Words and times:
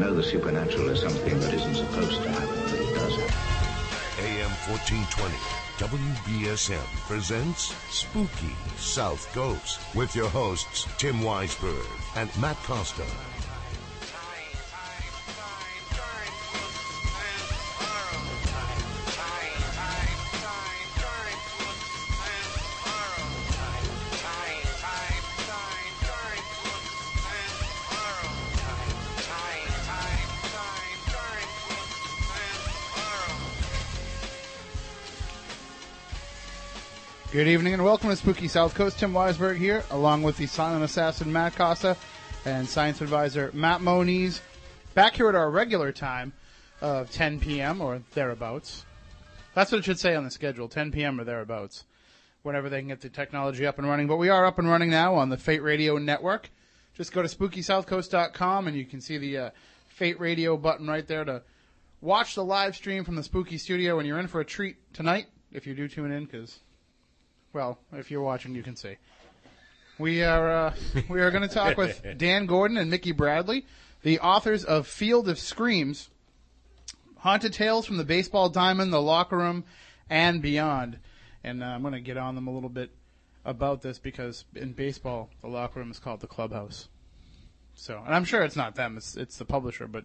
know 0.00 0.14
the 0.14 0.22
supernatural 0.22 0.88
is 0.88 1.00
something 1.00 1.38
that 1.40 1.52
isn't 1.52 1.74
supposed 1.74 2.22
to 2.22 2.28
happen, 2.30 2.48
but 2.48 2.72
it 2.72 2.94
does. 2.94 3.12
AM 4.18 4.50
1420, 4.66 5.34
WBSM 5.76 6.86
presents 7.06 7.74
Spooky 7.90 8.56
South 8.78 9.30
Coast 9.34 9.78
with 9.94 10.16
your 10.16 10.30
hosts 10.30 10.86
Tim 10.96 11.16
Weisberg 11.20 11.86
and 12.16 12.30
Matt 12.40 12.56
Costa. 12.64 13.04
Evening 37.50 37.74
and 37.74 37.82
welcome 37.82 38.08
to 38.08 38.14
Spooky 38.14 38.46
South 38.46 38.76
Coast. 38.76 39.00
Tim 39.00 39.12
Weisberg 39.12 39.56
here, 39.56 39.82
along 39.90 40.22
with 40.22 40.36
the 40.36 40.46
silent 40.46 40.84
assassin 40.84 41.32
Matt 41.32 41.56
Costa 41.56 41.96
and 42.44 42.68
science 42.68 43.00
advisor 43.00 43.50
Matt 43.52 43.80
Moniz, 43.80 44.40
back 44.94 45.16
here 45.16 45.28
at 45.28 45.34
our 45.34 45.50
regular 45.50 45.90
time 45.90 46.32
of 46.80 47.10
10 47.10 47.40
p.m. 47.40 47.80
or 47.80 48.02
thereabouts. 48.14 48.84
That's 49.52 49.72
what 49.72 49.80
it 49.80 49.84
should 49.84 49.98
say 49.98 50.14
on 50.14 50.22
the 50.22 50.30
schedule, 50.30 50.68
10 50.68 50.92
p.m. 50.92 51.20
or 51.20 51.24
thereabouts, 51.24 51.86
whenever 52.42 52.68
they 52.68 52.78
can 52.78 52.86
get 52.86 53.00
the 53.00 53.08
technology 53.08 53.66
up 53.66 53.78
and 53.78 53.88
running. 53.88 54.06
But 54.06 54.18
we 54.18 54.28
are 54.28 54.46
up 54.46 54.60
and 54.60 54.68
running 54.68 54.90
now 54.90 55.16
on 55.16 55.28
the 55.28 55.36
Fate 55.36 55.62
Radio 55.64 55.98
Network. 55.98 56.50
Just 56.94 57.12
go 57.12 57.20
to 57.20 57.28
SpookySouthCoast.com 57.28 58.68
and 58.68 58.76
you 58.76 58.84
can 58.84 59.00
see 59.00 59.18
the 59.18 59.36
uh, 59.36 59.50
Fate 59.88 60.20
Radio 60.20 60.56
button 60.56 60.86
right 60.86 61.06
there 61.08 61.24
to 61.24 61.42
watch 62.00 62.36
the 62.36 62.44
live 62.44 62.76
stream 62.76 63.02
from 63.02 63.16
the 63.16 63.24
Spooky 63.24 63.58
Studio. 63.58 63.98
And 63.98 64.06
you're 64.06 64.20
in 64.20 64.28
for 64.28 64.40
a 64.40 64.44
treat 64.44 64.76
tonight 64.94 65.26
if 65.52 65.66
you 65.66 65.74
do 65.74 65.88
tune 65.88 66.12
in, 66.12 66.26
because 66.26 66.60
well, 67.52 67.78
if 67.92 68.10
you're 68.10 68.22
watching, 68.22 68.54
you 68.54 68.62
can 68.62 68.76
see. 68.76 68.96
We 69.98 70.22
are 70.22 70.50
uh, 70.50 70.74
we 71.08 71.20
are 71.20 71.30
going 71.30 71.46
to 71.46 71.54
talk 71.54 71.76
with 71.76 72.04
Dan 72.16 72.46
Gordon 72.46 72.76
and 72.76 72.90
Mickey 72.90 73.12
Bradley, 73.12 73.66
the 74.02 74.18
authors 74.20 74.64
of 74.64 74.86
Field 74.86 75.28
of 75.28 75.38
Screams, 75.38 76.08
Haunted 77.18 77.52
Tales 77.52 77.86
from 77.86 77.98
the 77.98 78.04
Baseball 78.04 78.48
Diamond, 78.48 78.92
the 78.92 79.02
Locker 79.02 79.36
Room, 79.36 79.64
and 80.08 80.40
Beyond. 80.40 80.98
And 81.44 81.62
uh, 81.62 81.66
I'm 81.66 81.82
going 81.82 81.94
to 81.94 82.00
get 82.00 82.16
on 82.16 82.34
them 82.34 82.46
a 82.46 82.50
little 82.50 82.68
bit 82.68 82.90
about 83.44 83.82
this 83.82 83.98
because 83.98 84.44
in 84.54 84.72
baseball, 84.72 85.30
the 85.40 85.48
locker 85.48 85.80
room 85.80 85.90
is 85.90 85.98
called 85.98 86.20
the 86.20 86.26
clubhouse. 86.26 86.88
So, 87.74 88.00
and 88.04 88.14
I'm 88.14 88.24
sure 88.24 88.42
it's 88.42 88.56
not 88.56 88.74
them; 88.74 88.96
it's 88.96 89.16
it's 89.16 89.38
the 89.38 89.44
publisher. 89.44 89.86
But 89.86 90.04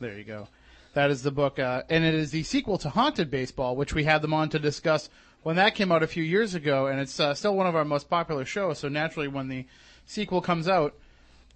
there 0.00 0.16
you 0.16 0.24
go. 0.24 0.48
That 0.94 1.10
is 1.10 1.22
the 1.22 1.30
book, 1.30 1.58
uh, 1.58 1.82
and 1.88 2.04
it 2.04 2.14
is 2.14 2.30
the 2.30 2.42
sequel 2.42 2.78
to 2.78 2.90
Haunted 2.90 3.30
Baseball, 3.30 3.76
which 3.76 3.94
we 3.94 4.04
had 4.04 4.22
them 4.22 4.34
on 4.34 4.50
to 4.50 4.58
discuss 4.58 5.08
when 5.42 5.56
that 5.56 5.74
came 5.74 5.90
out 5.90 6.02
a 6.02 6.06
few 6.06 6.22
years 6.22 6.54
ago, 6.54 6.86
and 6.86 7.00
it's 7.00 7.18
uh, 7.18 7.34
still 7.34 7.56
one 7.56 7.66
of 7.66 7.76
our 7.76 7.84
most 7.84 8.08
popular 8.08 8.44
shows. 8.44 8.78
So 8.78 8.88
naturally, 8.88 9.28
when 9.28 9.48
the 9.48 9.66
sequel 10.06 10.40
comes 10.40 10.68
out, 10.68 10.94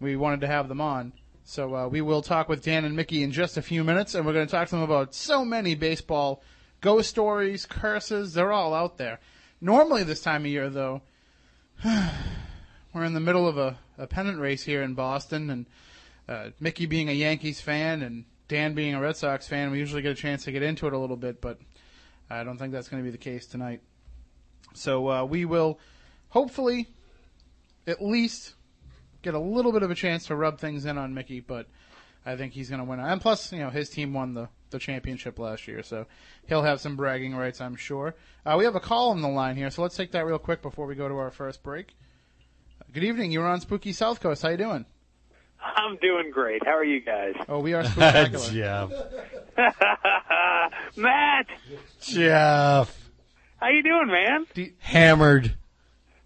we 0.01 0.17
wanted 0.17 0.41
to 0.43 0.47
have 0.47 0.69
them 0.69 0.81
on. 0.81 1.13
So 1.45 1.75
uh, 1.75 1.89
we 1.89 2.01
will 2.01 2.23
talk 2.23 2.49
with 2.49 2.65
Dan 2.65 2.85
and 2.85 2.97
Mickey 2.97 3.23
in 3.23 3.31
just 3.31 3.57
a 3.57 3.63
few 3.63 3.85
minutes, 3.85 4.15
and 4.15 4.27
we're 4.27 4.33
going 4.33 4.47
to 4.47 4.51
talk 4.51 4.69
to 4.69 4.75
them 4.75 4.83
about 4.83 5.15
so 5.15 5.45
many 5.45 5.75
baseball 5.75 6.43
ghost 6.81 7.09
stories, 7.09 7.67
curses. 7.67 8.35
They're 8.35 8.53
all 8.53 8.75
out 8.75 8.99
there. 8.99 9.21
Normally, 9.61 10.03
this 10.03 10.21
time 10.21 10.43
of 10.43 10.51
year, 10.51 10.69
though, 10.69 11.03
we're 11.85 13.05
in 13.05 13.15
the 13.15 13.21
middle 13.21 13.47
of 13.47 13.57
a, 13.57 13.79
a 13.97 14.09
pennant 14.09 14.41
race 14.41 14.65
here 14.65 14.83
in 14.83 14.95
Boston, 14.95 15.51
and 15.51 15.67
uh, 16.29 16.51
Mickey 16.59 16.87
being 16.87 17.09
a 17.09 17.13
Yankees 17.13 17.61
fan 17.61 18.03
and 18.03 18.25
Dan 18.49 18.75
being 18.75 18.95
a 18.95 19.01
Red 19.01 19.17
Sox 19.17 19.47
fan, 19.47 19.71
we 19.71 19.79
usually 19.79 20.03
get 20.03 20.13
a 20.13 20.17
chance 20.17 20.45
to 20.45 20.53
get 20.53 20.63
into 20.63 20.87
it 20.87 20.93
a 20.93 20.99
little 20.99 21.17
bit, 21.17 21.41
but 21.41 21.59
I 22.29 22.45
don't 22.45 22.59
think 22.59 22.73
that's 22.73 22.89
going 22.89 23.03
to 23.03 23.05
be 23.05 23.11
the 23.11 23.19
case 23.19 23.47
tonight. 23.47 23.81
So 24.75 25.09
uh, 25.09 25.25
we 25.25 25.45
will 25.45 25.79
hopefully 26.29 26.89
at 27.87 28.03
least 28.03 28.55
get 29.23 29.35
a 29.35 29.39
little 29.39 29.73
bit 29.73 29.83
of 29.83 29.91
a 29.91 29.95
chance 29.95 30.27
to 30.27 30.37
rub 30.37 30.59
things 30.59 30.85
in 30.85 30.99
on 30.99 31.15
Mickey, 31.15 31.41
but 31.41 31.67
I 32.25 32.37
think 32.37 32.53
he's 32.53 32.69
going 32.69 32.81
to 32.81 32.85
win. 32.85 33.01
And 33.01 33.21
plus, 33.21 33.53
you 33.53 33.61
know, 33.61 33.71
his 33.71 33.89
team 33.89 34.13
won 34.13 34.35
the, 34.35 34.49
the 34.71 34.79
championship 34.79 35.39
last 35.39 35.69
year, 35.69 35.83
so 35.83 36.07
he'll 36.49 36.63
have 36.63 36.81
some 36.81 36.97
bragging 36.97 37.35
rights, 37.35 37.61
I'm 37.61 37.77
sure. 37.77 38.17
Uh, 38.45 38.57
we 38.59 38.65
have 38.65 38.75
a 38.75 38.81
call 38.81 39.11
on 39.11 39.23
the 39.23 39.29
line 39.29 39.57
here, 39.57 39.71
so 39.71 39.83
let's 39.83 39.97
take 39.97 40.13
that 40.13 40.27
real 40.27 40.39
quick 40.39 40.63
before 40.63 40.87
we 40.87 40.95
go 40.95 41.09
to 41.09 41.17
our 41.17 41.31
first 41.31 41.63
break. 41.63 41.95
Good 42.93 43.05
evening. 43.05 43.31
You're 43.31 43.47
on 43.47 43.61
Spooky 43.61 43.93
South 43.93 44.21
Coast. 44.21 44.43
How 44.43 44.49
you 44.49 44.57
doing? 44.57 44.87
I'm 45.63 45.97
doing 45.97 46.31
great. 46.33 46.65
How 46.65 46.73
are 46.77 46.85
you 46.85 47.01
guys? 47.01 47.35
Oh, 47.49 47.59
we 47.61 47.75
are 47.75 47.85
spectacular. 47.89 48.51
Jeff. 48.51 48.91
Matt, 50.97 51.47
Jeff. 52.01 52.97
how 53.61 53.69
you 53.69 53.83
doing, 53.83 54.09
man? 54.09 54.47
Hammered. 54.81 55.55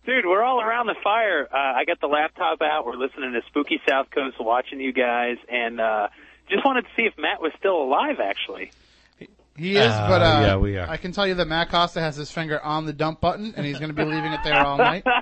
Dude, 0.07 0.25
we're 0.27 0.43
all 0.43 0.61
around 0.61 0.87
the 0.87 0.97
fire. 1.05 1.47
Uh, 1.53 1.57
I 1.57 1.85
got 1.85 2.01
the 2.01 2.07
laptop 2.07 2.61
out. 2.63 2.87
We're 2.87 2.97
listening 2.97 3.33
to 3.33 3.41
Spooky 3.49 3.81
South 3.89 4.11
Coast, 4.11 4.37
watching 4.41 4.81
you 4.81 4.93
guys, 4.93 5.37
and 5.49 5.81
uh, 5.81 6.09
just 6.49 6.65
wanted 6.65 6.83
to 6.83 6.89
see 6.97 7.03
if 7.03 7.15
Matt 7.19 7.41
was 7.41 7.53
still 7.59 7.83
alive. 7.83 8.17
Actually, 8.19 8.73
He 9.57 9.77
is, 9.77 9.87
Uh, 9.93 10.09
but 10.09 10.23
uh, 10.23 10.41
yeah, 10.47 10.57
we 10.57 10.77
are. 10.79 10.89
I 10.89 10.97
can 10.97 11.13
tell 11.13 11.27
you 11.27 11.35
that 11.35 11.47
Matt 11.47 11.69
Costa 11.71 12.01
has 12.01 12.17
his 12.17 12.31
finger 12.31 12.61
on 12.65 12.87
the 12.87 12.93
dump 12.93 13.21
button, 13.21 13.55
and 13.57 13.65
he's 13.67 13.79
going 13.79 13.91
to 13.91 13.95
be 13.95 14.05
leaving 14.05 14.33
it 14.33 14.41
there 14.43 14.59
all 14.67 14.79
night. 14.79 15.05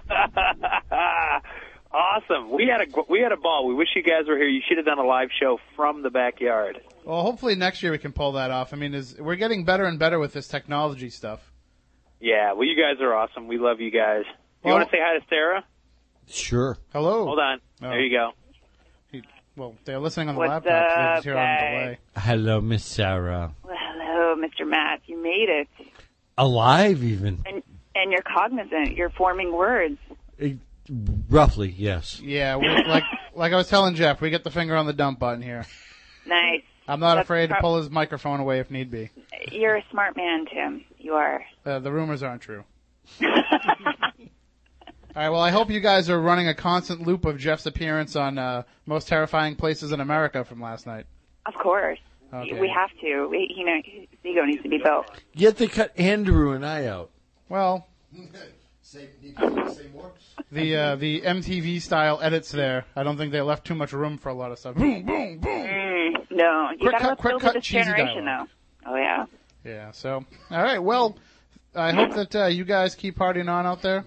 awesome. 1.92 2.50
We 2.50 2.66
had 2.66 2.80
a 2.82 3.02
we 3.08 3.20
had 3.20 3.32
a 3.32 3.36
ball. 3.36 3.66
We 3.66 3.74
wish 3.74 3.88
you 3.96 4.02
guys 4.02 4.26
were 4.28 4.36
here. 4.36 4.48
You 4.48 4.60
should 4.66 4.76
have 4.78 4.86
done 4.86 4.98
a 4.98 5.06
live 5.06 5.28
show 5.38 5.58
from 5.76 6.02
the 6.02 6.10
backyard. 6.10 6.80
Well, 7.04 7.22
hopefully 7.22 7.54
next 7.54 7.82
year 7.82 7.92
we 7.92 7.98
can 7.98 8.12
pull 8.12 8.32
that 8.32 8.50
off. 8.50 8.72
I 8.72 8.76
mean, 8.76 8.94
is, 8.94 9.16
we're 9.18 9.36
getting 9.36 9.64
better 9.64 9.84
and 9.84 9.98
better 9.98 10.18
with 10.18 10.32
this 10.32 10.46
technology 10.48 11.08
stuff. 11.10 11.52
Yeah, 12.20 12.52
well, 12.52 12.64
you 12.64 12.76
guys 12.76 13.00
are 13.00 13.14
awesome. 13.14 13.46
We 13.48 13.58
love 13.58 13.80
you 13.80 13.90
guys. 13.90 14.24
You 14.26 14.32
Well- 14.70 14.74
want 14.76 14.90
to 14.90 14.96
say 14.96 15.00
hi 15.00 15.18
to 15.18 15.24
Sarah? 15.28 15.64
Sure. 16.26 16.76
Hello. 16.92 17.24
Hold 17.24 17.38
on. 17.38 17.60
Oh. 17.82 17.88
There 17.88 18.00
you 18.00 18.10
go. 18.16 18.32
Well, 19.56 19.74
they're 19.84 19.98
listening 19.98 20.28
on 20.28 20.34
the 20.36 20.38
What's 20.40 20.64
laptop. 20.66 20.90
so 20.94 21.00
up, 21.00 21.14
just 21.16 21.24
here 21.24 21.36
on 21.36 21.44
guys? 21.44 21.60
delay. 21.84 21.98
Hello, 22.16 22.60
Miss 22.60 22.84
Sarah. 22.84 23.52
Well, 23.64 23.76
hello, 23.76 24.36
Mr. 24.36 24.68
Matt. 24.68 25.00
You 25.06 25.20
made 25.20 25.48
it. 25.48 25.68
Alive, 26.36 27.02
even. 27.02 27.42
And 27.44 27.62
and 27.96 28.12
you're 28.12 28.22
cognizant. 28.22 28.94
You're 28.96 29.10
forming 29.10 29.52
words. 29.52 29.98
Eh, 30.38 30.52
Roughly, 30.90 31.74
yes. 31.76 32.20
Yeah, 32.20 32.56
we, 32.56 32.68
like 32.68 33.04
like 33.34 33.52
I 33.52 33.56
was 33.56 33.68
telling 33.68 33.94
Jeff, 33.94 34.20
we 34.20 34.30
get 34.30 34.44
the 34.44 34.50
finger 34.50 34.76
on 34.76 34.86
the 34.86 34.92
dump 34.92 35.18
button 35.18 35.42
here. 35.42 35.66
Nice. 36.26 36.62
I'm 36.86 37.00
not 37.00 37.16
That's 37.16 37.26
afraid 37.26 37.48
to 37.50 37.56
pull 37.60 37.76
his 37.76 37.90
microphone 37.90 38.40
away 38.40 38.60
if 38.60 38.70
need 38.70 38.90
be. 38.90 39.10
You're 39.52 39.76
a 39.76 39.84
smart 39.90 40.16
man, 40.16 40.46
Tim. 40.46 40.84
You 40.98 41.14
are. 41.14 41.44
Uh, 41.64 41.78
the 41.80 41.92
rumors 41.92 42.22
aren't 42.22 42.40
true. 42.40 42.64
All 43.22 43.28
right. 45.14 45.28
Well, 45.28 45.40
I 45.40 45.50
hope 45.50 45.70
you 45.70 45.80
guys 45.80 46.08
are 46.08 46.20
running 46.20 46.48
a 46.48 46.54
constant 46.54 47.06
loop 47.06 47.26
of 47.26 47.38
Jeff's 47.38 47.66
appearance 47.66 48.16
on 48.16 48.38
uh, 48.38 48.62
most 48.86 49.08
terrifying 49.08 49.56
places 49.56 49.92
in 49.92 50.00
America 50.00 50.44
from 50.44 50.62
last 50.62 50.86
night. 50.86 51.06
Of 51.44 51.54
course. 51.54 51.98
Okay. 52.32 52.58
We 52.58 52.68
have 52.68 52.90
to. 53.00 53.26
We, 53.28 53.52
you 53.54 53.64
know, 53.64 53.80
his 53.84 54.06
ego 54.24 54.44
needs 54.44 54.62
to 54.62 54.68
be 54.68 54.78
built. 54.78 55.10
Yet 55.34 55.56
they 55.56 55.66
cut 55.66 55.98
Andrew 55.98 56.52
and 56.52 56.64
I 56.64 56.86
out. 56.86 57.10
Well, 57.48 57.86
the 60.52 60.76
uh, 60.76 60.96
the 60.96 61.20
MTV 61.22 61.80
style 61.82 62.18
edits 62.22 62.50
there. 62.50 62.84
I 62.96 63.02
don't 63.02 63.16
think 63.16 63.32
they 63.32 63.40
left 63.40 63.66
too 63.66 63.74
much 63.74 63.92
room 63.92 64.18
for 64.18 64.28
a 64.30 64.34
lot 64.34 64.52
of 64.52 64.58
stuff. 64.58 64.74
Boom, 64.76 65.04
boom, 65.04 65.38
boom. 65.38 65.66
Mm, 65.66 66.30
no, 66.30 66.70
you 66.72 66.78
Quick 66.78 66.92
gotta 66.92 67.04
cut, 67.04 67.18
quick 67.18 67.38
cut, 67.38 67.54
this 67.54 67.64
cheesy 67.64 67.84
generation, 67.84 68.24
dialogue. 68.24 68.48
though. 68.84 68.90
Oh 68.92 68.96
yeah. 68.96 69.26
Yeah. 69.64 69.90
So, 69.92 70.24
all 70.50 70.62
right. 70.62 70.78
Well, 70.78 71.16
I 71.74 71.92
hope 71.92 72.14
that 72.14 72.34
uh, 72.36 72.46
you 72.46 72.64
guys 72.64 72.94
keep 72.94 73.16
partying 73.18 73.50
on 73.50 73.66
out 73.66 73.82
there, 73.82 74.04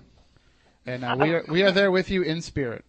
and 0.86 1.04
uh, 1.04 1.16
we 1.20 1.34
are 1.34 1.46
we 1.48 1.64
are 1.64 1.72
there 1.72 1.92
with 1.92 2.10
you 2.10 2.24
in 2.24 2.42
spirit. 2.42 2.84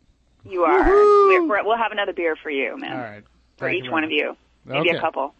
You 0.45 0.63
are. 0.65 0.83
We're, 0.89 1.47
we're, 1.47 1.65
we'll 1.65 1.77
have 1.77 1.93
another 1.93 2.13
beer 2.13 2.35
for 2.43 2.51
you, 2.51 2.77
man. 2.79 2.93
All 2.93 2.99
right. 2.99 3.23
For 3.59 3.69
Thank 3.69 3.85
each 3.85 3.91
one 3.91 4.03
very 4.03 4.07
of 4.07 4.11
you. 4.27 4.37
Maybe 4.65 4.89
Okay. 4.91 4.99
a 4.99 5.01
couple. 5.01 5.35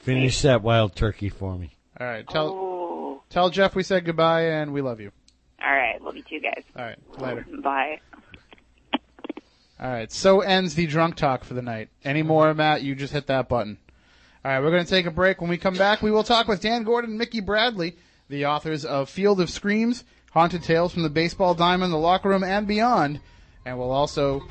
Finish 0.00 0.42
that 0.42 0.62
wild 0.62 0.94
turkey 0.96 1.28
for 1.30 1.56
me. 1.56 1.70
All 1.98 2.06
right. 2.06 2.28
Tell 2.28 2.48
Oh. 2.48 3.22
tell 3.30 3.48
Jeff 3.50 3.74
we 3.74 3.82
said 3.82 4.04
goodbye 4.04 4.42
and 4.46 4.72
we 4.72 4.80
love 4.82 5.00
you. 5.00 5.10
All 5.64 5.74
right. 5.74 6.00
Love 6.02 6.16
you 6.16 6.22
too, 6.22 6.40
guys. 6.40 6.64
All 6.76 6.84
right. 6.84 6.98
Later. 7.18 7.46
Bye. 7.62 8.00
All 9.80 9.90
right. 9.90 10.10
So 10.10 10.40
ends 10.40 10.74
the 10.74 10.86
drunk 10.86 11.16
talk 11.16 11.44
for 11.44 11.54
the 11.54 11.62
night. 11.62 11.88
Any 12.04 12.22
more, 12.22 12.52
Matt? 12.54 12.82
You 12.82 12.94
just 12.94 13.12
hit 13.12 13.26
that 13.28 13.48
button. 13.48 13.78
All 14.44 14.52
right. 14.52 14.60
We're 14.60 14.70
going 14.70 14.84
to 14.84 14.90
take 14.90 15.06
a 15.06 15.10
break. 15.10 15.40
When 15.40 15.50
we 15.50 15.58
come 15.58 15.74
back, 15.74 16.02
we 16.02 16.10
will 16.10 16.24
talk 16.24 16.48
with 16.48 16.60
Dan 16.60 16.82
Gordon 16.84 17.10
and 17.10 17.18
Mickey 17.18 17.40
Bradley, 17.40 17.96
the 18.28 18.46
authors 18.46 18.84
of 18.84 19.08
Field 19.08 19.40
of 19.40 19.50
Screams, 19.50 20.04
Haunted 20.32 20.62
Tales 20.62 20.92
from 20.92 21.02
the 21.02 21.10
Baseball 21.10 21.54
Diamond, 21.54 21.92
the 21.92 21.98
Locker 21.98 22.28
Room, 22.30 22.44
and 22.44 22.66
Beyond. 22.66 23.20
And 23.64 23.78
we'll 23.78 23.92
also 23.92 24.42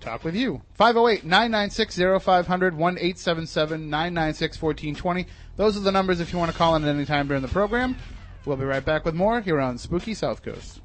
talk 0.00 0.24
with 0.24 0.36
you. 0.36 0.62
508 0.74 1.24
996 1.24 1.96
0500 2.22 2.76
1 2.76 2.98
877 2.98 3.90
996 3.90 4.62
1420. 4.62 5.26
Those 5.56 5.76
are 5.76 5.80
the 5.80 5.92
numbers 5.92 6.20
if 6.20 6.32
you 6.32 6.38
want 6.38 6.50
to 6.50 6.56
call 6.56 6.76
in 6.76 6.84
at 6.84 6.94
any 6.94 7.04
time 7.04 7.26
during 7.26 7.42
the 7.42 7.48
program. 7.48 7.96
We'll 8.44 8.56
be 8.58 8.64
right 8.64 8.84
back 8.84 9.04
with 9.04 9.14
more 9.14 9.40
here 9.40 9.58
on 9.58 9.78
Spooky 9.78 10.12
South 10.12 10.42
Coast. 10.42 10.80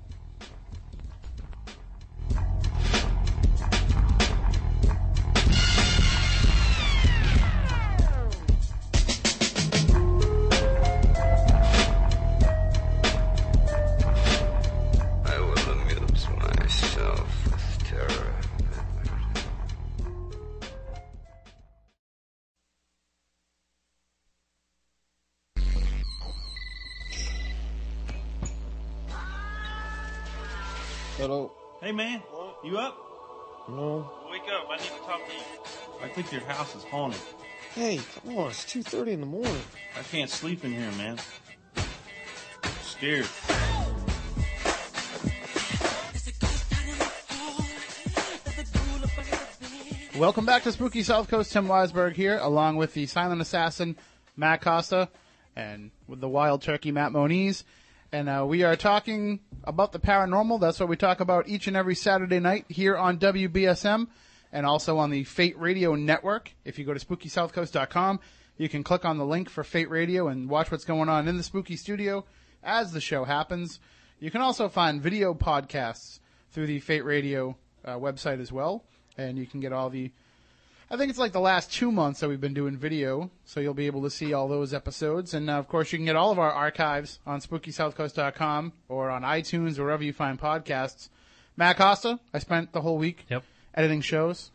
Hello. 31.99 32.07
Hey 32.07 32.13
man, 32.13 32.21
you 32.63 32.77
up? 32.77 32.97
No. 33.67 34.09
Wake 34.31 34.43
up, 34.43 34.67
I 34.69 34.77
need 34.77 34.83
to 34.83 35.05
talk 35.05 35.27
to 35.27 35.33
you. 35.33 35.41
I 36.01 36.07
think 36.07 36.31
your 36.31 36.41
house 36.41 36.73
is 36.73 36.83
haunted. 36.85 37.19
Hey, 37.75 37.99
come 38.23 38.37
on. 38.37 38.51
It's 38.51 38.63
2.30 38.63 39.07
in 39.07 39.19
the 39.19 39.25
morning. 39.25 39.61
I 39.97 40.03
can't 40.03 40.29
sleep 40.29 40.63
in 40.63 40.71
here, 40.71 40.91
man. 40.91 41.19
I'm 41.75 42.71
scared. 42.83 43.27
Welcome 50.17 50.45
back 50.45 50.63
to 50.63 50.71
Spooky 50.71 51.03
South 51.03 51.27
Coast. 51.27 51.51
Tim 51.51 51.67
Weisberg 51.67 52.13
here, 52.13 52.37
along 52.37 52.77
with 52.77 52.93
the 52.93 53.07
silent 53.07 53.41
assassin 53.41 53.97
Matt 54.37 54.61
Costa, 54.61 55.09
and 55.53 55.91
with 56.07 56.21
the 56.21 56.29
wild 56.29 56.61
turkey 56.61 56.91
Matt 56.91 57.11
Moniz. 57.11 57.65
And 58.11 58.27
uh, 58.27 58.43
we 58.47 58.63
are 58.63 58.75
talking 58.75 59.39
about 59.63 59.91
the 59.91 59.99
paranormal. 59.99 60.59
That's 60.59 60.79
what 60.79 60.89
we 60.89 60.95
talk 60.95 61.19
about 61.19 61.47
each 61.47 61.67
and 61.67 61.77
every 61.77 61.93
Saturday 61.93 62.39
night 62.39 62.65
here 62.67 62.97
on 62.97 63.19
WBSM, 63.19 64.07
and 64.51 64.65
also 64.65 64.97
on 64.97 65.11
the 65.11 65.23
Fate 65.25 65.59
Radio 65.59 65.93
Network. 65.93 66.51
If 66.65 66.79
you 66.79 66.85
go 66.85 66.93
to 66.95 67.05
SpookySouthCoast.com, 67.05 68.19
you 68.57 68.67
can 68.67 68.83
click 68.83 69.05
on 69.05 69.19
the 69.19 69.25
link 69.25 69.47
for 69.47 69.63
Fate 69.63 69.91
Radio 69.91 70.27
and 70.27 70.49
watch 70.49 70.71
what's 70.71 70.85
going 70.85 71.07
on 71.07 71.27
in 71.27 71.37
the 71.37 71.43
Spooky 71.43 71.75
Studio 71.75 72.25
as 72.63 72.93
the 72.93 73.01
show 73.01 73.25
happens. 73.25 73.79
You 74.19 74.31
can 74.31 74.41
also 74.41 74.69
find 74.69 75.01
video 75.01 75.35
podcasts 75.35 76.19
through 76.51 76.65
the 76.65 76.79
Fate 76.79 77.05
Radio 77.05 77.57
uh, 77.85 77.95
website 77.95 78.41
as 78.41 78.51
well, 78.51 78.85
and 79.17 79.37
you 79.37 79.45
can 79.45 79.59
get 79.59 79.71
all 79.71 79.89
the. 79.89 80.11
I 80.91 80.97
think 80.97 81.11
it's 81.11 81.19
like 81.19 81.33
the 81.33 81.39
last 81.39 81.71
two 81.71 81.91
months 81.91 82.19
that 82.19 82.29
we've 82.29 82.41
been 82.41 82.55
doing 82.55 82.75
video, 82.75 83.29
so 83.45 83.59
you'll 83.59 83.75
be 83.75 83.85
able 83.85 84.01
to 84.03 84.09
see 84.09 84.33
all 84.33 84.47
those 84.47 84.73
episodes. 84.73 85.35
And 85.35 85.47
uh, 85.49 85.53
of 85.53 85.67
course, 85.67 85.91
you 85.91 85.99
can 85.99 86.05
get 86.05 86.15
all 86.15 86.31
of 86.31 86.39
our 86.39 86.51
archives 86.51 87.19
on 87.27 87.41
SpookySouthCoast.com 87.41 88.73
or 88.87 89.11
on 89.11 89.21
iTunes, 89.21 89.77
or 89.77 89.83
wherever 89.83 90.03
you 90.03 90.13
find 90.13 90.39
podcasts. 90.39 91.09
Matt 91.55 91.77
Costa, 91.77 92.19
I 92.33 92.39
spent 92.39 92.71
the 92.73 92.81
whole 92.81 92.97
week 92.97 93.25
Yep. 93.29 93.43
editing 93.75 94.01
shows. 94.01 94.49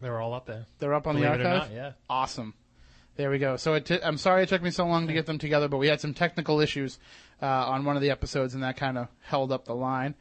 They're 0.00 0.20
all 0.20 0.34
up 0.34 0.44
there. 0.46 0.66
They're 0.78 0.92
up 0.94 1.06
on 1.06 1.14
Believe 1.16 1.38
the 1.38 1.44
archive. 1.46 1.70
not, 1.70 1.74
yeah. 1.76 1.92
Awesome. 2.10 2.52
There 3.16 3.30
we 3.30 3.38
go. 3.38 3.56
So 3.56 3.74
it 3.74 3.86
t- 3.86 3.98
I'm 4.02 4.18
sorry 4.18 4.42
it 4.44 4.48
took 4.50 4.62
me 4.62 4.70
so 4.70 4.86
long 4.86 5.06
to 5.08 5.12
get 5.12 5.26
them 5.26 5.38
together, 5.38 5.68
but 5.68 5.78
we 5.78 5.88
had 5.88 6.00
some 6.00 6.14
technical 6.14 6.60
issues 6.60 6.98
uh, 7.42 7.46
on 7.46 7.84
one 7.84 7.96
of 7.96 8.02
the 8.02 8.10
episodes, 8.10 8.54
and 8.54 8.62
that 8.62 8.76
kind 8.76 8.98
of 8.98 9.08
held 9.22 9.50
up 9.52 9.64
the 9.64 9.74
line. 9.74 10.14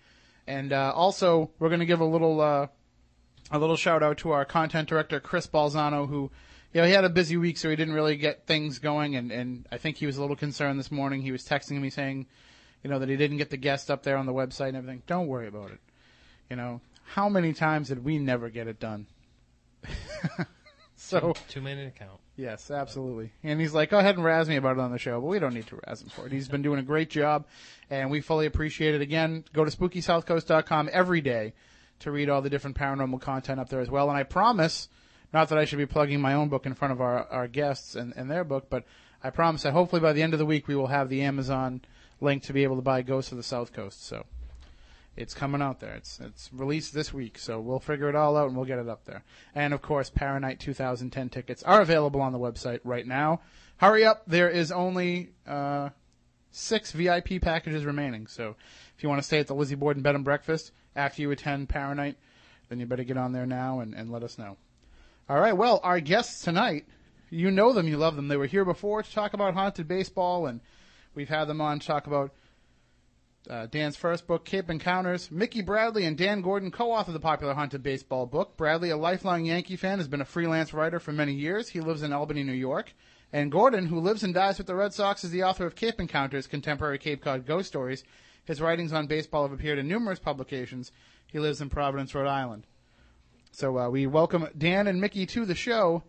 And 0.48 0.72
uh, 0.72 0.94
also, 0.96 1.52
we're 1.60 1.68
going 1.70 1.82
to 1.82 1.86
give 1.86 2.00
a 2.00 2.06
little 2.06 2.40
uh, 2.42 2.68
a 3.52 3.60
little 3.60 3.76
shout 3.76 4.04
out 4.04 4.18
to 4.20 4.32
our 4.32 4.46
content 4.46 4.90
director 4.90 5.20
Chris 5.20 5.48
Balzano, 5.48 6.08
who 6.08 6.32
you 6.74 6.82
know 6.82 6.88
he 6.88 6.94
had 6.94 7.06
a 7.06 7.10
busy 7.10 7.38
week, 7.38 7.58
so 7.58 7.70
he 7.70 7.76
didn't 7.76 7.94
really 7.94 8.18
get 8.18 8.46
things 8.46 8.80
going, 8.80 9.16
and 9.16 9.32
and 9.32 9.66
I 9.72 9.78
think 9.78 9.98
he 9.98 10.06
was 10.06 10.18
a 10.18 10.22
little 10.22 10.36
concerned 10.36 10.80
this 10.80 10.92
morning. 10.92 11.22
He 11.22 11.32
was 11.32 11.46
texting 11.46 11.80
me 11.80 11.90
saying, 11.90 12.28
you 12.84 12.90
know, 12.90 13.00
that 13.00 13.10
he 13.10 13.18
didn't 13.18 13.38
get 13.38 13.50
the 13.50 13.58
guest 13.58 13.90
up 13.90 14.04
there 14.04 14.18
on 14.18 14.26
the 14.26 14.34
website 14.34 14.70
and 14.70 14.78
everything. 14.78 15.04
Don't 15.08 15.28
worry 15.28 15.48
about 15.48 15.72
it. 15.72 15.80
You 16.50 16.56
know, 16.56 16.82
how 17.04 17.30
many 17.30 17.54
times 17.54 17.90
did 17.90 18.04
we 18.04 18.18
never 18.18 18.50
get 18.50 18.68
it 18.68 18.80
done? 18.80 19.08
so 20.96 21.34
Two 21.50 21.62
minute 21.62 21.88
account. 21.88 22.20
Yes, 22.36 22.70
absolutely. 22.70 23.32
And 23.44 23.60
he's 23.60 23.74
like, 23.74 23.90
go 23.90 23.98
ahead 23.98 24.16
and 24.16 24.24
razz 24.24 24.48
me 24.48 24.58
about 24.58 24.78
it 24.78 24.80
on 24.80 24.92
the 24.92 25.00
show, 25.00 25.20
but 25.20 25.28
we 25.28 25.40
don't 25.40 25.56
need 25.56 25.66
to 25.68 25.80
razz 25.88 26.04
him 26.04 26.10
for 26.10 26.28
it. 26.28 26.32
He's 26.32 26.48
been 26.48 26.62
doing 26.62 26.80
a 26.80 26.84
great 26.84 27.10
job, 27.10 27.48
and 27.90 28.12
we 28.12 28.22
fully 28.22 28.46
appreciate 28.46 28.94
it. 28.94 29.02
Again, 29.02 29.44
go 29.54 29.66
to 29.66 29.72
SpookySouthCoast.com 29.76 30.90
every 30.94 31.22
day 31.22 31.54
to 32.00 32.12
read 32.12 32.30
all 32.30 32.42
the 32.42 32.50
different 32.50 32.78
paranormal 32.78 33.22
content 33.22 33.60
up 33.60 33.70
there 33.70 33.82
as 33.82 33.90
well. 33.90 34.10
And 34.10 34.18
I 34.18 34.24
promise, 34.24 34.90
not 35.34 35.50
that 35.50 35.58
I 35.58 35.66
should 35.66 35.80
be 35.80 35.86
plugging 35.86 36.22
my 36.22 36.34
own 36.34 36.50
book 36.50 36.66
in 36.66 36.74
front 36.74 36.92
of 36.92 37.02
our, 37.02 37.26
our 37.28 37.48
guests 37.48 37.96
and, 37.96 38.14
and 38.16 38.30
their 38.30 38.44
book, 38.44 38.68
but 38.70 38.84
I 39.24 39.30
promise 39.30 39.64
that 39.64 39.74
hopefully 39.74 40.02
by 40.02 40.14
the 40.14 40.22
end 40.22 40.34
of 40.34 40.40
the 40.40 40.46
week 40.46 40.68
we 40.68 40.76
will 40.76 40.88
have 40.88 41.10
the 41.10 41.22
Amazon 41.22 41.82
link 42.22 42.44
to 42.44 42.54
be 42.54 42.64
able 42.64 42.76
to 42.76 42.82
buy 42.82 43.02
Ghosts 43.02 43.32
of 43.32 43.38
the 43.38 43.44
South 43.44 43.74
Coast. 43.74 44.06
So 44.06 44.26
it's 45.18 45.34
coming 45.34 45.62
out 45.62 45.80
there. 45.80 45.96
It's 45.96 46.20
it's 46.20 46.50
released 46.54 46.94
this 46.94 47.14
week, 47.14 47.40
so 47.40 47.60
we'll 47.60 47.80
figure 47.80 48.08
it 48.08 48.16
all 48.16 48.38
out 48.38 48.48
and 48.48 48.56
we'll 48.56 48.66
get 48.66 48.80
it 48.80 48.88
up 48.88 49.06
there. 49.06 49.24
And 49.56 49.74
of 49.74 49.82
course, 49.82 50.10
Paranight 50.10 50.60
2010 50.60 51.30
tickets 51.30 51.64
are 51.64 51.82
available 51.82 52.22
on 52.22 52.32
the 52.32 52.40
website 52.40 52.80
right 52.84 53.06
now. 53.06 53.42
Hurry 53.78 54.06
up! 54.06 54.24
There 54.28 54.50
is 54.50 54.72
only 54.72 55.32
uh, 55.48 55.90
six 56.52 56.92
VIP 56.92 57.42
packages 57.42 57.86
remaining. 57.86 58.28
So 58.28 58.56
if 58.96 59.04
you 59.04 59.10
want 59.10 59.20
to 59.20 59.28
stay 59.28 59.40
at 59.40 59.48
the 59.48 59.56
Lizzie 59.56 59.76
Borden 59.76 60.04
Bed 60.04 60.16
and 60.16 60.24
Breakfast 60.24 60.72
after 60.98 61.22
you 61.22 61.32
attend 61.32 61.70
Paranight, 61.70 62.18
then 62.70 62.80
you 62.80 62.86
better 62.86 63.04
get 63.04 63.18
on 63.18 63.32
there 63.32 63.46
now 63.46 63.80
and, 63.80 63.94
and 63.94 64.12
let 64.12 64.24
us 64.24 64.38
know. 64.38 64.58
All 65.30 65.40
right. 65.40 65.56
Well, 65.56 65.80
our 65.84 66.00
guests 66.00 66.42
tonight, 66.42 66.86
you 67.30 67.52
know 67.52 67.74
them, 67.74 67.88
you 67.88 67.98
love 67.98 68.16
them. 68.16 68.28
They 68.28 68.38
were 68.38 68.46
here 68.46 68.66
before 68.66 69.04
to 69.04 69.12
talk 69.12 69.34
about 69.34 69.54
haunted 69.54 69.88
baseball, 69.88 70.48
and 70.48 70.62
we've 71.16 71.30
had 71.30 71.46
them 71.46 71.62
on 71.62 71.80
to 71.80 71.88
talk 71.88 72.08
about 72.08 72.32
uh, 73.50 73.68
Dan's 73.68 73.96
first 73.96 74.28
book, 74.28 74.46
Cape 74.46 74.70
Encounters. 74.70 75.32
Mickey 75.32 75.62
Bradley 75.62 76.06
and 76.06 76.18
Dan 76.18 76.42
Gordon 76.42 76.72
co-authored 76.72 77.14
the 77.14 77.20
popular 77.20 77.54
haunted 77.54 77.84
baseball 77.84 78.26
book. 78.26 78.58
Bradley, 78.58 78.90
a 78.90 78.98
lifelong 78.98 79.46
Yankee 79.46 79.76
fan, 79.76 80.00
has 80.00 80.08
been 80.08 80.22
a 80.22 80.26
freelance 80.26 80.74
writer 80.74 81.00
for 81.00 81.12
many 81.12 81.34
years. 81.34 81.70
He 81.70 81.80
lives 81.80 82.04
in 82.04 82.12
Albany, 82.12 82.44
New 82.44 82.54
York. 82.54 82.94
And 83.32 83.52
Gordon, 83.52 83.88
who 83.88 84.00
lives 84.00 84.24
and 84.24 84.34
dies 84.34 84.58
with 84.58 84.68
the 84.68 84.76
Red 84.76 84.94
Sox, 84.94 85.24
is 85.24 85.32
the 85.32 85.44
author 85.44 85.66
of 85.66 85.76
Cape 85.76 86.00
Encounters, 86.00 86.48
contemporary 86.48 86.98
Cape 86.98 87.22
Cod 87.22 87.46
ghost 87.46 87.68
stories. 87.68 88.04
His 88.48 88.62
writings 88.62 88.94
on 88.94 89.08
baseball 89.08 89.44
have 89.44 89.52
appeared 89.52 89.78
in 89.78 89.90
numerous 89.90 90.20
publications. 90.20 90.94
He 91.28 91.38
lives 91.38 91.60
in 91.60 91.70
Providence, 91.70 92.16
Rhode 92.16 92.30
Island. 92.30 92.66
So 93.52 93.78
uh, 93.78 93.90
we 93.90 94.08
welcome 94.08 94.48
Dan 94.58 94.88
and 94.88 95.02
Mickey 95.02 95.26
to 95.26 95.46
the 95.46 95.54
show. 95.54 96.04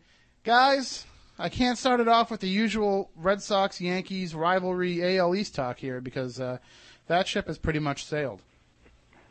Guys, 0.45 1.05
I 1.37 1.49
can't 1.49 1.77
start 1.77 1.99
it 1.99 2.07
off 2.07 2.31
with 2.31 2.39
the 2.39 2.49
usual 2.49 3.11
Red 3.17 3.43
Sox 3.43 3.81
Yankees 3.81 4.37
rivalry 4.37 5.19
AL 5.19 5.35
East 5.35 5.57
talk 5.57 5.79
here 5.79 6.01
because 6.01 6.39
uh, 6.39 6.59
that 7.09 7.27
ship 7.27 7.49
has 7.49 7.59
pretty 7.59 7.81
much 7.81 8.05
sailed. 8.05 8.41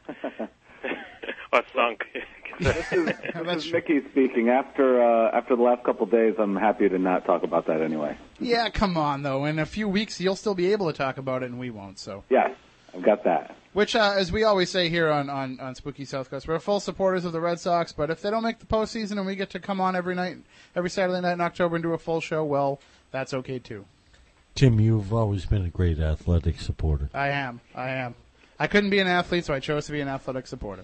or 0.09 1.63
sunk. 1.73 2.03
This 2.59 2.91
is 2.91 3.71
Mickey 3.71 4.01
speaking. 4.09 4.49
After 4.49 4.99
uh, 4.99 5.29
after 5.31 5.55
the 5.55 5.61
last 5.61 5.83
couple 5.83 6.05
of 6.05 6.11
days, 6.11 6.33
I'm 6.39 6.55
happy 6.55 6.89
to 6.89 6.97
not 6.97 7.23
talk 7.23 7.43
about 7.43 7.67
that 7.67 7.83
anyway. 7.83 8.17
Yeah, 8.39 8.69
come 8.71 8.97
on 8.97 9.21
though. 9.21 9.45
In 9.45 9.59
a 9.59 9.65
few 9.67 9.87
weeks, 9.87 10.19
you'll 10.19 10.35
still 10.35 10.55
be 10.55 10.71
able 10.71 10.91
to 10.91 10.97
talk 10.97 11.19
about 11.19 11.43
it, 11.43 11.51
and 11.51 11.59
we 11.59 11.69
won't. 11.69 11.99
So, 11.99 12.23
Yes, 12.31 12.49
I've 12.97 13.03
got 13.03 13.23
that. 13.25 13.55
which, 13.73 13.95
uh, 13.95 14.15
as 14.17 14.31
we 14.31 14.43
always 14.43 14.71
say 14.71 14.89
here 14.89 15.09
on, 15.09 15.29
on 15.29 15.59
on 15.59 15.75
Spooky 15.75 16.03
South 16.03 16.29
Coast, 16.31 16.47
we're 16.47 16.57
full 16.59 16.79
supporters 16.79 17.25
of 17.25 17.31
the 17.31 17.39
Red 17.39 17.59
Sox. 17.59 17.91
But 17.93 18.09
if 18.09 18.21
they 18.23 18.31
don't 18.31 18.43
make 18.43 18.57
the 18.59 18.65
postseason, 18.65 19.17
and 19.17 19.25
we 19.25 19.35
get 19.35 19.51
to 19.51 19.59
come 19.59 19.79
on 19.79 19.95
every 19.95 20.15
night, 20.15 20.37
every 20.75 20.89
Saturday 20.89 21.21
night 21.21 21.33
in 21.33 21.41
October 21.41 21.75
and 21.75 21.83
do 21.83 21.93
a 21.93 21.97
full 21.99 22.19
show, 22.19 22.43
well, 22.43 22.79
that's 23.11 23.33
okay 23.35 23.59
too. 23.59 23.85
Tim, 24.55 24.79
you've 24.79 25.13
always 25.13 25.45
been 25.45 25.63
a 25.63 25.69
great 25.69 25.99
athletic 25.99 26.59
supporter. 26.59 27.11
I 27.13 27.27
am. 27.29 27.61
I 27.75 27.89
am. 27.89 28.15
I 28.59 28.65
couldn't 28.65 28.89
be 28.89 28.97
an 28.97 29.07
athlete, 29.07 29.45
so 29.45 29.53
I 29.53 29.59
chose 29.59 29.85
to 29.85 29.91
be 29.91 30.01
an 30.01 30.07
athletic 30.07 30.47
supporter. 30.47 30.83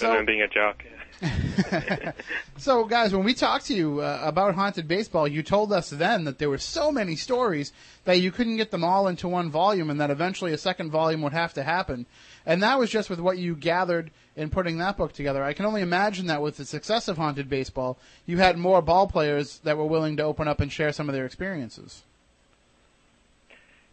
Better 0.00 0.16
than 0.16 0.26
being 0.26 0.42
a 0.42 0.48
jock. 0.48 0.82
So, 2.58 2.84
guys, 2.84 3.14
when 3.14 3.24
we 3.24 3.34
talked 3.34 3.66
to 3.66 3.74
you 3.74 4.00
uh, 4.00 4.20
about 4.22 4.56
haunted 4.56 4.88
baseball, 4.88 5.28
you 5.28 5.44
told 5.44 5.72
us 5.72 5.90
then 5.90 6.24
that 6.24 6.38
there 6.38 6.50
were 6.50 6.58
so 6.58 6.90
many 6.90 7.14
stories 7.14 7.72
that 8.04 8.18
you 8.18 8.32
couldn't 8.32 8.56
get 8.56 8.72
them 8.72 8.82
all 8.82 9.06
into 9.06 9.28
one 9.28 9.48
volume, 9.48 9.90
and 9.90 10.00
that 10.00 10.10
eventually 10.10 10.52
a 10.52 10.58
second 10.58 10.90
volume 10.90 11.22
would 11.22 11.32
have 11.32 11.54
to 11.54 11.62
happen. 11.62 12.04
And 12.44 12.60
that 12.64 12.78
was 12.78 12.90
just 12.90 13.10
with 13.10 13.20
what 13.20 13.38
you 13.38 13.54
gathered 13.54 14.10
in 14.34 14.50
putting 14.50 14.78
that 14.78 14.96
book 14.96 15.12
together. 15.12 15.44
I 15.44 15.52
can 15.52 15.66
only 15.66 15.82
imagine 15.82 16.26
that 16.26 16.42
with 16.42 16.56
the 16.56 16.64
success 16.64 17.06
of 17.06 17.16
haunted 17.16 17.48
baseball, 17.48 17.96
you 18.26 18.38
had 18.38 18.58
more 18.58 18.82
ball 18.82 19.06
players 19.06 19.60
that 19.60 19.76
were 19.76 19.86
willing 19.86 20.16
to 20.16 20.24
open 20.24 20.48
up 20.48 20.60
and 20.60 20.72
share 20.72 20.92
some 20.92 21.08
of 21.08 21.14
their 21.14 21.26
experiences. 21.26 22.02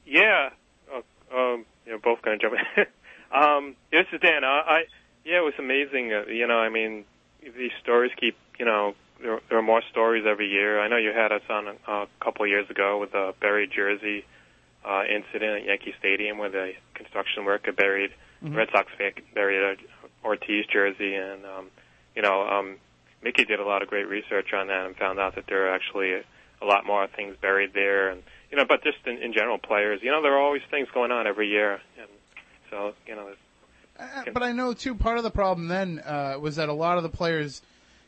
Yeah. 0.08 0.50
Oh, 0.92 1.54
um, 1.54 1.66
you 1.86 1.92
know, 1.92 2.00
both 2.00 2.22
going 2.24 2.40
to 2.40 2.50
jump 2.50 2.56
um, 3.32 3.76
this 3.92 4.08
is 4.12 4.20
Dan. 4.22 4.44
I, 4.44 4.48
I 4.48 4.84
yeah, 5.24 5.38
it 5.38 5.46
was 5.46 5.54
amazing. 5.60 6.14
Uh, 6.14 6.26
you 6.32 6.48
know, 6.48 6.58
I 6.58 6.70
mean, 6.70 7.06
these 7.58 7.72
stories 7.82 8.12
keep. 8.20 8.36
You 8.60 8.66
know, 8.66 8.96
there, 9.22 9.40
there 9.50 9.58
are 9.58 9.64
more 9.64 9.82
stories 9.92 10.26
every 10.26 10.48
year. 10.48 10.80
I 10.80 10.88
know 10.88 10.98
you 10.98 11.12
had 11.12 11.32
us 11.32 11.42
on 11.50 11.68
a, 11.68 11.92
a 11.92 12.08
couple 12.22 12.46
years 12.48 12.70
ago 12.70 13.00
with 13.00 13.12
the 13.12 13.34
buried 13.42 13.72
jersey 13.72 14.26
uh, 14.86 15.04
incident 15.04 15.62
at 15.62 15.66
Yankee 15.66 15.94
Stadium, 16.00 16.38
where 16.38 16.50
the 16.50 16.74
construction 16.94 17.46
worker 17.46 17.72
buried 17.72 18.12
Mhm. 18.44 18.56
Red 18.56 18.70
Sox 18.72 18.92
fan 18.98 19.12
buried 19.34 19.62
a 19.62 19.76
Ortiz 20.26 20.66
jersey, 20.68 21.16
and 21.16 21.46
um, 21.46 21.72
you 22.16 22.22
know, 22.22 22.48
um, 22.48 22.78
Mickey 23.22 23.46
did 23.46 23.60
a 23.60 23.66
lot 23.66 23.82
of 23.82 23.88
great 23.88 24.08
research 24.08 24.54
on 24.54 24.68
that 24.68 24.86
and 24.86 24.96
found 24.96 25.20
out 25.20 25.36
that 25.36 25.46
there 25.48 25.68
are 25.68 25.74
actually 25.76 26.14
a, 26.14 26.24
a 26.62 26.66
lot 26.66 26.86
more 26.86 27.08
things 27.08 27.36
buried 27.42 27.74
there, 27.74 28.10
and 28.10 28.24
you 28.52 28.58
know, 28.58 28.66
but 28.68 28.84
just 28.84 28.98
in, 29.06 29.18
in 29.22 29.34
general, 29.34 29.58
players, 29.58 30.02
you 30.04 30.12
know, 30.12 30.22
there 30.22 30.34
are 30.34 30.42
always 30.42 30.62
things 30.70 30.88
going 30.94 31.12
on 31.12 31.28
every 31.28 31.48
year, 31.48 31.80
and 32.00 32.10
so 32.70 32.94
you 33.08 33.16
know, 33.16 33.32
Uh, 34.00 34.24
but 34.34 34.44
I 34.44 34.52
know 34.52 34.74
too. 34.74 34.96
Part 34.96 35.18
of 35.18 35.24
the 35.24 35.32
problem 35.32 35.68
then 35.68 36.00
uh, 36.00 36.38
was 36.40 36.58
that 36.58 36.70
a 36.70 36.74
lot 36.74 36.98
of 36.98 37.04
the 37.04 37.10
players, 37.10 37.62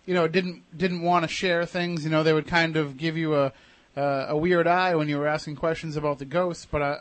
you 0.05 0.13
know, 0.13 0.27
didn't 0.27 0.63
didn't 0.77 1.01
want 1.01 1.23
to 1.23 1.27
share 1.27 1.65
things. 1.65 2.03
You 2.03 2.09
know, 2.09 2.23
they 2.23 2.33
would 2.33 2.47
kind 2.47 2.75
of 2.75 2.97
give 2.97 3.17
you 3.17 3.35
a 3.35 3.53
uh, 3.95 4.27
a 4.29 4.37
weird 4.37 4.67
eye 4.67 4.95
when 4.95 5.09
you 5.09 5.17
were 5.17 5.27
asking 5.27 5.55
questions 5.55 5.95
about 5.95 6.19
the 6.19 6.25
ghosts. 6.25 6.67
But 6.69 6.81
I, 6.81 6.97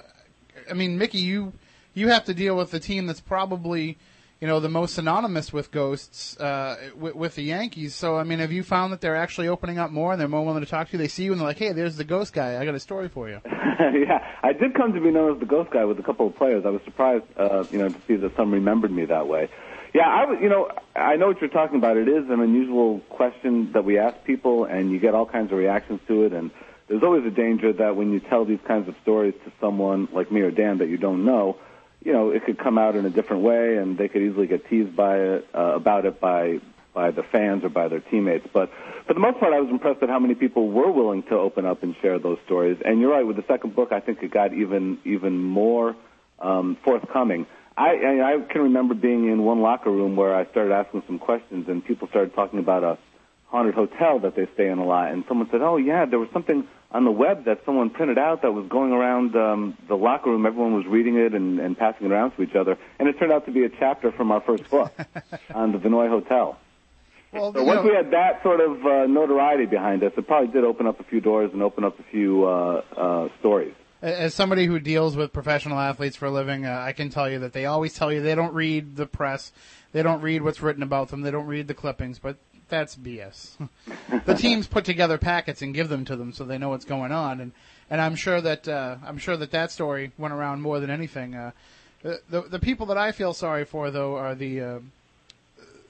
I 0.71 0.75
mean, 0.75 0.99
Mickey, 0.99 1.19
you 1.19 1.53
you 1.95 2.09
have 2.09 2.25
to 2.27 2.35
deal 2.35 2.57
with 2.57 2.73
a 2.75 2.81
team 2.81 3.07
that's 3.07 3.21
probably 3.21 3.99
you 4.41 4.47
know, 4.47 4.61
the 4.61 4.69
most 4.69 4.95
synonymous 4.95 5.53
with 5.53 5.71
ghosts 5.71 6.37
uh, 6.39 6.77
with, 6.97 7.15
with 7.15 7.35
the 7.37 7.43
Yankees. 7.43 7.95
So, 7.95 8.17
I 8.17 8.25
mean, 8.25 8.39
have 8.41 8.53
you 8.53 8.63
found 8.63 8.93
that 8.93 9.01
they're 9.01 9.17
actually 9.17 9.49
opening 9.49 9.79
up 9.79 9.91
more 9.91 10.13
and 10.13 10.21
they're 10.21 10.29
more 10.29 10.45
willing 10.45 10.63
to 10.63 10.71
talk 10.71 10.89
to 10.89 10.93
you? 10.93 10.99
They 10.99 11.09
see 11.09 11.25
you 11.25 11.33
and 11.33 11.41
they're 11.41 11.49
like, 11.49 11.59
"Hey, 11.59 11.73
there's 11.73 11.97
the 11.97 12.05
ghost 12.05 12.33
guy. 12.33 12.61
I 12.61 12.65
got 12.65 12.75
a 12.75 12.81
story 12.81 13.09
for 13.09 13.29
you." 13.29 13.41
yeah, 13.47 14.19
I 14.43 14.53
did 14.53 14.75
come 14.75 14.93
to 14.93 15.01
be 15.01 15.11
known 15.11 15.35
as 15.35 15.41
the 15.41 15.47
ghost 15.47 15.71
guy 15.71 15.85
with 15.85 15.99
a 15.99 16.03
couple 16.03 16.27
of 16.27 16.37
players. 16.37 16.65
I 16.67 16.71
was 16.71 16.83
surprised, 16.85 17.25
uh, 17.37 17.65
you 17.71 17.79
know, 17.79 17.89
to 17.89 18.01
see 18.07 18.17
that 18.17 18.37
some 18.37 18.53
remembered 18.53 18.93
me 18.93 19.07
that 19.07 19.27
way. 19.27 19.49
Yeah, 19.95 20.09
I 20.09 20.27
was, 20.27 20.39
you 20.43 20.51
know, 20.51 20.69
I 20.95 21.17
know 21.17 21.29
what 21.29 21.41
you're 21.41 21.49
talking 21.49 21.79
about. 21.79 21.97
It 21.97 22.09
is 22.09 22.29
an 22.29 22.41
unusual 22.41 23.01
question 23.09 23.73
that 23.73 23.87
we 23.87 23.99
ask 23.99 24.23
people, 24.25 24.65
and 24.65 24.91
you 24.91 25.01
get 25.01 25.15
all 25.15 25.25
kinds 25.25 25.53
of 25.53 25.59
reactions 25.59 26.01
to 26.09 26.25
it. 26.25 26.35
And 26.35 26.51
there's 26.89 27.03
always 27.03 27.25
a 27.25 27.31
danger 27.31 27.73
that 27.73 27.97
when 27.97 28.13
you 28.13 28.21
tell 28.21 28.45
these 28.45 28.61
kinds 28.67 28.89
of 28.89 28.95
stories 29.01 29.33
to 29.47 29.53
someone 29.59 30.09
like 30.13 30.31
me 30.31 30.43
or 30.43 30.51
Dan 30.51 30.79
that 30.79 30.89
you 30.89 30.99
don't 30.99 31.25
know, 31.25 31.57
you 32.03 32.13
know, 32.13 32.31
it 32.31 32.45
could 32.45 32.59
come 32.59 32.79
out 32.79 32.97
in 32.97 33.05
a 33.05 33.11
different 33.11 33.43
way, 33.43 33.77
and 33.77 33.99
they 33.99 34.09
could 34.09 34.23
easily 34.23 34.47
get 34.47 34.69
teased 34.69 34.95
by 34.95 35.19
it 35.19 35.49
uh, 35.55 35.75
about 35.75 36.07
it 36.07 36.21
by 36.21 36.61
by 36.95 37.11
the 37.11 37.23
fans 37.23 37.63
or 37.63 37.69
by 37.69 37.89
their 37.89 38.01
teammates. 38.01 38.49
But 38.53 38.71
for 39.07 39.13
the 39.13 39.21
most 39.21 39.39
part, 39.39 39.53
I 39.53 39.61
was 39.61 39.69
impressed 39.71 40.03
at 40.03 40.09
how 40.09 40.19
many 40.19 40.35
people 40.35 40.69
were 40.69 40.91
willing 40.91 41.23
to 41.25 41.35
open 41.37 41.67
up 41.67 41.83
and 41.83 41.95
share 42.01 42.19
those 42.19 42.39
stories. 42.47 42.79
And 42.83 43.01
you're 43.01 43.11
right, 43.11 43.27
with 43.27 43.37
the 43.37 43.45
second 43.47 43.75
book, 43.75 43.93
I 43.93 44.01
think 44.01 44.23
it 44.23 44.31
got 44.31 44.55
even 44.55 44.99
even 45.05 45.43
more 45.43 45.95
um, 46.39 46.77
forthcoming. 46.85 47.47
I, 47.77 47.97
I 47.97 48.35
I 48.35 48.41
can 48.41 48.63
remember 48.63 48.95
being 48.95 49.29
in 49.29 49.43
one 49.43 49.61
locker 49.61 49.91
room 49.91 50.17
where 50.17 50.35
I 50.35 50.47
started 50.47 50.73
asking 50.73 51.03
some 51.07 51.19
questions, 51.19 51.69
and 51.69 51.85
people 51.85 52.09
started 52.09 52.35
talking 52.35 52.59
about 52.59 52.83
a 52.83 52.99
haunted 53.49 53.75
hotel 53.75 54.19
that 54.21 54.35
they 54.35 54.47
stay 54.55 54.69
in 54.69 54.79
a 54.79 54.85
lot. 54.85 55.13
And 55.13 55.25
someone 55.29 55.49
said, 55.51 55.61
"Oh 55.61 55.77
yeah, 55.77 56.07
there 56.07 56.19
was 56.19 56.31
something 56.33 56.67
on 56.93 57.05
the 57.05 57.11
web 57.11 57.45
that 57.45 57.61
someone 57.67 57.91
printed 57.91 58.19
out 58.19 58.43
that 58.43 58.53
was 58.53 58.67
going 58.69 58.93
around 58.93 59.35
um, 59.37 59.77
the 59.89 59.97
locker 59.97 60.31
room. 60.31 60.47
Everyone 60.47 60.75
was 60.75 60.87
reading 60.87 61.17
it 61.17 61.35
and, 61.35 61.59
and 61.59 61.77
passing 61.77 62.07
it 62.07 62.13
around 62.13 62.33
to 62.33 62.43
each 62.43 62.55
other, 62.55 62.79
and 62.99 63.09
it 63.09 63.19
turned 63.19 63.33
out 63.33 63.47
to 63.47 63.53
be 63.53 63.65
a 63.65 63.69
chapter 63.69 64.13
from 64.13 64.31
our 64.31 64.41
first 64.41 64.69
book 64.71 64.93
on 65.55 65.73
the 65.73 65.79
Vinoy 65.79 66.09
Hotel." 66.09 66.59
Well, 67.33 67.53
So 67.53 67.65
once 67.65 67.83
know- 67.83 67.91
we 67.91 67.95
had 67.95 68.11
that 68.13 68.43
sort 68.43 68.61
of 68.61 68.87
uh, 68.87 69.07
notoriety 69.07 69.67
behind 69.67 70.03
us, 70.05 70.13
it 70.17 70.27
probably 70.27 70.49
did 70.49 70.65
open 70.65 70.87
up 70.87 71.01
a 71.01 71.05
few 71.05 71.21
doors 71.21 71.51
and 71.53 71.63
open 71.63 71.85
up 71.85 71.99
a 71.99 72.03
few 72.05 72.45
uh, 72.47 72.83
uh, 72.97 73.29
stories. 73.41 73.75
As 74.03 74.35
somebody 74.35 74.67
who 74.67 74.79
deals 74.79 75.17
with 75.17 75.33
professional 75.33 75.79
athletes 75.79 76.17
for 76.17 76.27
a 76.27 76.31
living, 76.31 76.67
uh, 76.67 76.79
I 76.79 76.93
can 76.93 77.09
tell 77.11 77.29
you 77.29 77.39
that 77.41 77.53
they 77.53 77.65
always 77.67 77.95
tell 77.95 78.13
you 78.13 78.23
they 78.23 78.35
don't 78.35 78.55
read 78.55 78.97
the 78.97 79.07
press, 79.07 79.53
they 79.93 80.03
don't 80.03 80.21
read 80.21 80.43
what's 80.43 80.61
written 80.63 80.83
about 80.83 81.09
them, 81.09 81.23
they 81.23 81.31
don't 81.31 81.47
read 81.47 81.67
the 81.67 81.75
clippings, 81.75 82.19
but 82.19 82.37
that's 82.69 82.97
BS. 82.97 83.69
the 84.25 84.35
teams 84.35 84.67
put 84.67 84.85
together 84.85 85.19
packets 85.19 85.63
and 85.63 85.75
give 85.75 85.89
them 85.89 86.05
to 86.05 86.17
them 86.17 86.33
so 86.33 86.45
they 86.45 86.59
know 86.59 86.71
what's 86.71 86.85
going 86.85 87.13
on, 87.13 87.41
and 87.41 87.53
and 87.91 88.01
I'm 88.01 88.17
sure 88.17 88.41
that 88.41 88.69
uh, 88.69 88.97
I'm 89.05 89.19
sure 89.19 89.37
that 89.37 89.53
that 89.53 89.71
story 89.71 90.13
went 90.19 90.35
around 90.35 90.63
more 90.63 90.81
than 90.81 90.91
anything. 90.91 91.35
Uh, 91.35 91.53
the, 92.03 92.43
the 92.43 92.59
people 92.59 92.87
that 92.87 92.99
I 92.99 93.13
feel 93.13 93.33
sorry 93.33 93.65
for 93.65 93.91
though 93.91 94.17
are 94.17 94.35
the 94.35 94.61
uh, 94.61 94.79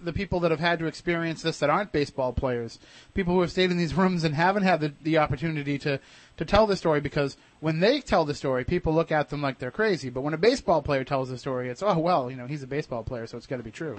the 0.00 0.12
people 0.12 0.40
that 0.40 0.50
have 0.50 0.60
had 0.60 0.78
to 0.78 0.86
experience 0.86 1.42
this 1.42 1.58
that 1.58 1.70
aren't 1.70 1.92
baseball 1.92 2.32
players, 2.32 2.78
people 3.14 3.34
who 3.34 3.40
have 3.40 3.50
stayed 3.50 3.70
in 3.70 3.76
these 3.76 3.94
rooms 3.94 4.24
and 4.24 4.34
haven't 4.34 4.62
had 4.62 4.80
the, 4.80 4.92
the 5.02 5.18
opportunity 5.18 5.78
to, 5.78 5.98
to 6.36 6.44
tell 6.44 6.66
the 6.66 6.76
story 6.76 7.00
because 7.00 7.36
when 7.60 7.80
they 7.80 8.00
tell 8.00 8.24
the 8.24 8.34
story, 8.34 8.64
people 8.64 8.92
look 8.94 9.10
at 9.10 9.30
them 9.30 9.42
like 9.42 9.58
they're 9.58 9.70
crazy. 9.70 10.10
But 10.10 10.20
when 10.20 10.34
a 10.34 10.38
baseball 10.38 10.82
player 10.82 11.04
tells 11.04 11.30
the 11.30 11.38
story, 11.38 11.68
it's, 11.68 11.82
oh, 11.82 11.98
well, 11.98 12.30
you 12.30 12.36
know, 12.36 12.46
he's 12.46 12.62
a 12.62 12.66
baseball 12.66 13.02
player, 13.02 13.26
so 13.26 13.36
it's 13.36 13.46
got 13.46 13.56
to 13.56 13.62
be 13.62 13.70
true. 13.70 13.98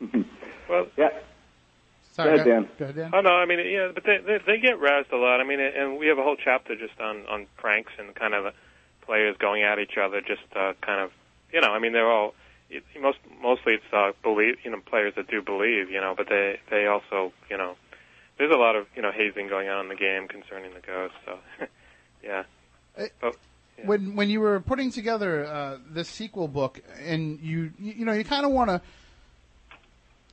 Well, 0.68 0.88
yeah. 0.96 1.10
Sorry, 2.16 2.30
Go 2.30 2.34
ahead, 2.36 2.46
Dan. 2.46 2.68
Go 2.78 2.84
ahead, 2.86 2.96
Dan. 2.96 3.10
Oh 3.12 3.20
no, 3.20 3.28
I 3.28 3.44
mean, 3.44 3.58
yeah, 3.58 3.90
but 3.92 4.02
they 4.04 4.16
they, 4.24 4.38
they 4.46 4.58
get 4.58 4.80
razzed 4.80 5.12
a 5.12 5.16
lot. 5.16 5.38
I 5.38 5.44
mean, 5.44 5.60
and 5.60 5.98
we 5.98 6.06
have 6.06 6.16
a 6.16 6.22
whole 6.22 6.36
chapter 6.42 6.74
just 6.74 6.98
on 6.98 7.26
on 7.26 7.46
pranks 7.58 7.92
and 7.98 8.14
kind 8.14 8.32
of 8.32 8.54
players 9.02 9.36
going 9.36 9.64
at 9.64 9.78
each 9.78 9.98
other. 10.02 10.22
Just 10.22 10.40
uh, 10.56 10.72
kind 10.80 11.02
of, 11.02 11.10
you 11.52 11.60
know, 11.60 11.68
I 11.68 11.78
mean, 11.78 11.92
they're 11.92 12.10
all 12.10 12.32
it, 12.70 12.84
most 12.98 13.18
mostly 13.42 13.74
it's 13.74 13.84
uh, 13.92 14.12
believe, 14.22 14.56
you 14.64 14.70
know, 14.70 14.80
players 14.80 15.12
that 15.16 15.28
do 15.28 15.42
believe, 15.42 15.90
you 15.90 16.00
know, 16.00 16.14
but 16.16 16.30
they 16.30 16.58
they 16.70 16.86
also, 16.86 17.34
you 17.50 17.58
know, 17.58 17.76
there's 18.38 18.50
a 18.50 18.56
lot 18.56 18.76
of 18.76 18.86
you 18.96 19.02
know 19.02 19.12
hazing 19.12 19.48
going 19.48 19.68
on 19.68 19.84
in 19.84 19.88
the 19.90 19.94
game 19.94 20.26
concerning 20.26 20.72
the 20.72 20.80
ghosts. 20.80 21.18
So, 21.26 21.38
yeah. 22.24 22.44
But, 23.20 23.36
when 23.84 24.16
when 24.16 24.30
you 24.30 24.40
were 24.40 24.60
putting 24.60 24.90
together 24.90 25.44
uh, 25.44 25.76
this 25.90 26.08
sequel 26.08 26.48
book, 26.48 26.80
and 26.98 27.38
you 27.40 27.72
you 27.78 27.92
you 27.92 28.04
know 28.06 28.14
you 28.14 28.24
kind 28.24 28.46
of 28.46 28.52
want 28.52 28.70
to 28.70 28.80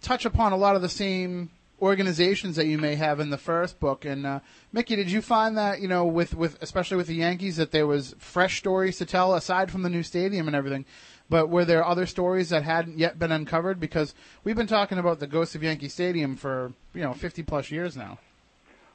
touch 0.02 0.24
upon 0.24 0.54
a 0.54 0.58
lot 0.58 0.78
of 0.78 0.82
the 0.82 0.88
same 0.88 1.50
organizations 1.82 2.56
that 2.56 2.68
you 2.68 2.78
may 2.78 2.96
have 2.96 3.20
in 3.20 3.30
the 3.30 3.38
first 3.38 3.80
book. 3.80 4.06
And 4.06 4.26
uh, 4.26 4.40
Mickey, 4.72 4.96
did 4.96 5.12
you 5.12 5.22
find 5.22 5.58
that 5.58 5.82
you 5.82 5.88
know 5.88 6.06
with 6.06 6.34
with 6.36 6.62
especially 6.62 6.98
with 6.98 7.08
the 7.08 7.16
Yankees 7.16 7.58
that 7.58 7.72
there 7.72 7.88
was 7.88 8.16
fresh 8.18 8.58
stories 8.60 8.98
to 8.98 9.06
tell 9.06 9.36
aside 9.36 9.72
from 9.72 9.84
the 9.84 9.90
new 9.90 10.04
stadium 10.04 10.48
and 10.48 10.56
everything? 10.56 10.86
But 11.30 11.50
were 11.50 11.66
there 11.66 11.86
other 11.86 12.06
stories 12.06 12.50
that 12.50 12.64
hadn't 12.64 13.00
yet 13.00 13.18
been 13.18 13.32
uncovered? 13.32 13.80
Because 13.80 14.14
we've 14.44 14.56
been 14.56 14.68
talking 14.68 14.98
about 14.98 15.20
the 15.20 15.28
ghost 15.28 15.56
of 15.56 15.64
Yankee 15.64 15.90
Stadium 15.90 16.36
for 16.36 16.74
you 16.94 17.02
know 17.02 17.14
50 17.14 17.44
plus 17.44 17.72
years 17.72 17.98
now. 17.98 18.20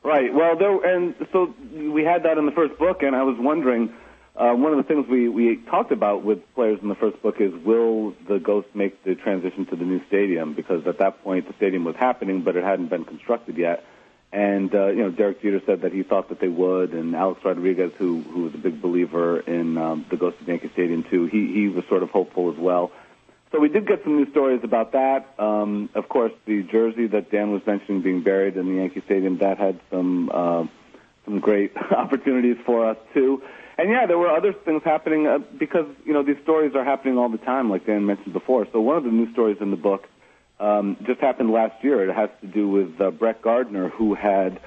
Right. 0.05 0.33
Well, 0.33 0.57
there, 0.57 0.95
and 0.95 1.15
so 1.33 1.55
we 1.73 2.05
had 2.05 2.23
that 2.23 2.39
in 2.39 2.47
the 2.47 2.53
first 2.53 2.79
book, 2.79 3.03
and 3.03 3.15
I 3.17 3.23
was 3.23 3.37
wondering. 3.39 3.93
Uh, 4.39 4.55
one 4.55 4.71
of 4.71 4.79
the 4.79 4.85
things 4.85 5.09
we, 5.09 5.29
we 5.29 5.57
talked 5.57 5.91
about 5.91 6.23
with 6.23 6.39
players 6.55 6.79
in 6.81 6.89
the 6.89 6.95
first 6.95 7.21
book 7.23 7.41
is 7.41 7.53
will 7.65 8.15
the 8.29 8.39
Ghost 8.39 8.69
make 8.73 9.03
the 9.03 9.17
transition 9.17 9.67
to 9.67 9.75
the 9.75 9.85
new 9.85 10.01
stadium? 10.07 10.55
Because 10.55 10.87
at 10.87 10.99
that 10.99 11.25
point 11.25 11.49
the 11.49 11.55
stadium 11.55 11.83
was 11.83 11.97
happening, 11.97 12.43
but 12.43 12.55
it 12.55 12.63
hadn't 12.63 12.89
been 12.89 13.05
constructed 13.05 13.59
yet. 13.59 13.85
And 14.31 14.73
uh, 14.73 14.89
you 14.89 15.03
know, 15.03 15.11
Derek 15.11 15.43
Jeter 15.43 15.61
said 15.67 15.83
that 15.83 15.93
he 15.93 16.05
thought 16.05 16.29
that 16.29 16.39
they 16.39 16.47
would, 16.47 16.93
and 16.93 17.17
Alex 17.17 17.41
Rodriguez, 17.45 17.93
who 17.99 18.21
who 18.21 18.45
was 18.45 18.55
a 18.55 18.59
big 18.59 18.81
believer 18.81 19.41
in 19.41 19.77
um, 19.77 20.07
the 20.09 20.17
Ghost 20.17 20.41
of 20.41 20.47
Yankee 20.47 20.71
Stadium 20.73 21.03
too, 21.03 21.27
he 21.27 21.53
he 21.53 21.69
was 21.69 21.85
sort 21.89 22.05
of 22.05 22.11
hopeful 22.11 22.53
as 22.53 22.59
well. 22.59 22.93
So 23.51 23.59
we 23.59 23.71
did 23.71 23.89
get 23.89 24.05
some 24.05 24.17
new 24.19 24.31
stories 24.31 24.61
about 24.63 24.93
that. 24.93 25.35
Um, 25.39 25.89
of 25.95 26.09
course, 26.09 26.33
the 26.45 26.63
jersey 26.63 27.07
that 27.09 27.31
Dan 27.31 27.51
was 27.53 27.67
mentioning 27.67 28.03
being 28.03 28.23
buried 28.23 28.57
in 28.57 28.67
the 28.67 28.75
Yankee 28.75 29.03
Stadium 29.07 29.39
that 29.39 29.59
had 29.59 29.81
some 29.91 30.31
uh, 30.33 30.67
some 31.25 31.41
great 31.41 31.75
opportunities 31.91 32.59
for 32.65 32.91
us 32.91 32.99
too. 33.15 33.43
And 33.79 33.91
yeah, 33.91 34.07
there 34.07 34.19
were 34.19 34.29
other 34.29 34.53
things 34.53 34.83
happening 34.85 35.29
uh, 35.29 35.39
because 35.57 35.87
you 36.05 36.13
know 36.13 36.25
these 36.25 36.37
stories 36.43 36.73
are 36.75 36.85
happening 36.85 37.17
all 37.17 37.29
the 37.29 37.39
time, 37.39 37.71
like 37.71 37.87
Dan 37.87 38.05
mentioned 38.07 38.33
before. 38.33 38.67
So 38.73 38.81
one 38.81 38.97
of 38.97 39.05
the 39.05 39.11
new 39.11 39.31
stories 39.33 39.59
in 39.61 39.71
the 39.71 39.77
book 39.77 40.09
um, 40.59 40.97
just 41.07 41.21
happened 41.21 41.51
last 41.51 41.83
year. 41.85 42.09
It 42.09 42.13
has 42.13 42.29
to 42.41 42.49
do 42.49 42.69
with 42.69 43.01
uh, 43.01 43.13
Brett 43.13 43.41
Gardner, 43.41 43.89
who 43.89 44.15
had 44.15 44.61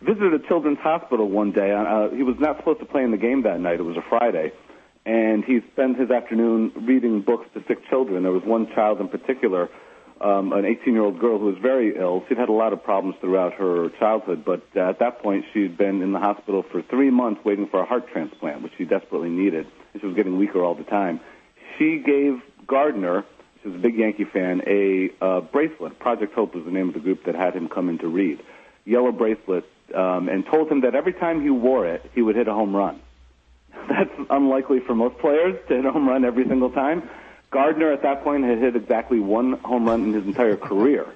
visited 0.00 0.32
a 0.34 0.46
children's 0.46 0.78
hospital 0.78 1.28
one 1.28 1.50
day. 1.50 1.72
Uh, 1.72 2.10
he 2.10 2.22
was 2.22 2.36
not 2.38 2.58
supposed 2.58 2.78
to 2.78 2.86
play 2.86 3.02
in 3.02 3.10
the 3.10 3.16
game 3.16 3.42
that 3.42 3.58
night. 3.58 3.80
It 3.80 3.84
was 3.84 3.96
a 3.96 4.08
Friday, 4.08 4.52
and 5.04 5.44
he 5.44 5.58
spent 5.72 5.98
his 5.98 6.12
afternoon 6.12 6.70
reading 6.86 7.20
books 7.22 7.46
to 7.54 7.64
sick 7.66 7.78
children. 7.90 8.22
There 8.22 8.30
was 8.30 8.44
one 8.44 8.68
child 8.76 9.00
in 9.00 9.08
particular, 9.08 9.70
um, 10.22 10.52
an 10.52 10.62
18-year-old 10.62 11.18
girl 11.18 11.38
who 11.38 11.46
was 11.46 11.58
very 11.58 11.96
ill. 11.96 12.24
She'd 12.28 12.38
had 12.38 12.48
a 12.48 12.52
lot 12.52 12.72
of 12.72 12.84
problems 12.84 13.16
throughout 13.20 13.54
her 13.54 13.88
childhood, 13.98 14.44
but 14.44 14.62
uh, 14.76 14.90
at 14.90 15.00
that 15.00 15.20
point, 15.20 15.44
she'd 15.52 15.76
been 15.76 16.00
in 16.00 16.12
the 16.12 16.20
hospital 16.20 16.62
for 16.62 16.80
three 16.82 17.10
months 17.10 17.44
waiting 17.44 17.66
for 17.66 17.80
a 17.80 17.84
heart 17.84 18.08
transplant, 18.12 18.62
which 18.62 18.72
she 18.78 18.84
desperately 18.84 19.30
needed. 19.30 19.66
And 19.92 20.00
she 20.00 20.06
was 20.06 20.14
getting 20.14 20.38
weaker 20.38 20.62
all 20.62 20.74
the 20.74 20.84
time. 20.84 21.20
She 21.76 21.98
gave 21.98 22.40
Gardner, 22.66 23.24
who's 23.62 23.74
a 23.74 23.78
big 23.78 23.96
Yankee 23.96 24.24
fan, 24.24 24.62
a 24.66 25.10
uh, 25.20 25.40
bracelet. 25.40 25.98
Project 25.98 26.34
Hope 26.34 26.54
was 26.54 26.64
the 26.64 26.70
name 26.70 26.88
of 26.88 26.94
the 26.94 27.00
group 27.00 27.24
that 27.24 27.34
had 27.34 27.54
him 27.54 27.68
come 27.68 27.88
in 27.88 27.98
to 27.98 28.08
read. 28.08 28.40
Yellow 28.84 29.10
bracelet, 29.10 29.64
um, 29.92 30.28
and 30.28 30.46
told 30.46 30.70
him 30.70 30.82
that 30.82 30.94
every 30.94 31.12
time 31.12 31.42
he 31.42 31.50
wore 31.50 31.86
it, 31.86 32.08
he 32.14 32.22
would 32.22 32.36
hit 32.36 32.46
a 32.46 32.54
home 32.54 32.74
run. 32.74 33.00
That's 33.88 34.10
unlikely 34.30 34.80
for 34.80 34.94
most 34.94 35.18
players 35.18 35.58
to 35.68 35.74
hit 35.74 35.84
a 35.84 35.90
home 35.90 36.08
run 36.08 36.24
every 36.24 36.46
single 36.46 36.70
time. 36.70 37.08
Gardner 37.52 37.92
at 37.92 38.02
that 38.02 38.24
point 38.24 38.44
had 38.44 38.58
hit 38.58 38.74
exactly 38.74 39.20
one 39.20 39.52
home 39.58 39.86
run 39.86 40.02
in 40.04 40.12
his 40.14 40.24
entire 40.24 40.56
career. 40.56 41.06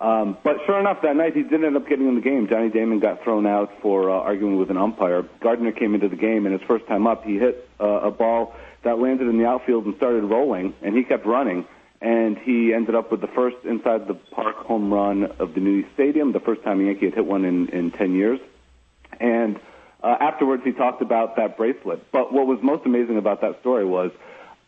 Um, 0.00 0.36
but 0.42 0.56
sure 0.66 0.78
enough, 0.78 1.02
that 1.02 1.16
night 1.16 1.34
he 1.34 1.42
did 1.42 1.64
end 1.64 1.76
up 1.76 1.88
getting 1.88 2.08
in 2.08 2.16
the 2.16 2.20
game. 2.20 2.48
Johnny 2.48 2.70
Damon 2.70 2.98
got 2.98 3.22
thrown 3.22 3.46
out 3.46 3.72
for 3.80 4.10
uh, 4.10 4.14
arguing 4.14 4.58
with 4.58 4.70
an 4.70 4.76
umpire. 4.76 5.22
Gardner 5.40 5.72
came 5.72 5.94
into 5.94 6.08
the 6.08 6.16
game, 6.16 6.44
and 6.44 6.58
his 6.58 6.66
first 6.66 6.86
time 6.88 7.06
up, 7.06 7.24
he 7.24 7.38
hit 7.38 7.68
uh, 7.80 7.84
a 7.84 8.10
ball 8.10 8.54
that 8.82 8.98
landed 8.98 9.28
in 9.28 9.38
the 9.38 9.46
outfield 9.46 9.86
and 9.86 9.96
started 9.96 10.24
rolling, 10.24 10.74
and 10.82 10.96
he 10.96 11.04
kept 11.04 11.24
running. 11.24 11.64
And 12.00 12.36
he 12.36 12.74
ended 12.74 12.96
up 12.96 13.12
with 13.12 13.20
the 13.20 13.28
first 13.28 13.58
inside 13.64 14.08
the 14.08 14.14
park 14.14 14.56
home 14.56 14.92
run 14.92 15.24
of 15.38 15.54
the 15.54 15.60
new 15.60 15.84
stadium, 15.94 16.32
the 16.32 16.40
first 16.40 16.64
time 16.64 16.80
a 16.80 16.84
Yankee 16.84 17.06
had 17.06 17.14
hit 17.14 17.24
one 17.24 17.44
in, 17.44 17.68
in 17.68 17.92
10 17.92 18.16
years. 18.16 18.40
And 19.20 19.60
uh, 20.02 20.16
afterwards, 20.18 20.64
he 20.64 20.72
talked 20.72 21.00
about 21.00 21.36
that 21.36 21.56
bracelet. 21.56 22.10
But 22.10 22.32
what 22.32 22.48
was 22.48 22.58
most 22.60 22.84
amazing 22.84 23.18
about 23.18 23.42
that 23.42 23.60
story 23.60 23.84
was 23.84 24.10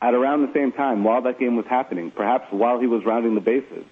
at 0.02 0.14
around 0.14 0.42
the 0.42 0.52
same 0.52 0.72
time, 0.72 1.04
while 1.04 1.22
that 1.22 1.38
game 1.38 1.56
was 1.56 1.66
happening, 1.68 2.10
perhaps 2.10 2.46
while 2.50 2.78
he 2.80 2.86
was 2.86 3.04
rounding 3.04 3.34
the 3.34 3.40
bases, 3.40 3.84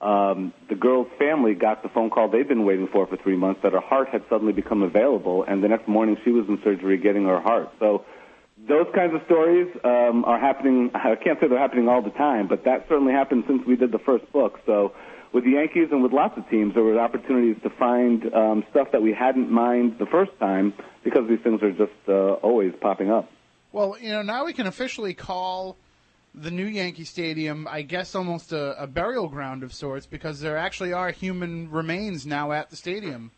um, 0.00 0.52
the 0.68 0.74
girl's 0.74 1.08
family 1.18 1.54
got 1.54 1.82
the 1.82 1.88
phone 1.88 2.10
call 2.10 2.28
they'd 2.28 2.48
been 2.48 2.64
waiting 2.64 2.88
for 2.88 3.06
for 3.06 3.16
three 3.16 3.36
months 3.36 3.60
that 3.62 3.72
her 3.72 3.80
heart 3.80 4.08
had 4.10 4.22
suddenly 4.28 4.52
become 4.52 4.82
available, 4.82 5.44
and 5.44 5.64
the 5.64 5.68
next 5.68 5.88
morning 5.88 6.16
she 6.24 6.30
was 6.30 6.46
in 6.48 6.60
surgery 6.62 6.98
getting 6.98 7.24
her 7.24 7.40
heart. 7.40 7.70
So 7.78 8.04
those 8.68 8.86
kinds 8.94 9.14
of 9.14 9.22
stories 9.24 9.68
um, 9.84 10.24
are 10.26 10.38
happening. 10.38 10.90
I 10.94 11.14
can't 11.16 11.40
say 11.40 11.48
they're 11.48 11.58
happening 11.58 11.88
all 11.88 12.02
the 12.02 12.10
time, 12.10 12.48
but 12.48 12.64
that 12.64 12.86
certainly 12.88 13.12
happened 13.12 13.44
since 13.46 13.62
we 13.66 13.76
did 13.76 13.92
the 13.92 13.98
first 13.98 14.30
book. 14.32 14.60
So 14.66 14.92
with 15.32 15.44
the 15.44 15.52
Yankees 15.52 15.88
and 15.90 16.02
with 16.02 16.12
lots 16.12 16.36
of 16.38 16.48
teams, 16.48 16.74
there 16.74 16.82
were 16.82 16.98
opportunities 16.98 17.56
to 17.62 17.70
find 17.70 18.32
um, 18.34 18.64
stuff 18.70 18.88
that 18.92 19.02
we 19.02 19.12
hadn't 19.12 19.50
mined 19.50 19.98
the 19.98 20.06
first 20.06 20.30
time 20.38 20.74
because 21.02 21.28
these 21.28 21.40
things 21.40 21.62
are 21.62 21.72
just 21.72 21.92
uh, 22.08 22.34
always 22.34 22.72
popping 22.80 23.10
up. 23.10 23.28
Well, 23.74 23.96
you 24.00 24.10
know, 24.10 24.22
now 24.22 24.44
we 24.44 24.52
can 24.52 24.68
officially 24.68 25.14
call 25.14 25.76
the 26.32 26.52
new 26.52 26.64
Yankee 26.64 27.02
Stadium, 27.02 27.66
I 27.68 27.82
guess, 27.82 28.14
almost 28.14 28.52
a, 28.52 28.80
a 28.80 28.86
burial 28.86 29.26
ground 29.26 29.64
of 29.64 29.74
sorts 29.74 30.06
because 30.06 30.38
there 30.38 30.56
actually 30.56 30.92
are 30.92 31.10
human 31.10 31.68
remains 31.68 32.24
now 32.24 32.52
at 32.52 32.70
the 32.70 32.76
stadium. 32.76 33.32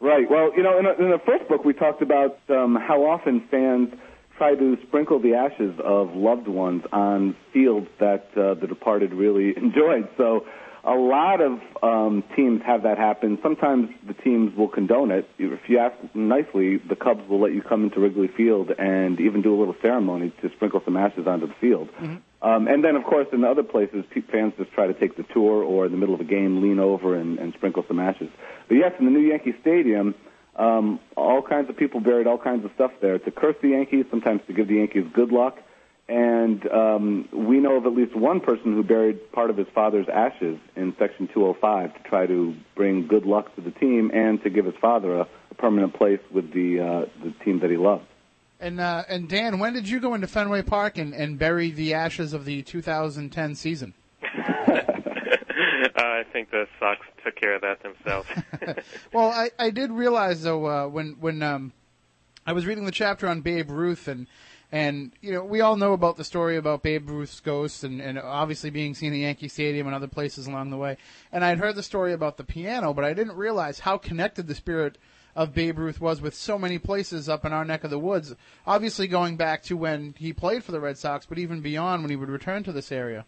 Right. 0.00 0.28
Well, 0.28 0.50
you 0.56 0.64
know, 0.64 0.76
in, 0.76 0.86
in 0.86 1.12
the 1.12 1.20
first 1.24 1.48
book, 1.48 1.64
we 1.64 1.72
talked 1.72 2.02
about 2.02 2.40
um, 2.48 2.74
how 2.74 3.04
often 3.04 3.46
fans 3.48 3.90
try 4.36 4.56
to 4.56 4.76
sprinkle 4.88 5.20
the 5.20 5.34
ashes 5.34 5.78
of 5.84 6.16
loved 6.16 6.48
ones 6.48 6.82
on 6.90 7.36
fields 7.52 7.86
that 8.00 8.26
uh, 8.36 8.54
the 8.54 8.66
departed 8.66 9.14
really 9.14 9.50
enjoyed. 9.56 10.08
So, 10.16 10.46
a 10.84 10.94
lot 10.94 11.40
of 11.40 11.60
um, 11.82 12.24
teams 12.34 12.62
have 12.64 12.84
that 12.84 12.96
happen. 12.96 13.38
Sometimes 13.42 13.90
the 14.06 14.14
teams 14.14 14.56
will 14.56 14.68
condone 14.68 15.10
it. 15.10 15.28
If 15.38 15.68
you 15.68 15.78
ask 15.78 15.96
nicely, 16.14 16.78
the 16.78 16.96
Cubs 16.96 17.28
will 17.28 17.40
let 17.40 17.52
you 17.52 17.62
come 17.62 17.84
into 17.84 18.00
Wrigley 18.00 18.28
Field 18.28 18.70
and 18.78 19.20
even 19.20 19.42
do 19.42 19.54
a 19.54 19.58
little 19.58 19.76
ceremony 19.82 20.32
to 20.42 20.50
sprinkle 20.50 20.80
some 20.84 20.96
ashes 20.96 21.26
onto 21.26 21.46
the 21.46 21.54
field. 21.60 21.88
Um, 22.42 22.68
and 22.68 22.82
then, 22.82 22.96
of 22.96 23.04
course, 23.04 23.26
in 23.32 23.44
other 23.44 23.62
places, 23.62 24.04
fans 24.30 24.54
just 24.56 24.72
try 24.72 24.86
to 24.86 24.94
take 24.94 25.16
the 25.16 25.24
tour 25.34 25.62
or 25.62 25.84
in 25.84 25.92
the 25.92 25.98
middle 25.98 26.14
of 26.14 26.20
a 26.20 26.24
game, 26.24 26.62
lean 26.62 26.78
over 26.78 27.14
and, 27.14 27.38
and 27.38 27.52
sprinkle 27.54 27.84
some 27.86 28.00
ashes. 28.00 28.30
But 28.68 28.76
yes, 28.76 28.92
in 28.98 29.04
the 29.04 29.10
new 29.10 29.20
Yankee 29.20 29.54
Stadium, 29.60 30.14
um, 30.56 31.00
all 31.16 31.42
kinds 31.42 31.68
of 31.68 31.76
people 31.76 32.00
buried 32.00 32.26
all 32.26 32.38
kinds 32.38 32.64
of 32.64 32.70
stuff 32.74 32.92
there 33.00 33.18
to 33.18 33.30
curse 33.30 33.56
the 33.60 33.68
Yankees, 33.68 34.06
sometimes 34.10 34.40
to 34.46 34.54
give 34.54 34.68
the 34.68 34.76
Yankees 34.76 35.04
good 35.12 35.32
luck. 35.32 35.58
And 36.10 36.68
um, 36.72 37.28
we 37.32 37.60
know 37.60 37.76
of 37.76 37.86
at 37.86 37.92
least 37.92 38.16
one 38.16 38.40
person 38.40 38.74
who 38.74 38.82
buried 38.82 39.30
part 39.30 39.48
of 39.48 39.56
his 39.56 39.68
father's 39.72 40.08
ashes 40.12 40.58
in 40.74 40.92
Section 40.98 41.28
205 41.32 41.94
to 41.94 42.08
try 42.08 42.26
to 42.26 42.56
bring 42.74 43.06
good 43.06 43.24
luck 43.24 43.54
to 43.54 43.60
the 43.60 43.70
team 43.70 44.10
and 44.12 44.42
to 44.42 44.50
give 44.50 44.64
his 44.64 44.74
father 44.80 45.20
a, 45.20 45.28
a 45.52 45.54
permanent 45.54 45.94
place 45.94 46.18
with 46.32 46.52
the 46.52 46.80
uh, 46.80 47.24
the 47.24 47.32
team 47.44 47.60
that 47.60 47.70
he 47.70 47.76
loved. 47.76 48.06
And 48.58 48.80
uh, 48.80 49.04
and 49.08 49.28
Dan, 49.28 49.60
when 49.60 49.72
did 49.72 49.88
you 49.88 50.00
go 50.00 50.14
into 50.14 50.26
Fenway 50.26 50.62
Park 50.62 50.98
and, 50.98 51.14
and 51.14 51.38
bury 51.38 51.70
the 51.70 51.94
ashes 51.94 52.32
of 52.32 52.44
the 52.44 52.62
2010 52.62 53.54
season? 53.54 53.94
Uh, 55.96 56.02
I 56.02 56.24
think 56.32 56.50
the 56.50 56.66
Sox 56.78 57.00
took 57.24 57.36
care 57.36 57.54
of 57.54 57.62
that 57.62 57.82
themselves. 57.82 58.28
Well, 59.12 59.30
I, 59.30 59.50
I 59.58 59.70
did 59.70 59.90
realize 59.90 60.42
though 60.42 60.66
uh, 60.66 60.88
when 60.88 61.16
when 61.20 61.42
um, 61.42 61.72
I 62.46 62.52
was 62.52 62.64
reading 62.64 62.84
the 62.84 62.92
chapter 62.92 63.28
on 63.28 63.40
Babe 63.40 63.70
Ruth 63.70 64.08
and 64.08 64.26
and 64.72 65.12
you 65.20 65.32
know 65.32 65.44
we 65.44 65.60
all 65.60 65.76
know 65.76 65.92
about 65.92 66.16
the 66.16 66.24
story 66.24 66.56
about 66.56 66.82
Babe 66.82 67.08
Ruth's 67.08 67.40
ghost 67.40 67.84
and, 67.84 68.00
and 68.00 68.18
obviously 68.18 68.70
being 68.70 68.94
seen 68.94 69.12
at 69.12 69.18
Yankee 69.18 69.48
Stadium 69.48 69.86
and 69.86 69.96
other 69.96 70.08
places 70.08 70.46
along 70.46 70.70
the 70.70 70.76
way. 70.76 70.96
And 71.32 71.44
I'd 71.44 71.58
heard 71.58 71.76
the 71.76 71.82
story 71.82 72.12
about 72.12 72.36
the 72.36 72.44
piano, 72.44 72.94
but 72.94 73.04
I 73.04 73.12
didn't 73.12 73.36
realize 73.36 73.80
how 73.80 73.98
connected 73.98 74.46
the 74.46 74.54
spirit 74.54 74.98
of 75.36 75.54
Babe 75.54 75.78
Ruth 75.78 76.00
was 76.00 76.20
with 76.20 76.34
so 76.34 76.58
many 76.58 76.78
places 76.78 77.28
up 77.28 77.44
in 77.44 77.52
our 77.52 77.64
neck 77.64 77.84
of 77.84 77.90
the 77.90 77.98
woods. 77.98 78.34
Obviously 78.66 79.06
going 79.06 79.36
back 79.36 79.62
to 79.64 79.76
when 79.76 80.14
he 80.18 80.32
played 80.32 80.64
for 80.64 80.72
the 80.72 80.80
Red 80.80 80.98
Sox, 80.98 81.26
but 81.26 81.38
even 81.38 81.60
beyond 81.60 82.02
when 82.02 82.10
he 82.10 82.16
would 82.16 82.28
return 82.28 82.62
to 82.64 82.72
this 82.72 82.92
area. 82.92 83.24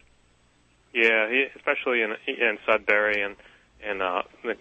Yeah, 0.93 1.29
he, 1.29 1.45
especially 1.55 2.01
in 2.01 2.15
in 2.27 2.57
Sudbury 2.65 3.21
and 3.21 3.35
and 3.83 4.01
uh, 4.01 4.23
the 4.43 4.55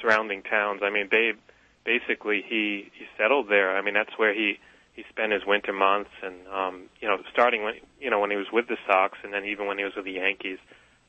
surrounding 0.00 0.42
towns. 0.42 0.80
I 0.82 0.90
mean, 0.90 1.08
Babe 1.10 1.36
basically 1.84 2.44
he 2.46 2.90
he 2.94 3.06
settled 3.18 3.48
there. 3.48 3.76
I 3.76 3.82
mean, 3.82 3.94
that's 3.94 4.16
where 4.16 4.32
he 4.32 4.58
he 4.96 5.04
spent 5.10 5.30
his 5.30 5.42
winter 5.46 5.74
months, 5.74 6.10
and 6.22 6.48
um, 6.48 6.88
you 7.00 7.06
know, 7.06 7.18
starting 7.30 7.62
when 7.62 7.74
you 8.00 8.10
know 8.10 8.18
when 8.18 8.30
he 8.30 8.36
was 8.36 8.46
with 8.50 8.66
the 8.66 8.78
Sox, 8.86 9.18
and 9.22 9.32
then 9.32 9.44
even 9.44 9.66
when 9.66 9.76
he 9.76 9.84
was 9.84 9.92
with 9.94 10.06
the 10.06 10.12
Yankees, 10.12 10.58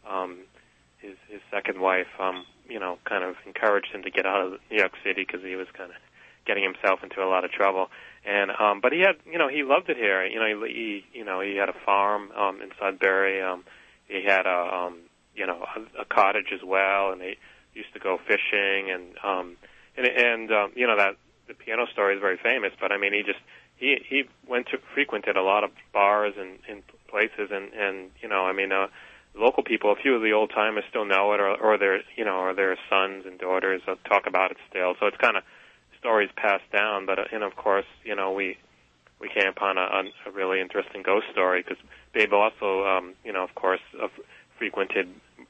um, 0.08 0.39
his 1.00 1.15
his 1.30 1.39
second 1.50 1.80
wife, 1.80 2.12
um, 2.19 2.45
you 2.69 2.80
know, 2.80 3.00
kind 3.06 3.23
of 3.23 3.36
encouraged 3.45 3.88
him 3.93 4.04
to 4.04 4.12
get 4.12 4.26
out 4.26 4.45
of 4.45 4.60
New 4.69 4.78
York 4.78 4.91
City 5.06 5.26
because 5.26 5.41
he 5.41 5.56
was 5.56 5.67
kind 5.76 5.89
of 5.89 5.97
getting 6.45 6.63
himself 6.63 7.00
into 7.02 7.23
a 7.23 7.30
lot 7.30 7.45
of 7.45 7.52
trouble. 7.52 7.88
And 8.26 8.52
um, 8.52 8.82
but 8.82 8.91
he 8.91 9.00
had, 9.00 9.15
you 9.26 9.38
know, 9.38 9.47
he 9.47 9.63
loved 9.63 9.89
it 9.89 9.95
here. 9.95 10.26
You 10.26 10.39
know, 10.39 10.65
he, 10.65 10.73
he 10.73 11.19
you 11.19 11.26
know 11.26 11.39
he 11.39 11.56
had 11.56 11.69
a 11.69 11.76
farm 11.86 12.32
um, 12.34 12.62
in 12.62 12.69
Sudbury. 12.78 13.41
Um, 13.41 13.63
he 14.10 14.23
had 14.28 14.45
a 14.45 14.76
um, 14.76 15.00
you 15.34 15.47
know 15.47 15.63
a, 15.63 16.02
a 16.02 16.06
cottage 16.06 16.52
as 16.54 16.62
well, 16.62 17.13
and 17.13 17.21
they 17.21 17.38
used 17.73 17.93
to 17.93 18.00
go 18.00 18.17
fishing 18.28 18.91
and 18.91 19.15
um, 19.23 19.56
and 19.95 20.06
and 20.08 20.52
um, 20.52 20.71
you 20.76 20.88
know 20.88 20.97
that 20.97 21.15
the 21.47 21.54
piano 21.54 21.86
story 21.93 22.15
is 22.15 22.19
very 22.19 22.38
famous. 22.41 22.73
But 22.82 22.91
I 22.91 22.97
mean, 22.97 23.13
he 23.13 23.23
just 23.23 23.39
he 23.78 23.98
he 24.08 24.24
went 24.48 24.68
to 24.68 24.78
frequented 24.94 25.38
a 25.38 25.42
lot 25.42 25.63
of 25.63 25.72
bars 25.94 26.34
and, 26.38 26.60
and 26.70 26.84
places, 27.08 27.50
and 27.52 27.74
and 27.74 28.12
you 28.22 28.30
know, 28.30 28.46
I 28.46 28.54
mean. 28.54 28.72
uh 28.72 28.88
local 29.40 29.63
people, 29.63 29.92
a 29.92 29.96
few 29.96 30.16
of 30.16 30.22
the 30.24 30.34
old 30.34 30.50
timers 30.50 30.84
still 30.90 31.06
know 31.06 31.32
it, 31.34 31.40
or, 31.40 31.56
or 31.56 31.78
their, 31.78 32.02
you 32.16 32.26
know, 32.26 32.38
or 32.38 32.56
their 32.56 32.76
sons 32.90 33.24
and 33.26 33.38
daughters 33.38 33.82
uh, 33.88 33.94
talk 34.10 34.26
about 34.26 34.50
it 34.50 34.58
still. 34.68 34.96
So 35.00 35.06
it's 35.06 35.18
kind 35.18 35.38
of 35.38 35.44
stories 36.00 36.30
passed 36.36 36.70
down. 36.72 37.06
But 37.06 37.20
uh, 37.20 37.24
and 37.32 37.44
of 37.44 37.56
course, 37.56 37.86
you 38.04 38.16
know, 38.16 38.32
we 38.32 38.58
we 39.20 39.30
came 39.30 39.48
upon 39.48 39.78
a, 39.78 40.04
a 40.26 40.32
really 40.32 40.60
interesting 40.60 41.04
ghost 41.04 41.28
story 41.32 41.63
because 41.63 41.78
Babe 42.13 42.34
also, 42.34 42.86
um, 42.86 43.13
you 43.24 43.34
know, 43.34 43.44
of 43.44 43.54
course, 43.56 43.82
uh, 44.02 44.08
frequented 44.58 45.08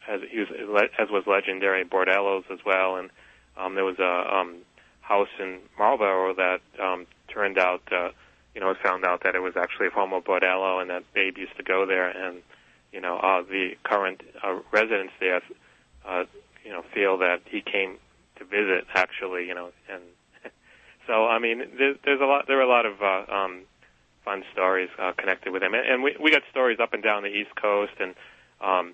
as 0.08 0.22
he 0.30 0.40
was 0.40 0.90
as 1.00 1.10
was 1.10 1.24
legendary 1.28 1.84
bordellos 1.86 2.44
as 2.52 2.60
well, 2.66 2.98
and 2.98 3.10
um, 3.58 3.76
there 3.76 3.86
was 3.86 4.00
a 4.00 4.36
um, 4.36 4.58
house 5.08 5.30
in 5.40 5.60
Marlborough 5.78 6.36
that 6.36 6.62
um, 6.84 7.08
turned 7.34 7.58
out, 7.58 7.82
uh, 7.92 8.10
you 8.54 8.62
know, 8.62 8.74
found 8.84 9.06
out 9.06 9.24
that 9.24 9.36
it 9.36 9.40
was 9.40 9.54
actually 9.56 9.88
a 9.88 9.92
former 9.92 10.20
bordello, 10.20 10.82
and 10.82 10.90
that 10.90 11.04
Babe 11.14 11.38
used 11.38 11.56
to 11.58 11.64
go 11.64 11.86
there, 11.86 12.10
and 12.10 12.42
you 12.92 13.02
know, 13.02 13.18
uh, 13.18 13.42
the 13.42 13.72
current 13.84 14.22
uh, 14.44 14.60
residents 14.72 15.14
there, 15.20 15.42
uh, 16.08 16.24
you 16.64 16.72
know, 16.72 16.84
feel 16.94 17.18
that 17.20 17.42
he 17.46 17.62
came 17.62 17.98
to 18.38 18.46
visit 18.46 18.86
actually, 18.94 19.48
you 19.48 19.56
know, 19.56 19.72
and 19.90 20.04
so 21.08 21.28
I 21.28 21.40
mean, 21.40 21.64
there, 21.78 21.96
there's 22.04 22.22
a 22.22 22.26
lot, 22.26 22.46
there 22.48 22.60
are 22.60 22.64
a 22.64 22.70
lot 22.70 22.86
of 22.86 23.02
uh, 23.02 23.32
um, 23.32 23.62
fun 24.26 24.44
stories 24.52 24.90
uh, 25.00 25.14
connected 25.18 25.54
with 25.54 25.64
him, 25.64 25.74
and, 25.74 25.88
and 25.88 26.04
we 26.04 26.16
we 26.22 26.32
got 26.32 26.42
stories 26.52 26.80
up 26.82 26.94
and 26.94 27.04
down 27.04 27.24
the 27.24 27.30
East 27.30 27.56
Coast 27.56 27.94
and 28.00 28.14
um, 28.62 28.94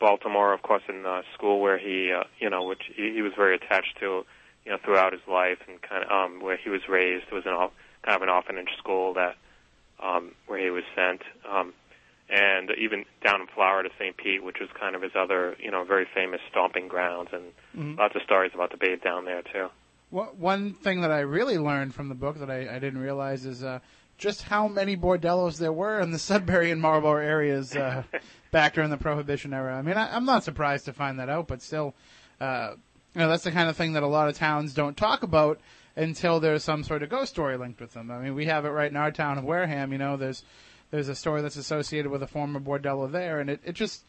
Baltimore, 0.00 0.52
of 0.52 0.62
course, 0.62 0.82
in 0.88 1.06
uh, 1.06 1.22
school 1.34 1.60
where 1.60 1.78
he, 1.78 2.12
uh, 2.12 2.24
you 2.38 2.50
know, 2.50 2.64
which 2.64 2.82
he, 2.94 3.12
he 3.14 3.22
was 3.22 3.32
very 3.36 3.54
attached 3.54 3.98
to, 4.00 4.24
you 4.64 4.72
know, 4.72 4.78
throughout 4.84 5.12
his 5.12 5.22
life, 5.28 5.58
and 5.68 5.80
kind 5.82 6.04
of 6.04 6.10
um, 6.10 6.40
where 6.40 6.56
he 6.56 6.70
was 6.70 6.82
raised. 6.88 7.26
It 7.30 7.34
was 7.34 7.46
an 7.46 7.52
off, 7.52 7.72
kind 8.04 8.16
of 8.16 8.22
an 8.22 8.28
orphanage 8.28 8.68
school 8.78 9.14
that 9.14 9.36
um, 10.02 10.32
where 10.46 10.58
he 10.62 10.70
was 10.70 10.84
sent. 10.94 11.22
Um, 11.50 11.72
and 12.32 12.70
even 12.78 13.04
down 13.24 13.40
in 13.40 13.48
Florida, 13.48 13.88
to 13.88 13.94
St. 13.98 14.16
Pete, 14.16 14.42
which 14.44 14.58
was 14.60 14.68
kind 14.78 14.94
of 14.94 15.02
his 15.02 15.12
other, 15.18 15.56
you 15.58 15.70
know, 15.70 15.82
very 15.84 16.06
famous 16.14 16.40
stomping 16.50 16.86
grounds, 16.88 17.30
and 17.32 17.42
Mhm. 17.76 17.98
lots 17.98 18.14
of 18.14 18.22
stories 18.22 18.52
about 18.54 18.70
the 18.70 18.76
Babe 18.76 19.02
down 19.02 19.24
there 19.24 19.42
too. 19.42 19.68
One 20.10 20.26
one 20.38 20.74
thing 20.74 21.00
that 21.02 21.10
I 21.10 21.20
really 21.20 21.58
learned 21.58 21.94
from 21.94 22.08
the 22.08 22.14
book 22.14 22.38
that 22.38 22.50
I, 22.50 22.76
I 22.76 22.78
didn't 22.78 23.00
realize 23.00 23.46
is 23.46 23.62
uh, 23.64 23.80
just 24.18 24.42
how 24.42 24.68
many 24.68 24.96
bordellos 24.96 25.58
there 25.58 25.72
were 25.72 25.98
in 26.00 26.10
the 26.12 26.18
Sudbury 26.18 26.70
and 26.70 26.80
Marlborough 26.80 27.24
areas 27.24 27.74
uh, 27.76 28.02
back 28.52 28.74
during 28.74 28.90
the 28.90 28.96
Prohibition 28.96 29.52
era. 29.52 29.76
I 29.76 29.82
mean, 29.82 29.96
I, 29.96 30.14
I'm 30.14 30.24
not 30.24 30.44
surprised 30.44 30.84
to 30.86 30.92
find 30.92 31.18
that 31.18 31.28
out, 31.28 31.48
but 31.48 31.62
still, 31.62 31.94
uh, 32.40 32.74
you 33.14 33.20
know, 33.20 33.28
that's 33.28 33.44
the 33.44 33.52
kind 33.52 33.68
of 33.68 33.76
thing 33.76 33.94
that 33.94 34.02
a 34.02 34.08
lot 34.08 34.28
of 34.28 34.36
towns 34.36 34.74
don't 34.74 34.96
talk 34.96 35.22
about 35.22 35.60
until 35.96 36.40
there's 36.40 36.64
some 36.64 36.84
sort 36.84 37.02
of 37.02 37.08
ghost 37.08 37.32
story 37.32 37.56
linked 37.56 37.80
with 37.80 37.92
them. 37.92 38.10
I 38.10 38.18
mean, 38.18 38.34
we 38.34 38.46
have 38.46 38.64
it 38.64 38.70
right 38.70 38.90
in 38.90 38.96
our 38.96 39.10
town 39.10 39.38
of 39.38 39.44
Wareham. 39.44 39.92
You 39.92 39.98
know, 39.98 40.16
there's 40.16 40.44
there's 40.90 41.08
a 41.08 41.14
story 41.14 41.42
that's 41.42 41.56
associated 41.56 42.10
with 42.10 42.22
a 42.22 42.26
former 42.26 42.60
bordello 42.60 43.10
there, 43.10 43.40
and 43.40 43.50
it, 43.50 43.60
it 43.64 43.72
just 43.72 44.04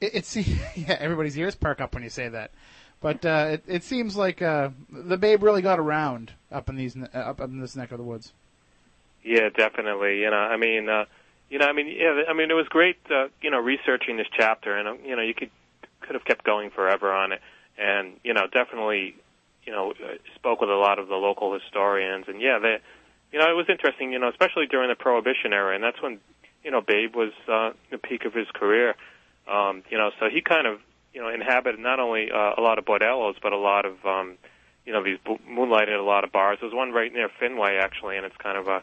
it, 0.00 0.16
it 0.16 0.26
seems 0.26 0.48
yeah, 0.76 0.96
everybody's 0.98 1.36
ears 1.38 1.54
perk 1.54 1.80
up 1.80 1.94
when 1.94 2.02
you 2.02 2.10
say 2.10 2.28
that. 2.28 2.50
But 3.00 3.24
uh, 3.24 3.46
it, 3.52 3.64
it 3.68 3.84
seems 3.84 4.16
like 4.16 4.42
uh, 4.42 4.70
the 4.90 5.16
Babe 5.16 5.42
really 5.42 5.62
got 5.62 5.78
around 5.78 6.32
up 6.50 6.68
in 6.68 6.76
these 6.76 6.96
uh, 6.96 7.16
up 7.16 7.40
in 7.40 7.60
this 7.60 7.76
neck 7.76 7.92
of 7.92 7.98
the 7.98 8.04
woods. 8.04 8.32
Yeah, 9.22 9.48
definitely. 9.56 10.20
You 10.20 10.30
know, 10.30 10.36
I 10.36 10.56
mean, 10.56 10.88
uh, 10.88 11.04
you 11.48 11.58
know, 11.58 11.66
I 11.66 11.72
mean, 11.72 11.86
yeah, 11.88 12.22
I 12.28 12.32
mean, 12.32 12.50
it 12.50 12.54
was 12.54 12.66
great, 12.68 12.96
uh, 13.10 13.28
you 13.40 13.50
know, 13.50 13.58
researching 13.58 14.16
this 14.16 14.26
chapter, 14.36 14.76
and 14.76 14.88
uh, 14.88 14.94
you 15.04 15.14
know, 15.14 15.22
you 15.22 15.34
could 15.34 15.50
could 16.00 16.14
have 16.14 16.24
kept 16.24 16.44
going 16.44 16.70
forever 16.70 17.12
on 17.12 17.32
it, 17.32 17.40
and 17.78 18.14
you 18.24 18.34
know, 18.34 18.46
definitely, 18.52 19.14
you 19.64 19.72
know, 19.72 19.92
uh, 19.92 20.14
spoke 20.34 20.60
with 20.60 20.70
a 20.70 20.74
lot 20.74 20.98
of 20.98 21.08
the 21.08 21.14
local 21.14 21.52
historians, 21.54 22.26
and 22.28 22.40
yeah, 22.40 22.58
they, 22.58 22.78
you 23.32 23.38
know, 23.38 23.50
it 23.50 23.56
was 23.56 23.66
interesting, 23.68 24.12
you 24.12 24.18
know, 24.18 24.28
especially 24.28 24.66
during 24.66 24.88
the 24.88 24.96
Prohibition 24.96 25.52
era, 25.52 25.74
and 25.74 25.84
that's 25.84 26.00
when, 26.02 26.18
you 26.64 26.70
know, 26.70 26.80
Babe 26.80 27.14
was 27.14 27.32
uh, 27.46 27.70
the 27.90 27.98
peak 27.98 28.24
of 28.24 28.34
his 28.34 28.46
career, 28.52 28.94
um, 29.46 29.82
you 29.90 29.98
know, 29.98 30.10
so 30.18 30.28
he 30.28 30.40
kind 30.40 30.66
of, 30.66 30.80
you 31.14 31.20
know, 31.20 31.28
inhabited 31.28 31.80
not 31.80 32.00
only 32.00 32.30
uh, 32.30 32.54
a 32.56 32.60
lot 32.60 32.78
of 32.78 32.84
bordellos, 32.84 33.34
but 33.42 33.52
a 33.52 33.56
lot 33.56 33.84
of, 33.86 34.04
um, 34.04 34.36
you 34.84 34.92
know, 34.92 35.02
these 35.02 35.18
moonlighted 35.48 35.98
a 35.98 36.02
lot 36.02 36.24
of 36.24 36.32
bars. 36.32 36.58
There's 36.60 36.72
one 36.74 36.92
right 36.92 37.12
near 37.12 37.28
Fenway 37.40 37.76
actually, 37.76 38.16
and 38.16 38.24
it's 38.24 38.36
kind 38.36 38.56
of 38.56 38.68
a 38.68 38.82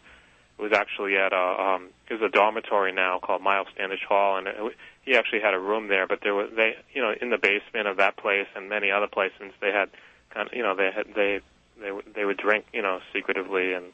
it 0.58 0.62
was 0.62 0.72
actually 0.74 1.18
at 1.18 1.34
a 1.34 1.62
um 1.62 1.90
it 2.10 2.14
was 2.14 2.22
a 2.22 2.30
dormitory 2.30 2.92
now 2.92 3.20
called 3.20 3.42
Miles 3.42 3.68
Standish 3.74 4.04
Hall 4.08 4.38
and 4.38 4.48
it, 4.48 4.56
he 5.04 5.16
actually 5.16 5.42
had 5.42 5.54
a 5.54 5.60
room 5.60 5.88
there 5.88 6.08
but 6.08 6.20
there 6.24 6.34
was 6.34 6.50
they 6.56 6.76
you 6.94 7.02
know 7.02 7.14
in 7.22 7.30
the 7.30 7.38
basement 7.38 7.88
of 7.88 7.98
that 7.98 8.18
place 8.18 8.48
and 8.56 8.70
many 8.70 8.92
other 8.92 9.08
places 9.08 9.52
they 9.62 9.72
had 9.72 9.90
kind 10.34 10.48
of 10.48 10.54
you 10.54 10.64
know 10.64 10.76
they 10.76 10.92
had 10.96 11.08
they 11.16 11.42
they 11.80 11.92
they 12.14 12.26
would 12.26 12.38
drink 12.38 12.66
you 12.74 12.82
know 12.82 13.00
secretively 13.14 13.74
and 13.74 13.86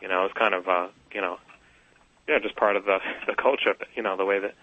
you 0.00 0.08
know 0.08 0.20
it 0.20 0.24
was 0.24 0.32
kind 0.34 0.54
of 0.54 0.68
uh 0.68 0.88
you 1.12 1.20
know 1.20 1.38
yeah 2.28 2.38
just 2.38 2.56
part 2.56 2.76
of 2.76 2.84
the 2.84 2.98
the 3.26 3.34
culture 3.34 3.74
you 3.94 4.02
know 4.02 4.16
the 4.16 4.24
way 4.24 4.38
that 4.38 4.54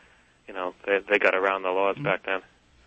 you 0.48 0.54
know 0.54 0.74
they 0.86 1.00
they 1.10 1.20
got 1.20 1.36
around 1.36 1.64
the 1.64 1.70
laws 1.70 1.98
back 1.98 2.26
then 2.26 2.42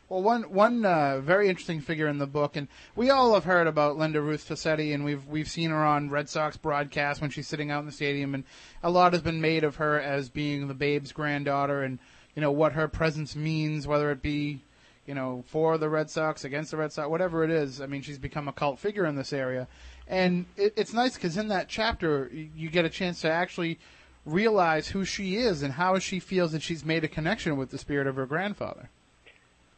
Well, 0.09 0.23
one 0.23 0.45
one 0.45 0.85
uh, 0.85 1.19
very 1.19 1.49
interesting 1.49 1.81
figure 1.81 2.07
in 2.07 2.19
the 2.19 2.29
book, 2.29 2.55
and 2.55 2.69
we 2.95 3.11
all 3.11 3.35
have 3.35 3.43
heard 3.43 3.67
about 3.67 3.99
Linda 3.99 4.21
Ruth 4.21 4.49
Tosetti, 4.49 4.95
and 4.95 5.05
we've 5.05 5.27
we've 5.27 5.49
seen 5.49 5.71
her 5.71 5.85
on 5.85 6.11
Red 6.11 6.29
Sox 6.29 6.57
broadcasts 6.57 7.21
when 7.21 7.31
she's 7.31 7.49
sitting 7.49 7.73
out 7.73 7.81
in 7.81 7.87
the 7.87 7.93
stadium, 7.93 8.33
and 8.33 8.45
a 8.85 8.91
lot 8.91 9.15
has 9.15 9.23
been 9.23 9.41
made 9.41 9.65
of 9.65 9.77
her 9.77 10.01
as 10.01 10.29
being 10.29 10.69
the 10.69 10.75
Babe's 10.75 11.11
granddaughter, 11.11 11.83
and 11.83 11.99
you 12.37 12.41
know 12.41 12.53
what 12.53 12.75
her 12.75 12.87
presence 12.87 13.35
means, 13.35 13.89
whether 13.89 14.13
it 14.13 14.23
be 14.23 14.63
you 15.07 15.15
know 15.15 15.43
for 15.49 15.77
the 15.77 15.89
Red 15.89 16.09
Sox, 16.09 16.45
against 16.45 16.71
the 16.71 16.77
Red 16.77 16.93
Sox, 16.93 17.09
whatever 17.09 17.43
it 17.43 17.51
is. 17.51 17.81
I 17.81 17.87
mean, 17.87 18.03
she's 18.03 18.19
become 18.19 18.47
a 18.47 18.53
cult 18.53 18.79
figure 18.79 19.07
in 19.07 19.17
this 19.17 19.33
area, 19.33 19.67
and 20.07 20.47
it, 20.57 20.73
it's 20.77 20.93
nice 20.93 21.17
because 21.17 21.37
in 21.37 21.49
that 21.49 21.69
chapter 21.69 22.31
you 22.33 22.49
you 22.55 22.71
get 22.71 22.85
a 22.85 22.91
chance 22.91 23.23
to 23.23 23.31
actually 23.33 23.81
realize 24.25 24.87
who 24.87 25.05
she 25.05 25.35
is 25.35 25.65
and 25.65 25.73
how 25.73 25.99
she 25.99 26.21
feels 26.21 26.53
that 26.53 26.63
she's 26.63 26.85
made 26.85 27.03
a 27.03 27.09
connection 27.09 27.57
with 27.57 27.71
the 27.71 27.79
spirit 27.79 28.07
of 28.07 28.15
her 28.15 28.27
grandfather. 28.27 28.89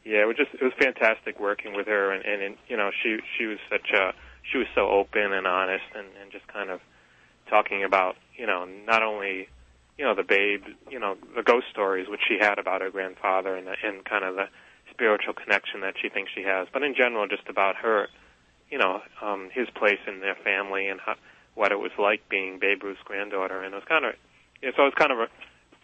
Yeah, 0.05 0.23
it 0.23 0.27
was 0.27 0.37
just 0.37 0.55
it 0.55 0.63
was 0.63 0.73
fantastic 0.79 1.39
working 1.39 1.75
with 1.75 1.87
her, 1.87 2.13
and, 2.13 2.25
and, 2.25 2.43
and 2.43 2.57
you 2.69 2.77
know 2.77 2.91
she 3.03 3.19
she 3.37 3.47
was 3.47 3.59
such 3.71 3.91
a 3.93 4.13
she 4.51 4.59
was 4.59 4.67
so 4.75 4.89
open 4.89 5.33
and 5.33 5.47
honest, 5.47 5.85
and, 5.95 6.07
and 6.21 6.33
just 6.33 6.47
kind 6.49 6.71
of 6.71 6.81
talking 7.51 7.85
about 7.85 8.17
you 8.37 8.47
know 8.47 8.67
not 8.87 9.03
only 9.03 9.49
you 9.99 10.05
know 10.05 10.15
the 10.15 10.23
babe 10.23 10.63
you 10.91 10.99
know 10.99 11.17
the 11.37 11.43
ghost 11.43 11.67
stories 11.71 12.09
which 12.09 12.21
she 12.27 12.39
had 12.39 12.59
about 12.59 12.81
her 12.81 12.91
grandfather 12.91 13.57
and 13.57 13.69
and 13.69 14.05
kind 14.05 14.25
of 14.25 14.37
the 14.37 14.47
spiritual 14.91 15.35
connection 15.35 15.81
that 15.81 15.95
she 16.01 16.09
thinks 16.09 16.31
she 16.35 16.43
has, 16.43 16.67
but 16.73 16.83
in 16.83 16.95
general 16.95 17.27
just 17.29 17.49
about 17.49 17.77
her 17.77 18.09
you 18.71 18.79
know 18.79 19.01
um, 19.23 19.51
his 19.53 19.69
place 19.71 20.01
in 20.07 20.21
their 20.21 20.37
family 20.37 20.89
and 20.89 21.01
how, 21.01 21.15
what 21.55 21.73
it 21.73 21.79
was 21.79 21.93
like 21.99 22.29
being 22.29 22.59
Babe 22.59 22.83
Ruth's 22.83 23.01
granddaughter, 23.05 23.63
and 23.63 23.75
it 23.75 23.77
was 23.77 23.85
kind 23.89 24.05
of 24.05 24.15
yeah, 24.63 24.71
so 24.77 24.83
it 24.83 24.87
was 24.87 24.95
kind 24.97 25.13
of 25.13 25.19
a 25.19 25.29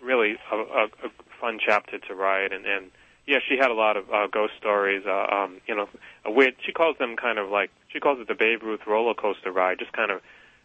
really 0.02 0.36
a, 0.52 0.56
a, 0.56 0.84
a 0.84 1.10
fun 1.40 1.58
chapter 1.64 1.98
to 1.98 2.14
write, 2.14 2.52
and 2.52 2.64
and 2.64 2.90
yeah, 3.26 3.38
she 3.48 3.56
had 3.56 3.70
a 3.70 3.74
lot 3.74 3.96
of 3.96 4.10
uh, 4.12 4.26
ghost 4.26 4.52
stories. 4.58 5.04
Uh, 5.06 5.26
um, 5.34 5.60
you 5.66 5.74
know, 5.74 5.88
a 6.24 6.30
weird. 6.30 6.54
She 6.64 6.72
calls 6.72 6.96
them 6.98 7.16
kind 7.16 7.38
of 7.38 7.48
like 7.48 7.70
she 7.88 8.00
calls 8.00 8.18
it 8.20 8.28
the 8.28 8.34
Babe 8.34 8.62
Ruth 8.62 8.80
roller 8.86 9.14
coaster 9.14 9.50
ride. 9.50 9.78
Just 9.78 9.92
kind 9.92 10.10
of 10.10 10.20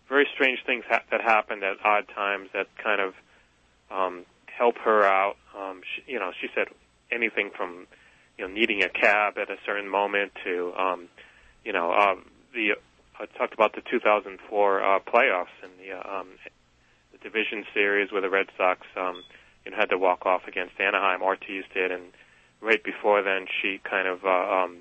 very 0.09 0.27
strange 0.33 0.59
things 0.65 0.83
ha- 0.89 1.03
that 1.11 1.21
happened 1.21 1.63
at 1.63 1.77
odd 1.83 2.05
times 2.13 2.49
that 2.53 2.67
kind 2.83 2.99
of 2.99 3.13
um, 3.89 4.25
help 4.45 4.77
her 4.79 5.05
out. 5.05 5.37
Um, 5.57 5.81
she, 5.83 6.13
you 6.13 6.19
know, 6.19 6.31
she 6.39 6.47
said 6.53 6.67
anything 7.11 7.51
from 7.55 7.87
you 8.37 8.47
know 8.47 8.53
needing 8.53 8.83
a 8.83 8.89
cab 8.89 9.37
at 9.37 9.49
a 9.49 9.57
certain 9.65 9.89
moment 9.89 10.33
to 10.43 10.73
um, 10.77 11.07
you 11.63 11.71
know 11.71 11.91
uh, 11.91 12.15
the 12.53 12.75
I 13.19 13.25
talked 13.37 13.53
about 13.53 13.73
the 13.73 13.81
2004 13.89 14.83
uh, 14.83 14.99
playoffs 14.99 15.55
and 15.63 15.71
the 15.79 15.93
uh, 15.93 16.19
um, 16.19 16.27
the 17.11 17.17
division 17.19 17.65
series 17.73 18.11
where 18.11 18.21
the 18.21 18.29
Red 18.29 18.47
Sox 18.57 18.81
um, 18.97 19.23
you 19.63 19.71
know 19.71 19.77
had 19.77 19.89
to 19.91 19.97
walk 19.97 20.25
off 20.25 20.41
against 20.47 20.79
Anaheim. 20.79 21.21
Ortiz 21.21 21.63
did 21.73 21.91
and 21.91 22.11
right 22.61 22.83
before 22.83 23.21
then, 23.21 23.47
she 23.61 23.79
kind 23.83 24.07
of 24.07 24.25
uh, 24.25 24.63
um, 24.63 24.77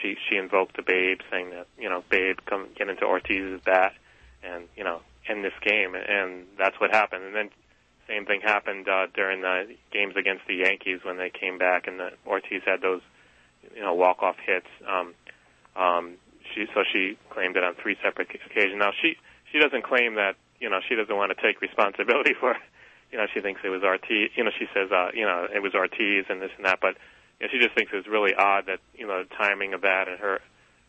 she 0.00 0.16
she 0.28 0.36
invoked 0.36 0.76
the 0.76 0.82
Babe, 0.82 1.20
saying 1.30 1.50
that 1.50 1.66
you 1.78 1.88
know 1.88 2.02
Babe 2.10 2.38
come 2.46 2.68
get 2.76 2.88
into 2.88 3.04
Ortiz's 3.04 3.60
bat 3.64 3.92
and 4.42 4.68
you 4.76 4.84
know 4.84 5.00
end 5.28 5.44
this 5.44 5.52
game, 5.64 5.94
and 5.94 6.46
that's 6.58 6.78
what 6.80 6.90
happened. 6.90 7.24
And 7.24 7.34
then 7.34 7.50
same 8.08 8.26
thing 8.26 8.40
happened 8.42 8.88
uh, 8.88 9.06
during 9.14 9.42
the 9.42 9.74
games 9.92 10.14
against 10.16 10.46
the 10.46 10.56
Yankees 10.56 11.00
when 11.04 11.16
they 11.16 11.30
came 11.30 11.58
back, 11.58 11.86
and 11.86 12.00
the, 12.00 12.10
Ortiz 12.26 12.62
had 12.64 12.80
those 12.80 13.00
you 13.74 13.82
know 13.82 13.94
walk 13.94 14.22
off 14.22 14.36
hits. 14.44 14.66
Um, 14.88 15.14
um, 15.76 16.14
she 16.54 16.66
so 16.74 16.82
she 16.92 17.16
claimed 17.30 17.56
it 17.56 17.64
on 17.64 17.74
three 17.80 17.96
separate 18.02 18.28
occasions. 18.34 18.78
Now 18.78 18.90
she 19.00 19.16
she 19.50 19.58
doesn't 19.58 19.84
claim 19.84 20.16
that 20.16 20.34
you 20.60 20.68
know 20.68 20.80
she 20.86 20.94
doesn't 20.94 21.14
want 21.14 21.32
to 21.36 21.42
take 21.42 21.60
responsibility 21.60 22.34
for 22.40 22.56
you 23.12 23.18
know, 23.18 23.26
she 23.32 23.40
thinks 23.40 23.60
it 23.62 23.68
was 23.68 23.82
Ortiz. 23.82 24.30
You 24.34 24.44
know, 24.44 24.50
she 24.58 24.66
says, 24.74 24.90
uh, 24.90 25.10
you 25.14 25.24
know, 25.24 25.46
it 25.54 25.62
was 25.62 25.74
Ortiz 25.74 26.24
and 26.28 26.40
this 26.42 26.50
and 26.56 26.64
that. 26.66 26.78
But 26.80 26.96
you 27.38 27.46
know, 27.46 27.52
she 27.52 27.58
just 27.58 27.74
thinks 27.76 27.92
it's 27.94 28.08
really 28.08 28.32
odd 28.34 28.66
that 28.66 28.80
you 28.94 29.06
know 29.06 29.22
the 29.22 29.34
timing 29.34 29.74
of 29.74 29.82
that 29.82 30.08
and 30.08 30.18
her 30.18 30.40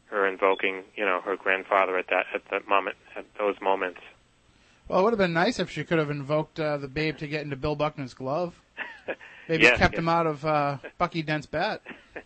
her 0.07 0.27
invoking, 0.27 0.83
you 0.95 1.05
know, 1.05 1.21
her 1.21 1.35
grandfather 1.35 1.97
at 1.97 2.07
that 2.07 2.25
at 2.33 2.41
that 2.51 2.67
moment 2.67 2.95
at 3.15 3.25
those 3.37 3.55
moments. 3.61 3.99
Well, 4.87 4.99
it 4.99 5.03
would 5.03 5.13
have 5.13 5.17
been 5.19 5.33
nice 5.33 5.59
if 5.59 5.69
she 5.69 5.83
could 5.83 5.97
have 5.97 6.09
invoked 6.09 6.59
uh, 6.59 6.77
the 6.77 6.87
babe 6.89 7.17
to 7.19 7.27
get 7.27 7.41
into 7.41 7.55
Bill 7.55 7.75
Buckner's 7.75 8.13
glove. 8.13 8.59
Maybe 9.49 9.63
Yes, 9.63 9.77
kept 9.77 9.93
yes. 9.93 9.99
him 9.99 10.09
out 10.09 10.27
of 10.27 10.45
uh, 10.45 10.77
Bucky 10.97 11.21
Dent's 11.21 11.47
bat. 11.47 11.81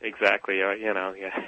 Exactly. 0.00 0.62
Uh, 0.62 0.72
you 0.72 0.92
know, 0.92 1.14
yeah, 1.18 1.42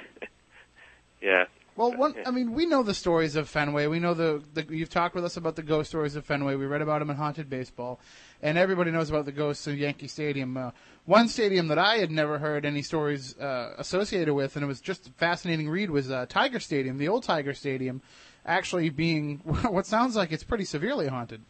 yeah. 1.21 1.43
Well, 1.77 1.93
one, 1.93 2.15
I 2.25 2.31
mean, 2.31 2.53
we 2.53 2.65
know 2.65 2.81
the 2.81 2.95
stories 2.95 3.35
of 3.35 3.47
Fenway. 3.47 3.85
We 3.85 3.99
know 3.99 4.15
the, 4.15 4.41
the 4.55 4.65
you've 4.67 4.89
talked 4.89 5.13
with 5.13 5.23
us 5.23 5.37
about 5.37 5.55
the 5.55 5.61
ghost 5.61 5.89
stories 5.89 6.15
of 6.15 6.25
Fenway. 6.25 6.55
We 6.55 6.65
read 6.65 6.81
about 6.81 6.99
them 6.99 7.11
in 7.11 7.17
Haunted 7.17 7.51
Baseball, 7.51 7.99
and 8.41 8.57
everybody 8.57 8.89
knows 8.89 9.11
about 9.11 9.25
the 9.25 9.31
ghosts 9.31 9.67
of 9.67 9.77
Yankee 9.77 10.07
Stadium. 10.07 10.57
Uh, 10.57 10.71
one 11.05 11.27
stadium 11.27 11.67
that 11.67 11.77
I 11.77 11.97
had 11.97 12.09
never 12.09 12.39
heard 12.39 12.65
any 12.65 12.81
stories 12.81 13.37
uh, 13.37 13.75
associated 13.77 14.33
with, 14.33 14.55
and 14.55 14.63
it 14.63 14.67
was 14.67 14.81
just 14.81 15.05
a 15.05 15.11
fascinating 15.11 15.69
read, 15.69 15.91
was 15.91 16.09
uh, 16.09 16.25
Tiger 16.27 16.59
Stadium, 16.59 16.97
the 16.97 17.09
old 17.09 17.21
Tiger 17.21 17.53
Stadium, 17.53 18.01
actually 18.43 18.89
being 18.89 19.37
what 19.69 19.85
sounds 19.85 20.15
like 20.15 20.31
it's 20.31 20.43
pretty 20.43 20.65
severely 20.65 21.05
haunted. 21.05 21.43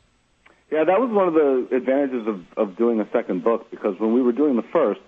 Yeah, 0.70 0.84
that 0.84 1.00
was 1.00 1.10
one 1.10 1.30
of 1.30 1.36
the 1.36 1.74
advantages 1.74 2.28
of, 2.28 2.42
of 2.58 2.76
doing 2.76 3.00
a 3.00 3.10
second 3.14 3.46
book 3.46 3.72
because 3.72 3.98
when 3.98 4.14
we 4.14 4.22
were 4.22 4.34
doing 4.34 4.58
the 4.58 4.68
first, 4.74 5.00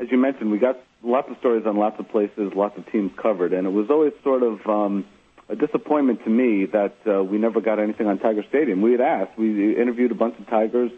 as 0.00 0.08
you 0.10 0.16
mentioned, 0.16 0.50
we 0.50 0.56
got 0.58 0.78
lots 1.04 1.30
of 1.30 1.36
stories 1.38 1.64
on 1.66 1.76
lots 1.76 2.00
of 2.00 2.08
places, 2.08 2.52
lots 2.54 2.76
of 2.78 2.90
teams 2.90 3.12
covered, 3.20 3.52
and 3.52 3.66
it 3.66 3.70
was 3.70 3.90
always 3.90 4.12
sort 4.22 4.42
of 4.42 4.66
um, 4.66 5.04
a 5.48 5.56
disappointment 5.56 6.24
to 6.24 6.30
me 6.30 6.66
that 6.66 6.96
uh, 7.06 7.22
we 7.22 7.38
never 7.38 7.60
got 7.60 7.78
anything 7.78 8.06
on 8.06 8.18
Tiger 8.18 8.42
Stadium. 8.48 8.80
We 8.80 8.92
had 8.92 9.00
asked, 9.00 9.38
we 9.38 9.78
interviewed 9.78 10.10
a 10.10 10.14
bunch 10.14 10.38
of 10.38 10.46
Tigers, 10.48 10.90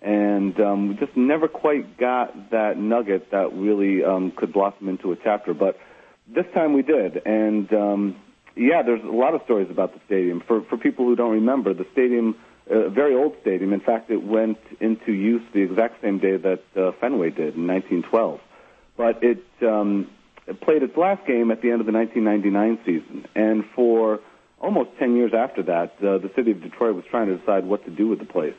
and 0.00 0.58
um, 0.60 0.88
we 0.88 0.94
just 0.96 1.16
never 1.16 1.46
quite 1.46 1.96
got 1.96 2.50
that 2.50 2.76
nugget 2.76 3.30
that 3.30 3.52
really 3.52 4.04
um, 4.04 4.32
could 4.36 4.52
blossom 4.52 4.88
into 4.88 5.12
a 5.12 5.16
chapter. 5.16 5.54
But 5.54 5.78
this 6.26 6.46
time 6.54 6.72
we 6.72 6.82
did, 6.82 7.24
and 7.24 7.72
um, 7.72 8.16
yeah, 8.56 8.82
there's 8.82 9.02
a 9.04 9.06
lot 9.06 9.34
of 9.34 9.42
stories 9.44 9.70
about 9.70 9.94
the 9.94 10.00
stadium. 10.06 10.42
For 10.46 10.62
for 10.62 10.76
people 10.76 11.04
who 11.04 11.14
don't 11.14 11.32
remember, 11.32 11.72
the 11.72 11.86
stadium, 11.92 12.36
a 12.68 12.90
very 12.90 13.14
old 13.14 13.36
stadium. 13.40 13.72
In 13.72 13.80
fact, 13.80 14.10
it 14.10 14.22
went 14.22 14.58
into 14.80 15.12
use 15.12 15.42
the 15.54 15.60
exact 15.60 16.02
same 16.02 16.18
day 16.18 16.36
that 16.36 16.62
uh, 16.76 16.92
Fenway 17.00 17.30
did 17.30 17.54
in 17.54 17.66
1912. 17.66 18.40
But 18.96 19.22
it, 19.22 19.44
um, 19.62 20.10
it 20.46 20.60
played 20.60 20.82
its 20.82 20.96
last 20.96 21.26
game 21.26 21.50
at 21.50 21.62
the 21.62 21.70
end 21.70 21.80
of 21.80 21.86
the 21.86 21.92
1999 21.92 22.78
season, 22.84 23.26
and 23.34 23.64
for 23.74 24.20
almost 24.60 24.90
10 24.98 25.16
years 25.16 25.32
after 25.34 25.62
that, 25.64 25.94
uh, 25.98 26.18
the 26.18 26.30
city 26.36 26.52
of 26.52 26.62
Detroit 26.62 26.94
was 26.94 27.04
trying 27.10 27.28
to 27.28 27.36
decide 27.36 27.64
what 27.64 27.84
to 27.84 27.90
do 27.90 28.08
with 28.08 28.18
the 28.18 28.24
place. 28.24 28.54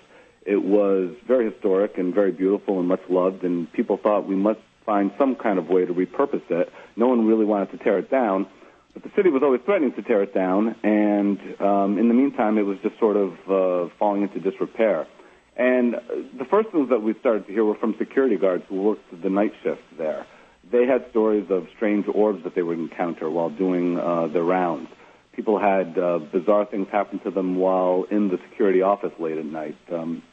It 0.46 0.62
was 0.62 1.16
very 1.26 1.50
historic 1.50 1.98
and 1.98 2.14
very 2.14 2.32
beautiful 2.32 2.80
and 2.80 2.88
much 2.88 3.02
loved, 3.10 3.44
and 3.44 3.72
people 3.72 3.98
thought 3.98 4.28
we 4.28 4.36
must 4.36 4.60
find 4.86 5.12
some 5.18 5.36
kind 5.36 5.58
of 5.58 5.70
way 5.70 5.86
to 5.86 5.94
repurpose 5.94 6.44
it. 6.50 6.72
No 6.98 7.08
one 7.08 7.26
really 7.26 7.46
wanted 7.46 7.72
to 7.72 7.78
tear 7.78 8.00
it 8.00 8.12
down, 8.12 8.48
but 8.94 9.04
the 9.04 9.12
city 9.16 9.30
was 9.30 9.42
always 9.42 9.62
threatening 9.66 9.94
to 9.94 10.02
tear 10.02 10.22
it 10.24 10.34
down, 10.34 10.76
and 10.84 11.40
um, 11.62 11.98
in 11.98 12.10
the 12.10 12.14
meantime, 12.14 12.58
it 12.58 12.64
was 12.64 12.78
just 12.84 13.00
sort 13.00 13.16
of 13.16 13.32
uh, 13.50 13.94
falling 13.98 14.24
into 14.24 14.40
disrepair. 14.40 15.08
And 15.56 15.96
the 16.38 16.46
first 16.50 16.70
things 16.72 16.90
that 16.90 17.02
we 17.02 17.14
started 17.20 17.46
to 17.48 17.54
hear 17.54 17.64
were 17.64 17.76
from 17.76 17.96
security 18.00 18.38
guards 18.38 18.64
who 18.68 18.82
worked 18.82 19.22
the 19.22 19.30
night 19.30 19.54
shift 19.62 19.82
there. 19.98 20.26
They 20.72 20.88
had 20.88 21.10
stories 21.12 21.46
of 21.52 21.68
strange 21.76 22.06
orbs 22.08 22.44
that 22.44 22.56
they 22.56 22.64
would 22.64 22.80
encounter 22.80 23.30
while 23.30 23.50
doing 23.50 24.00
uh, 24.00 24.28
their 24.28 24.44
rounds. 24.44 24.90
People 25.36 25.60
had 25.60 25.98
uh, 25.98 26.20
bizarre 26.20 26.66
things 26.66 26.88
happen 26.92 27.20
to 27.20 27.32
them 27.32 27.58
while 27.58 28.06
in 28.10 28.30
the 28.30 28.40
security 28.50 28.82
office 28.82 29.12
late 29.20 29.38
at 29.38 29.46
night. 29.46 29.78
Um, 29.92 30.24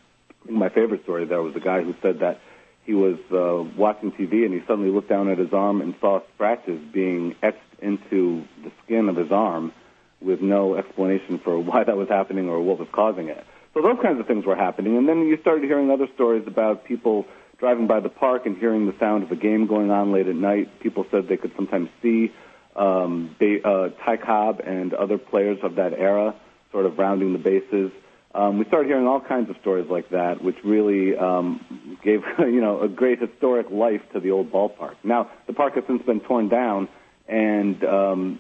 my 0.49 0.69
favorite 0.69 1.03
story 1.03 1.27
there 1.27 1.43
was 1.43 1.55
a 1.57 1.61
guy 1.61 1.83
who 1.83 1.95
said 2.01 2.21
that 2.21 2.41
he 2.85 2.95
was 2.95 3.19
uh, 3.31 3.63
watching 3.79 4.13
TV 4.13 4.45
and 4.45 4.55
he 4.55 4.61
suddenly 4.67 4.91
looked 4.91 5.09
down 5.09 5.29
at 5.29 5.39
his 5.39 5.53
arm 5.53 5.81
and 5.81 5.95
saw 6.01 6.21
scratches 6.35 6.81
being 6.93 7.35
etched 7.43 7.59
into 7.83 8.45
the 8.63 8.73
skin 8.85 9.09
of 9.09 9.17
his 9.17 9.31
arm 9.31 9.73
with 10.21 10.41
no 10.41 10.77
explanation 10.77 11.39
for 11.39 11.59
why 11.63 11.85
that 11.85 11.97
was 11.97 12.09
happening 12.09 12.49
or 12.49 12.61
what 12.61 12.79
was 12.79 12.89
causing 12.93 13.29
it. 13.29 13.45
So 13.75 13.83
those 13.83 13.99
kinds 14.03 14.21
of 14.21 14.27
things 14.27 14.45
were 14.45 14.57
happening. 14.57 14.97
And 14.97 15.09
then 15.09 15.27
you 15.27 15.39
started 15.41 15.65
hearing 15.65 15.91
other 15.91 16.09
stories 16.15 16.45
about 16.47 16.85
people 16.85 17.27
driving 17.59 17.87
by 17.87 18.01
the 18.01 18.09
park 18.09 18.47
and 18.47 18.57
hearing 18.57 18.87
the 18.87 18.95
sound 18.99 19.23
of 19.23 19.31
a 19.31 19.37
game 19.37 19.67
going 19.67 19.91
on 19.91 20.13
late 20.13 20.27
at 20.27 20.35
night. 20.35 20.81
People 20.81 21.07
said 21.11 21.29
they 21.29 21.37
could 21.37 21.53
sometimes 21.55 21.89
see 22.03 22.33
um, 22.75 23.37
ba- 23.39 23.63
uh, 23.67 23.89
Ty 24.05 24.17
Cobb 24.17 24.61
and 24.61 24.95
other 24.95 25.19
players 25.19 25.59
of 25.63 25.77
that 25.77 25.93
era 25.93 26.35
sort 26.73 26.87
of 26.87 26.99
rounding 26.99 27.33
the 27.33 27.39
bases. 27.39 27.93
Um, 28.33 28.59
we 28.59 28.65
started 28.67 28.87
hearing 28.87 29.07
all 29.07 29.21
kinds 29.21 29.51
of 29.51 29.57
stories 29.61 29.89
like 29.91 30.11
that, 30.11 30.43
which 30.43 30.57
really 30.65 31.17
um, 31.17 31.99
gave 32.03 32.21
you 32.39 32.61
know 32.61 32.81
a 32.81 32.89
great 32.89 33.21
historic 33.21 33.71
life 33.71 34.03
to 34.13 34.21
the 34.21 34.31
old 34.31 34.53
ballpark. 34.53 34.95
Now 35.03 35.31
the 35.47 35.53
park 35.53 35.75
has 35.75 35.85
since 35.89 36.03
been 36.03 36.21
torn 36.21 36.49
down, 36.49 36.89
and 37.29 37.83
um, 37.85 38.39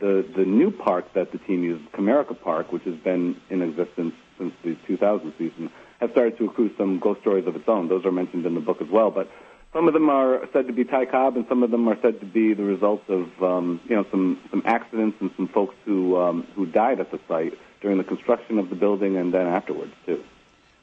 the 0.00 0.26
the 0.34 0.44
new 0.44 0.70
park 0.70 1.12
that 1.14 1.30
the 1.32 1.38
team 1.38 1.62
uses, 1.62 1.86
Comerica 1.92 2.40
Park, 2.40 2.72
which 2.72 2.84
has 2.84 2.96
been 2.96 3.36
in 3.50 3.60
existence 3.60 4.14
since 4.38 4.54
the 4.64 4.76
2000 4.86 5.32
season, 5.38 5.70
has 6.00 6.10
started 6.10 6.38
to 6.38 6.46
accrue 6.46 6.70
some 6.76 6.98
ghost 6.98 7.20
stories 7.20 7.46
of 7.46 7.56
its 7.56 7.68
own. 7.68 7.88
Those 7.88 8.04
are 8.04 8.12
mentioned 8.12 8.46
in 8.46 8.54
the 8.54 8.60
book 8.60 8.80
as 8.80 8.88
well, 8.88 9.10
but. 9.10 9.30
Some 9.70 9.86
of 9.86 9.92
them 9.92 10.08
are 10.08 10.48
said 10.54 10.66
to 10.68 10.72
be 10.72 10.84
Ty 10.84 11.04
Cobb, 11.04 11.36
and 11.36 11.44
some 11.46 11.62
of 11.62 11.70
them 11.70 11.86
are 11.90 11.98
said 12.00 12.20
to 12.20 12.26
be 12.26 12.54
the 12.54 12.62
results 12.62 13.04
of 13.08 13.42
um, 13.42 13.78
you 13.86 13.94
know 13.94 14.06
some 14.10 14.40
some 14.50 14.62
accidents 14.64 15.18
and 15.20 15.30
some 15.36 15.46
folks 15.46 15.74
who 15.84 16.16
um, 16.16 16.46
who 16.56 16.64
died 16.64 17.00
at 17.00 17.10
the 17.10 17.20
site 17.28 17.52
during 17.80 17.98
the 17.98 18.04
construction 18.04 18.58
of 18.58 18.70
the 18.70 18.76
building 18.76 19.16
and 19.16 19.32
then 19.32 19.46
afterwards 19.46 19.92
too. 20.06 20.24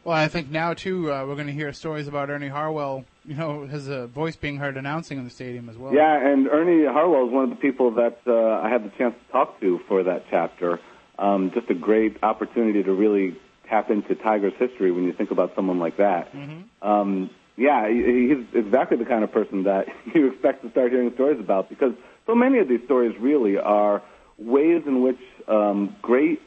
Well, 0.03 0.15
I 0.15 0.27
think 0.27 0.51
now 0.51 0.75
too 0.75 1.11
uh, 1.11 1.25
we're 1.25 1.33
going 1.33 1.47
to 1.47 1.53
hear 1.53 1.73
stories 1.73 2.07
about 2.07 2.29
Ernie 2.29 2.47
Harwell. 2.47 3.05
You 3.25 3.35
know, 3.35 3.65
his 3.65 3.89
uh, 3.89 4.05
voice 4.05 4.35
being 4.35 4.57
heard 4.57 4.77
announcing 4.77 5.17
in 5.17 5.23
the 5.23 5.31
stadium 5.31 5.67
as 5.67 5.77
well. 5.77 5.93
Yeah, 5.95 6.15
and 6.15 6.47
Ernie 6.47 6.85
Harwell 6.85 7.25
is 7.25 7.33
one 7.33 7.45
of 7.45 7.49
the 7.49 7.55
people 7.55 7.89
that 7.95 8.19
uh, 8.27 8.61
I 8.63 8.69
had 8.69 8.85
the 8.85 8.91
chance 8.97 9.15
to 9.15 9.31
talk 9.31 9.59
to 9.61 9.79
for 9.87 10.03
that 10.03 10.25
chapter. 10.29 10.79
Um, 11.17 11.49
just 11.55 11.71
a 11.71 11.73
great 11.73 12.17
opportunity 12.21 12.83
to 12.83 12.93
really 12.93 13.35
tap 13.67 13.89
into 13.89 14.15
Tiger's 14.15 14.53
history 14.57 14.91
when 14.91 15.03
you 15.05 15.13
think 15.13 15.31
about 15.31 15.55
someone 15.55 15.79
like 15.79 15.97
that. 15.97 16.33
Um, 16.81 17.29
yeah, 17.57 17.87
he's 17.89 18.45
exactly 18.53 18.97
the 18.97 19.05
kind 19.05 19.23
of 19.23 19.31
person 19.31 19.63
that 19.63 19.87
you 20.13 20.31
expect 20.31 20.63
to 20.63 20.71
start 20.71 20.91
hearing 20.91 21.13
stories 21.13 21.39
about 21.39 21.69
because 21.69 21.93
so 22.25 22.35
many 22.35 22.59
of 22.59 22.67
these 22.67 22.83
stories 22.85 23.15
really 23.19 23.57
are 23.57 24.01
ways 24.37 24.83
in 24.85 25.01
which 25.01 25.19
um, 25.47 25.95
great, 26.01 26.41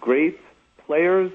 great 0.00 0.40
players 0.86 1.30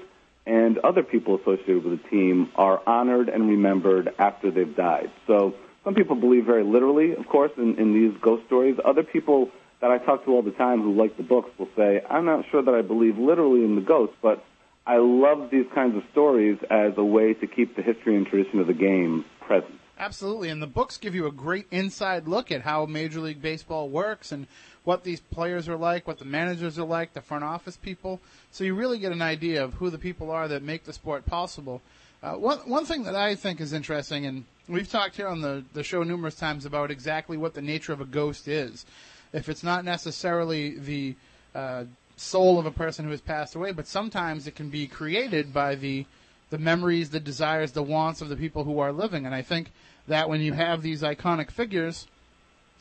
and 0.46 0.78
other 0.78 1.02
people 1.02 1.38
associated 1.38 1.84
with 1.84 2.02
the 2.02 2.08
team 2.08 2.50
are 2.56 2.82
honored 2.86 3.28
and 3.28 3.48
remembered 3.48 4.12
after 4.18 4.50
they've 4.50 4.74
died. 4.74 5.10
So 5.26 5.54
some 5.84 5.94
people 5.94 6.16
believe 6.16 6.46
very 6.46 6.64
literally, 6.64 7.14
of 7.14 7.26
course, 7.28 7.52
in, 7.56 7.78
in 7.78 7.94
these 7.94 8.18
ghost 8.20 8.46
stories. 8.46 8.76
Other 8.84 9.04
people 9.04 9.50
that 9.80 9.90
I 9.90 9.98
talk 9.98 10.24
to 10.24 10.32
all 10.32 10.42
the 10.42 10.52
time 10.52 10.82
who 10.82 10.94
like 10.94 11.16
the 11.16 11.22
books 11.22 11.50
will 11.58 11.68
say, 11.76 12.02
I'm 12.08 12.24
not 12.24 12.44
sure 12.50 12.62
that 12.62 12.74
I 12.74 12.82
believe 12.82 13.18
literally 13.18 13.64
in 13.64 13.76
the 13.76 13.80
ghosts, 13.80 14.16
but 14.22 14.44
I 14.86 14.96
love 14.96 15.50
these 15.50 15.66
kinds 15.74 15.96
of 15.96 16.02
stories 16.10 16.58
as 16.70 16.92
a 16.96 17.04
way 17.04 17.34
to 17.34 17.46
keep 17.46 17.76
the 17.76 17.82
history 17.82 18.16
and 18.16 18.26
tradition 18.26 18.58
of 18.58 18.66
the 18.66 18.74
game 18.74 19.24
present. 19.40 19.78
Absolutely, 19.98 20.48
and 20.48 20.60
the 20.60 20.66
books 20.66 20.96
give 20.96 21.14
you 21.14 21.26
a 21.26 21.32
great 21.32 21.66
inside 21.70 22.26
look 22.26 22.50
at 22.50 22.62
how 22.62 22.86
Major 22.86 23.20
League 23.20 23.40
Baseball 23.40 23.88
works 23.88 24.32
and 24.32 24.48
what 24.82 25.04
these 25.04 25.20
players 25.20 25.68
are 25.68 25.76
like, 25.76 26.06
what 26.08 26.18
the 26.18 26.24
managers 26.24 26.78
are 26.78 26.84
like, 26.84 27.12
the 27.12 27.20
front 27.20 27.44
office 27.44 27.76
people. 27.76 28.20
So 28.50 28.64
you 28.64 28.74
really 28.74 28.98
get 28.98 29.12
an 29.12 29.22
idea 29.22 29.62
of 29.62 29.74
who 29.74 29.90
the 29.90 29.98
people 29.98 30.30
are 30.32 30.48
that 30.48 30.62
make 30.62 30.84
the 30.84 30.92
sport 30.92 31.26
possible. 31.26 31.82
Uh, 32.20 32.34
one 32.34 32.58
one 32.60 32.84
thing 32.84 33.04
that 33.04 33.14
I 33.14 33.34
think 33.36 33.60
is 33.60 33.72
interesting, 33.72 34.26
and 34.26 34.44
we've 34.68 34.90
talked 34.90 35.16
here 35.16 35.28
on 35.28 35.40
the 35.40 35.64
the 35.72 35.84
show 35.84 36.02
numerous 36.02 36.34
times 36.34 36.64
about 36.64 36.90
exactly 36.90 37.36
what 37.36 37.54
the 37.54 37.62
nature 37.62 37.92
of 37.92 38.00
a 38.00 38.04
ghost 38.04 38.48
is. 38.48 38.84
If 39.32 39.48
it's 39.48 39.62
not 39.62 39.84
necessarily 39.84 40.78
the 40.78 41.14
uh, 41.54 41.84
soul 42.22 42.58
of 42.58 42.66
a 42.66 42.70
person 42.70 43.04
who 43.04 43.10
has 43.10 43.20
passed 43.20 43.54
away, 43.54 43.72
but 43.72 43.86
sometimes 43.86 44.46
it 44.46 44.54
can 44.54 44.70
be 44.70 44.86
created 44.86 45.52
by 45.52 45.74
the 45.74 46.06
the 46.50 46.58
memories, 46.58 47.08
the 47.08 47.18
desires, 47.18 47.72
the 47.72 47.82
wants 47.82 48.20
of 48.20 48.28
the 48.28 48.36
people 48.36 48.64
who 48.64 48.78
are 48.78 48.92
living. 48.92 49.24
And 49.24 49.34
I 49.34 49.40
think 49.40 49.72
that 50.06 50.28
when 50.28 50.42
you 50.42 50.52
have 50.52 50.82
these 50.82 51.00
iconic 51.00 51.50
figures 51.50 52.06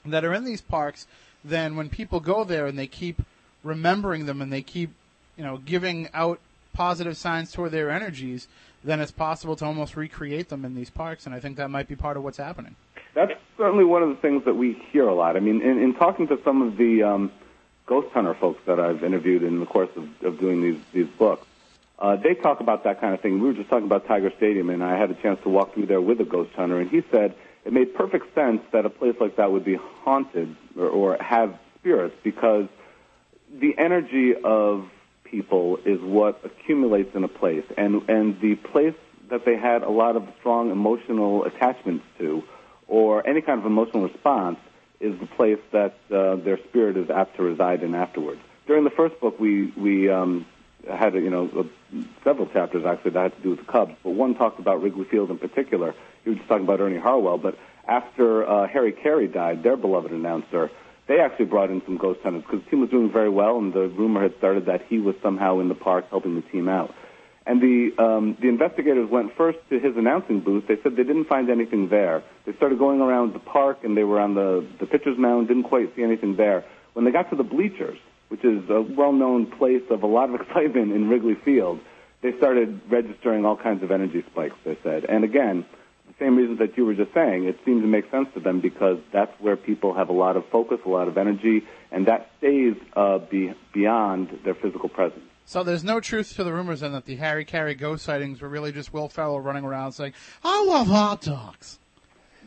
that 0.06 0.26
are 0.26 0.34
in 0.34 0.44
these 0.44 0.60
parks, 0.60 1.08
then 1.44 1.78
when 1.78 1.88
people 1.88 2.20
go 2.20 2.44
there 2.44 2.66
and 2.66 2.78
they 2.78 2.88
keep 2.88 3.22
remembering 3.64 4.26
them 4.26 4.42
and 4.42 4.52
they 4.52 4.62
keep, 4.62 4.92
you 5.38 5.44
know, 5.46 5.56
giving 5.56 6.10
out 6.14 6.40
positive 6.74 7.16
signs 7.16 7.54
toward 7.54 7.72
their 7.72 7.90
energies, 7.90 8.50
then 8.84 9.00
it's 9.00 9.12
possible 9.12 9.56
to 9.56 9.64
almost 9.64 9.96
recreate 9.96 10.50
them 10.50 10.66
in 10.66 10.76
these 10.76 10.90
parks. 10.90 11.26
And 11.26 11.34
I 11.34 11.40
think 11.40 11.56
that 11.56 11.70
might 11.70 11.88
be 11.88 11.96
part 11.96 12.18
of 12.18 12.24
what's 12.24 12.38
happening. 12.38 12.76
That's 13.16 13.32
certainly 13.58 13.86
one 13.86 14.04
of 14.04 14.10
the 14.10 14.16
things 14.16 14.44
that 14.44 14.56
we 14.56 14.74
hear 14.92 15.08
a 15.08 15.16
lot. 15.16 15.38
I 15.38 15.40
mean, 15.40 15.62
in, 15.62 15.82
in 15.82 15.94
talking 15.96 16.28
to 16.28 16.38
some 16.44 16.62
of 16.62 16.76
the 16.76 17.04
um, 17.04 17.32
ghost 17.86 18.12
hunter 18.14 18.34
folks 18.34 18.62
that 18.66 18.80
I've 18.80 19.04
interviewed 19.04 19.44
in 19.44 19.60
the 19.60 19.66
course 19.66 19.90
of, 19.96 20.08
of 20.24 20.40
doing 20.40 20.62
these 20.62 20.80
these 20.94 21.08
books, 21.18 21.46
uh, 22.00 22.16
they 22.16 22.34
talk 22.34 22.60
about 22.60 22.84
that 22.86 23.00
kind 23.00 23.14
of 23.14 23.22
thing. 23.22 23.40
We 23.40 23.48
were 23.48 23.54
just 23.54 23.70
talking 23.70 23.86
about 23.86 24.08
Tiger 24.08 24.32
Stadium, 24.38 24.70
and 24.70 24.84
I 24.84 24.98
had 24.98 25.12
a 25.12 25.16
chance 25.16 25.40
to 25.44 25.50
walk 25.50 25.74
through 25.74 25.86
there 25.86 26.02
with 26.02 26.20
a 26.20 26.26
ghost 26.26 26.52
hunter, 26.54 26.80
and 26.80 26.90
he 26.90 27.04
said 27.12 27.36
it 27.64 27.74
made 27.74 27.94
perfect 27.94 28.34
sense 28.34 28.62
that 28.72 28.86
a 28.86 28.90
place 28.90 29.16
like 29.20 29.36
that 29.36 29.52
would 29.52 29.66
be 29.66 29.76
haunted 29.76 30.56
or, 30.78 30.88
or 30.88 31.18
have 31.22 31.58
spirits 31.80 32.16
because 32.24 32.68
the 33.54 33.78
energy 33.78 34.34
of 34.36 34.90
people 35.24 35.78
is 35.86 36.00
what 36.02 36.42
accumulates 36.44 37.16
in 37.16 37.24
a 37.24 37.28
place, 37.28 37.66
and 37.78 38.10
and 38.10 38.40
the 38.42 38.56
place 38.56 38.96
that 39.30 39.46
they 39.46 39.56
had 39.56 39.82
a 39.84 39.90
lot 39.90 40.16
of 40.16 40.28
strong 40.40 40.72
emotional 40.72 41.46
attachments 41.46 42.04
to, 42.18 42.44
or 42.88 43.26
any 43.28 43.42
kind 43.42 43.60
of 43.60 43.66
emotional 43.66 44.04
response, 44.04 44.60
is 45.02 45.20
the 45.20 45.26
place 45.26 45.60
that 45.72 45.96
uh, 46.12 46.36
their 46.36 46.58
spirit 46.70 46.96
is 46.96 47.10
apt 47.10 47.36
to 47.38 47.44
reside 47.44 47.84
in 47.84 47.96
afterwards. 47.96 48.40
During 48.68 48.84
the 48.84 48.92
first 48.92 49.20
book, 49.20 49.40
we 49.40 49.66
we 49.76 50.10
um, 50.10 50.46
had 50.88 51.16
you 51.16 51.30
know 51.30 51.68
several 52.24 52.48
chapters 52.48 52.86
actually 52.86 53.12
that 53.12 53.22
had 53.24 53.36
to 53.36 53.42
do 53.42 53.50
with 53.50 53.60
the 53.60 53.72
Cubs, 53.72 53.96
but 54.04 54.12
one 54.12 54.36
talked 54.36 54.60
about 54.60 54.82
Wrigley 54.82 55.06
Field 55.06 55.32
in 55.32 55.38
particular. 55.38 55.94
He 56.24 56.30
was 56.30 56.38
just 56.38 56.48
talking 56.48 56.66
about 56.66 56.80
Ernie 56.80 57.00
Harwell, 57.00 57.40
but 57.40 57.58
after 57.88 58.48
uh, 58.48 58.68
Harry 58.68 58.92
Caray 58.92 59.28
died, 59.28 59.64
their 59.64 59.76
beloved 59.76 60.12
announcer, 60.12 60.70
they 61.08 61.20
actually 61.20 61.46
brought 61.46 61.72
in 61.72 61.82
some 61.86 61.98
ghost 61.98 62.22
hunters 62.22 62.44
because 62.44 62.64
the 62.64 62.70
team 62.70 62.82
was 62.82 62.90
doing 62.90 63.12
very 63.12 63.30
well, 63.30 63.58
and 63.58 63.74
the 63.74 63.88
rumor 63.88 64.22
had 64.22 64.38
started 64.38 64.68
that 64.68 64.84
he 64.88 65.00
was 65.00 65.16
somehow 65.22 65.60
in 65.60 65.68
the 65.68 65.76
park 65.76 66.10
helping 66.10 66.36
the 66.36 66.42
team 66.42 66.70
out. 66.70 66.94
And 67.46 67.60
the 67.60 67.92
um, 67.98 68.38
the 68.40 68.48
investigators 68.48 69.10
went 69.10 69.36
first 69.36 69.58
to 69.70 69.80
his 69.80 69.98
announcing 69.98 70.42
booth. 70.42 70.68
They 70.68 70.78
said 70.84 70.96
they 70.96 71.04
didn't 71.04 71.26
find 71.26 71.50
anything 71.50 71.90
there. 71.90 72.24
They 72.46 72.54
started 72.54 72.78
going 72.78 73.02
around 73.02 73.34
the 73.34 73.40
park, 73.40 73.80
and 73.84 73.98
they 73.98 74.04
were 74.04 74.20
on 74.20 74.36
the 74.36 74.66
the 74.80 74.86
pitcher's 74.86 75.18
mound. 75.18 75.48
Didn't 75.48 75.64
quite 75.64 75.96
see 75.96 76.04
anything 76.04 76.36
there. 76.36 76.64
When 76.94 77.06
they 77.06 77.12
got 77.12 77.30
to 77.32 77.36
the 77.36 77.44
bleachers, 77.44 77.98
which 78.28 78.44
is 78.46 78.70
a 78.70 78.82
well-known 78.82 79.48
place 79.48 79.84
of 79.90 80.04
a 80.04 80.08
lot 80.08 80.30
of 80.30 80.40
excitement 80.42 80.92
in 80.92 81.10
Wrigley 81.10 81.36
Field, 81.36 81.80
they 82.22 82.38
started 82.38 82.80
registering 82.90 83.46
all 83.46 83.58
kinds 83.58 83.82
of 83.82 83.92
energy 83.92 84.24
spikes. 84.32 84.56
They 84.64 84.78
said, 84.84 85.06
and 85.06 85.24
again, 85.24 85.66
the 86.08 86.26
same 86.26 86.36
reasons 86.36 86.60
that 86.60 86.78
you 86.78 86.86
were 86.86 86.94
just 86.94 87.14
saying. 87.14 87.46
It 87.46 87.60
seemed 87.66 87.82
to 87.82 87.88
make 87.88 88.10
sense 88.12 88.28
to 88.36 88.40
them 88.40 88.62
because 88.62 89.00
that's 89.12 89.32
where 89.40 89.56
people 89.56 89.94
have 89.94 90.10
a 90.10 90.14
lot 90.14 90.38
of 90.38 90.46
focus, 90.50 90.80
a 90.86 90.90
lot 90.90 91.08
of 91.08 91.18
energy, 91.18 91.64
and 91.92 92.06
that 92.08 92.30
stays 92.38 92.76
uh, 92.96 93.18
be, 93.18 93.54
beyond 93.74 94.40
their 94.44 94.54
physical 94.54 94.90
presence. 94.90 95.26
So 95.46 95.64
there's 95.64 95.84
no 95.84 96.00
truth 96.00 96.36
to 96.36 96.44
the 96.44 96.54
rumors 96.54 96.80
then 96.80 96.94
that 96.94 97.06
the 97.06 97.16
Harry 97.18 97.46
Caray 97.46 97.76
ghost 97.76 98.06
sightings 98.06 98.42
were 98.42 98.50
really 98.50 98.72
just 98.72 98.94
Will 98.94 99.10
Ferrell 99.10 99.42
running 99.42 99.66
around 99.66 99.92
saying, 99.92 100.14
"I 100.44 100.64
love 100.64 100.88
hot 100.88 101.22
dogs." 101.22 101.80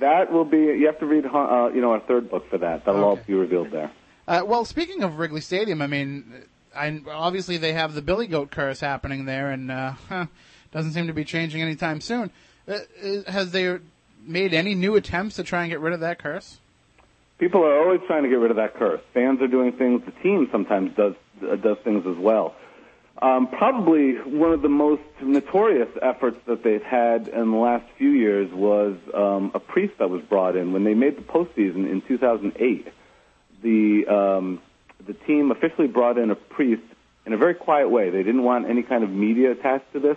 That 0.00 0.32
will 0.32 0.44
be. 0.44 0.58
You 0.58 0.86
have 0.86 0.98
to 1.00 1.06
read, 1.06 1.24
uh, 1.26 1.70
you 1.74 1.80
know, 1.80 1.92
our 1.92 2.00
third 2.00 2.30
book 2.30 2.48
for 2.50 2.58
that. 2.58 2.84
That'll 2.84 3.04
all 3.04 3.16
be 3.16 3.34
revealed 3.34 3.70
there. 3.70 3.90
Uh, 4.26 4.42
well, 4.44 4.64
speaking 4.64 5.02
of 5.02 5.18
Wrigley 5.18 5.40
Stadium, 5.40 5.82
I 5.82 5.86
mean, 5.86 6.46
I, 6.74 7.00
obviously 7.10 7.58
they 7.58 7.72
have 7.74 7.94
the 7.94 8.02
Billy 8.02 8.26
Goat 8.26 8.50
curse 8.50 8.80
happening 8.80 9.26
there, 9.26 9.50
and 9.50 9.70
uh, 9.70 9.92
doesn't 10.72 10.92
seem 10.92 11.06
to 11.06 11.12
be 11.12 11.24
changing 11.24 11.62
anytime 11.62 12.00
soon. 12.00 12.30
Uh, 12.66 12.78
has 13.26 13.52
they 13.52 13.78
made 14.26 14.54
any 14.54 14.74
new 14.74 14.96
attempts 14.96 15.36
to 15.36 15.44
try 15.44 15.62
and 15.62 15.70
get 15.70 15.80
rid 15.80 15.92
of 15.92 16.00
that 16.00 16.18
curse? 16.18 16.58
People 17.38 17.64
are 17.64 17.78
always 17.78 18.00
trying 18.06 18.22
to 18.22 18.28
get 18.28 18.36
rid 18.36 18.50
of 18.50 18.56
that 18.56 18.74
curse. 18.74 19.00
Fans 19.12 19.40
are 19.42 19.48
doing 19.48 19.72
things. 19.72 20.02
The 20.06 20.12
team 20.22 20.48
sometimes 20.50 20.96
does 20.96 21.14
uh, 21.42 21.56
does 21.56 21.76
things 21.84 22.06
as 22.06 22.16
well. 22.16 22.54
Um, 23.22 23.46
probably 23.46 24.14
one 24.14 24.52
of 24.52 24.62
the 24.62 24.68
most 24.68 25.02
notorious 25.22 25.88
efforts 26.02 26.36
that 26.46 26.64
they've 26.64 26.82
had 26.82 27.28
in 27.28 27.52
the 27.52 27.56
last 27.56 27.84
few 27.96 28.10
years 28.10 28.52
was 28.52 28.96
um, 29.14 29.52
a 29.54 29.60
priest 29.60 29.94
that 29.98 30.10
was 30.10 30.22
brought 30.22 30.56
in 30.56 30.72
when 30.72 30.82
they 30.82 30.94
made 30.94 31.16
the 31.16 31.22
postseason 31.22 31.90
in 31.90 32.02
2008. 32.06 32.88
The 33.62 34.06
um, 34.08 34.60
the 35.06 35.14
team 35.14 35.50
officially 35.50 35.86
brought 35.86 36.18
in 36.18 36.30
a 36.30 36.34
priest 36.34 36.82
in 37.24 37.32
a 37.32 37.36
very 37.36 37.54
quiet 37.54 37.88
way. 37.88 38.10
They 38.10 38.22
didn't 38.22 38.42
want 38.42 38.68
any 38.68 38.82
kind 38.82 39.04
of 39.04 39.10
media 39.10 39.52
attached 39.52 39.92
to 39.92 40.00
this. 40.00 40.16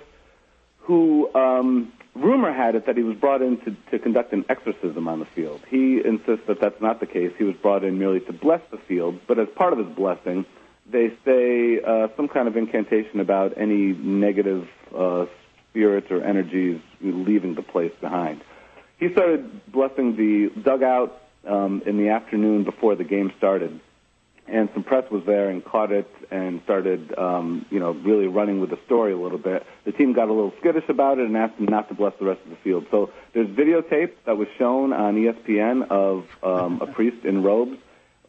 Who 0.79 1.33
um, 1.35 1.91
rumor 2.15 2.51
had 2.51 2.75
it 2.75 2.85
that 2.87 2.97
he 2.97 3.03
was 3.03 3.15
brought 3.17 3.41
in 3.41 3.57
to, 3.61 3.75
to 3.91 3.99
conduct 3.99 4.33
an 4.33 4.45
exorcism 4.49 5.07
on 5.07 5.19
the 5.19 5.25
field. 5.25 5.61
He 5.69 6.01
insists 6.03 6.47
that 6.47 6.59
that's 6.59 6.81
not 6.81 6.99
the 6.99 7.05
case. 7.05 7.33
He 7.37 7.43
was 7.43 7.55
brought 7.55 7.83
in 7.83 7.99
merely 7.99 8.21
to 8.21 8.33
bless 8.33 8.61
the 8.71 8.77
field, 8.77 9.19
but 9.27 9.37
as 9.39 9.47
part 9.55 9.73
of 9.73 9.79
his 9.79 9.95
blessing, 9.95 10.45
they 10.91 11.11
say 11.25 11.81
uh, 11.81 12.07
some 12.15 12.27
kind 12.27 12.47
of 12.47 12.55
incantation 12.55 13.19
about 13.19 13.57
any 13.57 13.93
negative 13.93 14.67
uh, 14.95 15.25
spirits 15.69 16.07
or 16.09 16.23
energies 16.23 16.81
leaving 17.01 17.55
the 17.55 17.61
place 17.61 17.91
behind. 17.99 18.41
He 18.97 19.11
started 19.11 19.71
blessing 19.71 20.15
the 20.15 20.49
dugout 20.61 21.21
um, 21.45 21.83
in 21.85 21.97
the 21.97 22.09
afternoon 22.09 22.63
before 22.63 22.95
the 22.95 23.03
game 23.03 23.31
started, 23.37 23.79
and 24.47 24.69
some 24.73 24.83
press 24.83 25.09
was 25.11 25.23
there 25.25 25.49
and 25.49 25.63
caught 25.63 25.91
it 25.91 26.09
and 26.31 26.61
started, 26.63 27.17
um, 27.17 27.65
you 27.69 27.79
know, 27.79 27.91
really 27.91 28.27
running 28.27 28.59
with 28.59 28.69
the 28.69 28.79
story 28.85 29.13
a 29.13 29.17
little 29.17 29.37
bit. 29.37 29.65
The 29.85 29.91
team 29.91 30.13
got 30.13 30.29
a 30.29 30.33
little 30.33 30.53
skittish 30.59 30.87
about 30.89 31.19
it 31.19 31.25
and 31.25 31.37
asked 31.37 31.59
him 31.59 31.65
not 31.65 31.89
to 31.89 31.95
bless 31.95 32.13
the 32.17 32.25
rest 32.25 32.41
of 32.43 32.49
the 32.49 32.55
field. 32.57 32.87
So 32.89 33.11
there's 33.33 33.47
videotape 33.47 34.13
that 34.25 34.37
was 34.37 34.47
shown 34.57 34.93
on 34.93 35.15
ESPN 35.15 35.89
of 35.89 36.25
um, 36.41 36.81
a 36.81 36.87
priest 36.87 37.25
in 37.25 37.43
robes 37.43 37.77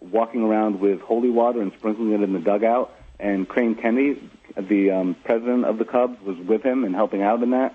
walking 0.01 0.43
around 0.43 0.81
with 0.81 1.01
holy 1.01 1.31
water 1.31 1.61
and 1.61 1.73
sprinkling 1.79 2.13
it 2.13 2.23
in 2.23 2.33
the 2.33 2.39
dugout. 2.39 2.95
And 3.19 3.49
Crane 3.49 3.75
Kenney, 3.75 4.31
the 4.57 4.91
um, 4.91 5.17
president 5.25 5.65
of 5.65 5.79
the 5.79 5.85
Cubs, 5.85 6.21
was 6.23 6.37
with 6.39 6.63
him 6.63 6.85
and 6.85 6.95
helping 6.95 7.23
out 7.23 7.43
in 7.43 7.51
that. 7.51 7.75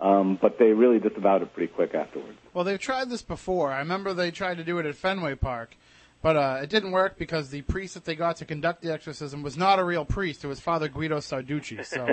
Um, 0.00 0.38
but 0.40 0.58
they 0.58 0.72
really 0.72 1.00
disavowed 1.00 1.42
it 1.42 1.52
pretty 1.52 1.72
quick 1.72 1.94
afterwards. 1.94 2.38
Well, 2.54 2.64
they've 2.64 2.78
tried 2.78 3.10
this 3.10 3.22
before. 3.22 3.72
I 3.72 3.80
remember 3.80 4.14
they 4.14 4.30
tried 4.30 4.58
to 4.58 4.64
do 4.64 4.78
it 4.78 4.86
at 4.86 4.94
Fenway 4.94 5.34
Park, 5.34 5.76
but 6.22 6.36
uh, 6.36 6.60
it 6.62 6.70
didn't 6.70 6.92
work 6.92 7.18
because 7.18 7.50
the 7.50 7.62
priest 7.62 7.94
that 7.94 8.04
they 8.04 8.14
got 8.14 8.36
to 8.36 8.44
conduct 8.44 8.80
the 8.80 8.92
exorcism 8.92 9.42
was 9.42 9.56
not 9.56 9.80
a 9.80 9.84
real 9.84 10.04
priest. 10.04 10.44
It 10.44 10.46
was 10.46 10.60
Father 10.60 10.88
Guido 10.88 11.18
Sarducci. 11.18 11.84
So, 11.84 12.06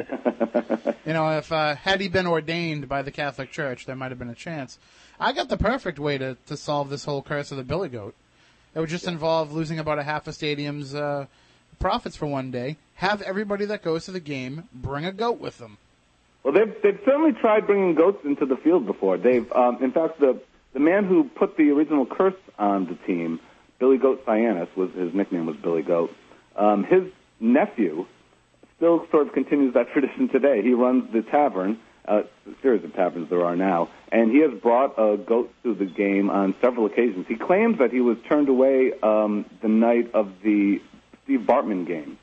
you 1.05 1.13
know, 1.13 1.37
if 1.37 1.51
uh, 1.51 1.75
had 1.75 2.01
he 2.01 2.07
been 2.07 2.25
ordained 2.25 2.89
by 2.89 3.03
the 3.03 3.11
Catholic 3.11 3.51
Church, 3.51 3.85
there 3.85 3.95
might 3.95 4.09
have 4.09 4.19
been 4.19 4.29
a 4.29 4.35
chance. 4.35 4.79
I 5.19 5.31
got 5.31 5.49
the 5.49 5.57
perfect 5.57 5.99
way 5.99 6.17
to, 6.17 6.37
to 6.47 6.57
solve 6.57 6.89
this 6.89 7.05
whole 7.05 7.21
curse 7.21 7.51
of 7.51 7.57
the 7.57 7.63
Billy 7.63 7.89
Goat. 7.89 8.15
It 8.75 8.79
would 8.79 8.89
just 8.89 9.07
involve 9.07 9.53
losing 9.53 9.79
about 9.79 9.99
a 9.99 10.03
half 10.03 10.27
a 10.27 10.33
stadium's 10.33 10.93
uh, 10.93 11.27
profits 11.79 12.17
for 12.17 12.25
one 12.25 12.51
day. 12.51 12.75
Have 12.95 13.21
everybody 13.21 13.65
that 13.65 13.81
goes 13.81 14.05
to 14.05 14.11
the 14.11 14.19
game 14.19 14.67
bring 14.73 15.05
a 15.05 15.13
goat 15.13 15.39
with 15.39 15.57
them. 15.57 15.77
Well, 16.43 16.53
they've 16.53 16.75
they've 16.83 16.99
certainly 17.05 17.31
tried 17.31 17.65
bringing 17.65 17.95
goats 17.95 18.23
into 18.23 18.45
the 18.45 18.57
field 18.57 18.85
before. 18.85 19.17
They've, 19.17 19.49
um, 19.53 19.81
in 19.81 19.91
fact, 19.91 20.19
the 20.19 20.39
the 20.73 20.79
man 20.79 21.05
who 21.05 21.23
put 21.23 21.57
the 21.57 21.71
original 21.71 22.05
curse 22.05 22.35
on 22.59 22.85
the 22.85 22.95
team, 23.07 23.39
Billy 23.79 23.97
Goat 23.97 24.25
Sianis, 24.25 24.67
was 24.75 24.91
his 24.91 25.13
nickname 25.13 25.45
was 25.45 25.55
Billy 25.55 25.81
Goat. 25.81 26.13
Um, 26.55 26.83
his 26.83 27.03
nephew 27.39 28.05
still 28.77 29.07
sort 29.09 29.27
of 29.27 29.33
continues 29.33 29.73
that 29.73 29.89
tradition 29.93 30.27
today. 30.29 30.61
He 30.61 30.73
runs 30.73 31.11
the 31.13 31.21
tavern, 31.21 31.79
uh, 32.07 32.23
a 32.47 32.61
series 32.61 32.83
of 32.83 32.93
taverns 32.93 33.29
there 33.29 33.45
are 33.45 33.55
now, 33.55 33.89
and 34.11 34.31
he 34.31 34.39
has 34.39 34.53
brought 34.53 34.93
a 34.97 35.17
goat 35.17 35.53
to 35.63 35.73
the 35.73 35.85
game 35.85 36.29
on 36.29 36.55
several 36.61 36.85
occasions. 36.85 37.25
He 37.27 37.35
claims 37.35 37.79
that 37.79 37.91
he 37.91 38.01
was 38.01 38.17
turned 38.27 38.49
away 38.49 38.93
um, 39.01 39.45
the 39.61 39.67
night 39.67 40.11
of 40.13 40.31
the 40.43 40.81
Steve 41.23 41.41
Bartman 41.41 41.85
game. 41.85 42.17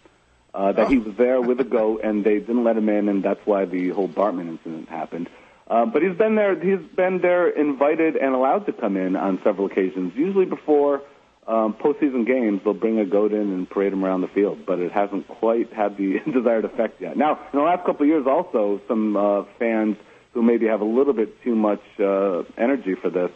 Uh, 0.55 0.71
that 0.73 0.89
he 0.89 0.99
was 0.99 1.17
there 1.17 1.41
with 1.41 1.59
a 1.61 1.65
goat, 1.65 2.03
and 2.05 2.25
they 2.25 2.39
didn't 2.39 2.63
let 2.63 2.77
him 2.77 2.87
in, 2.91 3.09
and 3.09 3.23
that's 3.23 3.41
why 3.47 3.65
the 3.65 3.89
whole 3.89 4.09
Bartman 4.09 4.49
incident 4.49 4.87
happened. 4.87 5.31
Uh, 5.67 5.87
but 5.87 6.03
he's 6.03 6.15
been 6.15 6.35
there. 6.35 6.55
He's 6.55 6.87
been 6.95 7.23
there, 7.23 7.49
invited 7.49 8.17
and 8.17 8.35
allowed 8.35 8.67
to 8.67 8.73
come 8.75 8.99
in 8.99 9.17
on 9.17 9.41
several 9.43 9.67
occasions. 9.67 10.13
Usually 10.15 10.45
before 10.45 11.01
um, 11.47 11.75
postseason 11.75 12.27
games, 12.27 12.61
they'll 12.63 12.75
bring 12.75 12.99
a 12.99 13.05
goat 13.05 13.33
in 13.33 13.41
and 13.41 13.69
parade 13.69 13.93
him 13.93 14.05
around 14.05 14.21
the 14.21 14.29
field, 14.29 14.65
but 14.65 14.79
it 14.79 14.93
hasn't 14.93 15.27
quite 15.27 15.73
had 15.73 15.97
the 15.97 16.21
desired 16.33 16.65
effect 16.65 17.01
yet. 17.01 17.17
Now, 17.17 17.41
in 17.53 17.59
the 17.59 17.65
last 17.65 17.85
couple 17.85 18.03
of 18.03 18.09
years, 18.09 18.27
also 18.27 18.81
some 18.87 19.17
uh, 19.17 19.45
fans 19.59 19.97
who 20.35 20.43
maybe 20.43 20.67
have 20.67 20.81
a 20.81 20.87
little 20.87 21.13
bit 21.13 21.43
too 21.43 21.55
much 21.55 21.83
uh, 21.99 22.45
energy 22.57 22.95
for 22.95 23.11
this 23.11 23.31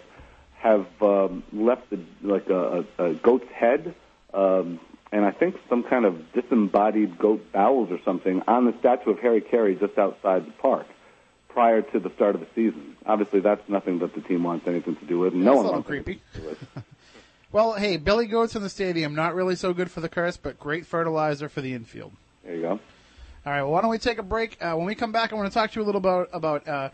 have 0.59 0.87
um, 1.03 1.43
left 1.53 1.91
the, 1.91 2.01
like 2.23 2.49
a, 2.49 2.85
a, 2.99 3.15
goat's 3.15 3.51
head. 3.53 3.95
Um, 4.33 4.81
and 5.13 5.25
I 5.25 5.31
think 5.31 5.57
some 5.69 5.83
kind 5.83 6.05
of 6.05 6.33
disembodied 6.33 7.19
goat 7.19 7.53
bowels 7.53 7.91
or 7.91 8.01
something 8.05 8.43
on 8.49 8.67
the 8.67 8.75
statue 8.79 9.11
of 9.11 9.19
Harry 9.21 9.41
Caray 9.41 9.75
just 9.75 9.99
outside 9.99 10.47
the 10.47 10.53
park 10.53 10.87
prior 11.49 11.83
to 11.83 11.99
the 12.01 12.11
start 12.11 12.35
of 12.35 12.41
the 12.41 12.49
season. 12.55 12.97
Obviously, 13.05 13.41
that's 13.41 13.67
nothing 13.69 14.01
that 14.01 14.15
the 14.15 14.21
team 14.21 14.43
wants 14.43 14.67
anything 14.67 14.97
to 14.97 15.05
do 15.05 15.19
with. 15.19 15.35
No 15.35 15.55
That's 15.55 15.65
one 15.65 15.73
wants 15.73 15.89
creepy. 15.89 16.21
anything 16.33 16.33
to 16.33 16.41
do 16.41 16.49
with. 16.49 16.85
Well, 17.53 17.75
hey, 17.75 17.97
Billy 17.97 18.27
Goats 18.27 18.57
in 18.57 18.63
the 18.63 18.69
stadium, 18.69 19.15
not 19.15 19.35
really 19.35 19.57
so 19.57 19.73
good 19.73 19.91
for 19.91 20.01
the 20.01 20.09
curse, 20.09 20.37
but 20.37 20.59
great 20.59 20.85
fertilizer 20.85 21.49
for 21.49 21.61
the 21.61 21.75
infield. 21.75 22.13
There 22.45 22.55
you 22.55 22.63
go. 22.63 22.71
All 22.71 22.81
right, 23.53 23.63
well, 23.63 23.71
why 23.71 23.81
don't 23.81 23.91
we 23.91 23.99
take 23.99 24.19
a 24.19 24.25
break? 24.25 24.57
Uh, 24.61 24.75
when 24.75 24.87
we 24.87 24.97
come 24.97 25.13
back, 25.13 25.33
I 25.33 25.37
want 25.37 25.49
to 25.49 25.55
talk 25.55 25.71
to 25.71 25.81
you 25.81 25.85
a 25.85 25.87
little 25.87 26.01
about 26.01 26.29
about 26.33 26.67
uh, 26.67 26.89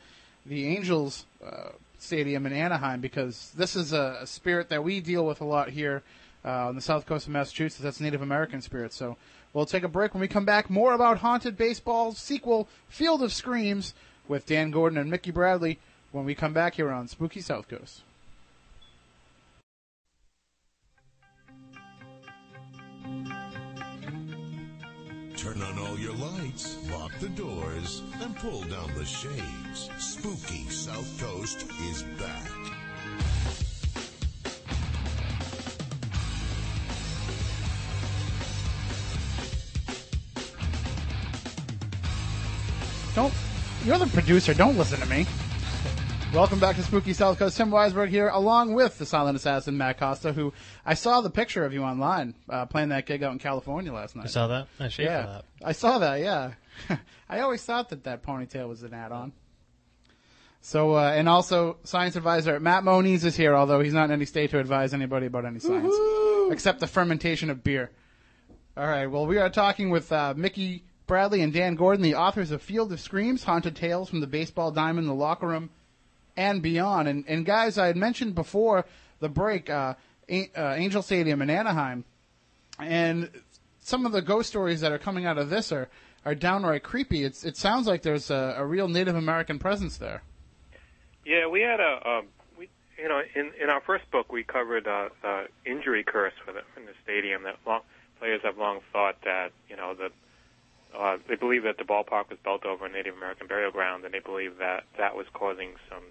the 0.45 0.67
Angels 0.69 1.25
uh, 1.45 1.71
Stadium 1.99 2.45
in 2.45 2.53
Anaheim 2.53 3.01
because 3.01 3.53
this 3.57 3.75
is 3.75 3.95
a, 3.95 4.19
a 4.21 4.27
spirit 4.27 4.69
that 4.69 4.85
we 4.85 5.01
deal 5.01 5.25
with 5.25 5.41
a 5.41 5.45
lot 5.45 5.71
here 5.71 6.03
uh, 6.45 6.69
on 6.69 6.75
the 6.75 6.83
south 6.83 7.07
coast 7.07 7.27
of 7.27 7.33
Massachusetts. 7.33 7.83
That's 7.83 8.01
Native 8.01 8.21
American 8.21 8.61
spirit. 8.61 8.93
So 8.93 9.17
we'll 9.55 9.65
take 9.65 9.85
a 9.85 9.88
break. 9.88 10.12
When 10.12 10.21
we 10.21 10.29
come 10.29 10.45
back, 10.45 10.69
more 10.69 10.93
about 10.93 11.19
Haunted 11.19 11.57
Baseball 11.57 12.12
sequel, 12.12 12.69
Field 12.88 13.23
of 13.23 13.33
Screams, 13.33 13.95
with 14.29 14.45
Dan 14.47 14.71
Gordon 14.71 14.99
and 14.99 15.11
Mickey 15.11 15.31
Bradley. 15.31 15.79
When 16.11 16.27
we 16.27 16.35
come 16.35 16.53
back 16.53 16.75
here 16.75 16.91
on 16.91 17.09
Spooky 17.09 17.41
South 17.41 17.69
Coast. 17.69 18.03
Your 26.03 26.15
lights, 26.15 26.79
lock 26.91 27.12
the 27.21 27.29
doors, 27.29 28.03
and 28.23 28.35
pull 28.35 28.62
down 28.62 28.93
the 28.97 29.05
shades. 29.05 29.88
Spooky 29.99 30.69
South 30.69 31.21
Coast 31.21 31.65
is 31.88 32.03
back. 32.19 32.51
Don't. 43.15 43.33
You're 43.85 43.99
the 43.99 44.07
producer. 44.07 44.55
Don't 44.55 44.77
listen 44.77 44.99
to 44.99 45.07
me. 45.07 45.25
Welcome 46.33 46.61
back 46.61 46.77
to 46.77 46.83
Spooky 46.83 47.12
South 47.12 47.38
Coast. 47.38 47.59
Tim 47.59 47.71
Weisberg 47.71 48.09
here, 48.09 48.29
along 48.29 48.73
with 48.73 48.97
the 48.97 49.05
silent 49.05 49.37
assassin 49.37 49.77
Matt 49.77 49.99
Costa, 49.99 50.33
who 50.33 50.55
I 50.85 50.95
saw 50.95 51.21
the 51.21 51.29
picture 51.29 51.66
of 51.66 51.75
you 51.75 51.83
online 51.83 52.35
uh, 52.49 52.64
playing 52.64 52.88
that 52.88 53.05
gig 53.05 53.23
out 53.23 53.33
in 53.33 53.38
California 53.38 53.92
last 53.92 54.16
night. 54.16 54.23
You 54.23 54.31
saw 54.31 54.47
that? 54.47 54.66
I 54.81 54.88
shaved 54.88 55.11
yeah, 55.11 55.27
that. 55.27 55.45
I 55.62 55.73
saw 55.73 55.99
that. 55.99 56.21
Yeah, 56.21 56.53
I 57.29 57.40
always 57.40 57.62
thought 57.62 57.90
that 57.90 58.05
that 58.05 58.23
ponytail 58.23 58.66
was 58.66 58.83
an 58.83 58.95
add-on. 58.95 59.35
So, 60.62 60.97
uh, 60.97 61.12
and 61.14 61.29
also 61.29 61.77
science 61.85 62.16
advisor 62.16 62.59
Matt 62.59 62.83
Moniz 62.83 63.27
is 63.27 63.37
here, 63.37 63.55
although 63.55 63.81
he's 63.81 63.92
not 63.92 64.05
in 64.05 64.12
any 64.12 64.25
state 64.25 64.51
to 64.53 64.59
advise 64.59 64.95
anybody 64.95 65.27
about 65.27 65.45
any 65.45 65.59
science, 65.59 65.95
except 66.51 66.81
the 66.81 66.87
fermentation 66.87 67.51
of 67.51 67.62
beer. 67.62 67.90
All 68.75 68.87
right. 68.87 69.07
Well, 69.07 69.27
we 69.27 69.37
are 69.37 69.51
talking 69.51 69.90
with 69.90 70.11
uh, 70.11 70.33
Mickey 70.35 70.85
Bradley 71.07 71.42
and 71.42 71.53
Dan 71.53 71.75
Gordon, 71.75 72.03
the 72.03 72.14
authors 72.14 72.53
of 72.53 72.62
Field 72.62 72.90
of 72.90 73.01
Screams, 73.01 73.45
Haunted 73.45 73.77
Tales 73.77 74.09
from 74.09 74.21
the 74.21 74.27
Baseball 74.27 74.71
Diamond, 74.71 75.07
the 75.07 75.12
Locker 75.12 75.49
Room, 75.49 75.68
and 76.37 76.62
beyond. 76.62 77.09
And, 77.09 77.25
and 77.29 77.45
guys, 77.45 77.79
I 77.79 77.87
had 77.87 77.97
mentioned 77.97 78.35
before 78.35 78.87
the 79.21 79.29
break, 79.29 79.71
uh, 79.71 79.95
A- 80.29 80.51
uh, 80.57 80.75
Angel 80.75 81.03
Stadium 81.03 81.42
in 81.42 81.51
Anaheim, 81.51 82.05
and 82.79 83.31
some 83.81 84.07
of 84.07 84.12
the 84.12 84.23
ghost 84.23 84.49
stories 84.49 84.81
that 84.81 84.92
are 84.92 84.99
coming 84.99 85.27
out 85.27 85.38
of 85.38 85.51
this 85.51 85.73
are, 85.73 85.88
are 86.25 86.35
downright 86.35 86.83
creepy. 86.83 87.25
It's, 87.25 87.45
it 87.45 87.57
sounds 87.57 87.87
like 87.87 88.03
there's 88.03 88.31
a, 88.31 88.55
a 88.59 88.64
real 88.64 88.88
Native 88.88 89.16
American 89.16 89.59
presence 89.59 89.97
there. 89.99 90.23
Yeah, 91.25 91.47
we 91.47 91.61
had 91.61 91.81
a, 91.81 92.09
um, 92.09 92.27
we, 92.59 92.68
you 92.99 93.09
know, 93.09 93.23
in 93.35 93.53
in 93.61 93.71
our 93.71 93.81
first 93.81 94.11
book 94.11 94.33
we 94.33 94.42
covered 94.42 94.88
uh, 94.88 95.09
uh, 95.23 95.45
injury 95.64 96.03
curse 96.03 96.33
for 96.45 96.53
the 96.53 96.62
in 96.77 96.87
the 96.87 96.95
stadium. 97.05 97.45
That 97.45 97.57
long, 97.64 97.83
players 98.18 98.40
have 98.42 98.59
long 98.59 98.81
thought 98.92 99.16
that 99.25 99.53
you 99.68 99.77
know 99.77 99.95
that 99.95 100.12
uh, 100.99 101.18
they 101.29 101.37
believe 101.37 101.62
that 101.62 101.79
the 101.79 101.85
ballpark 101.85 102.29
was 102.29 102.38
built 102.42 102.64
over 102.64 102.87
a 102.87 102.88
Native 102.88 103.16
American 103.16 103.47
burial 103.47 103.71
ground, 103.71 104.05
and 104.05 104.12
they 104.12 104.18
believe 104.18 104.59
that 104.59 104.85
that 104.99 105.16
was 105.16 105.27
causing 105.33 105.75
some 105.88 106.03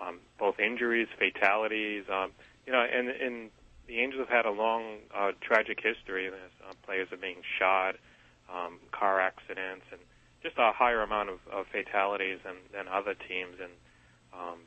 um, 0.00 0.18
both 0.38 0.58
injuries, 0.58 1.08
fatalities. 1.18 2.04
Um, 2.12 2.32
you 2.66 2.72
know, 2.72 2.80
and 2.80 3.08
and 3.08 3.50
the 3.86 4.00
Angels 4.00 4.20
have 4.20 4.28
had 4.28 4.46
a 4.46 4.50
long 4.50 4.98
uh, 5.14 5.32
tragic 5.40 5.80
history. 5.82 6.30
There's, 6.30 6.56
uh, 6.68 6.74
players 6.86 7.08
are 7.12 7.16
being 7.16 7.42
shot, 7.58 7.96
um, 8.52 8.78
car 8.92 9.20
accidents, 9.20 9.84
and 9.90 10.00
just 10.42 10.56
a 10.58 10.72
higher 10.72 11.02
amount 11.02 11.28
of, 11.28 11.38
of 11.52 11.66
fatalities 11.72 12.38
than, 12.44 12.54
than 12.72 12.86
other 12.88 13.14
teams. 13.14 13.56
And 13.60 13.72
um, 14.32 14.58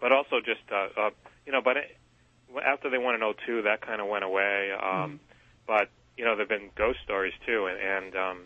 but 0.00 0.12
also 0.12 0.40
just 0.40 0.62
uh, 0.72 0.88
uh, 1.00 1.10
you 1.46 1.52
know, 1.52 1.60
but 1.62 1.76
it, 1.76 1.96
after 2.64 2.90
they 2.90 2.98
won 2.98 3.14
in 3.14 3.20
'02, 3.20 3.62
that 3.62 3.80
kind 3.80 4.00
of 4.00 4.08
went 4.08 4.24
away. 4.24 4.72
Um, 4.72 5.20
But 5.66 5.88
you 6.16 6.24
know, 6.24 6.36
there've 6.36 6.48
been 6.48 6.70
ghost 6.76 6.98
stories 7.04 7.34
too, 7.46 7.66
and, 7.66 7.78
and 7.78 8.16
um, 8.16 8.38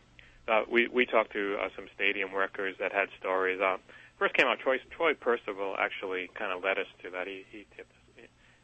uh, 0.48 0.62
we 0.70 0.88
we 0.88 1.06
talked 1.06 1.32
to 1.32 1.56
uh, 1.60 1.68
some 1.76 1.86
stadium 1.94 2.32
workers 2.32 2.76
that 2.80 2.92
had 2.92 3.08
stories. 3.20 3.60
Uh, 3.60 3.78
first 4.18 4.34
came 4.34 4.46
out 4.46 4.58
Troy 4.58 4.78
Troy 4.90 5.14
Percival 5.14 5.76
actually 5.78 6.30
kind 6.34 6.52
of 6.52 6.62
led 6.62 6.78
us 6.78 6.86
to 7.02 7.10
that. 7.10 7.26
He 7.26 7.44
he 7.50 7.66
tipped 7.76 7.92
us 7.92 7.98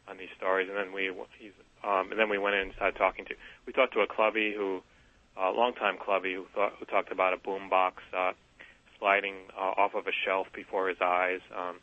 on 0.09 0.19
these 0.19 0.29
stories, 0.37 0.69
and 0.69 0.77
then 0.77 0.93
we 0.93 1.13
he's 1.39 1.53
um, 1.83 2.11
and 2.11 2.19
then 2.19 2.29
we 2.29 2.39
went 2.39 2.55
in 2.57 2.63
and 2.63 2.73
started 2.75 2.99
talking 2.99 3.25
to. 3.27 3.35
We 3.67 3.73
talked 3.73 3.93
to 3.95 4.01
a 4.01 4.07
clubby 4.07 4.55
who, 4.57 4.81
a 5.37 5.51
longtime 5.51 5.99
clubby 5.99 6.35
who 6.35 6.47
thought 6.55 6.73
who 6.79 6.85
talked 6.87 7.13
about 7.13 7.33
a 7.33 7.37
boom 7.37 7.69
box 7.69 8.03
uh, 8.17 8.33
sliding 8.99 9.35
uh, 9.57 9.81
off 9.81 9.95
of 9.95 10.07
a 10.07 10.13
shelf 10.25 10.47
before 10.55 10.89
his 10.89 10.99
eyes, 11.01 11.41
um, 11.57 11.77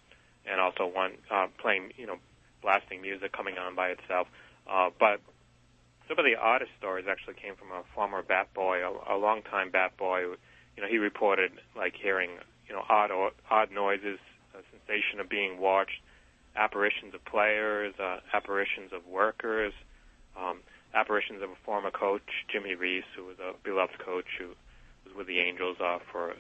and 0.45 0.59
also 0.59 0.85
one 0.85 1.13
uh, 1.29 1.47
playing 1.59 1.91
you 1.97 2.07
know 2.07 2.17
blasting 2.61 3.01
music 3.01 3.31
coming 3.31 3.57
on 3.57 3.75
by 3.75 3.89
itself. 3.89 4.27
Uh, 4.69 4.89
but 4.99 5.19
some 6.07 6.19
of 6.19 6.25
the 6.25 6.35
oddest 6.35 6.71
stories 6.77 7.05
actually 7.09 7.35
came 7.35 7.55
from 7.55 7.71
a 7.71 7.83
former 7.95 8.21
bat 8.21 8.53
boy, 8.53 8.79
a, 8.85 9.15
a 9.15 9.17
longtime 9.17 9.71
bat 9.71 9.97
boy. 9.97 10.21
who, 10.21 10.35
You 10.75 10.83
know, 10.83 10.89
he 10.89 10.97
reported 10.97 11.51
like 11.75 11.95
hearing 11.95 12.31
you 12.71 12.77
know 12.77 12.85
odd 12.87 13.11
odd 13.49 13.69
noises, 13.71 14.17
a 14.55 14.63
sensation 14.71 15.19
of 15.19 15.27
being 15.27 15.59
watched, 15.59 15.99
apparitions 16.55 17.13
of 17.13 17.23
players, 17.25 17.93
uh, 17.99 18.19
apparitions 18.33 18.93
of 18.93 19.05
workers, 19.05 19.73
um, 20.39 20.59
apparitions 20.93 21.43
of 21.43 21.49
a 21.49 21.55
former 21.65 21.91
coach, 21.91 22.21
Jimmy 22.49 22.75
Reese, 22.75 23.03
who 23.13 23.25
was 23.25 23.35
a 23.39 23.51
beloved 23.61 23.99
coach 23.99 24.25
who 24.39 24.47
was 25.05 25.13
with 25.17 25.27
the 25.27 25.39
Angels 25.39 25.77
uh, 25.83 25.99
for 26.13 26.31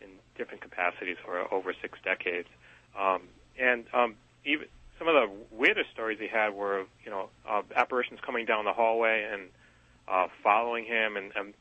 in 0.00 0.08
different 0.34 0.62
capacities 0.62 1.18
for 1.22 1.52
over 1.52 1.74
six 1.82 1.98
decades. 2.02 2.48
Um, 2.98 3.24
and 3.60 3.84
um, 3.92 4.14
even 4.46 4.64
some 4.98 5.08
of 5.08 5.14
the 5.14 5.30
weirdest 5.50 5.90
stories 5.92 6.18
he 6.18 6.26
had 6.26 6.54
were, 6.54 6.84
you 7.04 7.10
know, 7.10 7.28
uh, 7.46 7.60
apparitions 7.76 8.20
coming 8.24 8.46
down 8.46 8.64
the 8.64 8.72
hallway 8.72 9.28
and 9.30 9.42
uh, 10.08 10.28
following 10.42 10.86
him, 10.86 11.18
and 11.18 11.32
and 11.36 11.52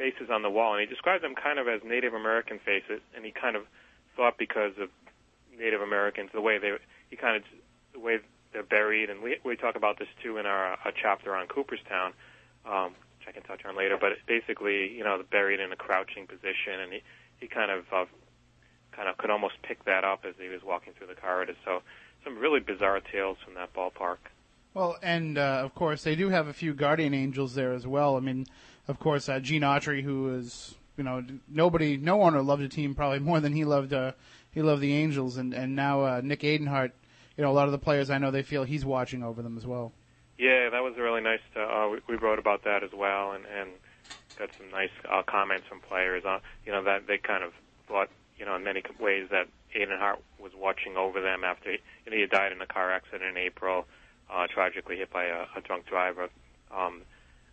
faces 0.00 0.30
on 0.32 0.40
the 0.42 0.50
wall. 0.50 0.72
And 0.72 0.80
he 0.80 0.86
described 0.86 1.22
them 1.22 1.34
kind 1.34 1.58
of 1.58 1.68
as 1.68 1.80
Native 1.84 2.14
American 2.14 2.58
faces, 2.58 3.00
and 3.14 3.24
he 3.24 3.32
kind 3.32 3.54
of 3.54 3.64
thought 4.16 4.38
because 4.38 4.72
of 4.80 4.88
Native 5.56 5.82
Americans, 5.82 6.30
the 6.32 6.40
way 6.40 6.56
they, 6.56 6.72
he 7.10 7.16
kind 7.16 7.36
of, 7.36 7.42
the 7.92 8.00
way 8.00 8.20
they're 8.52 8.62
buried, 8.62 9.10
and 9.10 9.22
we 9.22 9.36
we 9.44 9.56
talk 9.56 9.76
about 9.76 9.98
this 9.98 10.08
too 10.22 10.38
in 10.38 10.46
our 10.46 10.72
uh, 10.72 10.90
chapter 11.00 11.36
on 11.36 11.46
Cooperstown, 11.46 12.12
um, 12.66 12.94
which 13.18 13.28
I 13.28 13.32
can 13.32 13.42
touch 13.42 13.64
on 13.64 13.76
later. 13.76 13.96
But 14.00 14.12
basically, 14.26 14.92
you 14.92 15.04
know, 15.04 15.22
buried 15.30 15.60
in 15.60 15.72
a 15.72 15.76
crouching 15.76 16.26
position, 16.26 16.80
and 16.82 16.92
he 16.92 17.02
he 17.38 17.46
kind 17.46 17.70
of 17.70 17.84
uh, 17.92 18.06
kind 18.92 19.08
of 19.08 19.16
could 19.18 19.30
almost 19.30 19.54
pick 19.62 19.84
that 19.84 20.04
up 20.04 20.24
as 20.28 20.34
he 20.40 20.48
was 20.48 20.62
walking 20.64 20.92
through 20.94 21.08
the 21.08 21.14
corridors. 21.14 21.56
So 21.64 21.82
some 22.24 22.38
really 22.38 22.60
bizarre 22.60 23.00
tales 23.00 23.38
from 23.44 23.54
that 23.54 23.72
ballpark. 23.72 24.18
Well, 24.74 24.96
and 25.02 25.38
uh, 25.38 25.62
of 25.64 25.74
course 25.74 26.02
they 26.02 26.16
do 26.16 26.28
have 26.28 26.48
a 26.48 26.52
few 26.52 26.74
guardian 26.74 27.14
angels 27.14 27.54
there 27.54 27.72
as 27.72 27.86
well. 27.86 28.16
I 28.16 28.20
mean, 28.20 28.46
of 28.90 28.98
course 28.98 29.28
uh, 29.28 29.40
Gene 29.40 29.62
Autry, 29.62 30.02
who 30.02 30.34
is 30.34 30.74
you 31.00 31.04
know, 31.04 31.24
nobody, 31.48 31.96
no 31.96 32.20
owner 32.20 32.42
loved 32.42 32.60
a 32.60 32.68
team 32.68 32.94
probably 32.94 33.18
more 33.30 33.40
than 33.40 33.54
he 33.54 33.64
loved. 33.64 33.94
Uh, 33.94 34.12
he 34.50 34.60
loved 34.60 34.82
the 34.82 34.92
Angels, 34.92 35.38
and 35.38 35.54
and 35.54 35.74
now 35.74 36.02
uh, 36.02 36.20
Nick 36.22 36.40
Adenhart. 36.40 36.92
You 37.36 37.44
know, 37.44 37.50
a 37.50 37.54
lot 37.54 37.66
of 37.66 37.72
the 37.72 37.78
players 37.78 38.10
I 38.10 38.18
know 38.18 38.30
they 38.30 38.42
feel 38.42 38.64
he's 38.64 38.84
watching 38.84 39.22
over 39.22 39.40
them 39.40 39.56
as 39.56 39.66
well. 39.66 39.92
Yeah, 40.36 40.68
that 40.68 40.82
was 40.82 40.98
really 40.98 41.22
nice. 41.22 41.40
To, 41.54 41.62
uh, 41.62 41.88
we, 41.88 42.00
we 42.06 42.16
wrote 42.16 42.38
about 42.38 42.64
that 42.64 42.82
as 42.82 42.90
well, 42.92 43.32
and 43.32 43.46
and 43.46 43.70
got 44.38 44.50
some 44.58 44.70
nice 44.70 44.90
uh, 45.10 45.22
comments 45.22 45.66
from 45.66 45.80
players. 45.80 46.24
Uh, 46.26 46.40
you 46.66 46.72
know 46.72 46.82
that 46.84 47.06
they 47.06 47.16
kind 47.16 47.44
of 47.44 47.52
thought, 47.88 48.10
you 48.38 48.44
know, 48.44 48.56
in 48.56 48.64
many 48.64 48.82
ways 48.98 49.28
that 49.30 49.48
Aiden 49.74 49.98
was 50.38 50.52
watching 50.54 50.98
over 50.98 51.22
them 51.22 51.44
after 51.44 51.70
he, 51.70 51.78
you 52.04 52.10
know, 52.10 52.16
he 52.18 52.26
died 52.26 52.52
in 52.52 52.60
a 52.60 52.66
car 52.66 52.92
accident 52.92 53.22
in 53.22 53.36
April, 53.38 53.86
uh, 54.30 54.46
tragically 54.48 54.98
hit 54.98 55.10
by 55.10 55.24
a, 55.24 55.46
a 55.56 55.62
drunk 55.62 55.86
driver. 55.86 56.28
Um, 56.76 57.02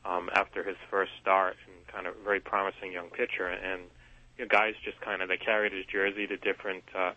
um, 0.06 0.30
after 0.34 0.64
his 0.64 0.78
first 0.89 1.12
start, 1.22 1.56
and 1.66 1.88
kind 1.88 2.08
of 2.08 2.16
very 2.24 2.39
promising 2.39 2.91
young 2.91 3.10
pitcher, 3.10 3.48
and 3.48 3.84
you 4.38 4.45
know, 4.45 4.50
guys 4.50 4.74
just 4.84 5.00
kind 5.02 5.22
of 5.22 5.30
they 5.30 5.38
carried 5.38 5.74
his 5.74 5.86
jersey 5.86 6.28
to 6.28 6.38
different, 6.38 6.84
uh, 6.95 7.14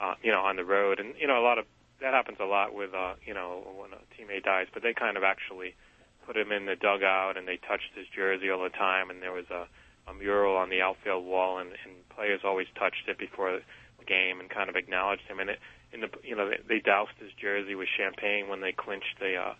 uh, 0.00 0.14
you 0.22 0.32
know, 0.32 0.40
on 0.40 0.56
the 0.56 0.64
road, 0.64 1.00
and 1.00 1.14
you 1.18 1.26
know, 1.26 1.40
a 1.40 1.44
lot 1.44 1.58
of 1.58 1.66
that 2.00 2.12
happens 2.12 2.38
a 2.40 2.44
lot 2.44 2.74
with, 2.74 2.92
uh, 2.94 3.14
you 3.24 3.34
know, 3.34 3.62
when 3.80 3.90
a 3.92 4.02
teammate 4.14 4.44
dies, 4.44 4.66
but 4.72 4.82
they 4.82 4.92
kind 4.92 5.16
of 5.16 5.22
actually 5.22 5.74
put 6.26 6.36
him 6.36 6.52
in 6.52 6.66
the 6.66 6.76
dugout 6.76 7.36
and 7.36 7.46
they 7.46 7.56
touched 7.56 7.92
his 7.94 8.06
jersey 8.14 8.50
all 8.50 8.62
the 8.62 8.68
time, 8.68 9.10
and 9.10 9.22
there 9.22 9.32
was 9.32 9.46
a, 9.50 9.66
a 10.10 10.14
mural 10.14 10.56
on 10.56 10.70
the 10.70 10.82
outfield 10.82 11.24
wall, 11.24 11.58
and, 11.58 11.70
and 11.70 12.08
players 12.10 12.40
always 12.44 12.66
touched 12.78 13.08
it 13.08 13.18
before 13.18 13.60
the 13.98 14.04
game 14.04 14.40
and 14.40 14.50
kind 14.50 14.68
of 14.68 14.76
acknowledged 14.76 15.22
him, 15.22 15.38
and 15.38 15.50
it, 15.50 15.58
in 15.92 16.00
the, 16.00 16.10
you 16.22 16.34
know, 16.34 16.50
they, 16.68 16.80
doused 16.80 17.16
his 17.18 17.30
jersey 17.40 17.74
with 17.74 17.88
champagne 17.96 18.48
when 18.48 18.60
they 18.60 18.72
clinched 18.72 19.18
the, 19.20 19.36
uh, 19.36 19.54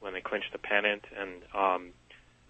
when 0.00 0.14
they 0.14 0.20
clinched 0.20 0.52
the 0.52 0.58
pennant, 0.58 1.04
and 1.18 1.42
um, 1.54 1.90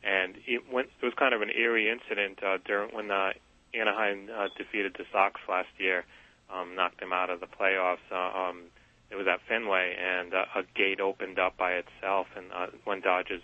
and 0.03 0.37
it 0.47 0.63
went. 0.73 0.89
It 1.01 1.05
was 1.05 1.15
kind 1.15 1.35
of 1.35 1.43
an 1.43 1.51
eerie 1.51 1.91
incident 1.91 2.43
uh, 2.43 2.59
during 2.65 2.95
when 2.95 3.11
uh, 3.11 3.33
Anaheim 3.75 4.29
uh, 4.35 4.49
defeated 4.57 4.95
the 4.99 5.05
Sox 5.13 5.41
last 5.49 5.69
year, 5.79 6.05
um, 6.53 6.75
knocked 6.75 7.01
them 7.01 7.13
out 7.13 7.31
of 7.31 7.41
the 7.41 7.47
playoffs. 7.47 8.05
Uh, 8.11 8.49
um, 8.49 8.63
it 9.11 9.17
was 9.17 9.27
at 9.27 9.41
Fenway, 9.49 9.97
and 9.99 10.33
uh, 10.33 10.45
a 10.55 10.63
gate 10.75 11.01
opened 11.01 11.39
up 11.39 11.57
by 11.57 11.73
itself, 11.73 12.29
and 12.37 12.47
uh, 12.53 12.67
when 12.85 13.01
Dodgers, 13.01 13.43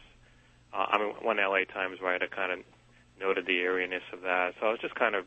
uh, 0.72 0.86
I 0.88 0.98
mean, 0.98 1.14
one 1.20 1.38
LA 1.38 1.64
Times 1.64 2.00
writer 2.00 2.28
kind 2.28 2.52
of 2.52 2.58
noted 3.20 3.46
the 3.46 3.58
eeriness 3.58 4.04
of 4.12 4.22
that. 4.22 4.54
So 4.60 4.68
it 4.68 4.70
was 4.72 4.80
just 4.80 4.94
kind 4.94 5.14
of, 5.14 5.24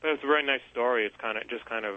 but 0.00 0.08
it 0.08 0.12
was 0.12 0.24
a 0.24 0.26
very 0.26 0.44
nice 0.44 0.64
story. 0.72 1.06
It's 1.06 1.16
kind 1.16 1.38
of 1.38 1.48
just 1.48 1.64
kind 1.66 1.84
of, 1.84 1.94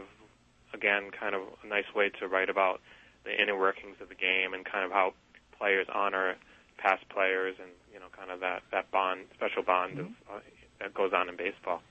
again, 0.74 1.10
kind 1.12 1.34
of 1.34 1.42
a 1.64 1.68
nice 1.68 1.90
way 1.96 2.10
to 2.20 2.28
write 2.28 2.50
about 2.50 2.80
the 3.26 3.34
inner 3.34 3.58
workings 3.58 3.98
of 4.02 4.10
the 4.10 4.16
game 4.16 4.54
and 4.54 4.64
kind 4.66 4.86
of 4.86 4.92
how 4.92 5.14
players 5.58 5.88
honor 5.94 6.36
past 6.78 7.08
players 7.10 7.56
and 7.60 7.72
you 7.94 8.00
know 8.00 8.08
kind 8.16 8.32
of 8.32 8.40
that 8.40 8.64
that 8.72 8.90
bond, 8.92 9.26
special 9.36 9.64
bond 9.64 9.98
mm-hmm. 9.98 10.32
of, 10.32 10.38
uh, 10.38 10.40
that 10.80 10.94
goes 10.94 11.12
on 11.14 11.28
in 11.30 11.36
baseball. 11.36 11.82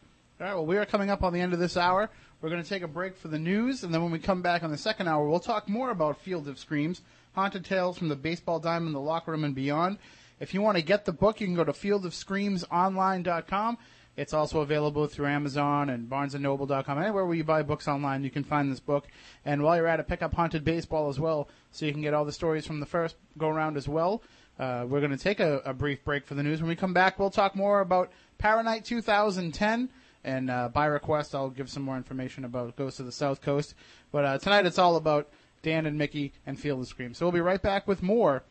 All 0.41 0.47
right. 0.47 0.55
Well, 0.55 0.67
we 0.67 0.77
are 0.77 0.87
coming 0.87 1.11
up 1.11 1.25
on 1.25 1.33
the 1.33 1.41
end 1.41 1.53
of 1.53 1.59
this 1.59 1.77
hour. 1.77 2.09
We're 2.41 2.51
going 2.51 2.63
to 2.63 2.69
take 2.69 2.83
a 2.83 2.89
break 2.89 3.17
for 3.17 3.27
the 3.27 3.41
news, 3.41 3.83
and 3.83 3.93
then 3.93 4.01
when 4.03 4.13
we 4.13 4.21
come 4.21 4.43
back 4.43 4.63
on 4.63 4.71
the 4.71 4.79
second 4.79 5.09
hour, 5.09 5.29
we'll 5.29 5.41
talk 5.41 5.69
more 5.69 5.91
about 5.91 6.21
Field 6.21 6.47
of 6.47 6.57
Screams, 6.57 7.03
haunted 7.35 7.65
tales 7.65 7.99
from 7.99 8.07
the 8.09 8.15
baseball 8.15 8.61
diamond, 8.61 8.95
the 8.95 9.01
locker 9.01 9.33
room, 9.33 9.43
and 9.43 9.57
beyond. 9.57 9.99
If 10.39 10.55
you 10.55 10.63
want 10.63 10.77
to 10.77 10.83
get 10.83 11.05
the 11.05 11.13
book, 11.13 11.41
you 11.41 11.49
can 11.49 11.57
go 11.57 11.65
to 11.65 11.73
fieldofscreamsonline.com. 11.73 13.79
It's 14.17 14.33
also 14.33 14.61
available 14.61 15.07
through 15.07 15.27
Amazon 15.27 15.91
and 15.91 16.11
BarnesandNoble.com. 16.11 17.01
Anywhere 17.01 17.25
where 17.25 17.37
you 17.37 17.45
buy 17.45 17.63
books 17.63 17.87
online, 17.87 18.25
you 18.25 18.31
can 18.31 18.43
find 18.43 18.69
this 18.71 18.81
book. 18.81 19.07
And 19.45 19.63
while 19.63 19.77
you're 19.77 19.87
at 19.87 20.01
it, 20.01 20.09
pick 20.09 20.23
up 20.23 20.35
Haunted 20.35 20.65
Baseball 20.65 21.09
as 21.09 21.21
well, 21.21 21.49
so 21.71 21.87
you 21.87 21.93
can 21.93 22.03
get 22.03 22.15
all 22.15 22.25
the 22.25 22.33
stories 22.33 22.67
from 22.67 22.81
the 22.81 22.87
first 22.87 23.15
go 23.37 23.49
around 23.49 23.77
as 23.77 23.89
well. 23.89 24.23
Uh, 24.59 24.85
we're 24.89 25.01
going 25.01 25.13
to 25.13 25.17
take 25.17 25.39
a, 25.39 25.59
a, 25.65 25.73
brief 25.73 26.05
break 26.05 26.27
for 26.27 26.35
the 26.35 26.43
news. 26.43 26.61
When 26.61 26.69
we 26.69 26.75
come 26.75 26.93
back, 26.93 27.19
we'll 27.19 27.31
talk 27.31 27.55
more 27.55 27.81
about 27.81 28.11
Paranight 28.39 28.85
2010. 28.85 29.89
And 30.25 30.51
uh, 30.51 30.69
by 30.69 30.87
request, 30.87 31.35
I'll 31.35 31.51
give 31.51 31.71
some 31.71 31.85
more 31.85 31.97
information 31.97 32.45
about 32.45 32.75
Ghost 32.75 32.99
of 32.99 33.07
the 33.07 33.13
South 33.13 33.41
Coast. 33.41 33.75
But 34.11 34.25
uh, 34.25 34.39
tonight 34.39 34.67
it's 34.67 34.79
all 34.79 34.97
about 34.97 35.29
Dan 35.63 35.87
and 35.87 35.97
Mickey 35.97 36.33
and 36.45 36.59
Field 36.59 36.81
of 36.81 36.89
Scream. 36.89 37.15
So 37.15 37.25
we'll 37.25 37.33
be 37.33 37.41
right 37.41 37.63
back 37.63 37.87
with 37.87 38.03
more 38.03 38.43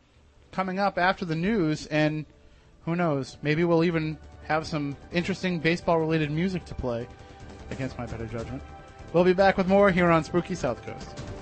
coming 0.50 0.78
up 0.78 0.96
after 0.96 1.26
the 1.26 1.36
news. 1.36 1.86
And 1.86 2.24
who 2.86 2.96
knows, 2.96 3.36
maybe 3.42 3.64
we'll 3.64 3.84
even 3.84 4.16
have 4.46 4.66
some 4.66 4.96
interesting 5.12 5.58
baseball 5.58 5.98
related 6.00 6.30
music 6.30 6.64
to 6.66 6.74
play 6.74 7.06
against 7.70 7.98
my 7.98 8.06
better 8.06 8.26
judgment. 8.26 8.62
We'll 9.12 9.24
be 9.24 9.34
back 9.34 9.58
with 9.58 9.68
more 9.68 9.90
here 9.90 10.10
on 10.10 10.24
Spooky 10.24 10.54
South 10.54 10.84
Coast. 10.86 11.37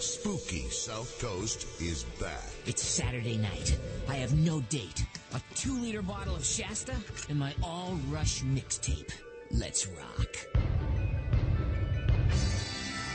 Spooky 0.00 0.68
South 0.70 1.20
Coast 1.20 1.66
is 1.80 2.04
back. 2.20 2.44
It's 2.66 2.82
Saturday 2.82 3.36
night. 3.36 3.76
I 4.08 4.14
have 4.14 4.32
no 4.32 4.60
date. 4.62 5.04
A 5.34 5.40
two 5.56 5.76
liter 5.80 6.02
bottle 6.02 6.36
of 6.36 6.44
Shasta 6.44 6.94
and 7.28 7.36
my 7.36 7.52
all 7.64 7.98
rush 8.08 8.42
mixtape. 8.42 9.10
Let's 9.50 9.88
rock. 9.88 10.36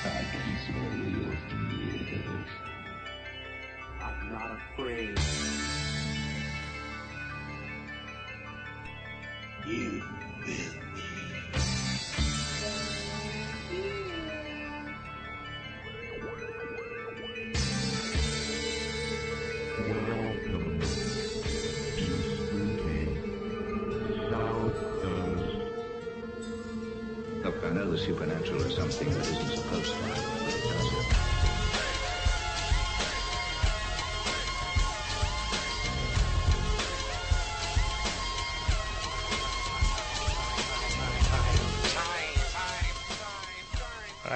I 0.04 0.26
can 0.30 0.58
smell 0.68 0.98
your 1.22 1.38
fears. 1.48 2.50
I'm 4.02 4.34
not 4.34 4.58
afraid. 4.74 5.18
You 9.66 10.04
will 10.46 10.83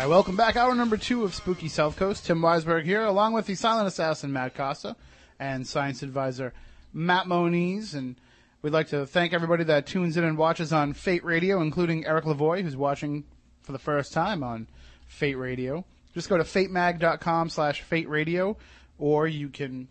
right, 0.08 0.16
welcome 0.16 0.38
back. 0.38 0.56
Hour 0.56 0.74
number 0.74 0.96
two 0.96 1.26
of 1.26 1.36
Spooky 1.36 1.68
South 1.68 1.98
Coast. 1.98 2.26
Tim 2.26 2.40
Weisberg 2.40 2.86
here, 2.86 3.04
along 3.04 3.34
with 3.34 3.46
the 3.46 3.56
silent 3.56 3.90
assassin 3.90 4.32
Matt 4.32 4.56
Costa 4.56 4.96
and 5.38 5.68
science 5.68 6.02
advisor 6.02 6.54
Matt 6.94 7.28
Moniz. 7.28 7.94
And 7.94 8.16
we'd 8.62 8.72
like 8.72 8.88
to 8.90 9.06
thank 9.06 9.34
everybody 9.34 9.66
that 9.66 9.86
tunes 9.86 10.16
in 10.16 10.24
and 10.24 10.38
watches 10.38 10.72
on 10.72 10.94
Fate 10.94 11.26
Radio, 11.26 11.62
including 11.62 12.06
Eric 12.06 12.24
Lavoie, 12.24 12.62
who's 12.62 12.78
watching 12.78 13.26
for 13.64 13.74
the 13.74 13.80
first 13.80 14.14
time 14.14 14.44
on 14.44 14.68
Fate 15.08 15.36
Radio. 15.36 15.84
Just 16.14 16.30
go 16.30 16.38
to 16.38 16.44
fatemag.com 16.44 17.50
slash 17.50 17.82
fate 17.82 18.08
radio, 18.08 18.56
or 18.98 19.28
you 19.28 19.50
can 19.50 19.90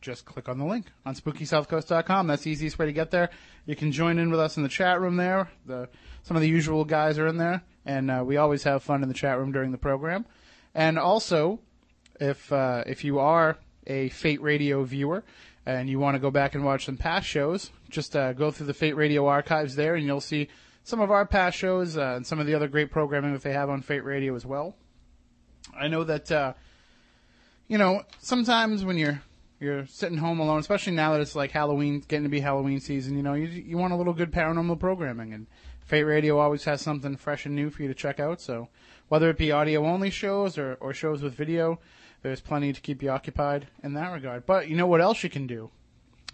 just 0.00 0.24
click 0.24 0.48
on 0.48 0.58
the 0.58 0.64
link 0.64 0.86
on 1.06 1.14
spookysouthcoast.com. 1.14 2.26
That's 2.26 2.42
the 2.42 2.50
easiest 2.50 2.80
way 2.80 2.86
to 2.86 2.92
get 2.92 3.12
there. 3.12 3.30
You 3.66 3.76
can 3.76 3.92
join 3.92 4.18
in 4.18 4.30
with 4.30 4.40
us 4.40 4.56
in 4.56 4.64
the 4.64 4.68
chat 4.68 5.00
room 5.00 5.16
there. 5.16 5.48
The, 5.66 5.88
some 6.24 6.36
of 6.36 6.40
the 6.40 6.48
usual 6.48 6.84
guys 6.84 7.16
are 7.16 7.28
in 7.28 7.36
there, 7.36 7.62
and 7.84 8.10
uh, 8.10 8.22
we 8.24 8.36
always 8.36 8.62
have 8.64 8.82
fun 8.82 9.02
in 9.02 9.08
the 9.08 9.14
chat 9.14 9.38
room 9.38 9.52
during 9.52 9.72
the 9.72 9.78
program. 9.78 10.26
And 10.74 10.98
also, 10.98 11.60
if 12.20 12.52
uh, 12.52 12.84
if 12.86 13.04
you 13.04 13.18
are 13.18 13.58
a 13.86 14.08
Fate 14.10 14.40
Radio 14.40 14.84
viewer 14.84 15.24
and 15.66 15.88
you 15.88 15.98
want 15.98 16.14
to 16.14 16.18
go 16.18 16.30
back 16.30 16.54
and 16.54 16.64
watch 16.64 16.86
some 16.86 16.96
past 16.96 17.26
shows, 17.26 17.70
just 17.90 18.16
uh, 18.16 18.32
go 18.32 18.50
through 18.50 18.66
the 18.66 18.74
Fate 18.74 18.96
Radio 18.96 19.26
archives 19.26 19.76
there, 19.76 19.94
and 19.94 20.06
you'll 20.06 20.20
see 20.20 20.48
some 20.84 21.00
of 21.00 21.10
our 21.10 21.26
past 21.26 21.56
shows 21.56 21.96
uh, 21.96 22.14
and 22.16 22.26
some 22.26 22.40
of 22.40 22.46
the 22.46 22.54
other 22.54 22.68
great 22.68 22.90
programming 22.90 23.32
that 23.32 23.42
they 23.42 23.52
have 23.52 23.70
on 23.70 23.82
Fate 23.82 24.04
Radio 24.04 24.34
as 24.34 24.46
well. 24.46 24.76
I 25.78 25.88
know 25.88 26.04
that 26.04 26.30
uh, 26.30 26.54
you 27.68 27.78
know 27.78 28.02
sometimes 28.20 28.84
when 28.84 28.96
you're 28.96 29.22
you're 29.60 29.86
sitting 29.86 30.18
home 30.18 30.40
alone, 30.40 30.58
especially 30.58 30.92
now 30.92 31.12
that 31.12 31.20
it's 31.20 31.36
like 31.36 31.52
Halloween, 31.52 32.02
getting 32.08 32.24
to 32.24 32.28
be 32.28 32.40
Halloween 32.40 32.80
season. 32.80 33.16
You 33.16 33.22
know, 33.22 33.34
you 33.34 33.46
you 33.46 33.78
want 33.78 33.92
a 33.92 33.96
little 33.96 34.12
good 34.12 34.32
paranormal 34.32 34.80
programming, 34.80 35.32
and 35.32 35.46
Fate 35.92 36.04
Radio 36.04 36.38
always 36.38 36.64
has 36.64 36.80
something 36.80 37.18
fresh 37.18 37.44
and 37.44 37.54
new 37.54 37.68
for 37.68 37.82
you 37.82 37.88
to 37.88 37.92
check 37.94 38.18
out. 38.18 38.40
So 38.40 38.68
whether 39.08 39.28
it 39.28 39.36
be 39.36 39.52
audio 39.52 39.84
only 39.84 40.08
shows 40.08 40.56
or 40.56 40.78
or 40.80 40.94
shows 40.94 41.20
with 41.20 41.34
video, 41.34 41.80
there's 42.22 42.40
plenty 42.40 42.72
to 42.72 42.80
keep 42.80 43.02
you 43.02 43.10
occupied 43.10 43.66
in 43.82 43.92
that 43.92 44.10
regard. 44.10 44.46
But 44.46 44.70
you 44.70 44.76
know 44.76 44.86
what 44.86 45.02
else 45.02 45.22
you 45.22 45.28
can 45.28 45.46
do 45.46 45.68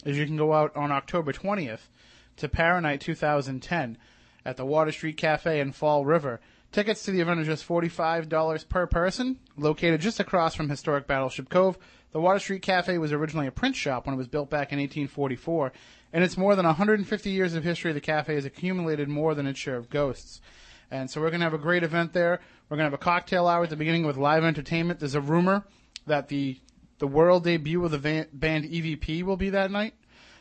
is 0.05 0.17
you 0.17 0.27
can 0.27 0.37
go 0.37 0.53
out 0.53 0.77
on 0.77 0.93
October 0.93 1.33
20th 1.33 1.89
to 2.37 2.49
Paranight 2.49 3.01
2010 3.01 3.99
at 4.45 4.57
the 4.57 4.65
Water 4.65 4.93
Street 4.93 5.17
Cafe 5.17 5.59
in 5.59 5.73
Fall 5.73 6.05
River. 6.05 6.39
Tickets 6.71 7.03
to 7.03 7.11
the 7.11 7.21
event 7.21 7.41
are 7.41 7.45
just 7.45 7.67
$45 7.67 8.69
per 8.69 8.87
person, 8.87 9.41
located 9.57 10.01
just 10.01 10.21
across 10.21 10.55
from 10.55 10.69
historic 10.69 11.09
Battleship 11.09 11.49
Cove. 11.49 11.77
The 12.13 12.21
Water 12.21 12.39
Street 12.39 12.63
Cafe 12.63 12.97
was 12.99 13.13
originally 13.13 13.49
a 13.49 13.51
print 13.51 13.75
shop 13.75 14.07
when 14.07 14.15
it 14.15 14.19
was 14.19 14.29
built 14.29 14.51
back 14.51 14.73
in 14.73 14.79
1844. 14.79 15.73
In 16.13 16.23
its 16.23 16.37
more 16.37 16.57
than 16.57 16.65
150 16.65 17.31
years 17.31 17.55
of 17.55 17.65
history, 17.65 17.93
the 17.93 18.01
cafe 18.01 18.35
has 18.35 18.45
accumulated 18.45 19.09
more 19.09 19.35
than 19.35 19.47
its 19.47 19.59
share 19.59 19.77
of 19.77 19.91
ghosts. 19.91 20.41
And 20.91 21.11
so 21.11 21.21
we're 21.21 21.31
going 21.31 21.41
to 21.41 21.45
have 21.45 21.55
a 21.55 21.59
great 21.59 21.83
event 21.83 22.15
there. 22.15 22.41
We're 22.69 22.77
going 22.77 22.87
to 22.87 22.91
have 22.91 23.01
a 23.01 23.05
cocktail 23.05 23.47
hour 23.47 23.65
at 23.65 23.71
the 23.71 23.77
beginning 23.77 24.07
with 24.07 24.17
live 24.17 24.43
entertainment. 24.43 25.01
There's 25.01 25.15
a 25.15 25.21
rumor 25.21 25.65
that 26.07 26.29
the 26.29 26.59
the 26.99 27.07
world 27.07 27.45
debut 27.45 27.85
of 27.85 27.93
the 27.93 27.99
van, 27.99 28.27
band 28.33 28.65
EVP 28.65 29.23
will 29.23 29.37
be 29.37 29.51
that 29.51 29.71
night. 29.71 29.95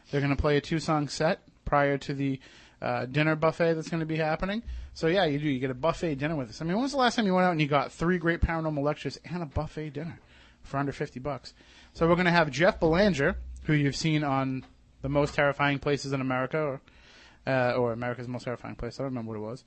They're 0.09 0.21
going 0.21 0.35
to 0.35 0.41
play 0.41 0.57
a 0.57 0.61
two 0.61 0.79
song 0.79 1.07
set 1.07 1.41
prior 1.65 1.97
to 1.99 2.13
the 2.13 2.39
uh, 2.81 3.05
dinner 3.05 3.35
buffet 3.35 3.75
that's 3.75 3.89
going 3.89 3.99
to 3.99 4.07
be 4.07 4.15
happening. 4.15 4.63
So 4.93 5.07
yeah, 5.07 5.25
you 5.25 5.37
do. 5.37 5.47
You 5.47 5.59
get 5.59 5.69
a 5.69 5.75
buffet 5.75 6.15
dinner 6.15 6.35
with 6.35 6.49
us. 6.49 6.61
I 6.61 6.65
mean, 6.65 6.73
when 6.73 6.83
was 6.83 6.93
the 6.93 6.97
last 6.97 7.15
time 7.15 7.25
you 7.25 7.33
went 7.33 7.45
out 7.45 7.51
and 7.51 7.61
you 7.61 7.67
got 7.67 7.91
three 7.91 8.17
great 8.17 8.41
paranormal 8.41 8.81
lectures 8.81 9.19
and 9.25 9.43
a 9.43 9.45
buffet 9.45 9.91
dinner 9.91 10.19
for 10.63 10.77
under 10.77 10.91
fifty 10.91 11.19
bucks? 11.19 11.53
So 11.93 12.07
we're 12.07 12.15
going 12.15 12.25
to 12.25 12.31
have 12.31 12.49
Jeff 12.49 12.79
Belanger, 12.79 13.37
who 13.63 13.73
you've 13.73 13.95
seen 13.95 14.23
on 14.23 14.65
the 15.01 15.09
most 15.09 15.33
terrifying 15.33 15.79
places 15.79 16.13
in 16.13 16.21
America, 16.21 16.59
or 16.59 16.81
uh, 17.47 17.73
or 17.73 17.93
America's 17.93 18.27
most 18.27 18.43
terrifying 18.43 18.75
place. 18.75 18.99
I 18.99 19.03
don't 19.03 19.13
remember 19.13 19.31
what 19.31 19.37
it 19.37 19.49
was. 19.49 19.63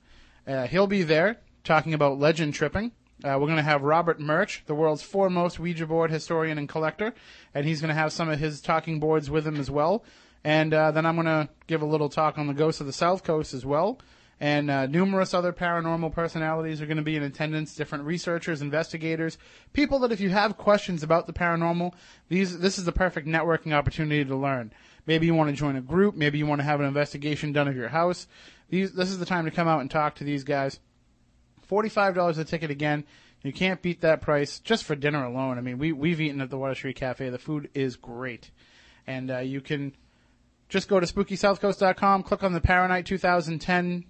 Uh, 0.47 0.67
he'll 0.67 0.87
be 0.87 1.03
there 1.03 1.37
talking 1.63 1.93
about 1.93 2.19
legend 2.19 2.53
tripping. 2.53 2.91
Uh, 3.23 3.37
we're 3.39 3.47
going 3.47 3.57
to 3.57 3.61
have 3.61 3.83
Robert 3.83 4.19
Murch, 4.19 4.63
the 4.65 4.73
world's 4.73 5.03
foremost 5.03 5.59
Ouija 5.59 5.85
board 5.85 6.09
historian 6.09 6.57
and 6.57 6.67
collector, 6.67 7.13
and 7.53 7.65
he's 7.65 7.79
going 7.79 7.89
to 7.89 7.99
have 7.99 8.11
some 8.11 8.29
of 8.29 8.39
his 8.39 8.61
talking 8.61 8.99
boards 8.99 9.29
with 9.29 9.45
him 9.45 9.57
as 9.57 9.69
well. 9.69 10.03
And 10.43 10.73
uh, 10.73 10.89
then 10.89 11.05
I'm 11.05 11.15
going 11.15 11.27
to 11.27 11.49
give 11.67 11.83
a 11.83 11.85
little 11.85 12.09
talk 12.09 12.39
on 12.39 12.47
the 12.47 12.53
ghosts 12.53 12.81
of 12.81 12.87
the 12.87 12.93
South 12.93 13.23
Coast 13.23 13.53
as 13.53 13.63
well. 13.63 13.99
And 14.39 14.71
uh, 14.71 14.87
numerous 14.87 15.35
other 15.35 15.53
paranormal 15.53 16.13
personalities 16.13 16.81
are 16.81 16.87
going 16.87 16.97
to 16.97 17.03
be 17.03 17.15
in 17.15 17.21
attendance. 17.21 17.75
Different 17.75 18.05
researchers, 18.05 18.63
investigators, 18.63 19.37
people 19.71 19.99
that 19.99 20.11
if 20.11 20.19
you 20.19 20.31
have 20.31 20.57
questions 20.57 21.03
about 21.03 21.27
the 21.27 21.33
paranormal, 21.33 21.93
these 22.27 22.57
this 22.57 22.79
is 22.79 22.85
the 22.85 22.91
perfect 22.91 23.27
networking 23.27 23.71
opportunity 23.71 24.25
to 24.25 24.35
learn. 24.35 24.73
Maybe 25.05 25.25
you 25.25 25.33
want 25.33 25.49
to 25.49 25.55
join 25.55 25.75
a 25.75 25.81
group. 25.81 26.15
Maybe 26.15 26.37
you 26.37 26.45
want 26.45 26.59
to 26.59 26.65
have 26.65 26.79
an 26.79 26.85
investigation 26.85 27.53
done 27.53 27.67
of 27.67 27.75
your 27.75 27.89
house. 27.89 28.27
These 28.69 28.93
this 28.93 29.09
is 29.09 29.19
the 29.19 29.25
time 29.25 29.45
to 29.45 29.51
come 29.51 29.67
out 29.67 29.81
and 29.81 29.89
talk 29.89 30.15
to 30.15 30.23
these 30.23 30.43
guys. 30.43 30.79
Forty-five 31.63 32.15
dollars 32.15 32.37
a 32.37 32.45
ticket 32.45 32.71
again. 32.71 33.05
You 33.43 33.51
can't 33.51 33.81
beat 33.81 34.01
that 34.01 34.21
price 34.21 34.59
just 34.59 34.83
for 34.83 34.95
dinner 34.95 35.23
alone. 35.23 35.57
I 35.57 35.61
mean, 35.61 35.77
we 35.77 35.91
we've 35.91 36.21
eaten 36.21 36.41
at 36.41 36.49
the 36.49 36.57
Water 36.57 36.75
Street 36.75 36.95
Cafe. 36.95 37.29
The 37.29 37.39
food 37.39 37.69
is 37.73 37.95
great, 37.95 38.51
and 39.07 39.31
uh, 39.31 39.39
you 39.39 39.61
can 39.61 39.93
just 40.69 40.87
go 40.87 40.99
to 40.99 41.05
SpookySouthCoast.com, 41.05 42.23
click 42.23 42.43
on 42.43 42.53
the 42.53 42.61
Paranight 42.61 43.05
2010 43.05 44.05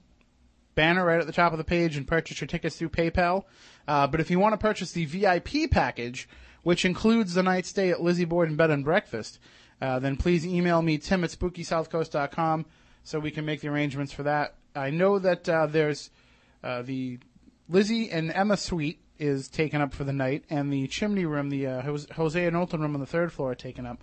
banner 0.76 1.04
right 1.04 1.20
at 1.20 1.26
the 1.26 1.34
top 1.34 1.54
of 1.54 1.58
the 1.58 1.64
page, 1.64 1.98
and 1.98 2.08
purchase 2.08 2.40
your 2.40 2.48
tickets 2.48 2.76
through 2.76 2.90
PayPal. 2.90 3.46
Uh, 3.88 4.06
but 4.06 4.20
if 4.20 4.30
you 4.30 4.40
want 4.40 4.54
to 4.54 4.58
purchase 4.58 4.92
the 4.92 5.06
VIP 5.06 5.72
package, 5.72 6.30
which 6.64 6.86
includes 6.86 7.34
the 7.34 7.44
night 7.44 7.66
stay 7.66 7.90
at 7.90 8.02
Lizzie 8.02 8.26
Borden 8.26 8.56
Bed 8.56 8.70
and 8.70 8.84
Breakfast, 8.84 9.40
uh, 9.82 10.00
then 10.00 10.16
please 10.16 10.46
email 10.46 10.82
me 10.82 10.98
tim 10.98 11.24
at 11.24 11.32
SpookySouthCoast.com 11.32 12.66
so 13.04 13.20
we 13.20 13.32
can 13.32 13.46
make 13.46 13.62
the 13.62 13.68
arrangements 13.68 14.14
for 14.14 14.24
that. 14.24 14.56
I 14.76 14.92
know 14.92 15.20
that 15.20 15.50
uh, 15.50 15.66
there's 15.66 16.12
uh, 16.64 16.84
the 16.84 17.20
Lizzie 17.68 18.12
and 18.12 18.32
Emma 18.32 18.58
suite 18.58 19.00
is 19.18 19.48
taken 19.48 19.82
up 19.82 19.94
for 19.94 20.04
the 20.04 20.14
night, 20.14 20.44
and 20.50 20.74
the 20.74 20.88
chimney 20.88 21.26
room, 21.26 21.50
the 21.50 21.68
uh, 21.68 21.82
Hosea- 21.82 22.14
Jose 22.16 22.46
and 22.46 22.56
Olton 22.56 22.80
room 22.82 22.96
on 22.96 23.00
the 23.00 23.06
third 23.06 23.32
floor, 23.32 23.52
are 23.52 23.56
taken 23.56 23.86
up. 23.86 24.02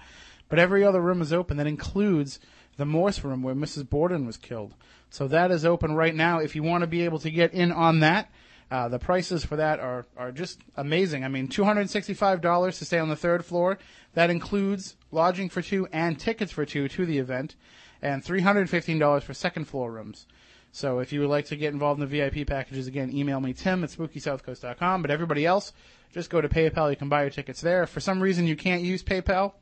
But 0.49 0.59
every 0.59 0.85
other 0.85 1.01
room 1.01 1.21
is 1.21 1.33
open. 1.33 1.57
That 1.57 1.67
includes 1.67 2.41
the 2.77 2.87
Morse 2.87 3.23
room 3.23 3.43
where 3.43 3.55
Mrs. 3.55 3.89
Borden 3.89 4.27
was 4.27 4.37
killed. 4.37 4.75
So 5.11 5.29
that 5.29 5.51
is 5.51 5.65
open 5.65 5.95
right 5.95 6.15
now. 6.15 6.39
If 6.39 6.55
you 6.55 6.63
want 6.63 6.83
to 6.83 6.87
be 6.87 7.05
able 7.05 7.19
to 7.21 7.31
get 7.31 7.53
in 7.53 7.73
on 7.73 8.01
that, 8.01 8.31
uh, 8.71 8.89
the 8.89 8.99
prices 8.99 9.45
for 9.45 9.57
that 9.57 9.81
are, 9.81 10.07
are 10.17 10.31
just 10.31 10.61
amazing. 10.77 11.25
I 11.25 11.29
mean, 11.29 11.49
$265 11.49 12.79
to 12.79 12.85
stay 12.85 12.99
on 12.99 13.09
the 13.09 13.17
third 13.17 13.45
floor. 13.45 13.79
That 14.15 14.31
includes 14.31 14.97
lodging 15.11 15.49
for 15.49 15.63
two 15.63 15.89
and 15.93 16.19
tickets 16.19 16.53
for 16.53 16.67
two 16.67 16.89
to 16.89 17.07
the 17.07 17.19
event, 17.19 17.55
and 18.03 18.23
$315 18.23 19.23
for 19.23 19.35
second 19.35 19.67
floor 19.67 19.91
rooms. 19.91 20.27
So 20.71 20.99
if 20.99 21.13
you 21.13 21.21
would 21.21 21.31
like 21.31 21.47
to 21.47 21.57
get 21.57 21.73
involved 21.73 22.01
in 22.01 22.09
the 22.09 22.19
VIP 22.19 22.47
packages, 22.47 22.87
again, 22.87 23.11
email 23.15 23.41
me, 23.41 23.55
tim 23.55 23.83
at 23.85 23.91
spookysouthcoast.com. 23.91 25.03
But 25.03 25.11
everybody 25.11 25.47
else, 25.47 25.73
just 26.13 26.29
go 26.29 26.41
to 26.41 26.49
PayPal. 26.49 26.91
You 26.91 26.97
can 26.97 27.09
buy 27.09 27.23
your 27.23 27.31
tickets 27.31 27.63
there. 27.63 27.85
If 27.85 27.91
for 27.91 28.01
some 28.01 28.21
reason 28.21 28.47
you 28.47 28.57
can't 28.57 28.83
use 28.83 29.03
PayPal, 29.03 29.55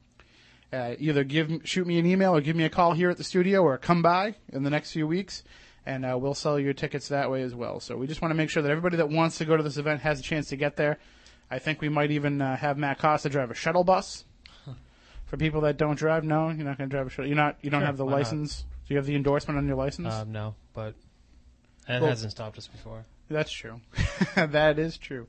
uh, 0.72 0.94
either 0.98 1.22
give 1.22 1.60
shoot 1.64 1.86
me 1.86 1.98
an 1.98 2.06
email 2.06 2.34
or 2.34 2.40
give 2.40 2.56
me 2.56 2.64
a 2.64 2.68
call 2.68 2.92
here 2.92 3.08
at 3.08 3.16
the 3.16 3.24
studio 3.24 3.62
or 3.62 3.78
come 3.78 4.02
by 4.02 4.34
in 4.52 4.64
the 4.64 4.70
next 4.70 4.90
few 4.90 5.06
weeks 5.06 5.44
and 5.86 6.04
uh, 6.04 6.18
we'll 6.18 6.34
sell 6.34 6.58
your 6.58 6.72
tickets 6.74 7.08
that 7.08 7.30
way 7.30 7.42
as 7.42 7.54
well 7.54 7.80
so 7.80 7.96
we 7.96 8.06
just 8.06 8.20
want 8.20 8.30
to 8.30 8.36
make 8.36 8.50
sure 8.50 8.62
that 8.62 8.70
everybody 8.70 8.96
that 8.96 9.08
wants 9.08 9.38
to 9.38 9.44
go 9.44 9.56
to 9.56 9.62
this 9.62 9.76
event 9.78 10.00
has 10.02 10.20
a 10.20 10.22
chance 10.22 10.48
to 10.48 10.56
get 10.56 10.76
there 10.76 10.98
i 11.50 11.58
think 11.58 11.80
we 11.80 11.88
might 11.88 12.10
even 12.10 12.40
uh, 12.42 12.56
have 12.56 12.76
matt 12.76 12.98
costa 12.98 13.28
drive 13.28 13.50
a 13.50 13.54
shuttle 13.54 13.84
bus 13.84 14.24
for 15.26 15.36
people 15.36 15.60
that 15.62 15.76
don't 15.76 15.96
drive 15.96 16.24
no 16.24 16.48
you're 16.48 16.64
not 16.64 16.76
going 16.78 16.90
to 16.90 16.94
drive 16.94 17.06
a 17.06 17.10
shuttle 17.10 17.26
you're 17.26 17.36
not 17.36 17.56
you 17.62 17.70
don't 17.70 17.80
Sure, 17.80 17.86
have 17.86 17.96
the 17.96 18.04
why 18.04 18.10
not? 18.12 18.16
license 18.18 18.64
do 18.86 18.94
you 18.94 18.96
have 18.98 19.06
the 19.06 19.14
endorsement 19.16 19.56
on 19.58 19.66
your 19.66 19.76
license 19.76 20.12
Um, 20.12 20.32
no, 20.32 20.54
but 20.74 20.94
it 21.88 22.00
Well- 22.00 22.06
hasn't 22.06 22.32
stopped 22.32 22.56
us 22.58 22.66
before. 22.68 23.04
That's 23.28 23.50
true. 23.50 23.80
that 24.36 24.78
is 24.78 24.96
true. 24.96 25.26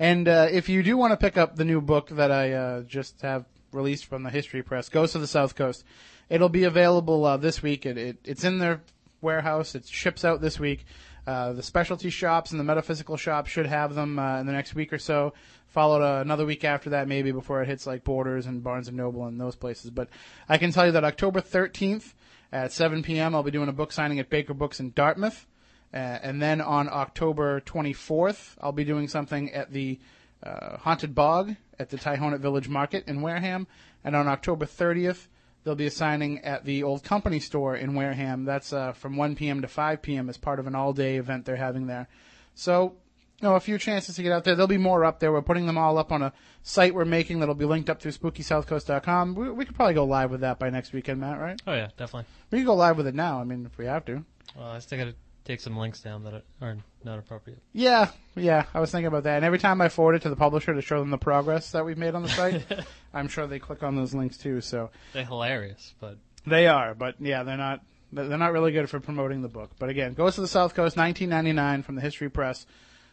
And 0.00 0.26
uh, 0.26 0.48
if 0.50 0.68
you 0.68 0.82
do 0.82 0.96
want 0.96 1.12
to 1.12 1.16
pick 1.16 1.36
up 1.36 1.54
the 1.54 1.64
new 1.64 1.80
book 1.80 2.08
that 2.10 2.32
I 2.32 2.52
uh, 2.52 2.82
just 2.82 3.20
have 3.22 3.44
released 3.72 4.06
from 4.06 4.24
the 4.24 4.30
History 4.30 4.62
Press, 4.64 4.88
Ghosts 4.88 5.14
of 5.14 5.20
the 5.20 5.28
South 5.28 5.54
Coast, 5.54 5.84
it'll 6.28 6.48
be 6.48 6.64
available 6.64 7.24
uh, 7.24 7.36
this 7.36 7.62
week. 7.62 7.86
It, 7.86 7.96
it, 7.96 8.16
it's 8.24 8.42
in 8.42 8.58
their 8.58 8.82
warehouse. 9.20 9.74
It 9.74 9.86
ships 9.86 10.24
out 10.24 10.40
this 10.40 10.58
week. 10.58 10.84
Uh, 11.26 11.52
the 11.52 11.62
specialty 11.62 12.08
shops 12.08 12.52
and 12.52 12.60
the 12.60 12.64
metaphysical 12.64 13.16
shops 13.16 13.50
should 13.50 13.66
have 13.66 13.94
them 13.94 14.18
uh, 14.18 14.38
in 14.38 14.46
the 14.46 14.52
next 14.52 14.74
week 14.74 14.92
or 14.92 14.98
so. 14.98 15.32
Followed 15.66 16.02
uh, 16.02 16.20
another 16.20 16.46
week 16.46 16.64
after 16.64 16.90
that, 16.90 17.08
maybe 17.08 17.32
before 17.32 17.62
it 17.62 17.66
hits 17.66 17.86
like 17.86 18.04
Borders 18.04 18.46
and 18.46 18.62
Barnes 18.62 18.88
and 18.88 18.96
Noble 18.96 19.26
and 19.26 19.40
those 19.40 19.56
places. 19.56 19.90
But 19.90 20.08
I 20.48 20.56
can 20.56 20.70
tell 20.70 20.86
you 20.86 20.92
that 20.92 21.04
October 21.04 21.40
13th 21.40 22.14
at 22.52 22.72
7 22.72 23.02
p.m. 23.02 23.34
I'll 23.34 23.42
be 23.42 23.50
doing 23.50 23.68
a 23.68 23.72
book 23.72 23.90
signing 23.92 24.20
at 24.20 24.30
Baker 24.30 24.54
Books 24.54 24.78
in 24.78 24.92
Dartmouth. 24.92 25.46
Uh, 25.92 25.96
and 25.96 26.40
then 26.40 26.60
on 26.60 26.88
October 26.88 27.60
24th, 27.60 28.54
I'll 28.60 28.72
be 28.72 28.84
doing 28.84 29.08
something 29.08 29.52
at 29.52 29.72
the 29.72 29.98
uh, 30.42 30.76
Haunted 30.78 31.14
Bog 31.14 31.56
at 31.78 31.90
the 31.90 31.96
Tihonet 31.96 32.40
Village 32.40 32.68
Market 32.68 33.04
in 33.08 33.20
Wareham. 33.20 33.66
And 34.04 34.14
on 34.14 34.28
October 34.28 34.64
30th, 34.66 35.26
there'll 35.66 35.74
be 35.74 35.86
a 35.86 35.90
signing 35.90 36.38
at 36.44 36.64
the 36.64 36.84
Old 36.84 37.02
Company 37.02 37.40
Store 37.40 37.74
in 37.74 37.94
Wareham. 37.94 38.44
That's 38.44 38.72
uh, 38.72 38.92
from 38.92 39.16
1 39.16 39.34
p.m. 39.34 39.62
to 39.62 39.68
5 39.68 40.00
p.m. 40.00 40.28
as 40.28 40.36
part 40.36 40.60
of 40.60 40.68
an 40.68 40.76
all-day 40.76 41.16
event 41.16 41.44
they're 41.44 41.56
having 41.56 41.88
there. 41.88 42.06
So, 42.54 42.94
you 43.42 43.48
know, 43.48 43.56
a 43.56 43.60
few 43.60 43.76
chances 43.76 44.14
to 44.14 44.22
get 44.22 44.30
out 44.30 44.44
there. 44.44 44.54
There'll 44.54 44.68
be 44.68 44.78
more 44.78 45.04
up 45.04 45.18
there. 45.18 45.32
We're 45.32 45.42
putting 45.42 45.66
them 45.66 45.76
all 45.76 45.98
up 45.98 46.12
on 46.12 46.22
a 46.22 46.32
site 46.62 46.94
we're 46.94 47.04
making 47.04 47.40
that'll 47.40 47.56
be 47.56 47.64
linked 47.64 47.90
up 47.90 48.00
through 48.00 48.12
SpookySouthCoast.com. 48.12 49.34
We, 49.34 49.50
we 49.50 49.64
could 49.64 49.74
probably 49.74 49.94
go 49.94 50.04
live 50.04 50.30
with 50.30 50.42
that 50.42 50.60
by 50.60 50.70
next 50.70 50.92
weekend, 50.92 51.20
Matt, 51.20 51.40
right? 51.40 51.60
Oh 51.66 51.74
yeah, 51.74 51.88
definitely. 51.96 52.26
We 52.52 52.58
can 52.58 52.66
go 52.66 52.76
live 52.76 52.96
with 52.96 53.08
it 53.08 53.16
now. 53.16 53.40
I 53.40 53.44
mean, 53.44 53.66
if 53.66 53.76
we 53.76 53.86
have 53.86 54.04
to. 54.04 54.24
Well, 54.56 54.68
I 54.68 54.78
still 54.78 54.98
got 54.98 55.06
to 55.06 55.14
take 55.46 55.60
some 55.60 55.76
links 55.76 56.00
down 56.00 56.24
that 56.24 56.42
are 56.60 56.76
not 57.04 57.18
appropriate. 57.18 57.60
Yeah, 57.72 58.10
yeah, 58.34 58.64
I 58.74 58.80
was 58.80 58.90
thinking 58.90 59.06
about 59.06 59.22
that. 59.22 59.36
And 59.36 59.44
every 59.44 59.58
time 59.58 59.80
I 59.80 59.88
forward 59.88 60.16
it 60.16 60.22
to 60.22 60.28
the 60.28 60.36
publisher 60.36 60.74
to 60.74 60.82
show 60.82 60.98
them 60.98 61.10
the 61.10 61.18
progress 61.18 61.70
that 61.70 61.84
we've 61.84 61.96
made 61.96 62.14
on 62.14 62.22
the 62.22 62.28
site, 62.28 62.64
I'm 63.14 63.28
sure 63.28 63.46
they 63.46 63.58
click 63.58 63.82
on 63.82 63.96
those 63.96 64.12
links 64.12 64.36
too. 64.36 64.60
So 64.60 64.90
They're 65.12 65.24
hilarious, 65.24 65.94
but 66.00 66.18
they 66.46 66.66
are, 66.66 66.94
but 66.94 67.14
yeah, 67.20 67.44
they're 67.44 67.56
not. 67.56 67.80
They're 68.12 68.38
not 68.38 68.52
really 68.52 68.70
good 68.70 68.88
for 68.88 69.00
promoting 69.00 69.42
the 69.42 69.48
book. 69.48 69.72
But 69.80 69.88
again, 69.88 70.14
Ghosts 70.14 70.38
of 70.38 70.42
the 70.42 70.48
South 70.48 70.74
Coast, 70.74 70.96
1999 70.96 71.82
from 71.82 71.96
the 71.96 72.00
History 72.00 72.30
Press. 72.30 72.64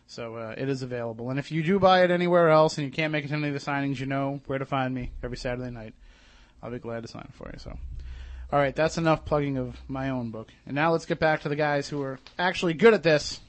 So 0.06 0.36
uh, 0.36 0.54
it 0.56 0.70
is 0.70 0.84
available. 0.84 1.32
And 1.32 1.40
if 1.40 1.52
you 1.52 1.64
do 1.64 1.80
buy 1.80 2.04
it 2.04 2.12
anywhere 2.12 2.50
else 2.50 2.78
and 2.78 2.86
you 2.86 2.92
can't 2.92 3.12
make 3.12 3.26
it 3.26 3.30
to 3.30 3.34
any 3.34 3.48
of 3.48 3.54
the 3.54 3.60
signings, 3.60 4.00
you 4.00 4.06
know 4.06 4.40
where 4.46 4.60
to 4.60 4.66
find 4.66 4.94
me 4.94 5.12
every 5.24 5.38
Saturday 5.38 5.72
night. 5.72 5.96
I'll 6.62 6.70
be 6.70 6.78
glad 6.78 7.02
to 7.02 7.08
sign 7.08 7.26
it 7.28 7.34
for 7.34 7.50
you. 7.52 7.58
So. 7.58 7.78
All 8.54 8.60
right, 8.60 8.76
that's 8.76 8.99
enough 8.99 9.26
plugging 9.26 9.58
of 9.58 9.82
my 9.88 10.12
own 10.12 10.30
book. 10.30 10.49
And 10.68 10.76
now 10.76 10.91
let's 10.91 11.08
get 11.08 11.18
back 11.18 11.41
to 11.41 11.49
the 11.49 11.56
guys 11.56 11.89
who 11.89 12.04
are 12.04 12.20
actually 12.38 12.76
good 12.76 12.93
at 12.93 13.01
this. 13.01 13.39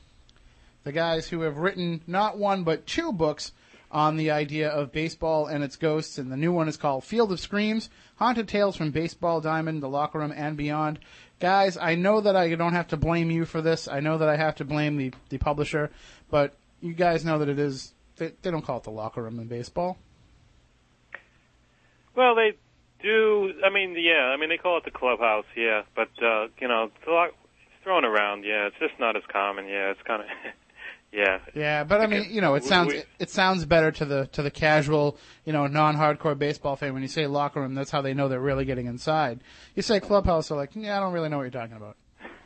The 0.85 0.93
guys 0.93 1.29
who 1.29 1.43
have 1.43 1.59
written 1.59 2.01
not 2.07 2.39
one 2.39 2.65
but 2.65 2.87
two 2.87 3.13
books 3.13 3.53
on 3.93 4.17
the 4.17 4.31
idea 4.31 4.71
of 4.71 4.93
baseball 4.93 5.47
and 5.47 5.63
its 5.63 5.77
ghosts. 5.77 6.17
And 6.17 6.33
the 6.33 6.39
new 6.39 6.53
one 6.53 6.69
is 6.69 6.79
called 6.79 7.05
Field 7.05 7.33
of 7.33 7.39
Screams 7.39 7.91
Haunted 8.17 8.49
Tales 8.49 8.77
from 8.77 8.93
Baseball 8.93 9.43
Diamond, 9.43 9.83
the 9.83 9.91
Locker 9.91 10.21
Room, 10.21 10.33
and 10.35 10.57
Beyond. 10.57 11.01
Guys, 11.39 11.77
I 11.77 11.97
know 11.97 12.23
that 12.23 12.35
I 12.35 12.55
don't 12.55 12.73
have 12.73 12.89
to 12.89 12.97
blame 12.97 13.31
you 13.31 13.45
for 13.45 13.61
this. 13.61 13.87
I 13.87 14.01
know 14.01 14.17
that 14.17 14.31
I 14.31 14.37
have 14.39 14.55
to 14.55 14.65
blame 14.65 14.97
the, 14.97 15.13
the 15.29 15.37
publisher. 15.37 15.91
But 16.31 16.55
you 16.81 16.95
guys 16.95 17.27
know 17.27 17.41
that 17.41 17.51
it 17.51 17.59
is. 17.59 17.93
They, 18.17 18.33
they 18.41 18.51
don't 18.51 18.65
call 18.65 18.79
it 18.79 18.85
the 18.85 18.91
locker 18.91 19.23
room 19.23 19.39
in 19.39 19.49
baseball. 19.49 19.99
Well, 22.17 22.35
they 22.35 22.55
do. 23.05 23.53
I 23.65 23.71
mean, 23.71 23.95
yeah. 23.99 24.33
I 24.35 24.37
mean, 24.37 24.49
they 24.49 24.57
call 24.57 24.79
it 24.79 24.85
the 24.85 24.91
clubhouse, 24.91 25.45
yeah. 25.57 25.83
But 25.95 26.11
uh, 26.23 26.49
you 26.61 26.69
know, 26.69 26.85
it's, 26.85 27.07
a 27.07 27.11
lot, 27.11 27.29
it's 27.29 27.85
thrown 27.85 28.05
around. 28.05 28.45
Yeah, 28.45 28.67
it's 28.67 28.77
just 28.81 28.99
not 28.99 29.17
as 29.17 29.23
common. 29.31 29.67
Yeah, 29.67 29.91
it's 29.91 30.03
kind 30.03 30.23
of. 30.23 30.29
yeah. 31.13 31.39
Yeah, 31.55 31.85
but 31.85 32.01
I 32.01 32.07
mean, 32.07 32.27
you 32.31 32.41
know, 32.41 32.55
it 32.55 32.65
sounds 32.65 32.93
we- 32.93 33.05
it 33.19 33.31
sounds 33.31 33.65
better 33.65 33.93
to 33.93 34.05
the 34.05 34.27
to 34.29 34.43
the 34.43 34.51
casual, 34.51 35.19
you 35.45 35.53
know, 35.53 35.67
non-hardcore 35.67 36.39
baseball 36.39 36.77
fan 36.77 36.93
when 36.95 37.03
you 37.03 37.09
say 37.09 37.27
locker 37.27 37.61
room. 37.61 37.75
That's 37.75 37.91
how 37.91 38.01
they 38.01 38.15
know 38.15 38.29
they're 38.29 38.41
really 38.41 38.65
getting 38.65 38.87
inside. 38.87 39.41
You 39.75 39.83
say 39.83 40.01
clubhouse, 40.01 40.49
they're 40.49 40.59
like, 40.59 40.71
yeah, 40.75 40.97
I 40.97 41.01
don't 41.01 41.13
really 41.13 41.29
know 41.29 41.37
what 41.37 41.45
you're 41.45 41.51
talking 41.51 41.77
about. 41.77 41.97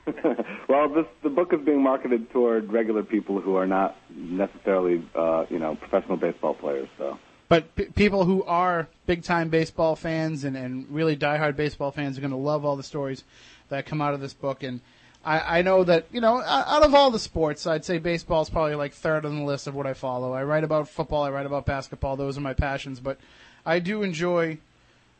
well, 0.68 0.88
this 0.88 1.06
the 1.22 1.28
book 1.28 1.52
is 1.52 1.60
being 1.64 1.82
marketed 1.82 2.30
toward 2.30 2.72
regular 2.72 3.02
people 3.02 3.40
who 3.40 3.56
are 3.56 3.66
not 3.66 3.96
necessarily, 4.10 5.06
uh, 5.14 5.44
you 5.50 5.58
know, 5.58 5.76
professional 5.76 6.16
baseball 6.16 6.54
players. 6.54 6.88
So. 6.98 7.18
But 7.48 7.74
p- 7.74 7.86
people 7.86 8.24
who 8.24 8.44
are 8.44 8.88
big 9.06 9.22
time 9.22 9.48
baseball 9.48 9.96
fans 9.96 10.44
and, 10.44 10.56
and 10.56 10.86
really 10.90 11.16
diehard 11.16 11.56
baseball 11.56 11.90
fans 11.90 12.18
are 12.18 12.20
going 12.20 12.30
to 12.30 12.36
love 12.36 12.64
all 12.64 12.76
the 12.76 12.82
stories 12.82 13.24
that 13.68 13.86
come 13.86 14.02
out 14.02 14.14
of 14.14 14.20
this 14.20 14.34
book. 14.34 14.62
And 14.62 14.80
I, 15.24 15.58
I 15.58 15.62
know 15.62 15.84
that, 15.84 16.06
you 16.12 16.20
know, 16.20 16.42
out 16.42 16.82
of 16.82 16.94
all 16.94 17.10
the 17.10 17.18
sports, 17.18 17.66
I'd 17.66 17.84
say 17.84 17.98
baseball 17.98 18.42
is 18.42 18.50
probably 18.50 18.74
like 18.74 18.92
third 18.92 19.24
on 19.24 19.36
the 19.36 19.44
list 19.44 19.66
of 19.66 19.74
what 19.74 19.86
I 19.86 19.94
follow. 19.94 20.32
I 20.32 20.42
write 20.44 20.64
about 20.64 20.88
football, 20.88 21.22
I 21.22 21.30
write 21.30 21.46
about 21.46 21.66
basketball. 21.66 22.16
Those 22.16 22.36
are 22.36 22.42
my 22.42 22.54
passions. 22.54 23.00
But 23.00 23.18
I 23.64 23.78
do 23.78 24.02
enjoy 24.02 24.58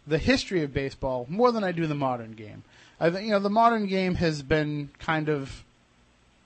the 0.06 0.18
history 0.18 0.62
of 0.62 0.72
baseball 0.72 1.26
more 1.28 1.52
than 1.52 1.64
I 1.64 1.72
do 1.72 1.86
the 1.86 1.94
modern 1.94 2.32
game. 2.32 2.62
I 3.00 3.10
think 3.10 3.26
you 3.26 3.30
know 3.30 3.38
the 3.38 3.50
modern 3.50 3.86
game 3.86 4.16
has 4.16 4.42
been 4.42 4.90
kind 4.98 5.28
of 5.28 5.64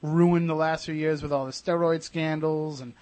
ruined 0.02 0.50
the 0.50 0.54
last 0.54 0.86
few 0.86 0.94
years 0.94 1.22
with 1.22 1.32
all 1.32 1.46
the 1.46 1.52
steroid 1.52 2.02
scandals 2.02 2.80
and 2.80 2.92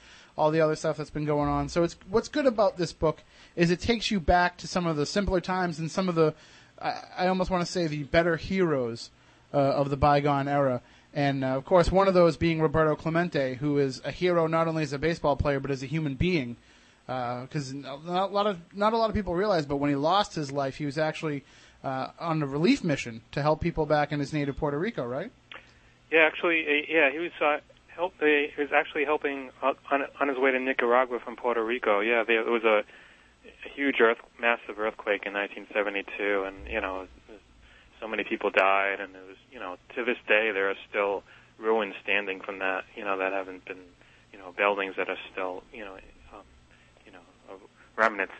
all 0.41 0.51
the 0.51 0.62
other 0.62 0.74
stuff 0.74 0.97
that's 0.97 1.11
been 1.11 1.26
going 1.26 1.51
on. 1.51 1.68
So 1.68 1.82
it's 1.82 1.97
what's 2.09 2.28
good 2.28 2.47
about 2.47 2.78
this 2.78 2.95
book 2.95 3.22
is 3.57 3.70
it 3.70 3.78
takes 3.78 4.11
you 4.11 4.18
back 4.18 4.57
to 4.59 4.66
some 4.66 4.86
of 4.86 4.97
the 4.97 5.05
simpler 5.05 5.41
times 5.41 5.78
and 5.78 5.91
some 5.91 6.09
of 6.09 6.14
the 6.14 6.32
I, 6.80 6.95
I 7.18 7.26
almost 7.28 7.51
want 7.51 7.64
to 7.64 7.70
say 7.70 7.86
the 7.86 8.05
better 8.05 8.36
heroes 8.36 9.11
uh, 9.53 9.59
of 9.59 9.91
the 9.91 9.99
bygone 9.99 10.49
era. 10.49 10.80
And 11.12 11.45
uh, 11.45 11.49
of 11.49 11.66
course, 11.66 11.93
one 11.93 12.09
of 12.09 12.14
those 12.14 12.38
being 12.38 12.62
Roberto 12.62 12.97
Clemente, 12.97 13.57
who 13.57 13.76
is 13.76 14.01
a 14.03 14.11
hero 14.11 14.47
not 14.47 14.66
only 14.66 14.82
as 14.82 14.95
a 14.95 14.99
baseball 14.99 15.36
player 15.36 15.61
but 15.61 15.70
as 15.70 15.82
a 15.82 15.86
human 15.86 16.14
being. 16.14 16.57
Because 17.07 17.74
not 17.74 18.30
a 18.30 18.32
lot 18.32 18.47
of 18.47 18.61
not 18.72 18.95
a 18.95 18.97
lot 18.97 19.11
of 19.11 19.16
people 19.16 19.34
realize, 19.34 19.66
but 19.66 19.76
when 19.76 19.91
he 19.91 19.97
lost 19.97 20.34
his 20.34 20.51
life, 20.53 20.76
he 20.76 20.86
was 20.86 20.97
actually 20.97 21.45
uh, 21.84 22.09
on 22.18 22.43
a 22.43 22.47
relief 22.47 22.82
mission 22.82 23.20
to 23.32 23.43
help 23.43 23.61
people 23.61 23.84
back 23.84 24.12
in 24.12 24.20
his 24.20 24.32
native 24.32 24.57
Puerto 24.57 24.78
Rico, 24.78 25.05
right? 25.05 25.32
Yeah, 26.11 26.20
actually, 26.20 26.64
uh, 26.66 26.86
yeah, 26.88 27.11
he 27.11 27.18
was 27.18 27.32
uh, 27.41 27.59
help. 28.01 28.14
Uh, 28.20 28.24
he 28.24 28.57
was 28.57 28.72
actually 28.74 29.05
helping 29.05 29.51
uh, 29.62 29.74
on 29.92 30.05
on 30.20 30.28
his 30.28 30.38
way 30.38 30.51
to 30.51 30.59
Nicaragua 30.59 31.18
from 31.22 31.36
Puerto 31.36 31.62
Rico. 31.62 32.01
Yeah, 32.01 32.24
there 32.26 32.44
was 32.44 32.64
a, 32.64 32.82
a 33.44 33.68
huge 33.74 34.01
earth, 34.01 34.18
massive 34.40 34.78
earthquake 34.78 35.24
in 35.26 35.34
1972, 35.34 36.44
and 36.48 36.57
you 36.66 36.80
know, 36.80 37.07
so 38.01 38.09
many 38.09 38.24
people 38.24 38.51
died, 38.51 39.01
and 39.01 39.14
it 39.14 39.26
was 39.28 39.36
you 39.53 39.61
know 39.61 39.76
to 39.94 40.05
this 40.05 40.16
day 40.26 40.51
there 40.53 40.70
are 40.70 40.80
still 40.88 41.22
ruins 41.59 41.94
standing 42.03 42.40
from 42.40 42.59
that. 42.61 42.84
You 42.96 43.05
know 43.05 43.18
that 43.18 43.32
haven't 43.32 43.66
been 43.66 43.84
you 44.32 44.38
know 44.38 44.55
buildings 44.57 44.94
that 44.96 45.09
are 45.11 45.20
still 45.30 45.62
you 45.72 45.84
know 45.84 45.94
um, 46.32 46.46
you 47.05 47.12
know 47.12 47.20
remnants. 47.96 48.32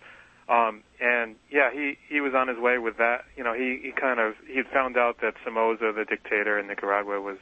Um, 0.49 0.83
and 1.01 1.37
yeah, 1.51 1.71
he 1.71 1.97
he 2.09 2.21
was 2.21 2.35
on 2.35 2.49
his 2.49 2.59
way 2.59 2.79
with 2.79 2.97
that. 2.97 3.25
You 3.37 3.45
know, 3.45 3.53
he 3.53 3.79
he 3.83 3.93
kind 3.93 4.19
of 4.19 4.35
he 4.49 4.63
found 4.63 4.97
out 4.97 5.21
that 5.21 5.35
Somoza, 5.45 5.93
the 5.95 6.05
dictator 6.09 6.59
in 6.59 6.67
Nicaragua, 6.67 7.21
was 7.21 7.39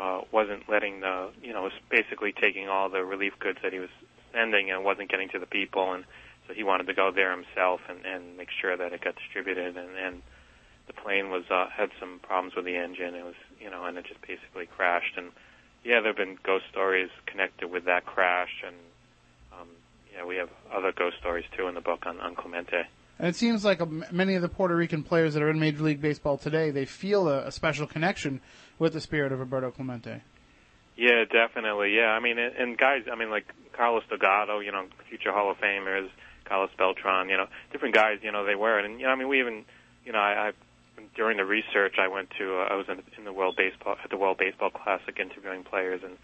uh, 0.00 0.22
wasn't 0.32 0.68
letting 0.68 1.00
the 1.00 1.30
you 1.42 1.52
know 1.52 1.62
was 1.62 1.72
basically 1.90 2.32
taking 2.32 2.68
all 2.68 2.88
the 2.88 3.04
relief 3.04 3.34
goods 3.38 3.58
that 3.62 3.72
he 3.72 3.78
was 3.78 3.90
sending 4.32 4.70
and 4.70 4.84
wasn't 4.84 5.10
getting 5.10 5.28
to 5.28 5.38
the 5.38 5.46
people, 5.46 5.92
and 5.92 6.04
so 6.48 6.54
he 6.54 6.64
wanted 6.64 6.86
to 6.86 6.94
go 6.94 7.10
there 7.14 7.30
himself 7.30 7.80
and 7.88 8.04
and 8.06 8.36
make 8.36 8.48
sure 8.60 8.76
that 8.76 8.92
it 8.92 9.02
got 9.02 9.14
distributed. 9.16 9.76
And 9.76 9.96
and 9.96 10.22
the 10.86 10.94
plane 10.94 11.30
was 11.30 11.44
uh, 11.50 11.66
had 11.68 11.90
some 12.00 12.20
problems 12.22 12.54
with 12.56 12.64
the 12.64 12.76
engine. 12.76 13.14
It 13.14 13.24
was 13.24 13.38
you 13.60 13.70
know, 13.70 13.84
and 13.84 13.98
it 13.98 14.06
just 14.06 14.22
basically 14.22 14.66
crashed. 14.66 15.16
And 15.16 15.32
yeah, 15.84 16.00
there 16.00 16.12
have 16.12 16.16
been 16.16 16.38
ghost 16.42 16.64
stories 16.70 17.10
connected 17.26 17.70
with 17.70 17.84
that 17.84 18.06
crash 18.06 18.62
and 18.66 18.76
um, 19.52 19.68
yeah, 20.14 20.24
we 20.24 20.36
have 20.36 20.50
other 20.72 20.92
ghost 20.92 21.16
stories 21.18 21.44
too 21.56 21.68
in 21.68 21.74
the 21.74 21.80
book 21.80 22.04
on, 22.06 22.20
on 22.20 22.34
Clemente. 22.34 22.84
And 23.20 23.28
it 23.28 23.36
seems 23.36 23.66
like 23.66 23.86
many 24.10 24.34
of 24.34 24.40
the 24.40 24.48
Puerto 24.48 24.74
Rican 24.74 25.02
players 25.02 25.34
that 25.34 25.42
are 25.42 25.50
in 25.50 25.60
Major 25.60 25.82
League 25.82 26.00
Baseball 26.00 26.38
today, 26.38 26.70
they 26.70 26.86
feel 26.86 27.28
a, 27.28 27.48
a 27.48 27.52
special 27.52 27.86
connection 27.86 28.40
with 28.78 28.94
the 28.94 29.00
spirit 29.02 29.30
of 29.30 29.40
Roberto 29.40 29.70
Clemente. 29.70 30.22
Yeah, 30.96 31.24
definitely. 31.30 31.94
Yeah, 31.94 32.12
I 32.16 32.20
mean, 32.20 32.38
and, 32.38 32.56
and 32.56 32.78
guys, 32.78 33.02
I 33.12 33.16
mean, 33.16 33.28
like 33.28 33.44
Carlos 33.76 34.04
Delgado, 34.08 34.60
you 34.60 34.72
know, 34.72 34.86
future 35.10 35.32
Hall 35.32 35.50
of 35.50 35.58
Famers, 35.58 36.08
Carlos 36.46 36.70
Beltran, 36.78 37.28
you 37.28 37.36
know, 37.36 37.44
different 37.72 37.94
guys, 37.94 38.20
you 38.22 38.32
know, 38.32 38.46
they 38.46 38.54
wear 38.54 38.78
it, 38.78 38.86
and 38.86 38.98
you 38.98 39.04
know, 39.04 39.12
I 39.12 39.16
mean, 39.16 39.28
we 39.28 39.40
even, 39.40 39.66
you 40.06 40.12
know, 40.12 40.18
I, 40.18 40.48
I 40.48 40.52
during 41.14 41.36
the 41.36 41.44
research, 41.44 41.96
I 41.98 42.08
went 42.08 42.30
to, 42.38 42.56
uh, 42.56 42.68
I 42.70 42.74
was 42.74 42.86
in, 42.88 43.02
in 43.18 43.24
the 43.24 43.34
World 43.34 43.54
Baseball 43.54 43.96
at 44.02 44.08
the 44.08 44.16
World 44.16 44.38
Baseball 44.38 44.70
Classic 44.70 45.18
interviewing 45.18 45.62
players, 45.62 46.00
and 46.02 46.16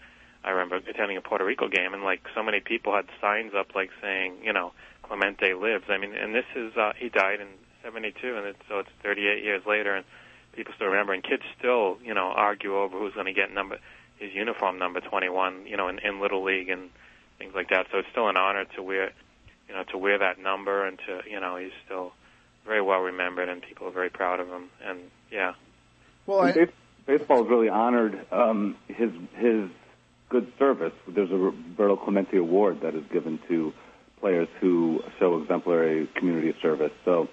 I 0.43 0.49
remember 0.49 0.77
attending 0.77 1.17
a 1.17 1.21
Puerto 1.21 1.45
Rico 1.45 1.67
game, 1.67 1.93
and 1.93 2.01
like 2.01 2.21
so 2.33 2.41
many 2.41 2.59
people 2.59 2.95
had 2.95 3.05
signs 3.21 3.53
up, 3.55 3.75
like 3.75 3.91
saying, 4.01 4.37
you 4.43 4.53
know, 4.53 4.73
Clemente 5.07 5.53
lives. 5.53 5.85
I 5.89 5.97
mean, 5.97 6.13
and 6.13 6.33
this 6.33 6.45
is 6.55 6.75
uh, 6.77 6.93
he 6.97 7.09
died 7.09 7.39
in 7.41 7.47
'72, 7.83 8.35
and 8.35 8.47
it's, 8.47 8.59
so 8.67 8.79
it's 8.79 8.89
38 9.03 9.43
years 9.43 9.63
later, 9.65 9.95
and 9.95 10.05
people 10.53 10.73
still 10.75 10.87
remember, 10.87 11.13
and 11.13 11.23
kids 11.23 11.43
still, 11.57 11.97
you 12.03 12.13
know, 12.13 12.33
argue 12.35 12.77
over 12.77 12.97
who's 12.97 13.13
going 13.13 13.27
to 13.27 13.33
get 13.33 13.53
number 13.53 13.77
his 14.17 14.33
uniform 14.33 14.79
number 14.79 14.99
21, 14.99 15.67
you 15.67 15.77
know, 15.77 15.87
in, 15.87 15.99
in 15.99 16.19
little 16.19 16.43
league 16.43 16.69
and 16.69 16.89
things 17.37 17.53
like 17.53 17.69
that. 17.69 17.85
So 17.91 17.99
it's 17.99 18.07
still 18.11 18.29
an 18.29 18.37
honor 18.37 18.65
to 18.75 18.81
wear, 18.81 19.11
you 19.69 19.75
know, 19.75 19.83
to 19.91 19.97
wear 19.97 20.17
that 20.17 20.39
number, 20.39 20.85
and 20.85 20.97
to, 21.05 21.21
you 21.29 21.39
know, 21.39 21.57
he's 21.57 21.71
still 21.85 22.13
very 22.65 22.81
well 22.81 22.99
remembered, 22.99 23.47
and 23.47 23.61
people 23.61 23.87
are 23.87 23.91
very 23.91 24.09
proud 24.09 24.39
of 24.39 24.47
him, 24.47 24.69
and 24.83 24.99
yeah. 25.31 25.53
Well, 26.25 26.41
I, 26.41 26.67
baseball 27.05 27.43
has 27.43 27.49
really 27.49 27.69
honored 27.69 28.19
um, 28.31 28.75
his 28.87 29.11
his 29.35 29.69
good 30.29 30.51
service. 30.59 30.93
There's 31.07 31.31
a 31.31 31.37
Roberto 31.37 31.95
Clemente 31.95 32.37
Award 32.37 32.81
that 32.81 32.95
is 32.95 33.03
given 33.11 33.39
to 33.47 33.73
players 34.19 34.47
who 34.59 35.01
show 35.19 35.41
exemplary 35.41 36.09
community 36.15 36.55
service. 36.61 36.91
So, 37.05 37.29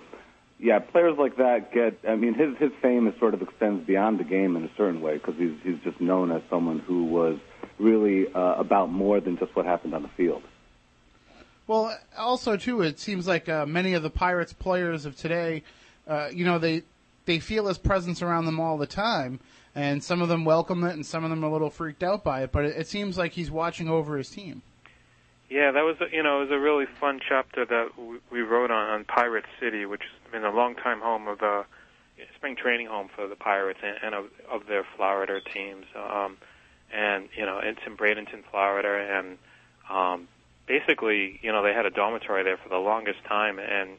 yeah, 0.58 0.78
players 0.78 1.16
like 1.18 1.36
that 1.36 1.72
get. 1.72 1.98
I 2.08 2.16
mean, 2.16 2.34
his 2.34 2.56
his 2.58 2.72
fame 2.80 3.06
is 3.08 3.18
sort 3.18 3.34
of 3.34 3.42
extends 3.42 3.86
beyond 3.86 4.20
the 4.20 4.24
game 4.24 4.56
in 4.56 4.64
a 4.64 4.70
certain 4.76 5.00
way 5.00 5.14
because 5.14 5.34
he's 5.36 5.54
he's 5.62 5.78
just 5.82 6.00
known 6.00 6.30
as 6.30 6.42
someone 6.48 6.78
who 6.80 7.04
was 7.04 7.38
really 7.78 8.32
uh, 8.32 8.54
about 8.54 8.90
more 8.90 9.20
than 9.20 9.36
just 9.38 9.54
what 9.56 9.66
happened 9.66 9.94
on 9.94 10.02
the 10.02 10.10
field. 10.16 10.42
Well, 11.66 11.96
also 12.16 12.56
too, 12.56 12.82
it 12.82 13.00
seems 13.00 13.26
like 13.26 13.48
uh, 13.48 13.64
many 13.64 13.94
of 13.94 14.02
the 14.02 14.10
Pirates 14.10 14.52
players 14.52 15.06
of 15.06 15.16
today, 15.16 15.62
uh, 16.06 16.28
you 16.32 16.44
know, 16.44 16.58
they 16.58 16.82
they 17.24 17.38
feel 17.38 17.66
his 17.66 17.78
presence 17.78 18.20
around 18.22 18.44
them 18.44 18.60
all 18.60 18.76
the 18.76 18.86
time, 18.86 19.40
and 19.74 20.04
some 20.04 20.20
of 20.20 20.28
them 20.28 20.44
welcome 20.44 20.84
it, 20.84 20.92
and 20.92 21.04
some 21.04 21.24
of 21.24 21.30
them 21.30 21.42
are 21.42 21.48
a 21.48 21.52
little 21.52 21.70
freaked 21.70 22.02
out 22.02 22.22
by 22.22 22.42
it. 22.42 22.52
But 22.52 22.66
it, 22.66 22.76
it 22.76 22.86
seems 22.88 23.16
like 23.16 23.32
he's 23.32 23.50
watching 23.50 23.88
over 23.88 24.16
his 24.16 24.28
team. 24.28 24.62
Yeah, 25.48 25.70
that 25.72 25.82
was 25.82 26.00
a- 26.00 26.10
you 26.14 26.22
know 26.22 26.38
it 26.38 26.48
was 26.48 26.50
a 26.50 26.58
really 26.58 26.86
fun 26.86 27.20
chapter 27.20 27.64
that 27.64 27.98
we- 28.30 28.42
wrote 28.42 28.70
on, 28.70 28.90
on 28.90 29.04
Pirate 29.04 29.44
City, 29.60 29.86
which 29.86 30.02
has 30.02 30.32
been 30.32 30.44
a 30.44 30.50
long 30.54 30.74
time 30.74 31.00
home 31.00 31.28
of 31.28 31.38
the 31.38 31.64
spring 32.36 32.56
training 32.56 32.86
home 32.86 33.08
for 33.14 33.26
the 33.26 33.36
Pirates 33.36 33.80
and, 33.82 33.96
and 34.02 34.14
of, 34.14 34.26
of 34.50 34.66
their 34.66 34.84
Florida 34.96 35.40
teams. 35.40 35.86
Um, 35.94 36.38
and 36.92 37.28
you 37.36 37.44
know 37.44 37.58
it's 37.62 37.80
in 37.86 37.96
Bradenton, 37.96 38.42
Florida, 38.50 39.18
and 39.18 39.38
um, 39.90 40.28
basically 40.66 41.38
you 41.42 41.52
know 41.52 41.62
they 41.62 41.72
had 41.72 41.86
a 41.86 41.90
dormitory 41.90 42.42
there 42.42 42.56
for 42.56 42.68
the 42.68 42.78
longest 42.78 43.24
time, 43.28 43.58
and 43.58 43.98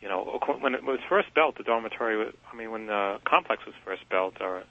you 0.00 0.08
know 0.08 0.40
when 0.60 0.74
it 0.74 0.84
was 0.84 1.00
first 1.08 1.32
built, 1.34 1.56
the 1.58 1.64
dormitory. 1.64 2.16
Was, 2.16 2.32
I 2.52 2.56
mean, 2.56 2.70
when 2.70 2.86
the 2.86 3.18
complex 3.24 3.66
was 3.66 3.74
first 3.84 4.08
built, 4.08 4.40
or 4.40 4.64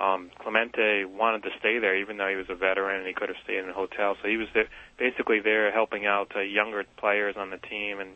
um, 0.00 0.30
Clemente 0.38 1.04
wanted 1.04 1.42
to 1.42 1.50
stay 1.58 1.78
there, 1.78 1.96
even 1.96 2.16
though 2.16 2.28
he 2.28 2.36
was 2.36 2.46
a 2.48 2.54
veteran 2.54 2.98
and 2.98 3.06
he 3.06 3.12
could 3.12 3.28
have 3.28 3.38
stayed 3.44 3.58
in 3.58 3.68
a 3.68 3.74
hotel. 3.74 4.16
So 4.22 4.28
he 4.28 4.36
was 4.36 4.48
there, 4.54 4.68
basically 4.98 5.40
there 5.40 5.70
helping 5.70 6.06
out 6.06 6.32
uh, 6.34 6.40
younger 6.40 6.84
players 6.96 7.36
on 7.36 7.50
the 7.50 7.58
team 7.58 8.00
and 8.00 8.10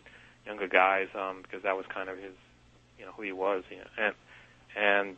younger 0.47 0.67
guys 0.67 1.09
um, 1.15 1.43
because 1.43 1.63
that 1.63 1.77
was 1.77 1.85
kind 1.93 2.09
of 2.09 2.17
his, 2.17 2.33
you 2.99 3.05
know, 3.05 3.13
who 3.13 3.23
he 3.23 3.33
was. 3.33 3.65
You 3.71 3.79
know, 3.79 3.91
and 3.99 4.15
and 4.77 5.17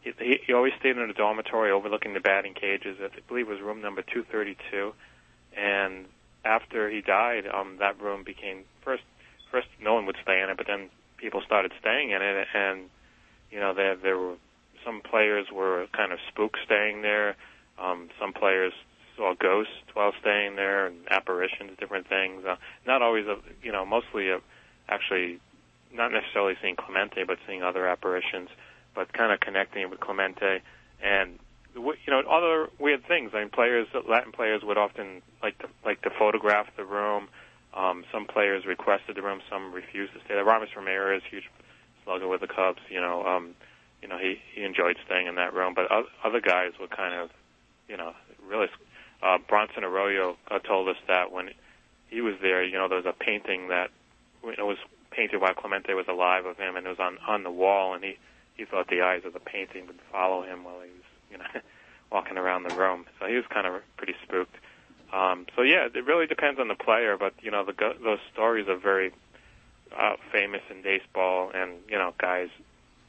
he, 0.00 0.40
he, 0.46 0.52
always 0.52 0.72
stayed 0.80 0.96
in 0.96 1.10
a 1.10 1.12
dormitory 1.12 1.70
overlooking 1.70 2.14
the 2.14 2.20
batting 2.20 2.54
cages. 2.54 2.96
I 3.00 3.08
believe 3.28 3.48
it 3.48 3.52
was 3.52 3.60
room 3.60 3.82
number 3.82 4.02
232. 4.02 4.92
And 5.56 6.06
after 6.44 6.88
he 6.88 7.02
died, 7.02 7.44
um, 7.46 7.76
that 7.80 8.00
room 8.00 8.24
became 8.24 8.64
first. 8.82 9.02
First, 9.50 9.68
no 9.80 9.94
one 9.94 10.04
would 10.06 10.16
stay 10.22 10.42
in 10.42 10.50
it, 10.50 10.56
but 10.56 10.66
then 10.66 10.90
people 11.16 11.40
started 11.44 11.72
staying 11.80 12.10
in 12.10 12.20
it, 12.20 12.46
and 12.54 12.90
you 13.50 13.58
know 13.60 13.72
there 13.74 13.96
there 13.96 14.18
were 14.18 14.36
some 14.88 15.02
players 15.02 15.46
were 15.52 15.86
kind 15.92 16.12
of 16.12 16.18
spook 16.28 16.56
staying 16.64 17.02
there. 17.02 17.36
Um, 17.78 18.08
some 18.18 18.32
players 18.32 18.72
saw 19.16 19.34
ghosts 19.34 19.72
while 19.92 20.12
staying 20.20 20.56
there, 20.56 20.86
and 20.86 20.96
apparitions, 21.10 21.72
different 21.78 22.08
things. 22.08 22.44
Uh, 22.46 22.56
not 22.86 23.02
always, 23.02 23.26
a, 23.26 23.36
you 23.62 23.70
know, 23.70 23.84
mostly 23.84 24.30
a, 24.30 24.40
actually 24.88 25.40
not 25.92 26.10
necessarily 26.10 26.54
seeing 26.62 26.76
Clemente, 26.76 27.24
but 27.24 27.38
seeing 27.46 27.62
other 27.62 27.86
apparitions, 27.86 28.48
but 28.94 29.12
kind 29.12 29.30
of 29.30 29.40
connecting 29.40 29.90
with 29.90 30.00
Clemente 30.00 30.62
and 31.02 31.38
you 31.74 31.94
know 32.08 32.20
other 32.20 32.70
weird 32.78 33.06
things. 33.06 33.32
I 33.34 33.40
mean, 33.40 33.50
players, 33.50 33.86
Latin 34.08 34.32
players 34.32 34.62
would 34.64 34.78
often 34.78 35.22
like 35.42 35.58
to 35.58 35.68
like 35.84 36.00
to 36.02 36.10
photograph 36.18 36.66
the 36.76 36.84
room. 36.84 37.28
Um, 37.74 38.04
some 38.10 38.24
players 38.24 38.64
requested 38.64 39.16
the 39.16 39.22
room, 39.22 39.40
some 39.50 39.72
refused 39.72 40.14
to 40.14 40.20
stay 40.20 40.34
there. 40.34 40.48
Aramis 40.48 40.70
Ramirez, 40.74 41.22
huge 41.30 41.44
slugger 42.04 42.26
with 42.26 42.40
the 42.40 42.48
Cubs, 42.48 42.80
you 42.88 43.00
know. 43.00 43.24
Um, 43.26 43.54
you 44.02 44.08
know, 44.08 44.18
he 44.18 44.40
he 44.54 44.64
enjoyed 44.64 44.96
staying 45.04 45.26
in 45.26 45.34
that 45.36 45.54
room. 45.54 45.74
But 45.74 45.90
other 46.24 46.40
guys 46.40 46.72
were 46.80 46.88
kind 46.88 47.14
of, 47.14 47.30
you 47.88 47.96
know, 47.96 48.12
really. 48.46 48.68
Uh, 49.20 49.38
Bronson 49.48 49.82
Arroyo 49.82 50.36
uh, 50.48 50.60
told 50.60 50.88
us 50.88 50.96
that 51.08 51.32
when 51.32 51.50
he 52.08 52.20
was 52.20 52.34
there, 52.40 52.62
you 52.62 52.74
know, 52.74 52.86
there 52.88 52.98
was 52.98 53.06
a 53.06 53.12
painting 53.12 53.68
that 53.68 53.90
you 54.44 54.64
was 54.64 54.78
painted 55.10 55.40
while 55.40 55.54
Clemente 55.54 55.92
was 55.94 56.06
alive 56.08 56.46
of 56.46 56.56
him, 56.56 56.76
and 56.76 56.86
it 56.86 56.88
was 56.88 57.00
on 57.00 57.18
on 57.26 57.42
the 57.42 57.50
wall, 57.50 57.94
and 57.94 58.04
he 58.04 58.16
he 58.56 58.64
thought 58.64 58.88
the 58.88 59.02
eyes 59.02 59.22
of 59.24 59.32
the 59.32 59.40
painting 59.40 59.86
would 59.86 59.98
follow 60.12 60.42
him 60.42 60.64
while 60.64 60.80
he 60.80 60.90
was, 60.90 61.08
you 61.30 61.38
know, 61.38 61.44
walking 62.12 62.38
around 62.38 62.64
the 62.68 62.74
room. 62.74 63.06
So 63.18 63.26
he 63.26 63.34
was 63.34 63.44
kind 63.48 63.66
of 63.66 63.82
pretty 63.96 64.14
spooked. 64.22 64.54
Um, 65.12 65.46
so 65.56 65.62
yeah, 65.62 65.88
it 65.92 66.04
really 66.04 66.26
depends 66.26 66.60
on 66.60 66.68
the 66.68 66.74
player, 66.74 67.16
but 67.16 67.34
you 67.40 67.50
know, 67.50 67.64
the 67.64 67.74
those 68.02 68.20
stories 68.32 68.68
are 68.68 68.76
very 68.76 69.12
uh, 69.98 70.16
famous 70.30 70.62
in 70.70 70.82
baseball, 70.82 71.50
and 71.54 71.72
you 71.88 71.96
know, 71.96 72.14
guys 72.18 72.48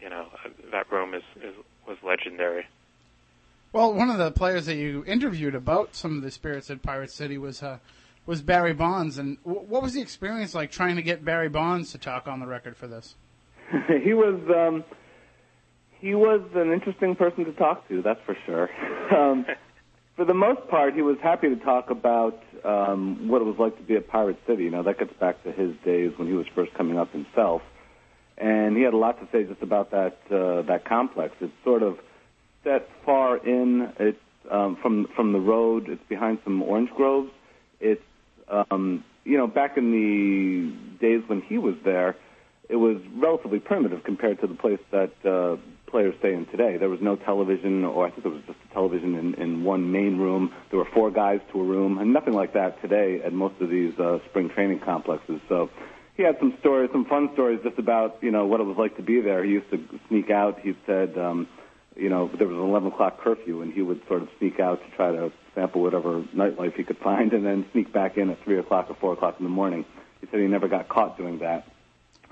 you 0.01 0.09
know 0.09 0.27
that 0.71 0.91
room 0.91 1.13
is, 1.13 1.23
is 1.37 1.55
was 1.87 1.97
legendary. 2.03 2.65
Well, 3.71 3.93
one 3.93 4.09
of 4.09 4.17
the 4.17 4.31
players 4.31 4.65
that 4.65 4.75
you 4.75 5.03
interviewed 5.05 5.53
about 5.53 5.95
some 5.95 6.17
of 6.17 6.23
the 6.23 6.31
spirits 6.31 6.71
at 6.71 6.81
Pirate 6.81 7.11
City 7.11 7.37
was 7.37 7.61
uh, 7.61 7.77
was 8.25 8.41
Barry 8.41 8.73
Bonds, 8.73 9.17
and 9.17 9.37
w- 9.43 9.65
what 9.67 9.81
was 9.81 9.93
the 9.93 10.01
experience 10.01 10.55
like 10.55 10.71
trying 10.71 10.95
to 10.95 11.01
get 11.01 11.23
Barry 11.23 11.49
Bonds 11.49 11.91
to 11.91 11.97
talk 11.97 12.27
on 12.27 12.39
the 12.39 12.47
record 12.47 12.77
for 12.77 12.87
this? 12.87 13.15
he 14.03 14.13
was 14.13 14.39
um, 14.55 14.83
he 15.99 16.15
was 16.15 16.41
an 16.55 16.71
interesting 16.71 17.15
person 17.15 17.45
to 17.45 17.51
talk 17.53 17.87
to. 17.89 18.01
That's 18.01 18.21
for 18.25 18.37
sure. 18.45 18.69
Um, 19.09 19.47
for 20.15 20.25
the 20.25 20.35
most 20.35 20.67
part, 20.67 20.93
he 20.93 21.01
was 21.01 21.17
happy 21.23 21.49
to 21.49 21.55
talk 21.55 21.89
about 21.89 22.43
um, 22.63 23.27
what 23.27 23.41
it 23.41 23.45
was 23.45 23.55
like 23.57 23.75
to 23.77 23.81
be 23.81 23.95
at 23.95 24.07
Pirate 24.07 24.37
City. 24.45 24.65
You 24.65 24.69
know, 24.69 24.83
that 24.83 24.99
gets 24.99 25.13
back 25.13 25.41
to 25.45 25.51
his 25.51 25.73
days 25.83 26.11
when 26.17 26.27
he 26.27 26.33
was 26.33 26.45
first 26.53 26.73
coming 26.75 26.99
up 26.99 27.11
himself, 27.11 27.63
and 28.39 28.77
he 28.77 28.83
had 28.83 28.93
a 28.93 28.97
lot 28.97 29.19
to 29.19 29.27
say 29.31 29.43
just 29.43 29.61
about 29.61 29.91
that 29.91 30.17
uh, 30.31 30.61
that 30.63 30.85
complex. 30.85 31.33
It's 31.41 31.53
sort 31.63 31.83
of 31.83 31.97
set 32.63 32.87
far 33.05 33.37
in. 33.37 33.91
It's 33.99 34.17
um, 34.49 34.77
from 34.81 35.07
from 35.15 35.33
the 35.33 35.39
road. 35.39 35.89
It's 35.89 36.03
behind 36.09 36.39
some 36.43 36.61
orange 36.61 36.89
groves. 36.91 37.31
It's 37.79 38.01
um, 38.49 39.03
you 39.25 39.37
know 39.37 39.47
back 39.47 39.77
in 39.77 39.91
the 39.91 41.05
days 41.05 41.23
when 41.27 41.41
he 41.41 41.57
was 41.57 41.75
there, 41.83 42.15
it 42.69 42.77
was 42.77 42.97
relatively 43.15 43.59
primitive 43.59 44.03
compared 44.03 44.39
to 44.41 44.47
the 44.47 44.55
place 44.55 44.79
that 44.91 45.11
uh, 45.25 45.57
players 45.89 46.13
stay 46.19 46.33
in 46.33 46.45
today. 46.47 46.77
There 46.77 46.89
was 46.89 47.01
no 47.01 47.15
television, 47.15 47.83
or 47.83 48.05
I 48.05 48.11
think 48.11 48.23
there 48.23 48.31
was 48.31 48.43
just 48.45 48.59
a 48.69 48.73
television 48.73 49.15
in, 49.15 49.33
in 49.35 49.63
one 49.63 49.91
main 49.91 50.17
room. 50.17 50.53
There 50.69 50.79
were 50.79 50.87
four 50.93 51.11
guys 51.11 51.39
to 51.51 51.59
a 51.59 51.63
room, 51.63 51.97
and 51.97 52.13
nothing 52.13 52.33
like 52.33 52.53
that 52.53 52.81
today 52.81 53.21
at 53.25 53.33
most 53.33 53.55
of 53.59 53.69
these 53.69 53.97
uh, 53.99 54.19
spring 54.29 54.49
training 54.49 54.79
complexes. 54.79 55.41
So 55.49 55.69
he 56.19 56.25
had 56.25 56.37
some 56.37 56.53
stories, 56.59 56.89
some 56.91 57.05
fun 57.05 57.29
stories 57.31 57.61
just 57.63 57.79
about 57.79 58.17
you 58.21 58.29
know 58.29 58.45
what 58.45 58.59
it 58.59 58.65
was 58.65 58.75
like 58.75 58.97
to 58.97 59.01
be 59.01 59.21
there. 59.21 59.41
He 59.41 59.51
used 59.51 59.69
to 59.71 59.81
sneak 60.09 60.29
out. 60.29 60.59
He 60.59 60.75
said, 60.85 61.17
um, 61.17 61.47
you 61.95 62.09
know, 62.09 62.29
there 62.37 62.45
was 62.45 62.57
an 62.57 62.63
11 62.63 62.91
o'clock 62.91 63.21
curfew, 63.21 63.61
and 63.61 63.71
he 63.71 63.81
would 63.81 64.05
sort 64.05 64.23
of 64.23 64.27
sneak 64.37 64.59
out 64.59 64.83
to 64.83 64.95
try 64.97 65.11
to 65.13 65.31
sample 65.55 65.81
whatever 65.81 66.21
nightlife 66.35 66.75
he 66.75 66.83
could 66.83 66.97
find, 66.97 67.31
and 67.31 67.45
then 67.45 67.65
sneak 67.71 67.93
back 67.93 68.17
in 68.17 68.29
at 68.29 68.43
three 68.43 68.59
o'clock 68.59 68.89
or 68.89 68.95
four 68.95 69.13
o'clock 69.13 69.37
in 69.39 69.45
the 69.45 69.49
morning. 69.49 69.85
He 70.19 70.27
said 70.29 70.41
he 70.41 70.47
never 70.47 70.67
got 70.67 70.89
caught 70.89 71.17
doing 71.17 71.39
that. 71.39 71.65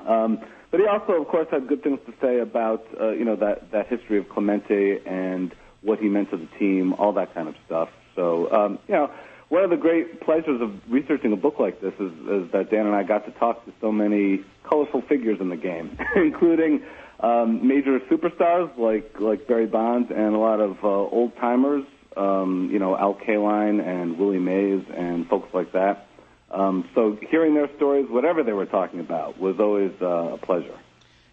Um, 0.06 0.40
but 0.70 0.82
he 0.82 0.86
also, 0.86 1.14
of 1.14 1.28
course, 1.30 1.48
had 1.50 1.70
good 1.70 1.82
things 1.82 2.00
to 2.08 2.14
say 2.22 2.40
about 2.40 2.86
uh, 3.00 3.12
you 3.12 3.24
know 3.24 3.38
that 3.38 3.72
that 3.72 3.88
history 3.88 4.18
of 4.18 4.28
Clemente 4.28 5.00
and 5.06 5.56
what 5.82 6.00
he 6.00 6.10
meant 6.10 6.30
to 6.32 6.38
the 6.38 6.50
team, 6.60 6.92
all 6.92 7.14
that 7.14 7.34
kind 7.34 7.48
of 7.48 7.56
stuff. 7.66 7.88
So 8.18 8.52
um, 8.52 8.80
you 8.90 8.96
know, 8.96 9.12
one 9.50 9.64
of 9.64 9.70
the 9.70 9.78
great 9.78 10.22
pleasures 10.22 10.62
of 10.62 10.72
researching 10.90 11.32
a 11.32 11.38
book 11.38 11.60
like 11.60 11.80
this 11.80 11.94
is, 12.00 12.12
is 12.12 12.52
that 12.52 12.70
Dan 12.70 12.86
and 12.86 12.96
I 12.96 13.04
got 13.04 13.26
to 13.26 13.32
talk 13.32 13.66
to 13.66 13.72
so 13.80 13.92
many 13.92 14.44
colorful 14.64 15.02
figures 15.02 15.40
in 15.40 15.50
the 15.50 15.56
game, 15.56 15.98
including 16.16 16.84
um, 17.20 17.66
major 17.68 18.00
superstars 18.12 18.78
like 18.78 19.20
like 19.20 19.48
Barry 19.48 19.66
Bonds 19.66 20.12
and 20.12 20.36
a 20.36 20.38
lot 20.38 20.60
of 20.60 20.84
uh, 20.84 20.88
old 20.88 21.36
timers. 21.38 21.86
Um, 22.16 22.70
you 22.72 22.80
know, 22.80 22.98
Al 22.98 23.14
Kaline 23.14 23.80
and 23.80 24.18
Willie 24.18 24.40
Mays 24.40 24.84
and 24.96 25.28
folks 25.28 25.54
like 25.54 25.72
that. 25.74 26.08
Um, 26.50 26.90
so 26.96 27.18
hearing 27.30 27.54
their 27.54 27.70
stories, 27.76 28.08
whatever 28.10 28.42
they 28.42 28.54
were 28.54 28.66
talking 28.66 29.00
about, 29.00 29.40
was 29.40 29.60
always 29.60 29.92
uh, 30.02 30.34
a 30.34 30.38
pleasure. 30.38 30.76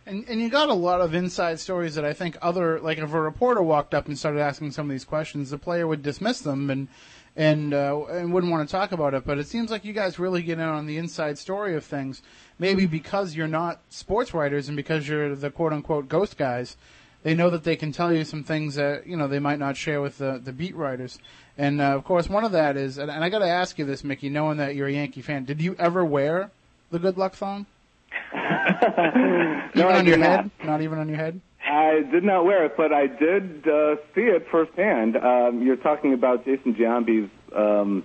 And 0.06 0.24
and 0.28 0.40
you 0.40 0.50
got 0.50 0.68
a 0.68 0.74
lot 0.74 1.00
of 1.00 1.14
inside 1.14 1.58
stories 1.58 1.94
that 1.94 2.04
I 2.04 2.12
think 2.12 2.36
other 2.42 2.78
like 2.80 2.98
if 2.98 3.12
a 3.12 3.20
reporter 3.20 3.62
walked 3.62 3.94
up 3.94 4.06
and 4.06 4.18
started 4.18 4.40
asking 4.40 4.72
some 4.72 4.86
of 4.86 4.90
these 4.90 5.04
questions, 5.04 5.50
the 5.50 5.58
player 5.58 5.86
would 5.86 6.02
dismiss 6.02 6.40
them 6.40 6.70
and 6.70 6.88
and 7.36 7.74
uh, 7.74 8.04
and 8.10 8.32
wouldn't 8.32 8.52
want 8.52 8.68
to 8.68 8.72
talk 8.72 8.92
about 8.92 9.14
it. 9.14 9.24
But 9.24 9.38
it 9.38 9.46
seems 9.48 9.70
like 9.70 9.84
you 9.84 9.92
guys 9.92 10.18
really 10.18 10.42
get 10.42 10.58
in 10.58 10.64
on 10.64 10.86
the 10.86 10.98
inside 10.98 11.38
story 11.38 11.74
of 11.74 11.84
things. 11.84 12.22
Maybe 12.58 12.86
because 12.86 13.34
you're 13.34 13.48
not 13.48 13.80
sports 13.90 14.32
writers 14.32 14.68
and 14.68 14.76
because 14.76 15.08
you're 15.08 15.34
the 15.34 15.50
quote 15.50 15.72
unquote 15.72 16.08
ghost 16.08 16.36
guys, 16.36 16.76
they 17.24 17.34
know 17.34 17.50
that 17.50 17.64
they 17.64 17.74
can 17.76 17.90
tell 17.90 18.12
you 18.12 18.24
some 18.24 18.44
things 18.44 18.76
that 18.76 19.06
you 19.06 19.16
know 19.16 19.26
they 19.26 19.40
might 19.40 19.58
not 19.58 19.76
share 19.76 20.00
with 20.00 20.18
the 20.18 20.40
the 20.42 20.52
beat 20.52 20.76
writers. 20.76 21.18
And 21.58 21.80
uh, 21.80 21.94
of 21.96 22.04
course, 22.04 22.28
one 22.28 22.44
of 22.44 22.52
that 22.52 22.76
is, 22.76 22.98
and, 22.98 23.10
and 23.10 23.22
I 23.22 23.28
got 23.28 23.38
to 23.38 23.48
ask 23.48 23.78
you 23.78 23.84
this, 23.84 24.02
Mickey, 24.02 24.28
knowing 24.28 24.56
that 24.58 24.74
you're 24.74 24.88
a 24.88 24.92
Yankee 24.92 25.22
fan, 25.22 25.44
did 25.44 25.60
you 25.62 25.76
ever 25.78 26.04
wear 26.04 26.50
the 26.90 26.98
Good 26.98 27.16
Luck 27.16 27.34
thong? 27.34 27.66
even 28.34 29.70
No, 29.74 29.88
I 29.88 29.98
on 29.98 30.06
your 30.06 30.16
not. 30.16 30.28
head? 30.28 30.50
Not 30.64 30.82
even 30.82 30.98
on 30.98 31.08
your 31.08 31.16
head? 31.18 31.40
I 31.66 32.02
did 32.10 32.24
not 32.24 32.44
wear 32.44 32.66
it, 32.66 32.76
but 32.76 32.92
I 32.92 33.06
did 33.06 33.66
uh, 33.66 33.96
see 34.14 34.22
it 34.22 34.46
firsthand. 34.50 35.16
Um, 35.16 35.62
you're 35.62 35.76
talking 35.76 36.12
about 36.12 36.44
Jason 36.44 36.74
Giambi's 36.74 37.30
um, 37.54 38.04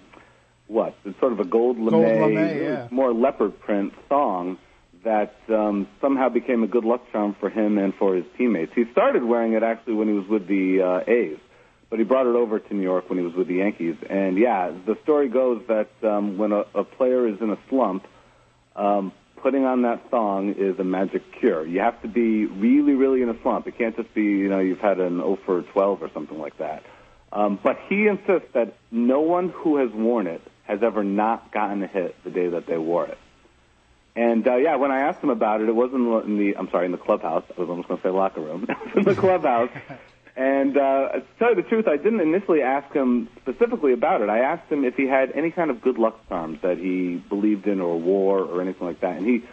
what? 0.67 0.95
It's 1.03 1.19
sort 1.19 1.33
of 1.33 1.39
a 1.39 1.45
gold 1.45 1.77
lame, 1.77 1.89
Gold 1.89 2.33
lame, 2.33 2.63
yeah. 2.63 2.87
more 2.91 3.13
leopard 3.13 3.59
print 3.59 3.93
song 4.07 4.57
that 5.03 5.35
um, 5.49 5.87
somehow 6.01 6.29
became 6.29 6.63
a 6.63 6.67
good 6.67 6.85
luck 6.85 7.01
charm 7.11 7.35
for 7.39 7.49
him 7.49 7.77
and 7.77 7.93
for 7.95 8.15
his 8.15 8.25
teammates. 8.37 8.71
He 8.75 8.85
started 8.91 9.23
wearing 9.23 9.53
it 9.53 9.63
actually 9.63 9.93
when 9.93 10.07
he 10.07 10.13
was 10.13 10.27
with 10.27 10.47
the 10.47 10.81
uh, 10.81 11.11
A's, 11.11 11.39
but 11.89 11.99
he 11.99 12.05
brought 12.05 12.27
it 12.27 12.35
over 12.35 12.59
to 12.59 12.73
New 12.73 12.83
York 12.83 13.09
when 13.09 13.17
he 13.17 13.25
was 13.25 13.33
with 13.33 13.47
the 13.47 13.55
Yankees. 13.55 13.95
And 14.09 14.37
yeah, 14.37 14.71
the 14.85 14.97
story 15.03 15.29
goes 15.29 15.63
that 15.67 15.89
um, 16.03 16.37
when 16.37 16.51
a, 16.51 16.65
a 16.75 16.83
player 16.83 17.27
is 17.27 17.41
in 17.41 17.49
a 17.49 17.57
slump, 17.69 18.05
um, 18.75 19.11
putting 19.41 19.65
on 19.65 19.83
that 19.83 20.09
thong 20.09 20.55
is 20.57 20.79
a 20.79 20.83
magic 20.83 21.23
cure. 21.39 21.65
You 21.65 21.79
have 21.79 22.01
to 22.01 22.07
be 22.07 22.45
really, 22.45 22.93
really 22.93 23.21
in 23.21 23.29
a 23.29 23.41
slump. 23.41 23.67
It 23.67 23.77
can't 23.77 23.95
just 23.95 24.13
be, 24.13 24.23
you 24.23 24.49
know, 24.49 24.59
you've 24.59 24.79
had 24.79 24.99
an 24.99 25.17
0 25.17 25.39
for 25.45 25.61
12 25.61 26.03
or 26.03 26.09
something 26.13 26.39
like 26.39 26.57
that. 26.57 26.83
Um, 27.31 27.59
but 27.61 27.77
he 27.87 28.07
insists 28.07 28.49
that 28.53 28.75
no 28.91 29.21
one 29.21 29.49
who 29.49 29.77
has 29.77 29.91
worn 29.91 30.27
it 30.27 30.41
has 30.63 30.81
ever 30.83 31.03
not 31.03 31.51
gotten 31.51 31.83
a 31.83 31.87
hit 31.87 32.15
the 32.23 32.29
day 32.29 32.47
that 32.47 32.65
they 32.65 32.77
wore 32.77 33.05
it. 33.05 33.17
And 34.15 34.47
uh, 34.47 34.55
yeah, 34.55 34.75
when 34.75 34.91
I 34.91 35.01
asked 35.01 35.23
him 35.23 35.29
about 35.29 35.61
it, 35.61 35.69
it 35.69 35.75
wasn't 35.75 36.07
in 36.25 36.37
the 36.37 36.57
I'm 36.57 36.69
sorry 36.71 36.85
in 36.85 36.91
the 36.91 36.97
clubhouse. 36.97 37.43
I 37.55 37.59
was 37.59 37.69
almost 37.69 37.87
going 37.87 38.01
to 38.01 38.07
say 38.07 38.11
locker 38.11 38.41
room. 38.41 38.65
it 38.69 38.95
was 38.95 39.07
in 39.07 39.15
the 39.15 39.19
clubhouse. 39.19 39.69
And 40.35 40.77
uh, 40.77 41.09
to 41.11 41.23
tell 41.37 41.49
you 41.49 41.55
the 41.55 41.67
truth, 41.67 41.87
I 41.87 41.97
didn't 41.97 42.21
initially 42.21 42.61
ask 42.61 42.93
him 42.93 43.29
specifically 43.41 43.93
about 43.93 44.21
it. 44.21 44.29
I 44.29 44.39
asked 44.39 44.71
him 44.71 44.85
if 44.85 44.95
he 44.95 45.05
had 45.05 45.31
any 45.33 45.51
kind 45.51 45.69
of 45.69 45.81
good 45.81 45.97
luck 45.97 46.19
charms 46.29 46.59
that 46.61 46.77
he 46.77 47.15
believed 47.29 47.67
in 47.67 47.81
or 47.81 47.99
wore 47.99 48.39
or 48.39 48.61
anything 48.61 48.85
like 48.85 49.01
that. 49.01 49.17
And 49.17 49.25
he 49.25 49.43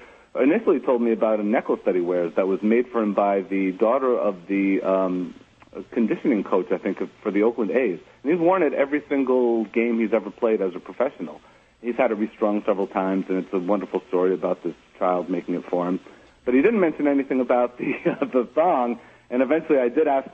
initially 0.40 0.80
told 0.80 1.02
me 1.02 1.12
about 1.12 1.40
a 1.40 1.42
necklace 1.42 1.80
that 1.86 1.94
he 1.94 2.00
wears 2.00 2.34
that 2.36 2.46
was 2.46 2.62
made 2.62 2.88
for 2.88 3.02
him 3.02 3.14
by 3.14 3.40
the 3.40 3.72
daughter 3.72 4.16
of 4.16 4.46
the 4.46 4.82
um, 4.82 5.34
conditioning 5.90 6.44
coach, 6.44 6.70
I 6.70 6.78
think, 6.78 6.98
for 7.22 7.30
the 7.30 7.42
Oakland 7.42 7.70
A's. 7.70 7.98
And 8.22 8.32
he's 8.32 8.40
worn 8.40 8.62
it 8.62 8.72
every 8.72 9.02
single 9.08 9.64
game 9.64 9.98
he's 9.98 10.12
ever 10.12 10.30
played 10.30 10.60
as 10.62 10.74
a 10.74 10.80
professional. 10.80 11.40
He's 11.80 11.96
had 11.96 12.10
it 12.10 12.14
restrung 12.14 12.62
several 12.64 12.86
times, 12.86 13.26
and 13.28 13.38
it's 13.38 13.52
a 13.52 13.58
wonderful 13.58 14.02
story 14.08 14.34
about 14.34 14.62
this 14.62 14.74
child 14.98 15.28
making 15.28 15.54
it 15.54 15.64
for 15.68 15.86
him. 15.86 16.00
But 16.44 16.54
he 16.54 16.62
didn't 16.62 16.80
mention 16.80 17.06
anything 17.06 17.40
about 17.40 17.78
the 17.78 17.94
uh, 18.06 18.24
the 18.24 18.48
thong. 18.54 19.00
And 19.28 19.42
eventually, 19.42 19.78
I 19.78 19.88
did 19.88 20.06
ask 20.06 20.28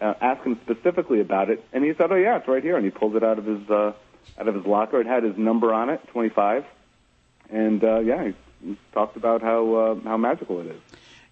uh, 0.00 0.14
ask 0.20 0.44
him 0.44 0.58
specifically 0.62 1.20
about 1.20 1.50
it, 1.50 1.64
and 1.72 1.84
he 1.84 1.92
said, 1.96 2.10
"Oh 2.10 2.16
yeah, 2.16 2.38
it's 2.38 2.48
right 2.48 2.62
here." 2.62 2.76
And 2.76 2.84
he 2.84 2.90
pulled 2.90 3.16
it 3.16 3.24
out 3.24 3.38
of 3.38 3.44
his 3.44 3.68
uh, 3.68 3.92
out 4.38 4.48
of 4.48 4.54
his 4.54 4.66
locker. 4.66 5.00
It 5.00 5.06
had 5.06 5.22
his 5.22 5.36
number 5.36 5.72
on 5.72 5.90
it, 5.90 6.00
25, 6.08 6.64
and 7.50 7.82
uh, 7.82 8.00
yeah, 8.00 8.24
he, 8.24 8.34
he 8.66 8.78
talked 8.92 9.16
about 9.16 9.42
how 9.42 9.74
uh, 9.74 9.94
how 10.04 10.16
magical 10.16 10.60
it 10.60 10.66
is. 10.66 10.80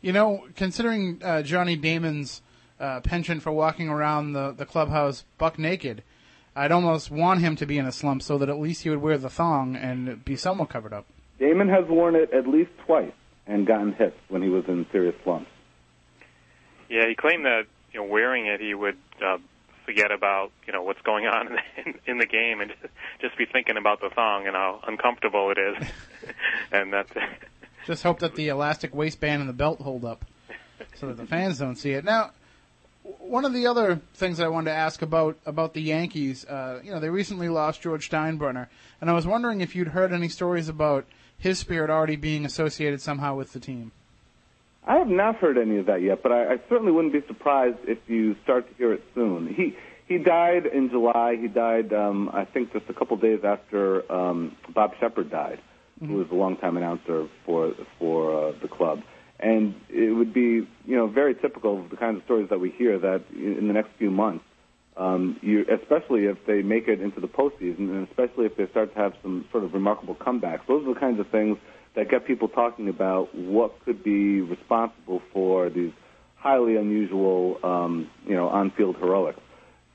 You 0.01 0.13
know, 0.13 0.47
considering 0.57 1.21
uh, 1.23 1.43
Johnny 1.43 1.77
Damon's 1.77 2.43
uh, 2.79 3.01
penchant 3.01 3.43
for 3.43 3.53
walking 3.53 3.89
around 3.89 4.33
the, 4.33 4.53
the 4.53 4.67
clubhouse 4.67 5.25
buck 5.39 5.59
naked, 5.59 6.03
I'd 6.55 6.73
almost 6.73 7.11
want 7.11 7.41
him 7.41 7.57
to 7.57 7.67
be 7.67 7.79
in 7.79 7.87
a 7.87 7.93
slump 7.93 8.23
so 8.23 8.39
that 8.39 8.49
at 8.49 8.59
least 8.59 8.83
he 8.83 8.91
would 8.91 9.01
wear 9.01 9.17
the 9.17 9.31
thong 9.31 9.77
and 9.77 10.25
be 10.25 10.37
somewhat 10.37 10.69
covered 10.69 10.93
up. 10.93 11.07
Damon 11.39 11.69
has 11.69 11.87
worn 11.89 12.15
it 12.15 12.33
at 12.33 12.47
least 12.47 12.71
twice 12.87 13.13
and 13.47 13.67
gotten 13.67 13.93
hits 13.93 14.17
when 14.29 14.43
he 14.43 14.49
was 14.49 14.65
in 14.69 14.87
serious 14.93 15.15
slumps. 15.25 15.51
Yeah, 16.89 17.09
he 17.09 17.15
claimed 17.15 17.45
that 17.45 17.65
you 17.95 18.01
know 18.01 18.07
wearing 18.07 18.47
it 18.47 18.61
he 18.61 18.75
would 18.75 18.99
uh, 19.25 19.39
forget 19.87 20.11
about 20.11 20.51
you 20.67 20.73
know 20.73 20.83
what's 20.83 21.01
going 21.03 21.27
on 21.27 21.49
in 21.87 21.95
in 22.07 22.19
the 22.19 22.27
game 22.27 22.61
and 22.61 22.75
just 23.21 23.39
be 23.39 23.47
thinking 23.47 23.77
about 23.77 24.01
the 24.01 24.11
thong 24.11 24.47
and 24.47 24.55
how 24.55 24.81
uncomfortable 24.87 25.51
it 25.51 25.59
is, 25.59 25.89
and 26.73 26.93
that 26.93 27.07
Just 27.87 28.03
hope 28.03 28.21
that 28.21 28.35
the 28.35 28.49
elastic 28.49 28.95
waistband 28.95 29.41
and 29.41 29.49
the 29.49 29.55
belt 29.55 29.81
hold 29.81 30.07
up 30.07 30.25
so 30.95 31.09
that 31.09 31.19
the 31.19 31.27
fans 31.27 31.59
don't 31.59 31.77
see 31.77 31.91
it. 31.91 32.03
Now, 32.03 32.31
one 33.03 33.45
of 33.45 33.53
the 33.53 33.67
other 33.67 34.01
things 34.15 34.41
I 34.41 34.49
wanted 34.49 34.71
to 34.71 34.77
ask 34.77 35.03
about 35.03 35.37
about 35.45 35.75
the 35.75 35.83
Yankees, 35.83 36.47
uh, 36.47 36.81
you 36.83 36.91
know, 36.91 37.01
they 37.01 37.11
recently 37.11 37.49
lost 37.49 37.83
George 37.83 38.09
Steinbrenner, 38.09 38.69
and 39.01 39.11
I 39.11 39.13
was 39.13 39.27
wondering 39.27 39.61
if 39.61 39.77
you'd 39.77 39.89
heard 39.89 40.13
any 40.13 40.29
stories 40.29 40.69
about 40.69 41.05
his 41.37 41.59
spirit 41.59 41.91
already 41.91 42.17
being 42.17 42.47
associated 42.47 43.03
somehow 43.03 43.37
with 43.37 43.53
the 43.53 43.61
team. 43.61 43.93
I 44.87 44.97
have 44.97 45.09
not 45.09 45.37
heard 45.37 45.57
any 45.57 45.79
of 45.79 45.87
that 45.87 46.03
yet, 46.03 46.23
but 46.23 46.33
I, 46.33 46.55
I 46.55 46.57
certainly 46.69 46.93
wouldn't 46.93 47.13
be 47.13 47.23
surprised 47.27 47.79
if 47.85 47.99
you 48.07 48.37
start 48.43 48.69
to 48.69 48.75
hear 48.75 48.93
it 48.93 49.03
soon. 49.15 49.47
He 49.55 49.77
he 50.07 50.19
died 50.19 50.67
in 50.67 50.91
July. 50.91 51.37
He 51.41 51.49
died, 51.49 51.93
um, 51.95 52.29
I 52.33 52.45
think, 52.45 52.73
just 52.75 52.85
a 52.91 52.93
couple 52.93 53.17
days 53.17 53.41
after 53.43 54.11
um, 54.13 54.55
Bob 54.75 54.93
Sheppard 55.01 55.31
died, 55.31 55.61
who 55.99 56.17
was 56.17 56.27
a 56.31 56.35
longtime 56.35 56.77
announcer 56.77 57.29
for 57.47 57.73
for 57.99 58.49
uh, 58.49 58.53
the 58.61 58.69
club. 58.69 59.01
And 59.41 59.75
it 59.89 60.15
would 60.15 60.33
be, 60.35 60.69
you 60.87 60.97
know, 60.97 61.07
very 61.07 61.35
typical 61.35 61.81
of 61.83 61.91
the 61.91 61.97
kinds 61.97 62.19
of 62.19 62.25
stories 62.25 62.51
that 62.51 62.61
we 62.61 62.71
hear 62.71 62.99
that 62.99 63.25
in 63.33 63.67
the 63.67 63.73
next 63.73 63.91
few 63.99 64.11
months, 64.11 64.45
um, 64.97 65.39
you, 65.43 65.65
especially 65.69 66.27
if 66.27 66.37
they 66.47 66.63
make 66.63 66.87
it 66.87 67.01
into 67.01 67.21
the 67.21 67.27
postseason, 67.27 67.91
and 67.91 68.09
especially 68.09 68.47
if 68.47 68.57
they 68.57 68.69
start 68.69 68.93
to 68.95 68.99
have 68.99 69.15
some 69.23 69.47
sort 69.51 69.65
of 69.65 69.73
remarkable 69.73 70.15
comebacks. 70.15 70.67
Those 70.69 70.87
are 70.87 70.95
the 70.95 71.01
kinds 71.01 71.19
of 71.19 71.29
things 71.29 71.57
that 71.95 72.11
got 72.11 72.27
people 72.27 72.49
talking 72.49 72.89
about 72.89 73.35
what 73.35 73.73
could 73.85 74.03
be 74.03 74.41
responsible 74.41 75.23
for 75.33 75.71
these 75.71 75.93
highly 76.37 76.77
unusual, 76.77 77.59
um, 77.63 78.11
you 78.27 78.35
know, 78.35 78.49
on-field 78.49 78.97
heroics. 78.97 79.41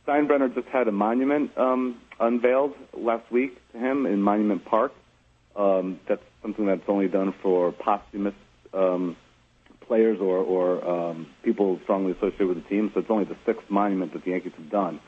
Steinbrenner 0.08 0.54
just 0.54 0.68
had 0.68 0.88
a 0.88 0.91
monument 0.91 1.56
um, 1.58 2.02
unveiled 2.20 2.74
last 2.93 3.32
week 3.32 3.58
to 3.72 3.78
him 3.78 4.06
in 4.06 4.22
Monument 4.22 4.66
Park. 4.66 4.91
Um, 5.56 6.00
that's 6.08 6.24
something 6.41 6.66
that's 6.66 6.82
only 6.88 7.08
done 7.08 7.34
for 7.43 7.72
posthumous 7.72 8.34
um, 8.74 9.16
players 9.86 10.20
or, 10.22 10.38
or 10.38 10.88
um, 10.89 11.28
people 11.43 11.80
strongly 11.84 12.14
associated 12.14 12.47
with 12.47 12.64
the 12.64 12.70
team. 12.70 12.91
So 12.93 13.02
it's 13.02 13.10
only 13.12 13.26
the 13.26 13.38
sixth 13.45 13.70
monument 13.70 14.14
that 14.14 14.24
the 14.24 14.32
Yankees 14.32 14.54
have 14.58 14.72
done. 14.72 15.00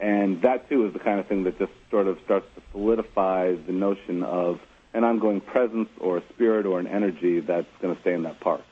And 0.00 0.42
that, 0.42 0.68
too, 0.68 0.86
is 0.86 0.92
the 0.92 0.98
kind 0.98 1.20
of 1.20 1.28
thing 1.28 1.44
that 1.44 1.58
just 1.58 1.72
sort 1.90 2.08
of 2.08 2.18
starts 2.24 2.46
to 2.56 2.62
solidify 2.72 3.54
the 3.66 3.72
notion 3.72 4.24
of 4.24 4.58
an 4.94 5.04
ongoing 5.04 5.40
presence 5.40 5.88
or 6.00 6.18
a 6.18 6.22
spirit 6.34 6.66
or 6.66 6.78
an 6.78 6.86
energy 6.86 7.40
that's 7.40 7.66
going 7.80 7.94
to 7.94 8.00
stay 8.02 8.14
in 8.14 8.22
that 8.24 8.40
park. 8.40 8.62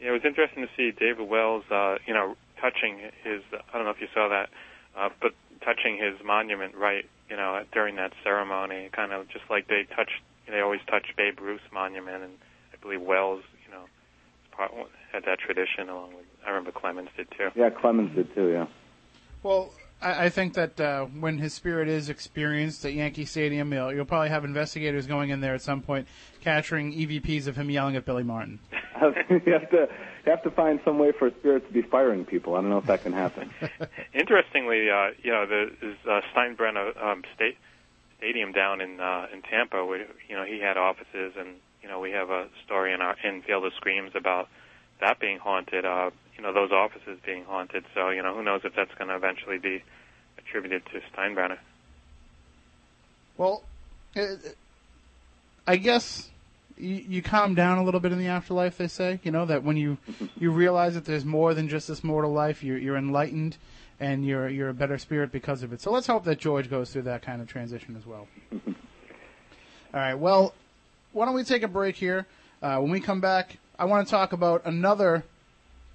Yeah, 0.00 0.08
it 0.08 0.10
was 0.12 0.24
interesting 0.24 0.66
to 0.66 0.70
see 0.76 0.90
David 0.90 1.28
Wells, 1.28 1.64
uh, 1.70 1.96
you 2.06 2.14
know, 2.14 2.36
touching 2.60 2.98
his, 3.24 3.42
I 3.52 3.76
don't 3.76 3.84
know 3.84 3.90
if 3.90 4.00
you 4.00 4.08
saw 4.14 4.28
that, 4.28 4.48
uh, 4.96 5.10
but 5.20 5.32
touching 5.64 5.96
his 5.96 6.24
monument 6.24 6.74
right, 6.76 7.04
you 7.28 7.36
know, 7.36 7.62
during 7.72 7.96
that 7.96 8.12
ceremony, 8.24 8.88
kind 8.92 9.12
of 9.12 9.28
just 9.28 9.44
like 9.50 9.68
they 9.68 9.86
touch, 9.94 10.10
they 10.48 10.60
always 10.60 10.80
touch 10.88 11.06
Babe 11.16 11.40
Ruth's 11.40 11.64
monument, 11.72 12.22
and 12.22 12.32
I 12.72 12.76
believe 12.82 13.02
Wells, 13.02 13.42
you 13.66 13.72
know, 13.72 13.84
part, 14.52 14.72
had 15.12 15.24
that 15.24 15.38
tradition 15.38 15.88
along 15.88 16.14
with, 16.14 16.26
I 16.46 16.50
remember 16.50 16.72
Clemens 16.72 17.10
did 17.16 17.28
too. 17.36 17.50
Yeah, 17.54 17.70
Clemens 17.70 18.14
did 18.14 18.34
too, 18.34 18.48
yeah. 18.48 18.66
Well, 19.42 19.70
I, 20.00 20.26
I 20.26 20.28
think 20.28 20.54
that 20.54 20.80
uh, 20.80 21.06
when 21.06 21.38
his 21.38 21.54
spirit 21.54 21.88
is 21.88 22.08
experienced 22.08 22.84
at 22.84 22.92
Yankee 22.92 23.24
Stadium, 23.24 23.72
you'll, 23.72 23.92
you'll 23.92 24.04
probably 24.04 24.28
have 24.28 24.44
investigators 24.44 25.06
going 25.06 25.30
in 25.30 25.40
there 25.40 25.54
at 25.54 25.62
some 25.62 25.82
point, 25.82 26.06
capturing 26.40 26.92
EVPs 26.92 27.46
of 27.46 27.56
him 27.56 27.70
yelling 27.70 27.96
at 27.96 28.04
Billy 28.04 28.22
Martin. 28.22 28.58
you 29.30 29.52
have 29.52 29.70
to 29.70 29.88
you 30.26 30.30
have 30.32 30.42
to 30.42 30.50
find 30.50 30.80
some 30.84 30.98
way 30.98 31.12
for 31.18 31.28
a 31.28 31.34
spirit 31.36 31.66
to 31.66 31.72
be 31.72 31.82
firing 31.82 32.24
people. 32.24 32.54
I 32.54 32.60
don't 32.60 32.70
know 32.70 32.78
if 32.78 32.86
that 32.86 33.02
can 33.02 33.12
happen. 33.12 33.50
Interestingly, 34.14 34.90
uh, 34.90 35.08
you 35.22 35.30
know, 35.30 35.46
the 35.46 35.70
is, 35.80 35.96
uh, 36.08 36.20
Steinbrenner 36.34 37.02
um, 37.02 37.22
state 37.34 37.56
stadium 38.18 38.52
down 38.52 38.80
in 38.80 39.00
uh, 39.00 39.26
in 39.32 39.42
Tampa, 39.42 39.84
where 39.84 40.06
you 40.28 40.36
know 40.36 40.44
he 40.44 40.60
had 40.60 40.76
offices, 40.76 41.32
and 41.38 41.56
you 41.82 41.88
know 41.88 42.00
we 42.00 42.10
have 42.10 42.30
a 42.30 42.48
story 42.64 42.92
in 42.92 43.00
our 43.00 43.16
in 43.24 43.42
Field 43.42 43.64
of 43.64 43.72
Screams 43.74 44.12
about 44.14 44.48
that 45.00 45.20
being 45.20 45.38
haunted. 45.38 45.84
Uh, 45.84 46.10
you 46.36 46.42
know, 46.42 46.52
those 46.52 46.70
offices 46.70 47.18
being 47.24 47.44
haunted. 47.44 47.84
So 47.94 48.10
you 48.10 48.22
know, 48.22 48.34
who 48.34 48.42
knows 48.42 48.62
if 48.64 48.74
that's 48.74 48.94
going 48.94 49.08
to 49.08 49.16
eventually 49.16 49.58
be 49.58 49.82
attributed 50.38 50.82
to 50.86 51.00
Steinbrenner. 51.12 51.58
Well, 53.36 53.62
uh, 54.16 54.26
I 55.66 55.76
guess 55.76 56.28
you, 56.76 57.04
you 57.08 57.22
calm 57.22 57.54
down 57.54 57.78
a 57.78 57.84
little 57.84 58.00
bit 58.00 58.12
in 58.12 58.18
the 58.18 58.28
afterlife. 58.28 58.78
They 58.78 58.88
say, 58.88 59.20
you 59.22 59.30
know, 59.30 59.44
that 59.46 59.64
when 59.64 59.76
you 59.76 59.98
you 60.38 60.50
realize 60.50 60.94
that 60.94 61.04
there's 61.04 61.24
more 61.24 61.54
than 61.54 61.68
just 61.68 61.88
this 61.88 62.02
mortal 62.04 62.32
life, 62.32 62.62
you're 62.62 62.78
you're 62.78 62.96
enlightened, 62.96 63.56
and 64.00 64.24
you're 64.24 64.48
you're 64.48 64.68
a 64.68 64.74
better 64.74 64.98
spirit 64.98 65.32
because 65.32 65.62
of 65.62 65.72
it. 65.72 65.80
So 65.80 65.90
let's 65.90 66.06
hope 66.06 66.24
that 66.24 66.38
George 66.38 66.70
goes 66.70 66.90
through 66.92 67.02
that 67.02 67.22
kind 67.22 67.42
of 67.42 67.48
transition 67.48 67.96
as 67.96 68.06
well. 68.06 68.28
All 68.52 70.00
right. 70.00 70.14
Well, 70.14 70.54
why 71.12 71.24
don't 71.24 71.34
we 71.34 71.44
take 71.44 71.62
a 71.62 71.68
break 71.68 71.96
here? 71.96 72.26
Uh, 72.60 72.78
when 72.78 72.90
we 72.90 73.00
come 73.00 73.20
back, 73.20 73.56
I 73.78 73.84
want 73.84 74.08
to 74.08 74.10
talk 74.10 74.32
about 74.32 74.62
another 74.64 75.24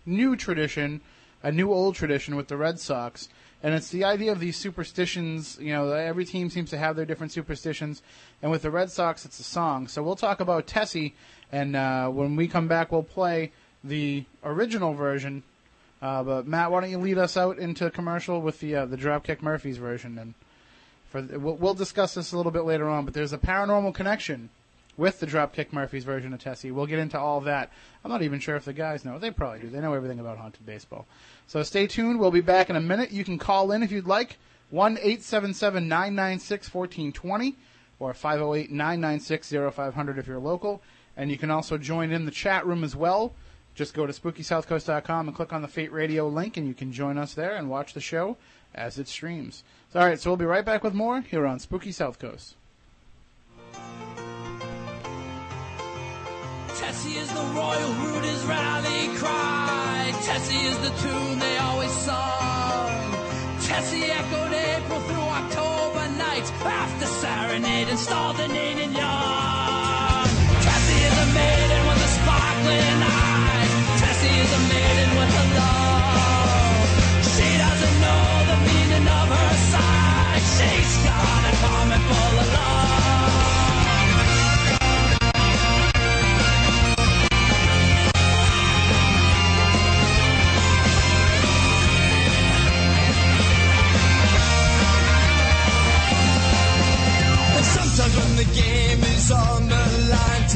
new 0.05 0.37
tradition, 0.37 1.01
a 1.41 1.51
new 1.51 1.73
old 1.73 1.95
tradition 1.95 2.37
with 2.37 2.47
the 2.47 2.55
Red 2.55 2.79
Sox. 2.79 3.27
And 3.61 3.73
it's 3.73 3.89
the 3.89 4.05
idea 4.05 4.31
of 4.31 4.39
these 4.39 4.55
superstitions. 4.55 5.57
You 5.59 5.73
know, 5.73 5.91
every 5.91 6.23
team 6.23 6.49
seems 6.49 6.69
to 6.69 6.77
have 6.77 6.95
their 6.95 7.05
different 7.05 7.33
superstitions. 7.33 8.01
And 8.41 8.51
with 8.51 8.61
the 8.61 8.71
Red 8.71 8.89
Sox, 8.89 9.25
it's 9.25 9.39
a 9.39 9.43
song. 9.43 9.89
So 9.89 10.01
we'll 10.01 10.15
talk 10.15 10.39
about 10.39 10.65
Tessie. 10.65 11.13
And 11.51 11.75
uh, 11.75 12.07
when 12.07 12.37
we 12.37 12.47
come 12.47 12.69
back, 12.69 12.89
we'll 12.89 13.03
play 13.03 13.51
the 13.83 14.23
original 14.45 14.93
version. 14.93 15.43
Uh, 16.01 16.23
but 16.23 16.47
Matt, 16.47 16.71
why 16.71 16.79
don't 16.79 16.89
you 16.89 16.99
lead 16.99 17.17
us 17.17 17.35
out 17.35 17.59
into 17.59 17.91
commercial 17.91 18.41
with 18.41 18.59
the 18.59 18.75
uh, 18.75 18.85
the 18.85 18.97
Dropkick 18.97 19.41
Murphys 19.41 19.77
version? 19.77 20.17
And 20.17 20.33
for 21.09 21.21
we'll, 21.21 21.55
we'll 21.55 21.73
discuss 21.73 22.13
this 22.13 22.31
a 22.31 22.37
little 22.37 22.51
bit 22.51 22.63
later 22.63 22.89
on. 22.89 23.05
But 23.05 23.13
there's 23.13 23.33
a 23.33 23.37
paranormal 23.37 23.93
connection 23.93 24.49
with 24.97 25.19
the 25.19 25.27
Dropkick 25.27 25.73
Murphys 25.73 26.03
version 26.03 26.33
of 26.33 26.39
Tessie. 26.39 26.71
We'll 26.71 26.85
get 26.85 26.99
into 26.99 27.19
all 27.19 27.41
that. 27.41 27.71
I'm 28.03 28.11
not 28.11 28.21
even 28.21 28.39
sure 28.39 28.55
if 28.55 28.65
the 28.65 28.73
guys 28.73 29.05
know. 29.05 29.17
They 29.17 29.31
probably 29.31 29.59
do. 29.59 29.69
They 29.69 29.81
know 29.81 29.93
everything 29.93 30.19
about 30.19 30.37
haunted 30.37 30.65
baseball. 30.65 31.07
So 31.47 31.63
stay 31.63 31.87
tuned. 31.87 32.19
We'll 32.19 32.31
be 32.31 32.41
back 32.41 32.69
in 32.69 32.75
a 32.75 32.81
minute. 32.81 33.11
You 33.11 33.23
can 33.23 33.37
call 33.37 33.71
in 33.71 33.83
if 33.83 33.91
you'd 33.91 34.07
like. 34.07 34.37
1 34.69 34.97
877 34.97 35.87
996 35.87 36.73
1420 36.73 37.55
or 37.99 38.13
508 38.13 38.71
996 38.71 39.53
0500 39.75 40.17
if 40.17 40.27
you're 40.27 40.39
local. 40.39 40.81
And 41.15 41.29
you 41.29 41.37
can 41.37 41.51
also 41.51 41.77
join 41.77 42.11
in 42.11 42.25
the 42.25 42.31
chat 42.31 42.65
room 42.65 42.83
as 42.83 42.95
well. 42.95 43.33
Just 43.75 43.93
go 43.93 44.05
to 44.05 44.13
spookysouthcoast.com 44.13 45.27
and 45.27 45.35
click 45.35 45.51
on 45.51 45.63
the 45.63 45.67
Fate 45.67 45.91
Radio 45.91 46.27
link, 46.27 46.57
and 46.57 46.67
you 46.67 46.75
can 46.75 46.91
join 46.91 47.17
us 47.17 47.33
there 47.33 47.55
and 47.55 47.69
watch 47.69 47.93
the 47.93 48.01
show 48.01 48.37
as 48.73 48.99
it 48.99 49.07
streams. 49.07 49.63
So, 49.91 49.99
all 49.99 50.05
right, 50.05 50.19
so 50.19 50.29
we'll 50.29 50.37
be 50.37 50.45
right 50.45 50.65
back 50.65 50.83
with 50.83 50.93
more 50.93 51.21
here 51.21 51.45
on 51.45 51.59
Spooky 51.59 51.91
South 51.91 52.19
Coast. 52.19 52.55
Tessie 56.79 57.17
is 57.17 57.29
the 57.29 57.43
royal 57.53 57.93
Rooters 58.01 58.43
rally 58.45 59.15
cry. 59.17 60.11
Tessie 60.23 60.65
is 60.65 60.77
the 60.79 60.89
tune 61.03 61.37
they 61.37 61.57
always 61.57 61.91
sung. 61.91 63.11
Tessie 63.61 64.05
echoed 64.05 64.51
April 64.51 64.99
through 65.01 65.29
October 65.41 66.03
nights 66.17 66.51
after 66.65 67.05
serenade 67.05 67.89
installed 67.89 68.37
the 68.37 68.47
Needed 68.47 68.91
Young. 68.91 70.25
Tessie 70.65 71.01
is 71.09 71.17
a 71.25 71.27
maiden 71.37 71.81
with 71.87 72.07
a 72.07 72.11
sparkling 72.17 72.99
eye. 73.05 73.65
Tessie 74.01 74.37
is 74.43 74.51
a 74.59 74.61
maiden 74.73 75.09
with 75.19 75.41
a 75.43 75.45
love. 75.59 76.89
She 77.33 77.49
doesn't 77.63 77.97
know 78.01 78.25
the 78.49 78.57
meaning 78.65 79.05
of 79.21 79.27
her 79.29 79.53
side. 79.71 80.41
She's 80.57 80.97
got 81.05 81.52
is 99.23 99.31
on 99.31 99.69
the 99.69 99.75
line, 100.11 100.47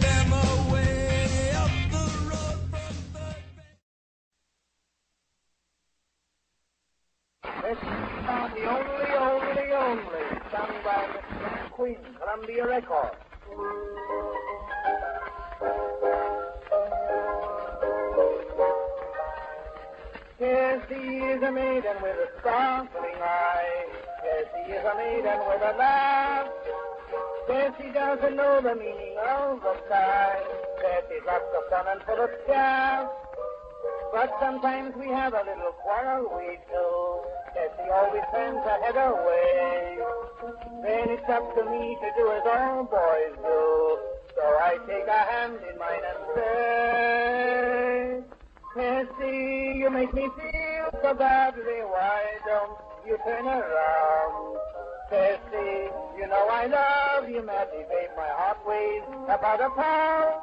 them 0.00 0.32
away 0.32 1.50
up 1.56 1.70
the 1.90 2.04
road 2.30 2.58
from 2.70 2.94
third 3.12 3.44
This 7.62 7.78
is 7.78 7.86
the 8.54 8.64
only, 8.76 9.10
only, 9.30 9.68
only 9.72 10.26
sung 10.52 10.74
by 10.84 11.02
Mr. 11.12 11.70
Queen, 11.72 11.98
Columbia 12.20 12.66
Records. 12.68 13.16
Yes, 20.40 20.82
Tessie 20.88 21.18
is 21.18 21.42
a 21.42 21.50
maiden 21.50 21.96
with 22.02 22.16
a 22.16 22.28
sparkling 22.38 23.20
eye. 23.22 23.86
Yes, 24.24 24.46
Tessie 24.52 24.72
is 24.72 24.84
a 24.84 24.94
maiden 24.96 25.38
with 25.48 25.62
a 25.62 25.78
laugh. 25.78 26.93
Tessie 27.46 27.92
doesn't 27.92 28.36
know 28.36 28.60
the 28.60 28.74
meaning 28.74 29.16
of 29.26 29.60
the 29.60 29.74
sky. 29.86 30.40
Tessie's 30.80 31.22
lots 31.26 31.44
of 31.56 31.68
fun 31.70 31.86
and 31.88 32.02
full 32.02 32.20
of 32.24 32.30
chaff. 32.46 33.08
But 34.12 34.30
sometimes 34.40 34.94
we 34.96 35.08
have 35.08 35.34
a 35.34 35.42
little 35.44 35.72
quarrel, 35.82 36.32
we 36.36 36.58
do. 36.70 37.20
Tessie 37.52 37.90
always 37.90 38.22
sends 38.32 38.62
her 38.64 38.78
head 38.82 38.96
away. 38.96 39.98
Then 40.82 41.10
it's 41.10 41.28
up 41.28 41.54
to 41.56 41.64
me 41.70 41.96
to 42.00 42.10
do 42.16 42.30
as 42.30 42.42
all 42.46 42.84
boys 42.84 43.36
do. 43.42 43.98
So 44.36 44.42
I 44.42 44.78
take 44.86 45.06
a 45.06 45.24
hand 45.30 45.58
in 45.70 45.78
mine 45.78 46.04
and 46.10 46.18
say, 46.36 48.22
Tessie, 48.74 49.78
you 49.78 49.90
make 49.90 50.12
me 50.14 50.28
feel 50.36 50.90
so 51.02 51.14
badly. 51.14 51.82
Why 51.82 52.38
don't 52.46 52.78
you 53.06 53.18
turn 53.24 53.46
around? 53.46 54.58
Tessie, 55.10 55.90
you 56.18 56.26
know 56.26 56.48
I 56.50 56.66
love 56.66 57.28
you 57.28 57.42
madly, 57.44 57.84
babe. 57.90 58.10
My 58.16 58.28
heart 58.28 58.58
weighs 58.66 59.02
about 59.28 59.60
a 59.60 59.70
pound. 59.70 60.40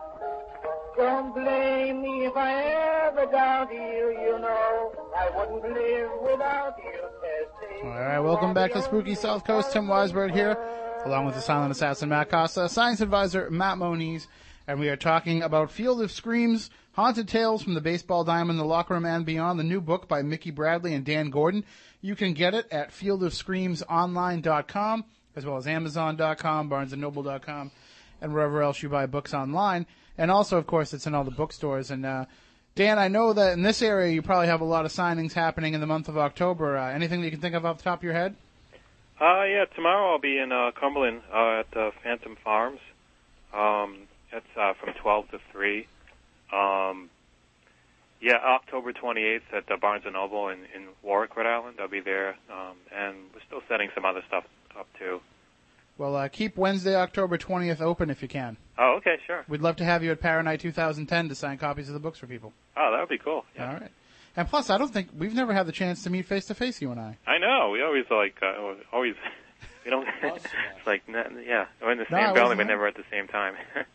Don't 0.97 1.34
blame 1.34 2.01
me 2.01 2.26
if 2.26 2.36
I 2.36 2.64
ever 3.07 3.26
doubt 3.32 3.72
you. 3.72 3.80
You 3.80 4.39
know 4.39 4.91
I 5.18 5.30
wouldn't 5.36 5.74
live 5.74 6.12
without 6.22 6.76
you, 6.78 7.01
Tessie. 7.22 7.84
All 7.84 7.89
right, 7.89 8.20
welcome 8.20 8.53
back 8.53 8.74
to 8.74 8.82
Spooky 8.82 9.16
South 9.16 9.43
Coast. 9.45 9.72
Tim 9.72 9.88
Weisberg 9.88 10.32
here, 10.34 10.57
along 11.05 11.26
with 11.26 11.36
the 11.36 11.41
silent 11.41 11.72
assassin 11.72 12.09
Matt 12.09 12.30
Costa, 12.30 12.70
science 12.70 13.01
advisor 13.01 13.49
Matt 13.49 13.78
Moniz, 13.78 14.28
and 14.72 14.80
we 14.80 14.88
are 14.88 14.95
talking 14.95 15.43
about 15.43 15.69
Field 15.69 16.01
of 16.01 16.13
Screams, 16.13 16.69
Haunted 16.93 17.28
Tales 17.28 17.61
from 17.61 17.74
the 17.74 17.82
Baseball 17.82 18.24
Diamond, 18.24 18.57
the 18.57 18.63
Locker 18.63 18.93
Room, 18.93 19.03
and 19.03 19.26
Beyond, 19.26 19.59
the 19.59 19.65
new 19.65 19.82
book 19.82 20.07
by 20.07 20.22
Mickey 20.22 20.49
Bradley 20.49 20.93
and 20.93 21.03
Dan 21.03 21.30
Gordon. 21.30 21.65
You 21.99 22.15
can 22.15 22.34
get 22.34 22.53
it 22.53 22.72
at 22.72 22.91
fieldofscreamsonline.com, 22.91 25.03
as 25.36 25.45
well 25.45 25.57
as 25.57 25.67
amazon.com, 25.67 26.69
barnesandnoble.com, 26.69 27.72
and 28.22 28.34
wherever 28.34 28.61
else 28.61 28.82
you 28.82 28.88
buy 28.88 29.07
books 29.07 29.34
online. 29.34 29.86
And 30.17 30.32
also, 30.32 30.57
of 30.57 30.67
course, 30.67 30.93
it's 30.93 31.05
in 31.05 31.15
all 31.15 31.26
the 31.26 31.32
bookstores. 31.32 31.91
And 31.91 32.05
uh, 32.05 32.24
Dan, 32.76 32.97
I 32.97 33.09
know 33.09 33.34
that 33.34 33.51
in 33.51 33.63
this 33.63 33.82
area 33.82 34.13
you 34.13 34.22
probably 34.22 34.47
have 34.47 34.61
a 34.61 34.65
lot 34.65 34.86
of 34.86 34.93
signings 34.93 35.34
happening 35.34 35.74
in 35.74 35.82
the 35.82 35.88
month 35.88 36.07
of 36.07 36.17
October. 36.17 36.78
Uh, 36.78 36.93
anything 36.93 37.19
that 37.19 37.26
you 37.26 37.32
can 37.32 37.41
think 37.41 37.55
of 37.55 37.65
off 37.65 37.80
the 37.80 37.84
top 37.84 37.99
of 37.99 38.05
your 38.05 38.13
head? 38.13 38.38
Uh, 39.19 39.43
yeah, 39.43 39.65
tomorrow 39.76 40.13
I'll 40.13 40.19
be 40.19 40.38
in 40.38 40.53
uh, 40.53 40.72
Cumberland 40.80 41.24
uh, 41.30 41.59
at 41.59 41.76
uh, 41.76 41.91
Phantom 42.01 42.38
Farms. 42.41 42.80
Um, 43.53 44.07
it's 44.34 44.57
uh, 44.59 44.73
from 44.73 44.93
12 44.93 45.32
to 45.32 45.39
3. 45.51 45.88
Um, 46.53 47.09
yeah, 48.21 48.36
October 48.36 48.93
28th 48.93 49.41
at 49.53 49.67
the 49.67 49.77
Barnes 49.77 50.03
and 50.05 50.13
Noble 50.13 50.49
in, 50.49 50.59
in 50.75 50.88
Warwick, 51.01 51.36
Rhode 51.36 51.47
Island. 51.47 51.77
I'll 51.79 51.88
be 51.88 52.01
there, 52.01 52.36
um, 52.51 52.75
and 52.95 53.15
we're 53.34 53.41
still 53.47 53.61
setting 53.67 53.89
some 53.95 54.05
other 54.05 54.21
stuff 54.27 54.43
up 54.77 54.88
too. 54.99 55.21
Well, 55.97 56.15
uh, 56.15 56.27
keep 56.29 56.55
Wednesday, 56.57 56.95
October 56.95 57.38
20th 57.38 57.82
open 57.82 58.09
if 58.09 58.21
you 58.21 58.27
can. 58.27 58.57
Oh, 58.77 58.95
okay, 58.97 59.17
sure. 59.25 59.43
We'd 59.47 59.61
love 59.61 59.75
to 59.77 59.86
have 59.86 60.03
you 60.03 60.11
at 60.11 60.19
Paranight 60.19 60.59
2010 60.59 61.29
to 61.29 61.36
sign 61.36 61.57
copies 61.57 61.88
of 61.89 61.93
the 61.93 61.99
books 61.99 62.19
for 62.19 62.27
people. 62.27 62.53
Oh, 62.77 62.91
that 62.91 62.99
would 62.99 63.09
be 63.09 63.17
cool. 63.17 63.45
Yeah. 63.55 63.67
All 63.67 63.73
right. 63.73 63.91
And 64.36 64.47
plus, 64.47 64.69
I 64.69 64.77
don't 64.77 64.91
think 64.93 65.09
we've 65.17 65.34
never 65.34 65.53
had 65.53 65.65
the 65.65 65.71
chance 65.71 66.03
to 66.03 66.09
meet 66.09 66.25
face 66.25 66.45
to 66.45 66.55
face, 66.55 66.82
you 66.82 66.91
and 66.91 66.99
I. 66.99 67.17
I 67.27 67.38
know. 67.38 67.71
We 67.71 67.82
always 67.82 68.05
like 68.09 68.38
uh, 68.41 68.75
always. 68.91 69.15
We 69.84 69.89
don't. 69.89 70.07
it's 70.23 70.45
like 70.86 71.01
yeah, 71.07 71.65
we're 71.82 71.91
in 71.91 71.97
the 71.97 72.05
same 72.07 72.19
I 72.19 72.34
building, 72.34 72.57
but 72.57 72.67
never 72.67 72.86
at 72.86 72.93
the 72.93 73.03
same 73.09 73.27
time. 73.27 73.55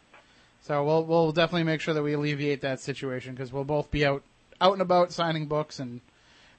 So 0.66 0.82
we'll 0.82 1.04
we'll 1.04 1.30
definitely 1.30 1.62
make 1.62 1.80
sure 1.80 1.94
that 1.94 2.02
we 2.02 2.14
alleviate 2.14 2.62
that 2.62 2.80
situation 2.80 3.34
because 3.34 3.52
we'll 3.52 3.62
both 3.62 3.88
be 3.88 4.04
out 4.04 4.24
out 4.60 4.72
and 4.72 4.82
about 4.82 5.12
signing 5.12 5.46
books 5.46 5.78
and 5.78 6.00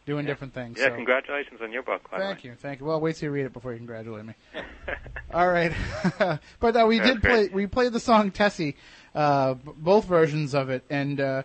doing 0.05 0.25
different 0.25 0.53
things. 0.53 0.79
yeah, 0.79 0.85
so. 0.85 0.95
congratulations 0.95 1.59
on 1.61 1.73
your 1.73 1.83
book. 1.83 2.09
By 2.09 2.19
Thank 2.19 2.37
way. 2.37 2.51
you, 2.51 2.55
thank 2.55 2.79
you. 2.79 2.85
Well, 2.85 3.01
wait 3.01 3.17
till 3.17 3.27
you 3.27 3.33
read 3.33 3.47
it 3.47 3.51
before 3.51 3.73
you 3.73 3.79
congratulate 3.79 4.23
me. 4.23 4.33
All 5.33 5.49
right, 5.49 5.73
but 6.61 6.77
uh, 6.77 6.85
we 6.87 6.99
That's 6.99 7.11
did 7.11 7.21
play. 7.21 7.49
We 7.49 7.67
played 7.67 7.91
the 7.91 7.99
song 7.99 8.31
Tessie, 8.31 8.77
uh, 9.13 9.55
both 9.55 10.05
versions 10.05 10.55
of 10.55 10.69
it, 10.69 10.85
and 10.89 11.19
uh, 11.19 11.43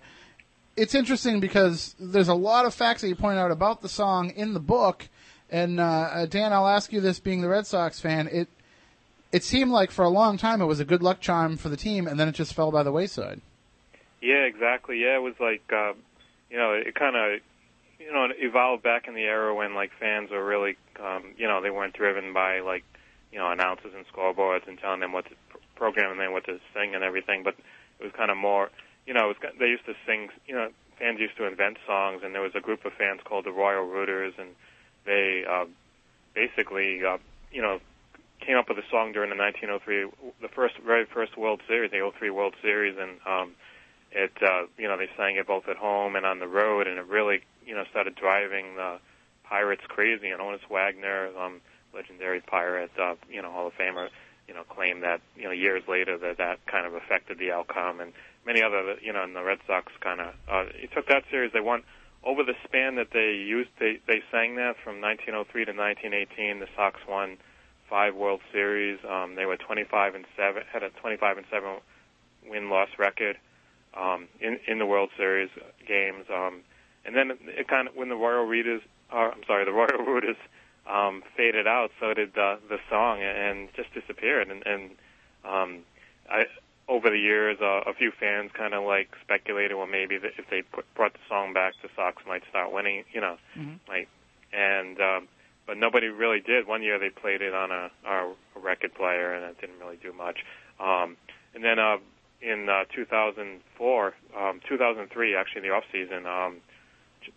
it's 0.76 0.94
interesting 0.94 1.40
because 1.40 1.96
there's 1.98 2.28
a 2.28 2.34
lot 2.34 2.64
of 2.64 2.72
facts 2.72 3.00
that 3.02 3.08
you 3.08 3.16
point 3.16 3.38
out 3.40 3.50
about 3.50 3.82
the 3.82 3.88
song 3.88 4.30
in 4.30 4.54
the 4.54 4.60
book. 4.60 5.08
And 5.50 5.80
uh, 5.80 5.82
uh, 5.82 6.26
Dan, 6.26 6.52
I'll 6.52 6.68
ask 6.68 6.92
you 6.92 7.00
this: 7.00 7.18
being 7.18 7.40
the 7.40 7.48
Red 7.48 7.66
Sox 7.66 7.98
fan, 7.98 8.28
it 8.28 8.48
it 9.32 9.42
seemed 9.42 9.70
like 9.70 9.90
for 9.90 10.04
a 10.04 10.10
long 10.10 10.36
time 10.36 10.60
it 10.60 10.66
was 10.66 10.80
a 10.80 10.84
good 10.84 11.02
luck 11.02 11.20
charm 11.20 11.56
for 11.56 11.68
the 11.68 11.76
team, 11.76 12.06
and 12.06 12.20
then 12.20 12.28
it 12.28 12.32
just 12.32 12.54
fell 12.54 12.70
by 12.70 12.82
the 12.82 12.92
wayside. 12.92 13.40
Yeah, 14.20 14.44
exactly. 14.44 15.00
Yeah, 15.00 15.16
it 15.16 15.22
was 15.22 15.34
like, 15.40 15.62
uh, 15.72 15.94
you 16.50 16.56
know, 16.56 16.72
it 16.72 16.94
kind 16.94 17.16
of, 17.16 17.40
you 17.98 18.12
know, 18.12 18.26
it 18.26 18.36
evolved 18.38 18.82
back 18.82 19.08
in 19.08 19.14
the 19.14 19.22
era 19.22 19.54
when 19.54 19.74
like 19.74 19.90
fans 19.98 20.30
were 20.30 20.44
really, 20.44 20.76
um, 21.02 21.32
you 21.36 21.48
know, 21.48 21.60
they 21.60 21.70
weren't 21.70 21.94
driven 21.94 22.32
by 22.32 22.60
like, 22.60 22.84
you 23.32 23.38
know, 23.38 23.50
announcers 23.50 23.92
and 23.96 24.04
scoreboards 24.06 24.68
and 24.68 24.78
telling 24.78 25.00
them 25.00 25.12
what 25.12 25.24
to 25.24 25.34
pr- 25.48 25.58
program 25.74 26.12
and 26.12 26.20
then 26.20 26.32
what 26.32 26.44
to 26.44 26.60
sing 26.74 26.94
and 26.94 27.02
everything. 27.02 27.42
But 27.42 27.54
it 27.98 28.04
was 28.04 28.12
kind 28.12 28.30
of 28.30 28.36
more, 28.36 28.70
you 29.06 29.14
know, 29.14 29.30
it 29.30 29.36
was, 29.40 29.52
they 29.58 29.66
used 29.66 29.86
to 29.86 29.94
sing, 30.06 30.28
you 30.46 30.54
know, 30.54 30.68
fans 30.98 31.18
used 31.18 31.36
to 31.38 31.46
invent 31.46 31.78
songs, 31.86 32.22
and 32.22 32.34
there 32.34 32.42
was 32.42 32.54
a 32.54 32.60
group 32.60 32.84
of 32.84 32.92
fans 32.92 33.20
called 33.24 33.44
the 33.44 33.50
Royal 33.50 33.84
Rooters, 33.84 34.34
and 34.38 34.50
they 35.04 35.44
uh, 35.48 35.64
basically, 36.34 37.04
uh, 37.04 37.18
you 37.50 37.62
know, 37.62 37.80
came 38.44 38.56
up 38.56 38.68
with 38.68 38.78
a 38.78 38.88
song 38.90 39.12
during 39.12 39.30
the 39.30 39.36
1903, 39.36 40.32
the 40.40 40.48
first, 40.48 40.74
very 40.84 41.06
first 41.06 41.36
World 41.36 41.60
Series, 41.66 41.90
the 41.90 42.10
03 42.18 42.30
World 42.30 42.54
Series, 42.62 42.96
and 42.98 43.18
um, 43.26 43.54
it, 44.10 44.32
uh, 44.42 44.66
you 44.76 44.88
know, 44.88 44.96
they 44.96 45.08
sang 45.16 45.36
it 45.36 45.46
both 45.46 45.68
at 45.68 45.76
home 45.76 46.16
and 46.16 46.26
on 46.26 46.38
the 46.38 46.46
road, 46.46 46.86
and 46.86 46.98
it 46.98 47.06
really, 47.06 47.42
you 47.66 47.74
know, 47.74 47.84
started 47.90 48.14
driving 48.14 48.76
the 48.76 48.98
Pirates 49.44 49.82
crazy. 49.88 50.28
And 50.28 50.40
Honus 50.40 50.60
Wagner, 50.70 51.30
um, 51.38 51.60
legendary 51.94 52.40
pirate, 52.40 52.90
uh, 53.00 53.14
you 53.30 53.40
know, 53.40 53.50
Hall 53.50 53.68
of 53.68 53.74
Famer, 53.74 54.08
you 54.48 54.54
know, 54.54 54.64
claimed 54.64 55.02
that, 55.02 55.20
you 55.36 55.44
know, 55.44 55.52
years 55.52 55.82
later 55.88 56.18
that 56.18 56.38
that 56.38 56.64
kind 56.66 56.86
of 56.86 56.94
affected 56.94 57.38
the 57.38 57.52
outcome, 57.52 58.00
and 58.00 58.12
many 58.44 58.62
other, 58.62 58.96
you 59.00 59.12
know, 59.12 59.22
and 59.22 59.34
the 59.36 59.42
Red 59.42 59.58
Sox 59.66 59.92
kind 60.00 60.20
of, 60.20 60.34
uh, 60.50 60.64
he 60.78 60.88
took 60.88 61.06
that 61.08 61.24
series. 61.30 61.52
They 61.52 61.60
won 61.60 61.82
over 62.24 62.42
the 62.42 62.54
span 62.64 62.96
that 62.96 63.08
they 63.12 63.32
used. 63.32 63.70
They 63.78 64.00
they 64.06 64.22
sang 64.30 64.56
that 64.56 64.76
from 64.82 65.00
1903 65.00 65.64
to 65.64 65.72
1918. 65.72 66.60
The 66.60 66.68
Sox 66.76 67.00
won 67.08 67.38
five 67.92 68.14
World 68.16 68.40
Series. 68.50 68.98
Um, 69.06 69.34
they 69.34 69.44
were 69.44 69.58
25 69.58 70.14
and 70.14 70.24
seven, 70.34 70.62
had 70.72 70.82
a 70.82 70.88
25 70.88 71.36
and 71.36 71.46
seven 71.50 71.76
win 72.48 72.70
loss 72.70 72.88
record 72.98 73.36
um, 73.92 74.28
in 74.40 74.58
in 74.66 74.78
the 74.78 74.86
World 74.86 75.10
Series 75.18 75.50
games. 75.86 76.24
Um, 76.32 76.62
and 77.04 77.14
then 77.14 77.32
it 77.42 77.68
kind 77.68 77.88
of 77.88 77.94
when 77.94 78.08
the 78.08 78.16
Royal 78.16 78.46
Readers, 78.46 78.80
uh, 79.12 79.28
I'm 79.34 79.44
sorry, 79.46 79.66
the 79.66 79.72
Royal 79.72 79.98
Rooters 80.06 80.38
um, 80.88 81.22
faded 81.36 81.66
out, 81.66 81.90
so 82.00 82.14
did 82.14 82.32
the 82.32 82.58
the 82.66 82.78
song, 82.88 83.20
and 83.20 83.68
just 83.76 83.92
disappeared. 83.92 84.48
And, 84.48 84.66
and 84.66 84.90
um, 85.44 85.80
I 86.30 86.46
over 86.88 87.10
the 87.10 87.18
years, 87.18 87.58
uh, 87.60 87.82
a 87.86 87.92
few 87.92 88.10
fans 88.18 88.52
kind 88.54 88.72
of 88.72 88.84
like 88.84 89.10
speculated, 89.22 89.76
well, 89.76 89.86
maybe 89.86 90.16
that 90.18 90.32
if 90.38 90.48
they 90.50 90.62
put, 90.62 90.84
brought 90.94 91.12
the 91.12 91.20
song 91.28 91.52
back, 91.52 91.74
the 91.82 91.88
Sox 91.94 92.22
might 92.26 92.42
start 92.48 92.72
winning, 92.72 93.04
you 93.12 93.20
know, 93.20 93.36
like, 93.86 94.08
and 94.52 94.98
um, 95.00 95.28
but 95.66 95.76
nobody 95.76 96.08
really 96.08 96.40
did. 96.40 96.66
One 96.66 96.82
year 96.82 96.98
they 96.98 97.10
played 97.10 97.42
it 97.42 97.54
on 97.54 97.70
a, 97.70 97.90
a 98.06 98.32
record 98.60 98.94
player, 98.94 99.32
and 99.32 99.44
it 99.44 99.60
didn't 99.60 99.78
really 99.78 99.98
do 100.02 100.12
much. 100.12 100.38
Um, 100.80 101.16
and 101.54 101.62
then 101.62 101.78
uh, 101.78 101.98
in 102.40 102.68
uh, 102.68 102.84
2004, 102.94 104.14
um, 104.36 104.60
2003, 104.68 105.36
actually 105.36 105.58
in 105.62 105.68
the 105.68 105.74
off 105.74 105.84
season, 105.92 106.26
um, 106.26 106.56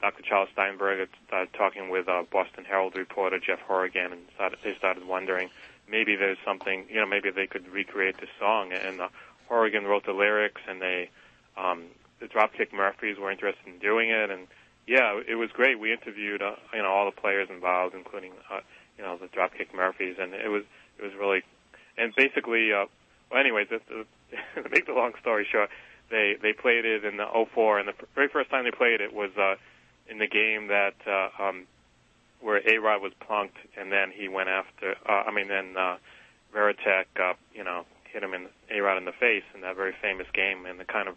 Dr. 0.02 0.24
Charles 0.24 0.50
Steinberg 0.54 1.08
started 1.28 1.54
talking 1.54 1.90
with 1.90 2.08
uh, 2.08 2.24
Boston 2.32 2.66
Herald 2.66 2.96
reporter 2.96 3.40
Jeff 3.40 3.60
Horrigan, 3.60 4.12
and 4.12 4.22
started, 4.34 4.60
they 4.64 4.76
started 4.76 5.06
wondering 5.06 5.50
maybe 5.88 6.16
there's 6.16 6.40
something, 6.44 6.86
you 6.90 6.96
know, 6.96 7.06
maybe 7.06 7.30
they 7.30 7.48
could 7.48 7.68
recreate 7.68 8.18
the 8.20 8.28
song. 8.40 8.74
And 8.74 9.02
uh, 9.02 9.10
Horrigan 9.48 9.86
wrote 9.86 10.06
the 10.06 10.14
lyrics, 10.14 10.62
and 10.68 10.82
they, 10.82 11.10
um, 11.58 11.84
the 12.20 12.26
Dropkick 12.28 12.74
Murphys 12.74 13.18
were 13.20 13.32
interested 13.32 13.68
in 13.68 13.78
doing 13.80 14.10
it, 14.10 14.32
and 14.32 14.48
yeah, 14.88 15.20
it 15.28 15.36
was 15.36 15.50
great. 15.52 15.80
We 15.80 15.92
interviewed, 15.92 16.42
uh, 16.42 16.56
you 16.74 16.82
know, 16.82 16.90
all 16.90 17.06
the 17.06 17.20
players 17.20 17.50
involved, 17.50 17.96
including, 17.96 18.34
uh, 18.52 18.60
you 18.98 19.04
know, 19.04 19.18
the 19.18 19.28
Dropkick 19.28 19.74
Murphys, 19.74 20.18
and 20.20 20.34
it 20.34 20.50
was 20.50 20.64
it 21.00 21.04
was 21.04 21.14
really, 21.20 21.42
and 21.98 22.14
basically, 22.16 22.72
uh, 22.72 22.86
well, 23.32 23.40
anyways, 23.40 23.68
the, 23.70 23.80
to 24.62 24.70
make 24.70 24.86
the 24.86 24.94
long 24.94 25.14
story 25.20 25.48
short, 25.52 25.70
they 26.10 26.36
they 26.42 26.54
played 26.54 26.86
it 26.86 27.04
in 27.04 27.18
the 27.18 27.26
'04, 27.54 27.80
and 27.80 27.88
the 27.88 27.94
very 28.14 28.28
first 28.28 28.50
time 28.50 28.64
they 28.64 28.72
played 28.72 29.02
it 29.02 29.14
was 29.14 29.32
uh, 29.38 29.56
in 30.08 30.20
the 30.20 30.28
game 30.28 30.68
that 30.68 30.96
uh, 31.08 31.44
um, 31.44 31.66
where 32.42 32.62
A 32.68 32.78
Rod 32.78 33.02
was 33.02 33.12
plunked, 33.20 33.58
and 33.78 33.92
then 33.92 34.12
he 34.12 34.28
went 34.28 34.50
after. 34.50 34.96
Uh, 35.08 35.24
I 35.28 35.32
mean, 35.32 35.48
then 35.48 35.76
uh, 35.76 35.98
Varitek, 36.56 37.06
uh, 37.20 37.34
you 37.54 37.64
know, 37.64 37.86
hit 38.14 38.22
him 38.22 38.34
in 38.34 38.48
A 38.70 38.82
Rod 38.82 38.98
in 38.98 39.06
the 39.06 39.12
face 39.12 39.44
in 39.56 39.62
that 39.62 39.76
very 39.76 39.96
famous 40.00 40.28
game, 40.34 40.66
and 40.66 40.80
the 40.80 40.86
kind 40.86 41.08
of 41.08 41.16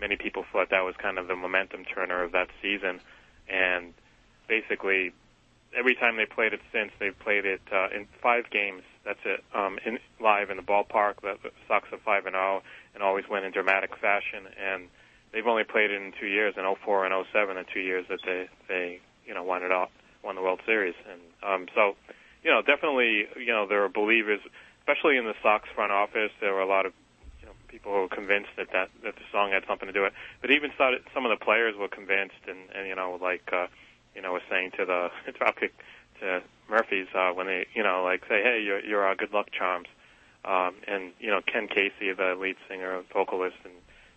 many 0.00 0.16
people 0.16 0.44
thought 0.52 0.70
that 0.70 0.84
was 0.84 0.94
kind 0.96 1.18
of 1.18 1.28
the 1.28 1.36
momentum 1.36 1.84
turner 1.84 2.22
of 2.22 2.32
that 2.32 2.48
season, 2.62 3.00
and 3.48 3.94
basically 4.48 5.12
every 5.76 5.94
time 5.94 6.16
they 6.16 6.26
played 6.26 6.52
it 6.52 6.60
since 6.72 6.90
they've 6.98 7.18
played 7.18 7.44
it 7.44 7.60
uh, 7.72 7.88
in 7.94 8.06
five 8.22 8.50
games. 8.50 8.82
That's 9.04 9.20
it. 9.24 9.44
Um, 9.54 9.78
in 9.84 9.98
live 10.20 10.50
in 10.50 10.56
the 10.56 10.62
ballpark. 10.62 11.20
The, 11.22 11.36
Sox 11.68 11.88
are 11.92 11.98
five 12.04 12.26
and 12.26 12.34
zero, 12.34 12.62
and 12.94 13.02
always 13.02 13.24
win 13.28 13.44
in 13.44 13.52
dramatic 13.52 13.90
fashion. 14.00 14.48
And 14.58 14.88
they've 15.32 15.46
only 15.46 15.64
played 15.64 15.90
it 15.90 16.02
in 16.02 16.12
two 16.18 16.26
years, 16.26 16.54
in 16.56 16.64
04 16.64 17.06
and 17.06 17.26
07, 17.32 17.56
the 17.56 17.64
two 17.72 17.80
years 17.80 18.06
that 18.08 18.18
they 18.24 18.48
they 18.68 19.00
you 19.26 19.34
know 19.34 19.44
won 19.44 19.62
it 19.62 19.70
all, 19.70 19.90
won 20.24 20.34
the 20.34 20.42
World 20.42 20.60
Series. 20.66 20.94
And 21.10 21.20
um, 21.42 21.66
so, 21.74 21.94
you 22.42 22.50
know, 22.50 22.62
definitely, 22.62 23.26
you 23.36 23.52
know, 23.52 23.66
there 23.68 23.84
are 23.84 23.88
believers, 23.88 24.40
especially 24.80 25.16
in 25.16 25.24
the 25.24 25.34
Sox 25.42 25.68
front 25.74 25.92
office. 25.92 26.30
There 26.40 26.54
were 26.54 26.62
a 26.62 26.68
lot 26.68 26.86
of 26.86 26.92
people 27.68 27.92
were 27.92 28.08
convinced 28.08 28.50
that 28.56 28.70
that 28.72 28.90
that 29.04 29.16
the 29.16 29.26
song 29.32 29.50
had 29.50 29.64
something 29.66 29.86
to 29.86 29.92
do 29.92 30.02
with 30.02 30.12
it. 30.12 30.18
But 30.40 30.50
even 30.50 30.70
started, 30.74 31.02
some 31.14 31.24
of 31.26 31.30
the 31.30 31.42
players 31.42 31.76
were 31.76 31.88
convinced, 31.88 32.42
and 32.48 32.58
and 32.74 32.88
you 32.88 32.94
know, 32.94 33.18
like 33.20 33.48
uh, 33.52 33.66
you 34.14 34.22
know, 34.22 34.32
was 34.32 34.42
saying 34.50 34.72
to 34.78 34.84
the 34.84 35.10
Dropkick 35.32 35.70
to 36.20 36.42
Murphys 36.68 37.06
uh, 37.14 37.30
when 37.30 37.46
they, 37.46 37.66
you 37.74 37.82
know, 37.82 38.02
like 38.02 38.22
say, 38.28 38.42
hey, 38.42 38.62
you're 38.64 38.80
you're 38.80 39.04
our 39.04 39.14
good 39.14 39.32
luck 39.32 39.48
charms. 39.52 39.88
Um, 40.44 40.74
and 40.88 41.12
you 41.20 41.28
know, 41.28 41.40
Ken 41.40 41.68
Casey, 41.68 42.12
the 42.12 42.36
lead 42.40 42.56
singer, 42.68 43.02
vocalist, 43.12 43.56
and 43.64 43.74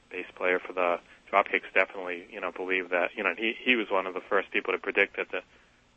bass 0.10 0.26
player 0.36 0.60
for 0.60 0.74
the 0.74 1.00
Dropkicks, 1.32 1.74
definitely, 1.74 2.26
you 2.32 2.40
know, 2.40 2.52
believed 2.52 2.92
that. 2.92 3.12
You 3.16 3.24
know, 3.24 3.34
he 3.38 3.54
he 3.62 3.76
was 3.76 3.88
one 3.90 4.08
of 4.08 4.14
the 4.14 4.22
first 4.22 4.52
people 4.52 4.74
to 4.74 4.80
predict 4.80 5.18
that 5.18 5.30
the, 5.32 5.42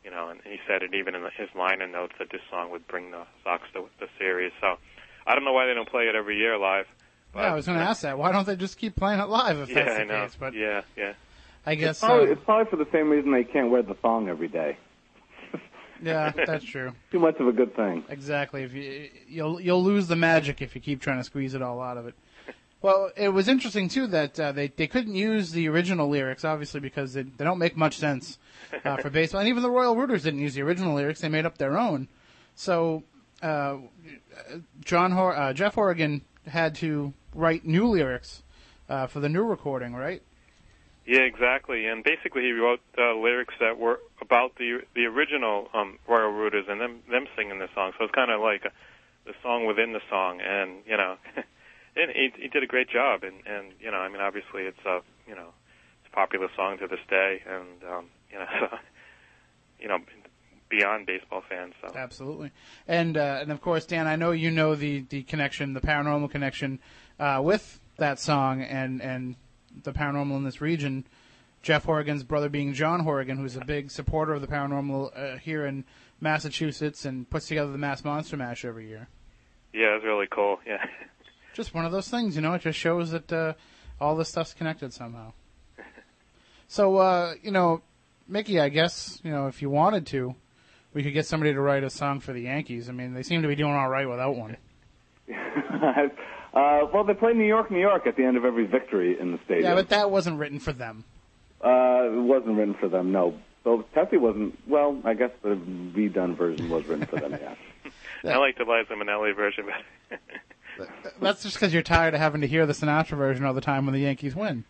you 0.03 0.11
know, 0.11 0.29
and 0.29 0.41
he 0.43 0.59
said 0.67 0.83
it 0.83 0.93
even 0.93 1.15
in 1.15 1.23
his 1.35 1.49
liner 1.55 1.87
notes 1.87 2.13
that 2.19 2.29
this 2.31 2.41
song 2.49 2.71
would 2.71 2.87
bring 2.87 3.11
the 3.11 3.23
Sox 3.43 3.63
to 3.73 3.87
the 3.99 4.07
series. 4.19 4.51
So, 4.59 4.77
I 5.25 5.33
don't 5.33 5.45
know 5.45 5.53
why 5.53 5.65
they 5.65 5.73
don't 5.73 5.89
play 5.89 6.07
it 6.07 6.15
every 6.15 6.37
year 6.37 6.57
live. 6.57 6.87
Yeah, 7.35 7.51
I 7.51 7.55
was 7.55 7.65
going 7.65 7.77
to 7.77 7.83
ask 7.83 8.01
that. 8.01 8.17
Why 8.17 8.31
don't 8.31 8.45
they 8.45 8.55
just 8.55 8.77
keep 8.77 8.95
playing 8.95 9.19
it 9.19 9.27
live 9.27 9.59
if 9.59 9.69
yeah, 9.69 9.75
that's 9.75 9.95
the 9.95 10.01
I 10.01 10.03
know. 10.05 10.25
case? 10.25 10.37
But 10.39 10.53
yeah, 10.53 10.81
yeah. 10.95 11.13
I 11.65 11.75
guess 11.75 11.91
it's 11.91 11.99
probably, 11.99 12.27
uh, 12.27 12.31
it's 12.31 12.43
probably 12.43 12.69
for 12.69 12.75
the 12.75 12.91
same 12.91 13.09
reason 13.09 13.31
they 13.31 13.43
can't 13.43 13.69
wear 13.69 13.81
the 13.81 13.93
thong 13.93 14.27
every 14.27 14.49
day. 14.49 14.77
yeah, 16.03 16.31
that's 16.45 16.65
true. 16.65 16.93
Too 17.11 17.19
much 17.19 17.39
of 17.39 17.47
a 17.47 17.51
good 17.53 17.75
thing. 17.75 18.03
Exactly. 18.09 18.63
If 18.63 18.73
you 18.73 19.09
you'll 19.27 19.61
you'll 19.61 19.83
lose 19.83 20.07
the 20.07 20.15
magic 20.15 20.61
if 20.61 20.75
you 20.75 20.81
keep 20.81 21.01
trying 21.01 21.19
to 21.19 21.23
squeeze 21.23 21.53
it 21.53 21.61
all 21.61 21.81
out 21.81 21.97
of 21.97 22.07
it. 22.07 22.15
Well, 22.81 23.11
it 23.15 23.29
was 23.29 23.47
interesting 23.47 23.87
too 23.87 24.07
that 24.07 24.37
uh, 24.37 24.51
they 24.51 24.67
they 24.67 24.87
couldn't 24.87 25.15
use 25.15 25.51
the 25.51 25.69
original 25.69 26.09
lyrics, 26.09 26.43
obviously 26.43 26.81
because 26.81 27.13
they, 27.13 27.23
they 27.23 27.45
don't 27.45 27.57
make 27.57 27.77
much 27.77 27.97
sense 27.97 28.37
uh, 28.83 28.97
for 28.97 29.09
baseball, 29.09 29.39
and 29.39 29.47
even 29.47 29.63
the 29.63 29.71
Royal 29.71 29.95
Rooters 29.95 30.23
didn't 30.23 30.41
use 30.41 30.53
the 30.53 30.63
original 30.63 30.93
lyrics; 30.93 31.21
they 31.21 31.29
made 31.29 31.45
up 31.45 31.57
their 31.57 31.77
own. 31.77 32.09
So, 32.55 33.03
uh, 33.41 33.77
John 34.83 35.13
Hor- 35.13 35.35
uh, 35.35 35.53
Jeff 35.53 35.75
Horrigan 35.75 36.23
had 36.47 36.75
to 36.75 37.13
write 37.33 37.65
new 37.65 37.87
lyrics 37.87 38.43
uh, 38.89 39.07
for 39.07 39.19
the 39.19 39.29
new 39.29 39.43
recording, 39.43 39.95
right? 39.95 40.21
Yeah, 41.05 41.21
exactly. 41.21 41.85
And 41.85 42.03
basically, 42.03 42.43
he 42.43 42.51
wrote 42.51 42.79
uh, 42.97 43.15
lyrics 43.15 43.55
that 43.59 43.77
were 43.77 43.99
about 44.21 44.55
the 44.55 44.79
the 44.95 45.05
original 45.05 45.67
um, 45.73 45.99
Royal 46.07 46.31
Rooters 46.31 46.65
and 46.69 46.79
them 46.79 47.01
them 47.11 47.27
singing 47.35 47.59
the 47.59 47.67
song. 47.75 47.91
So 47.97 48.05
it's 48.05 48.15
kind 48.15 48.31
of 48.31 48.39
like 48.39 48.63
a, 48.63 48.71
the 49.25 49.33
song 49.41 49.65
within 49.65 49.91
the 49.91 50.01
song, 50.09 50.39
and 50.39 50.81
you 50.85 50.95
know, 50.95 51.17
and 51.97 52.11
he, 52.11 52.31
he 52.37 52.47
did 52.47 52.63
a 52.63 52.67
great 52.67 52.89
job. 52.89 53.23
And 53.23 53.45
and 53.45 53.73
you 53.81 53.91
know, 53.91 53.97
I 53.97 54.07
mean, 54.07 54.21
obviously, 54.21 54.63
it's 54.63 54.79
a 54.85 55.01
you 55.27 55.35
know 55.35 55.51
it's 55.99 56.13
a 56.13 56.15
popular 56.15 56.47
song 56.55 56.77
to 56.77 56.87
this 56.87 57.03
day, 57.09 57.41
and 57.45 57.83
um, 57.91 58.05
you 58.31 58.39
know 58.39 58.45
so, 58.59 58.77
you 59.79 59.87
know 59.89 59.97
beyond 60.73 61.05
baseball 61.05 61.43
fans. 61.47 61.73
So 61.81 61.93
Absolutely, 61.95 62.51
and 62.87 63.17
uh, 63.17 63.39
and 63.41 63.51
of 63.51 63.61
course, 63.61 63.85
Dan, 63.85 64.07
I 64.07 64.15
know 64.15 64.31
you 64.31 64.51
know 64.51 64.75
the 64.75 65.05
the 65.09 65.23
connection, 65.23 65.73
the 65.73 65.81
paranormal 65.81 66.31
connection 66.31 66.79
uh, 67.19 67.41
with 67.43 67.79
that 67.97 68.19
song 68.19 68.61
and 68.61 69.01
and 69.01 69.35
the 69.83 69.93
paranormal 69.93 70.35
in 70.37 70.43
this 70.43 70.61
region. 70.61 71.05
Jeff 71.61 71.85
Horrigan's 71.85 72.23
brother 72.23 72.49
being 72.49 72.73
John 72.73 72.99
Horrigan, 73.01 73.37
who's 73.37 73.55
a 73.55 73.63
big 73.63 73.89
supporter 73.89 74.33
of 74.33 74.41
the 74.41 74.47
paranormal 74.47 75.17
uh, 75.17 75.37
here 75.37 75.65
in 75.65 75.85
Massachusetts 76.19 77.05
and 77.05 77.29
puts 77.29 77.47
together 77.47 77.71
the 77.71 77.77
Mass 77.77 78.03
Monster 78.03 78.35
Mash 78.35 78.65
every 78.65 78.87
year. 78.89 79.07
yeah, 79.73 79.95
it's 79.95 80.03
really 80.03 80.27
cool. 80.29 80.59
Yeah. 80.67 80.83
Just 81.53 81.73
one 81.73 81.85
of 81.85 81.91
those 81.93 82.09
things, 82.09 82.35
you 82.35 82.41
know. 82.41 82.53
It 82.55 82.63
just 82.63 82.79
shows 82.79 83.11
that 83.11 83.31
uh, 83.31 83.53
all 84.01 84.15
this 84.15 84.27
stuff's 84.27 84.53
connected 84.55 84.91
somehow. 84.93 85.33
So, 86.67 86.95
uh, 86.97 87.35
you 87.43 87.51
know, 87.51 87.83
Mickey, 88.27 88.59
I 88.59 88.69
guess 88.69 89.19
you 89.23 89.29
know 89.31 89.45
if 89.45 89.61
you 89.61 89.69
wanted 89.69 90.07
to, 90.07 90.33
we 90.93 91.03
could 91.03 91.13
get 91.13 91.25
somebody 91.25 91.53
to 91.53 91.61
write 91.61 91.83
a 91.83 91.89
song 91.89 92.19
for 92.19 92.33
the 92.33 92.41
Yankees. 92.41 92.89
I 92.89 92.91
mean, 92.91 93.13
they 93.13 93.23
seem 93.23 93.41
to 93.41 93.47
be 93.47 93.55
doing 93.55 93.73
all 93.73 93.89
right 93.89 94.07
without 94.07 94.35
one. 94.35 94.57
uh, 95.33 96.87
well, 96.93 97.03
they 97.03 97.13
play 97.13 97.33
New 97.33 97.45
York, 97.45 97.71
New 97.71 97.79
York 97.79 98.05
at 98.07 98.15
the 98.15 98.23
end 98.23 98.37
of 98.37 98.45
every 98.45 98.65
victory 98.65 99.19
in 99.19 99.31
the 99.31 99.39
stadium. 99.45 99.69
Yeah, 99.69 99.75
but 99.75 99.89
that 99.89 100.11
wasn't 100.11 100.39
written 100.39 100.59
for 100.59 100.73
them. 100.73 101.03
Uh, 101.63 102.09
it 102.11 102.21
wasn't 102.21 102.57
written 102.57 102.75
for 102.75 102.89
them, 102.89 103.11
no. 103.11 103.37
So 103.63 103.85
Tessie 103.93 104.17
wasn't. 104.17 104.59
Well, 104.67 104.99
I 105.05 105.13
guess 105.13 105.31
the 105.41 105.55
redone 105.55 106.35
version 106.35 106.69
was 106.69 106.85
written 106.85 107.05
for 107.05 107.19
them. 107.19 107.37
Yeah. 108.23 108.33
I 108.33 108.37
like 108.37 108.57
to 108.57 108.65
play 108.65 108.83
the 108.87 108.95
Liza 108.95 109.03
Minnelli 109.03 109.35
version 109.35 109.65
better. 109.65 110.21
That's 111.21 111.43
just 111.43 111.55
because 111.55 111.73
you're 111.73 111.83
tired 111.83 112.13
of 112.13 112.19
having 112.19 112.41
to 112.41 112.47
hear 112.47 112.65
the 112.65 112.73
Sinatra 112.73 113.17
version 113.17 113.45
all 113.45 113.53
the 113.53 113.61
time 113.61 113.85
when 113.85 113.93
the 113.93 114.01
Yankees 114.01 114.35
win. 114.35 114.65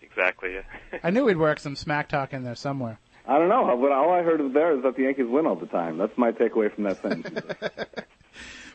exactly. 0.00 0.54
Yeah. 0.54 0.98
I 1.02 1.10
knew 1.10 1.24
we'd 1.24 1.36
work 1.36 1.58
some 1.58 1.76
smack 1.76 2.08
talk 2.08 2.32
in 2.32 2.44
there 2.44 2.54
somewhere. 2.54 2.98
I 3.26 3.38
don't 3.38 3.48
know. 3.48 3.74
What 3.76 3.92
all 3.92 4.12
I 4.12 4.22
heard 4.22 4.40
of 4.40 4.52
there 4.52 4.76
is 4.76 4.82
that 4.82 4.96
the 4.96 5.02
Yankees 5.02 5.26
win 5.28 5.46
all 5.46 5.54
the 5.54 5.66
time. 5.66 5.96
That's 5.98 6.16
my 6.16 6.32
takeaway 6.32 6.74
from 6.74 6.84
that 6.84 7.00
sentence. 7.02 7.40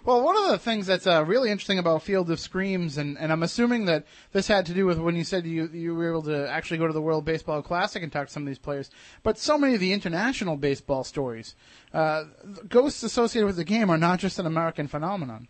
Well, 0.07 0.23
one 0.23 0.37
of 0.37 0.49
the 0.51 0.57
things 0.57 0.87
that's 0.87 1.05
uh, 1.05 1.25
really 1.25 1.51
interesting 1.51 1.79
about 1.79 2.01
Field 2.01 2.31
of 2.31 2.39
Screams, 2.39 2.97
and, 2.97 3.17
and 3.17 3.29
I'm 3.29 3.43
assuming 3.43 3.83
that 3.87 4.05
this 4.31 4.47
had 4.47 4.65
to 4.67 4.73
do 4.73 4.85
with 4.85 4.97
when 4.99 5.17
you 5.17 5.25
said 5.25 5.45
you 5.45 5.67
you 5.73 5.93
were 5.93 6.07
able 6.07 6.21
to 6.21 6.49
actually 6.49 6.77
go 6.77 6.87
to 6.87 6.93
the 6.93 7.01
World 7.01 7.25
Baseball 7.25 7.61
Classic 7.61 8.01
and 8.01 8.09
talk 8.09 8.27
to 8.27 8.31
some 8.31 8.43
of 8.43 8.47
these 8.47 8.57
players, 8.57 8.89
but 9.21 9.37
so 9.37 9.57
many 9.57 9.73
of 9.73 9.81
the 9.81 9.91
international 9.91 10.55
baseball 10.55 11.03
stories, 11.03 11.55
uh, 11.93 12.23
ghosts 12.69 13.03
associated 13.03 13.47
with 13.47 13.57
the 13.57 13.65
game 13.65 13.89
are 13.89 13.97
not 13.97 14.19
just 14.19 14.39
an 14.39 14.45
American 14.45 14.87
phenomenon. 14.87 15.49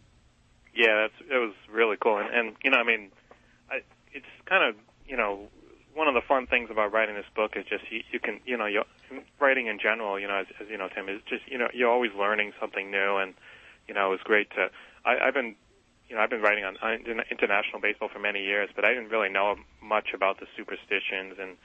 Yeah, 0.74 1.02
that's 1.02 1.30
it 1.32 1.38
was 1.38 1.54
really 1.72 1.98
cool, 2.02 2.18
and, 2.18 2.34
and 2.34 2.56
you 2.64 2.72
know, 2.72 2.78
I 2.78 2.84
mean, 2.84 3.12
I, 3.70 3.82
it's 4.12 4.26
kind 4.46 4.68
of 4.68 4.76
you 5.08 5.18
know 5.18 5.50
one 5.98 6.08
of 6.08 6.14
the 6.14 6.22
fun 6.22 6.46
things 6.46 6.70
about 6.70 6.94
writing 6.94 7.16
this 7.16 7.26
book 7.36 7.54
is 7.56 7.66
just 7.66 7.92
you, 7.92 8.04
you 8.12 8.20
can 8.20 8.40
you 8.46 8.56
know 8.56 8.68
you 8.68 8.84
writing 9.40 9.66
in 9.66 9.80
general, 9.80 10.20
you 10.20 10.28
know, 10.28 10.38
as, 10.38 10.48
as 10.62 10.68
you 10.70 10.78
know, 10.78 10.88
Tim 10.94 11.10
is 11.10 11.22
just 11.28 11.42
you 11.48 11.58
know 11.58 11.68
you're 11.74 11.90
always 11.90 12.12
learning 12.18 12.54
something 12.62 12.92
new, 12.92 13.18
and 13.18 13.34
you 13.88 13.96
know 13.96 14.08
it 14.08 14.12
was 14.12 14.20
great 14.24 14.50
to. 14.52 14.70
I, 15.04 15.18
I've 15.28 15.34
been 15.34 15.56
you 16.08 16.16
know 16.16 16.22
I've 16.22 16.30
been 16.30 16.42
writing 16.42 16.64
on, 16.64 16.78
on 16.84 17.02
international 17.32 17.82
baseball 17.82 18.10
for 18.14 18.20
many 18.20 18.44
years, 18.44 18.70
but 18.76 18.86
I 18.86 18.90
didn't 18.90 19.10
really 19.10 19.30
know 19.30 19.56
much 19.82 20.14
about 20.14 20.40
the 20.40 20.46
superstitions 20.56 21.36
and 21.42 21.58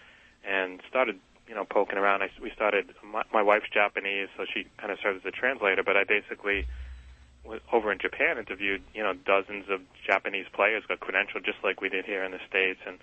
and 0.48 0.80
started 0.88 1.20
you 1.46 1.54
know 1.54 1.66
poking 1.66 1.98
around. 1.98 2.22
I, 2.22 2.30
we 2.40 2.50
started 2.56 2.88
my, 3.04 3.24
my 3.34 3.42
wife's 3.42 3.68
Japanese, 3.72 4.28
so 4.38 4.46
she 4.48 4.66
kind 4.78 4.90
of 4.90 4.98
served 5.02 5.20
as 5.20 5.26
a 5.26 5.30
translator, 5.30 5.82
but 5.82 5.98
I 5.98 6.04
basically 6.04 6.66
over 7.70 7.92
in 7.92 7.98
Japan 7.98 8.38
interviewed 8.38 8.80
you 8.94 9.02
know 9.02 9.12
dozens 9.12 9.66
of 9.68 9.82
Japanese 10.06 10.46
players 10.54 10.84
got 10.88 11.00
credentialed 11.00 11.44
just 11.44 11.58
like 11.62 11.82
we 11.82 11.90
did 11.90 12.06
here 12.06 12.24
in 12.24 12.32
the 12.32 12.40
states 12.48 12.80
and 12.86 12.98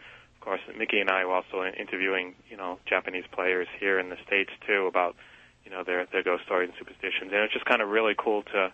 course 0.49 0.61
Mickey 0.75 0.99
and 0.99 1.11
I 1.11 1.25
were 1.25 1.33
also 1.33 1.63
interviewing 1.63 2.33
you 2.49 2.57
know 2.57 2.79
Japanese 2.87 3.25
players 3.31 3.67
here 3.79 3.99
in 3.99 4.09
the 4.09 4.17
states 4.25 4.49
too 4.65 4.87
about 4.87 5.15
you 5.63 5.69
know 5.69 5.83
their 5.83 6.07
their 6.11 6.23
ghost 6.23 6.43
stories 6.45 6.69
and 6.69 6.77
superstitions. 6.79 7.31
And 7.31 7.43
it's 7.43 7.53
just 7.53 7.65
kind 7.65 7.83
of 7.83 7.89
really 7.89 8.15
cool 8.17 8.41
to 8.53 8.71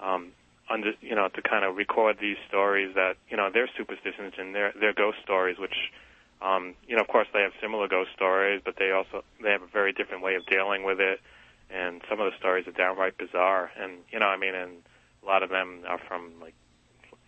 um 0.00 0.32
under 0.70 0.92
you 1.02 1.14
know 1.14 1.28
to 1.28 1.42
kind 1.42 1.66
of 1.66 1.76
record 1.76 2.16
these 2.18 2.38
stories 2.48 2.94
that 2.94 3.16
you 3.28 3.36
know 3.36 3.50
their 3.52 3.68
superstitions 3.76 4.32
and 4.38 4.54
their 4.54 4.72
their 4.80 4.94
ghost 4.94 5.18
stories 5.22 5.58
which 5.58 5.92
um 6.40 6.74
you 6.88 6.96
know 6.96 7.02
of 7.02 7.08
course 7.08 7.28
they 7.34 7.42
have 7.42 7.52
similar 7.60 7.88
ghost 7.88 8.10
stories 8.16 8.62
but 8.64 8.76
they 8.78 8.90
also 8.90 9.22
they 9.42 9.50
have 9.50 9.62
a 9.62 9.66
very 9.66 9.92
different 9.92 10.22
way 10.22 10.34
of 10.34 10.46
dealing 10.46 10.82
with 10.82 10.98
it. 10.98 11.20
And 11.68 12.00
some 12.08 12.20
of 12.20 12.30
the 12.30 12.38
stories 12.38 12.66
are 12.66 12.72
downright 12.72 13.18
bizarre. 13.18 13.70
And 13.78 13.98
you 14.10 14.18
know 14.18 14.28
I 14.28 14.38
mean 14.38 14.54
and 14.54 14.72
a 15.22 15.26
lot 15.26 15.42
of 15.42 15.50
them 15.50 15.84
are 15.86 16.00
from 16.08 16.32
like 16.40 16.54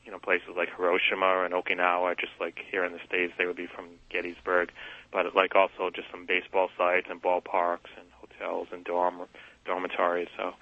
you 0.04 0.12
know 0.12 0.18
places 0.18 0.50
like 0.56 0.68
Hiroshima 0.76 1.44
and 1.44 1.54
Okinawa 1.54 2.18
just 2.18 2.32
like 2.40 2.58
here 2.70 2.84
in 2.84 2.92
the 2.92 3.00
states 3.06 3.32
they 3.38 3.46
would 3.46 3.56
be 3.56 3.66
from 3.66 3.86
Gettysburg 4.10 4.70
but 5.12 5.34
like 5.34 5.54
also 5.54 5.90
just 5.94 6.10
some 6.10 6.26
baseball 6.26 6.68
sites 6.76 7.06
and 7.10 7.22
ballparks 7.22 7.92
and 7.96 8.06
hotels 8.20 8.68
and 8.72 8.84
dorm 8.84 9.22
dormitories 9.64 10.28
so 10.36 10.52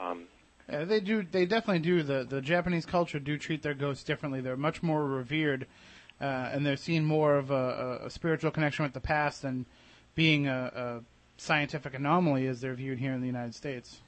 um 0.00 0.24
they 0.68 1.00
do. 1.00 1.22
They 1.22 1.46
definitely 1.46 1.80
do. 1.80 2.02
The 2.02 2.24
the 2.24 2.40
Japanese 2.40 2.86
culture 2.86 3.20
do 3.20 3.38
treat 3.38 3.62
their 3.62 3.74
ghosts 3.74 4.02
differently. 4.02 4.40
They're 4.40 4.56
much 4.56 4.82
more 4.82 5.04
revered, 5.06 5.66
uh, 6.20 6.24
and 6.24 6.66
they're 6.66 6.76
seen 6.76 7.04
more 7.04 7.36
of 7.36 7.50
a, 7.50 8.00
a, 8.02 8.06
a 8.06 8.10
spiritual 8.10 8.50
connection 8.50 8.82
with 8.84 8.92
the 8.92 9.00
past 9.00 9.42
than 9.42 9.66
being 10.14 10.48
a, 10.48 10.72
a 10.74 11.40
scientific 11.40 11.94
anomaly 11.94 12.46
as 12.46 12.60
they're 12.60 12.74
viewed 12.74 12.98
here 12.98 13.12
in 13.12 13.20
the 13.20 13.26
United 13.26 13.54
States. 13.54 14.00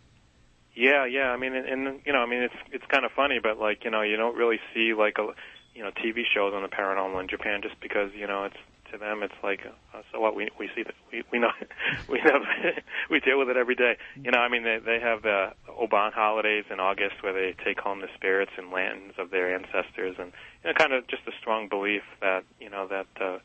Yeah, 0.78 1.06
yeah. 1.06 1.30
I 1.32 1.36
mean, 1.36 1.56
and, 1.56 1.66
and 1.66 2.00
you 2.06 2.12
know, 2.12 2.20
I 2.20 2.26
mean, 2.26 2.40
it's 2.42 2.54
it's 2.70 2.84
kind 2.86 3.04
of 3.04 3.10
funny, 3.10 3.40
but 3.42 3.58
like 3.58 3.84
you 3.84 3.90
know, 3.90 4.02
you 4.02 4.16
don't 4.16 4.36
really 4.36 4.60
see 4.72 4.94
like 4.94 5.18
a 5.18 5.26
you 5.74 5.82
know 5.82 5.90
TV 5.90 6.22
shows 6.32 6.54
on 6.54 6.62
the 6.62 6.68
paranormal 6.68 7.20
in 7.20 7.26
Japan 7.28 7.62
just 7.62 7.80
because 7.80 8.12
you 8.14 8.28
know 8.28 8.44
it's 8.44 8.56
to 8.92 8.96
them 8.96 9.22
it's 9.24 9.34
like 9.42 9.60
uh, 9.92 10.00
so 10.12 10.20
what 10.20 10.36
we 10.36 10.48
we 10.56 10.70
see 10.76 10.84
that 10.84 10.94
we 11.12 11.24
we 11.32 11.40
know 11.40 11.50
we 12.08 12.20
have 12.20 12.42
we 13.10 13.18
deal 13.18 13.40
with 13.40 13.48
it 13.48 13.56
every 13.56 13.74
day. 13.74 13.96
You 14.22 14.30
know, 14.30 14.38
I 14.38 14.48
mean, 14.48 14.62
they 14.62 14.78
they 14.78 15.00
have 15.00 15.22
the 15.22 15.48
Obon 15.68 16.12
holidays 16.12 16.64
in 16.70 16.78
August 16.78 17.24
where 17.24 17.32
they 17.32 17.56
take 17.64 17.80
home 17.80 18.00
the 18.00 18.08
spirits 18.14 18.52
and 18.56 18.70
lanterns 18.70 19.14
of 19.18 19.30
their 19.32 19.52
ancestors, 19.52 20.14
and 20.16 20.30
you 20.62 20.70
know, 20.70 20.74
kind 20.78 20.92
of 20.92 21.08
just 21.08 21.22
a 21.26 21.32
strong 21.40 21.68
belief 21.68 22.02
that 22.20 22.44
you 22.60 22.70
know 22.70 22.86
that. 22.86 23.06
uh 23.20 23.38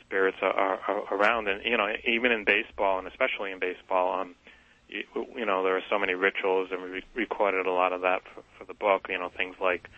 spirits 0.00 0.38
are, 0.42 0.50
are, 0.52 0.78
are 0.88 1.14
around 1.14 1.46
and 1.46 1.64
you 1.64 1.76
know 1.76 1.86
even 2.04 2.32
in 2.32 2.42
baseball 2.44 2.98
and 2.98 3.06
especially 3.06 3.52
in 3.52 3.60
baseball 3.60 4.20
um 4.20 4.34
you, 4.90 5.26
you 5.36 5.46
know, 5.46 5.62
there 5.62 5.76
are 5.76 5.82
so 5.88 5.98
many 5.98 6.14
rituals, 6.14 6.68
and 6.72 6.82
we 6.82 7.02
recorded 7.14 7.66
a 7.66 7.72
lot 7.72 7.92
of 7.92 8.00
that 8.02 8.22
for, 8.34 8.42
for 8.58 8.64
the 8.64 8.74
book. 8.74 9.06
You 9.08 9.18
know, 9.18 9.30
things 9.34 9.56
like 9.60 9.88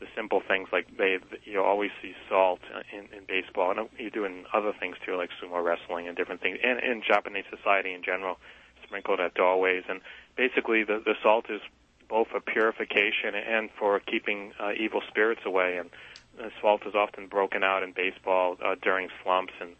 the 0.00 0.06
simple 0.14 0.42
things 0.46 0.68
like 0.72 0.96
they, 0.96 1.18
you 1.44 1.62
always 1.62 1.90
see 2.02 2.14
salt 2.28 2.60
in, 2.92 3.04
in 3.16 3.24
baseball, 3.26 3.70
and 3.70 3.88
you 3.98 4.10
do 4.10 4.24
in 4.24 4.44
other 4.52 4.72
things 4.78 4.96
too, 5.04 5.16
like 5.16 5.30
sumo 5.42 5.64
wrestling 5.64 6.08
and 6.08 6.16
different 6.16 6.40
things, 6.40 6.58
and 6.62 6.78
in 6.80 7.02
Japanese 7.06 7.44
society 7.50 7.92
in 7.92 8.02
general, 8.02 8.38
sprinkled 8.84 9.20
at 9.20 9.34
doorways. 9.34 9.84
And 9.88 10.00
basically, 10.36 10.84
the, 10.84 11.02
the 11.04 11.14
salt 11.22 11.46
is 11.48 11.60
both 12.08 12.28
for 12.28 12.40
purification 12.40 13.34
and 13.34 13.70
for 13.78 13.98
keeping 14.00 14.52
uh, 14.60 14.72
evil 14.78 15.00
spirits 15.08 15.40
away. 15.46 15.78
And 15.78 15.90
the 16.36 16.50
salt 16.60 16.82
is 16.86 16.94
often 16.94 17.28
broken 17.28 17.64
out 17.64 17.82
in 17.82 17.92
baseball 17.92 18.56
uh, 18.64 18.74
during 18.82 19.08
slumps, 19.22 19.54
and 19.60 19.70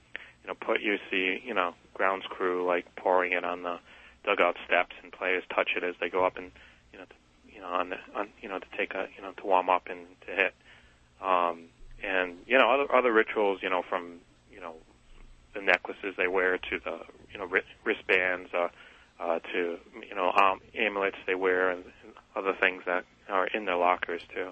you 0.43 0.49
know, 0.49 0.55
put 0.55 0.81
you 0.81 0.99
see, 1.11 1.43
you 1.45 1.55
know, 1.55 1.74
grounds 1.93 2.24
crew 2.28 2.66
like 2.66 2.86
pouring 2.97 3.32
it 3.32 3.45
on 3.45 3.62
the 3.62 3.78
dugout 4.25 4.57
steps, 4.67 4.95
and 5.03 5.13
players 5.13 5.45
touch 5.55 5.71
it 5.77 5.85
as 5.85 5.95
they 6.01 6.09
go 6.09 6.25
up 6.25 6.37
and 6.37 6.51
you 6.93 6.99
know, 6.99 7.05
to, 7.05 7.15
you 7.55 7.61
know, 7.61 7.69
on 7.69 7.91
the 7.91 7.97
on 8.15 8.29
you 8.41 8.49
know 8.49 8.59
to 8.59 8.67
take 8.77 8.95
a 8.95 9.07
you 9.17 9.23
know 9.23 9.33
to 9.33 9.47
warm 9.47 9.71
up 9.71 9.89
and 9.89 10.07
to 10.27 10.33
hit, 10.35 10.55
um, 11.23 11.65
and 12.03 12.37
you 12.47 12.59
know 12.59 12.71
other 12.71 12.95
other 12.95 13.13
rituals, 13.13 13.61
you 13.63 13.71
know, 13.71 13.83
from 13.89 14.21
you 14.53 14.61
know 14.61 14.75
the 15.55 15.61
necklaces 15.61 16.15
they 16.17 16.29
wear 16.29 16.59
to 16.59 16.79
the 16.85 16.99
you 17.33 17.39
know 17.39 17.49
wristbands, 17.85 18.51
uh, 18.55 18.69
uh, 19.21 19.39
to 19.53 19.79
you 20.09 20.15
know 20.15 20.33
um, 20.33 20.61
amulets 20.77 21.17
they 21.27 21.35
wear, 21.35 21.71
and, 21.71 21.85
and 22.03 22.13
other 22.37 22.55
things 22.61 22.83
that 22.87 23.05
are 23.29 23.47
in 23.49 23.65
their 23.65 23.77
lockers 23.77 24.23
too. 24.35 24.51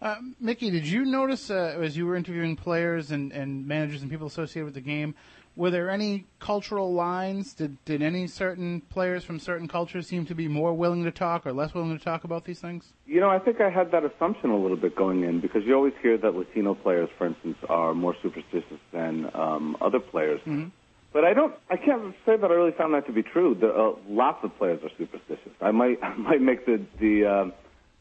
Uh, 0.00 0.16
Mickey, 0.40 0.70
did 0.70 0.86
you 0.86 1.04
notice 1.04 1.50
uh, 1.50 1.76
as 1.78 1.94
you 1.94 2.06
were 2.06 2.16
interviewing 2.16 2.56
players 2.56 3.10
and, 3.10 3.32
and 3.32 3.66
managers 3.66 4.00
and 4.00 4.10
people 4.10 4.26
associated 4.26 4.64
with 4.64 4.74
the 4.74 4.80
game, 4.80 5.14
were 5.60 5.70
there 5.70 5.90
any 5.90 6.24
cultural 6.38 6.94
lines? 6.94 7.52
Did 7.52 7.76
did 7.84 8.00
any 8.00 8.26
certain 8.26 8.80
players 8.80 9.24
from 9.24 9.38
certain 9.38 9.68
cultures 9.68 10.06
seem 10.06 10.24
to 10.24 10.34
be 10.34 10.48
more 10.48 10.72
willing 10.72 11.04
to 11.04 11.10
talk 11.10 11.46
or 11.46 11.52
less 11.52 11.74
willing 11.74 11.96
to 11.96 12.02
talk 12.02 12.24
about 12.24 12.46
these 12.46 12.60
things? 12.60 12.94
You 13.04 13.20
know, 13.20 13.28
I 13.28 13.38
think 13.38 13.60
I 13.60 13.68
had 13.68 13.90
that 13.92 14.02
assumption 14.02 14.48
a 14.48 14.56
little 14.56 14.78
bit 14.78 14.96
going 14.96 15.22
in 15.22 15.40
because 15.40 15.62
you 15.66 15.74
always 15.74 15.92
hear 16.00 16.16
that 16.16 16.34
Latino 16.34 16.74
players, 16.74 17.10
for 17.18 17.26
instance, 17.26 17.58
are 17.68 17.92
more 17.92 18.16
superstitious 18.22 18.80
than 18.90 19.30
um, 19.34 19.76
other 19.82 20.00
players. 20.00 20.40
Mm-hmm. 20.40 20.68
But 21.12 21.24
I 21.26 21.34
don't. 21.34 21.54
I 21.68 21.76
can't 21.76 22.14
say 22.24 22.38
that 22.38 22.50
I 22.50 22.54
really 22.54 22.72
found 22.72 22.94
that 22.94 23.06
to 23.08 23.12
be 23.12 23.22
true. 23.22 23.54
There, 23.60 23.78
uh, 23.78 23.92
lots 24.08 24.42
of 24.42 24.56
players 24.56 24.80
are 24.82 24.90
superstitious. 24.96 25.52
I 25.60 25.72
might 25.72 25.98
I 26.02 26.14
might 26.16 26.40
make 26.40 26.64
the 26.64 26.80
the 26.98 27.26
um, 27.26 27.52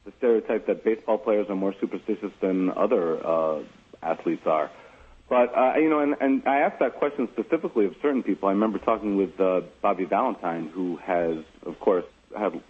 the 0.06 0.14
stereotype 0.18 0.66
that 0.68 0.86
baseball 0.86 1.18
players 1.18 1.48
are 1.50 1.58
more 1.58 1.76
superstitious 1.82 2.32
than 2.40 2.70
other 2.70 3.20
uh, 3.28 3.64
athletes 4.02 4.48
are. 4.48 4.72
But 5.30 5.56
uh, 5.56 5.74
you 5.78 5.90
know, 5.90 6.00
and, 6.00 6.16
and 6.20 6.48
I 6.48 6.60
asked 6.60 6.80
that 6.80 6.96
question 6.96 7.30
specifically 7.34 7.86
of 7.86 7.94
certain 8.02 8.24
people. 8.24 8.50
I 8.50 8.54
remember 8.54 8.80
talking 8.80 9.16
with 9.16 9.40
uh, 9.40 9.62
Bobby 9.82 10.06
Valentine, 10.06 10.70
who 10.74 10.98
has, 10.98 11.38
of 11.64 11.80
course, 11.80 12.06
had 12.36 12.56
a 12.56 12.62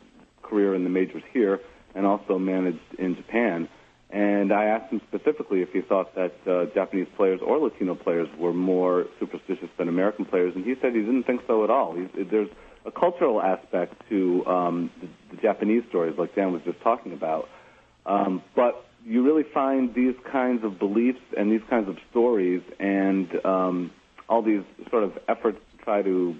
career 0.44 0.76
in 0.76 0.84
the 0.84 0.90
majors 0.90 1.24
here 1.32 1.62
and 1.96 2.06
also 2.06 2.38
managed 2.38 2.80
in 2.98 3.16
Japan. 3.16 3.70
And 4.10 4.52
I 4.52 4.66
asked 4.66 4.92
him 4.92 5.02
specifically 5.08 5.62
if 5.62 5.72
he 5.72 5.82
thought 5.82 6.16
that 6.16 6.34
uh, 6.48 6.66
Japanese 6.74 7.08
players 7.16 7.40
or 7.44 7.60
Latino 7.60 7.96
players 7.96 8.28
were 8.38 8.54
more 8.54 9.06
superstitious 9.20 9.70
than 9.78 9.88
American 9.88 10.26
players, 10.26 10.54
and 10.56 10.66
he 10.66 10.74
said 10.82 10.94
he 10.94 11.02
didn't 11.02 11.24
think 11.24 11.42
so 11.48 11.64
at 11.64 11.70
all. 11.70 11.96
He's, 11.96 12.28
there's 12.30 12.50
a 12.86 12.92
cultural 12.92 13.42
aspect 13.42 13.94
to 14.10 14.46
um, 14.48 14.92
the, 15.00 15.36
the 15.36 15.42
Japanese 15.42 15.84
stories, 15.90 16.16
like 16.18 16.34
Dan 16.36 16.52
was 16.52 16.64
just 16.64 16.82
talking 16.82 17.14
about. 17.14 17.50
Um, 18.06 18.42
but 18.56 18.89
you 19.06 19.24
really 19.26 19.44
find 19.44 19.94
these 19.94 20.16
kinds 20.32 20.64
of 20.64 20.80
beliefs 20.80 21.22
and 21.38 21.52
these 21.52 21.62
kinds 21.70 21.90
of 21.90 21.98
stories 22.12 22.62
and 22.80 23.44
um, 23.46 23.92
all 24.28 24.42
these 24.42 24.64
sort 24.90 25.04
of 25.04 25.18
efforts 25.28 25.60
to 25.72 25.84
try 25.84 26.02
to 26.02 26.36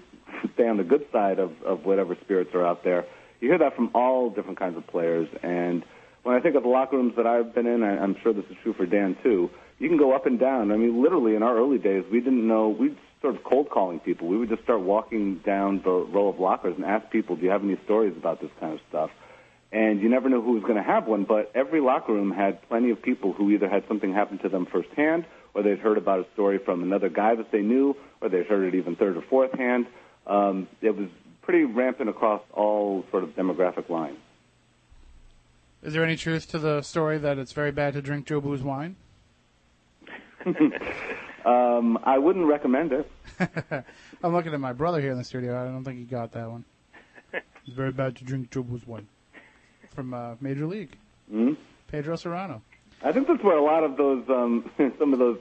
stay 0.54 0.68
on 0.68 0.76
the 0.76 0.84
good 0.84 1.06
side 1.12 1.38
of, 1.38 1.52
of 1.62 1.84
whatever 1.84 2.16
spirits 2.22 2.50
are 2.54 2.66
out 2.66 2.84
there. 2.84 3.06
You 3.40 3.48
hear 3.48 3.58
that 3.58 3.74
from 3.74 3.90
all 3.94 4.30
different 4.30 4.58
kinds 4.58 4.76
of 4.76 4.86
players. 4.86 5.28
And 5.42 5.84
when 6.22 6.36
I 6.36 6.40
think 6.40 6.54
of 6.56 6.62
the 6.62 6.68
locker 6.68 6.96
rooms 6.96 7.14
that 7.16 7.26
I've 7.26 7.54
been 7.54 7.66
in, 7.66 7.82
I, 7.82 7.98
I'm 7.98 8.16
sure 8.22 8.32
this 8.32 8.44
is 8.50 8.56
true 8.62 8.74
for 8.74 8.86
Dan 8.86 9.16
too. 9.22 9.50
You 9.78 9.88
can 9.88 9.96
go 9.96 10.14
up 10.14 10.26
and 10.26 10.38
down. 10.38 10.72
I 10.72 10.76
mean, 10.76 11.02
literally 11.02 11.34
in 11.34 11.42
our 11.42 11.56
early 11.56 11.78
days, 11.78 12.04
we 12.12 12.20
didn't 12.20 12.46
know. 12.46 12.68
We 12.68 12.96
sort 13.22 13.34
of 13.34 13.44
cold 13.44 13.70
calling 13.70 13.98
people. 13.98 14.28
We 14.28 14.36
would 14.36 14.50
just 14.50 14.62
start 14.62 14.80
walking 14.80 15.36
down 15.38 15.80
the 15.82 15.90
row 15.90 16.28
of 16.28 16.38
lockers 16.38 16.74
and 16.76 16.84
ask 16.84 17.10
people, 17.10 17.36
"Do 17.36 17.42
you 17.42 17.50
have 17.50 17.64
any 17.64 17.78
stories 17.84 18.14
about 18.16 18.42
this 18.42 18.50
kind 18.60 18.74
of 18.74 18.80
stuff?" 18.90 19.10
And 19.72 20.00
you 20.00 20.08
never 20.08 20.28
know 20.28 20.42
who 20.42 20.52
was 20.52 20.62
going 20.62 20.76
to 20.76 20.82
have 20.82 21.06
one. 21.06 21.24
But 21.24 21.52
every 21.54 21.80
locker 21.80 22.12
room 22.12 22.32
had 22.32 22.66
plenty 22.68 22.90
of 22.90 23.00
people 23.00 23.32
who 23.32 23.50
either 23.50 23.68
had 23.68 23.86
something 23.86 24.12
happen 24.12 24.38
to 24.38 24.48
them 24.48 24.66
firsthand, 24.66 25.26
or 25.54 25.62
they'd 25.62 25.78
heard 25.78 25.98
about 25.98 26.20
a 26.20 26.26
story 26.32 26.58
from 26.58 26.82
another 26.82 27.08
guy 27.08 27.34
that 27.34 27.52
they 27.52 27.62
knew, 27.62 27.96
or 28.20 28.28
they'd 28.28 28.46
heard 28.46 28.72
it 28.72 28.76
even 28.76 28.96
third 28.96 29.16
or 29.16 29.22
fourth 29.22 29.52
hand. 29.52 29.86
Um, 30.26 30.68
it 30.80 30.96
was 30.96 31.08
pretty 31.42 31.64
rampant 31.64 32.08
across 32.08 32.42
all 32.52 33.04
sort 33.10 33.24
of 33.24 33.30
demographic 33.30 33.88
lines. 33.88 34.18
Is 35.82 35.94
there 35.94 36.04
any 36.04 36.16
truth 36.16 36.50
to 36.50 36.58
the 36.58 36.82
story 36.82 37.18
that 37.18 37.38
it's 37.38 37.52
very 37.52 37.70
bad 37.70 37.94
to 37.94 38.02
drink 38.02 38.26
Jobu's 38.26 38.62
wine? 38.62 38.96
um, 41.44 41.98
I 42.04 42.18
wouldn't 42.18 42.46
recommend 42.46 42.92
it. 42.92 43.10
I'm 44.22 44.34
looking 44.34 44.52
at 44.52 44.60
my 44.60 44.74
brother 44.74 45.00
here 45.00 45.12
in 45.12 45.18
the 45.18 45.24
studio. 45.24 45.60
I 45.60 45.64
don't 45.64 45.84
think 45.84 45.98
he 45.98 46.04
got 46.04 46.32
that 46.32 46.50
one. 46.50 46.64
It's 47.32 47.76
very 47.76 47.92
bad 47.92 48.16
to 48.16 48.24
drink 48.24 48.50
Jobu's 48.50 48.86
wine 48.86 49.06
from 49.94 50.14
uh, 50.14 50.34
Major 50.40 50.66
League. 50.66 50.96
hmm 51.30 51.52
Pedro 51.88 52.16
Serrano. 52.16 52.62
I 53.02 53.12
think 53.12 53.26
that's 53.26 53.42
where 53.42 53.56
a 53.56 53.64
lot 53.64 53.82
of 53.82 53.96
those, 53.96 54.24
um, 54.28 54.70
some 54.98 55.12
of 55.12 55.18
those, 55.18 55.38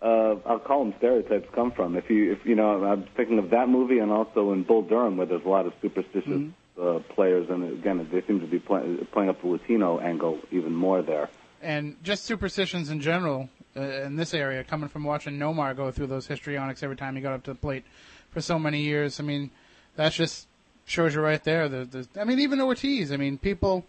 uh, 0.00 0.36
I'll 0.46 0.58
call 0.60 0.84
them 0.84 0.94
stereotypes, 0.98 1.48
come 1.52 1.72
from. 1.72 1.96
If 1.96 2.10
you, 2.10 2.32
if 2.32 2.44
you 2.46 2.54
know, 2.54 2.84
I'm 2.84 3.04
thinking 3.16 3.38
of 3.38 3.50
that 3.50 3.68
movie 3.68 3.98
and 3.98 4.12
also 4.12 4.52
in 4.52 4.62
Bull 4.62 4.82
Durham, 4.82 5.16
where 5.16 5.26
there's 5.26 5.44
a 5.44 5.48
lot 5.48 5.66
of 5.66 5.72
superstitious 5.82 6.52
uh, 6.80 7.00
players, 7.08 7.48
and 7.50 7.64
again, 7.72 8.06
they 8.12 8.22
seem 8.22 8.40
to 8.40 8.46
be 8.46 8.58
play, 8.58 8.98
playing 9.12 9.30
up 9.30 9.40
the 9.40 9.48
Latino 9.48 9.98
angle 9.98 10.38
even 10.50 10.74
more 10.74 11.02
there. 11.02 11.28
And 11.62 11.96
just 12.02 12.24
superstitions 12.24 12.90
in 12.90 13.00
general 13.00 13.48
uh, 13.76 13.80
in 13.80 14.16
this 14.16 14.34
area, 14.34 14.62
coming 14.62 14.88
from 14.88 15.04
watching 15.04 15.38
Nomar 15.38 15.74
go 15.74 15.90
through 15.90 16.08
those 16.08 16.26
histrionics 16.26 16.82
every 16.82 16.96
time 16.96 17.16
he 17.16 17.22
got 17.22 17.32
up 17.32 17.42
to 17.44 17.52
the 17.52 17.58
plate 17.58 17.84
for 18.30 18.40
so 18.40 18.58
many 18.58 18.82
years. 18.82 19.18
I 19.18 19.22
mean, 19.22 19.50
that's 19.96 20.14
just 20.14 20.46
shows 20.86 21.14
you 21.14 21.20
right 21.20 21.42
there. 21.44 21.68
The, 21.68 21.84
the, 21.84 22.20
I 22.20 22.24
mean, 22.24 22.40
even 22.40 22.60
Ortiz. 22.60 23.12
I 23.12 23.16
mean, 23.16 23.38
people 23.38 23.84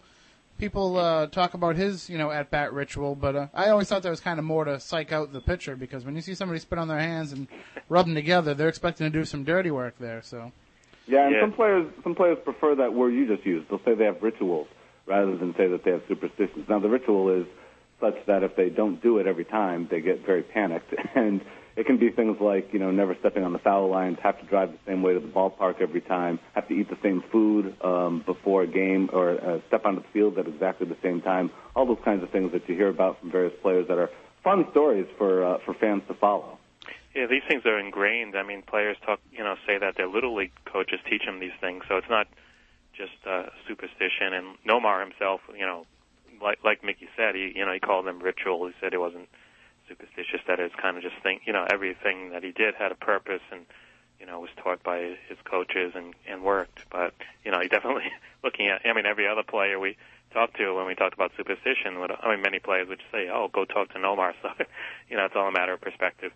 people 0.58 0.96
uh, 0.96 1.26
talk 1.26 1.54
about 1.54 1.76
his, 1.76 2.08
you 2.08 2.16
know, 2.18 2.30
at 2.30 2.50
bat 2.50 2.72
ritual, 2.72 3.14
but 3.14 3.36
uh, 3.36 3.46
I 3.52 3.68
always 3.68 3.88
thought 3.88 4.02
that 4.02 4.10
was 4.10 4.20
kind 4.20 4.38
of 4.38 4.44
more 4.44 4.64
to 4.64 4.80
psych 4.80 5.12
out 5.12 5.32
the 5.32 5.40
pitcher 5.40 5.76
because 5.76 6.04
when 6.04 6.14
you 6.16 6.22
see 6.22 6.34
somebody 6.34 6.60
spit 6.60 6.78
on 6.78 6.88
their 6.88 6.98
hands 6.98 7.32
and 7.32 7.46
rub 7.88 8.06
them 8.06 8.14
together, 8.14 8.54
they're 8.54 8.68
expecting 8.68 9.10
to 9.10 9.10
do 9.18 9.24
some 9.24 9.44
dirty 9.44 9.70
work 9.70 9.94
there. 9.98 10.22
So. 10.22 10.52
Yeah, 11.06 11.26
and 11.26 11.34
Yeah. 11.34 11.40
some 11.42 11.52
players 11.52 11.86
some 12.02 12.14
players 12.14 12.38
prefer 12.42 12.74
that 12.76 12.92
word 12.92 13.10
you 13.10 13.26
just 13.26 13.46
used. 13.46 13.68
They'll 13.68 13.82
say 13.84 13.94
they 13.94 14.06
have 14.06 14.22
rituals 14.22 14.66
rather 15.06 15.36
than 15.36 15.54
say 15.56 15.68
that 15.68 15.84
they 15.84 15.92
have 15.92 16.02
superstitions. 16.08 16.68
Now 16.68 16.78
the 16.80 16.88
ritual 16.88 17.30
is 17.30 17.46
such 18.00 18.16
that 18.26 18.42
if 18.42 18.56
they 18.56 18.68
don't 18.70 19.00
do 19.02 19.18
it 19.18 19.26
every 19.26 19.44
time, 19.44 19.86
they 19.90 20.00
get 20.00 20.26
very 20.26 20.42
panicked, 20.42 20.92
and 21.14 21.40
it 21.76 21.84
can 21.84 21.98
be 21.98 22.10
things 22.10 22.38
like 22.40 22.72
you 22.72 22.78
know 22.78 22.90
never 22.90 23.14
stepping 23.20 23.44
on 23.44 23.52
the 23.52 23.58
foul 23.58 23.90
lines, 23.90 24.18
have 24.22 24.40
to 24.40 24.46
drive 24.46 24.72
the 24.72 24.78
same 24.86 25.02
way 25.02 25.12
to 25.14 25.20
the 25.20 25.28
ballpark 25.28 25.80
every 25.80 26.00
time, 26.00 26.40
have 26.54 26.66
to 26.68 26.74
eat 26.74 26.88
the 26.88 26.98
same 27.02 27.22
food 27.30 27.76
um, 27.82 28.22
before 28.24 28.62
a 28.62 28.66
game, 28.66 29.10
or 29.12 29.32
uh, 29.32 29.60
step 29.68 29.84
onto 29.84 30.00
the 30.00 30.08
field 30.12 30.38
at 30.38 30.48
exactly 30.48 30.86
the 30.86 30.96
same 31.02 31.20
time. 31.20 31.50
All 31.74 31.86
those 31.86 32.02
kinds 32.04 32.22
of 32.22 32.30
things 32.30 32.52
that 32.52 32.68
you 32.68 32.74
hear 32.74 32.88
about 32.88 33.20
from 33.20 33.30
various 33.30 33.54
players 33.62 33.86
that 33.88 33.98
are 33.98 34.10
fun 34.42 34.66
stories 34.70 35.06
for 35.18 35.44
uh, 35.44 35.58
for 35.64 35.74
fans 35.74 36.02
to 36.08 36.14
follow. 36.14 36.58
Yeah, 37.14 37.26
these 37.26 37.42
things 37.48 37.64
are 37.64 37.78
ingrained. 37.78 38.36
I 38.36 38.42
mean, 38.42 38.62
players 38.62 38.96
talk, 39.04 39.20
you 39.32 39.42
know, 39.42 39.54
say 39.66 39.78
that 39.78 39.96
their 39.96 40.06
little 40.06 40.36
league 40.36 40.52
coaches 40.70 41.00
teach 41.08 41.24
them 41.24 41.40
these 41.40 41.56
things. 41.62 41.82
So 41.88 41.96
it's 41.96 42.10
not 42.10 42.26
just 42.94 43.12
uh, 43.26 43.44
superstition. 43.66 44.34
And 44.34 44.56
Nomar 44.68 45.00
himself, 45.00 45.40
you 45.54 45.64
know, 45.64 45.84
like 46.42 46.58
like 46.64 46.84
Mickey 46.84 47.08
said, 47.16 47.34
he 47.34 47.52
you 47.54 47.66
know 47.66 47.72
he 47.72 47.80
called 47.80 48.06
them 48.06 48.20
ritual. 48.20 48.66
He 48.66 48.72
said 48.80 48.94
it 48.94 49.00
wasn't 49.00 49.28
superstitious. 49.88 50.40
That 50.46 50.60
it's 50.60 50.74
kind 50.74 50.96
of 50.96 51.02
just 51.02 51.16
think, 51.22 51.42
you 51.46 51.52
know, 51.52 51.66
everything 51.70 52.30
that 52.30 52.42
he 52.42 52.52
did 52.52 52.74
had 52.74 52.92
a 52.92 52.96
purpose 52.96 53.42
and 53.50 53.66
you 54.20 54.26
know 54.26 54.40
was 54.40 54.50
taught 54.62 54.82
by 54.82 55.16
his 55.28 55.38
coaches 55.44 55.92
and 55.94 56.14
and 56.28 56.42
worked. 56.42 56.84
But 56.90 57.14
you 57.44 57.50
know, 57.50 57.60
he 57.60 57.68
definitely 57.68 58.10
looking 58.44 58.68
at. 58.68 58.82
I 58.88 58.92
mean, 58.94 59.06
every 59.06 59.28
other 59.28 59.42
player 59.42 59.78
we 59.78 59.96
talked 60.32 60.56
to 60.56 60.74
when 60.74 60.86
we 60.86 60.94
talked 60.94 61.14
about 61.14 61.32
superstition, 61.36 62.00
would 62.00 62.10
I 62.10 62.30
mean, 62.30 62.42
many 62.42 62.58
players 62.58 62.88
would 62.88 63.02
say, 63.12 63.28
"Oh, 63.28 63.48
go 63.52 63.64
talk 63.64 63.92
to 63.92 63.98
Nomar." 63.98 64.32
So 64.42 64.50
you 65.08 65.16
know, 65.16 65.24
it's 65.24 65.36
all 65.36 65.48
a 65.48 65.52
matter 65.52 65.72
of 65.72 65.80
perspective. 65.80 66.32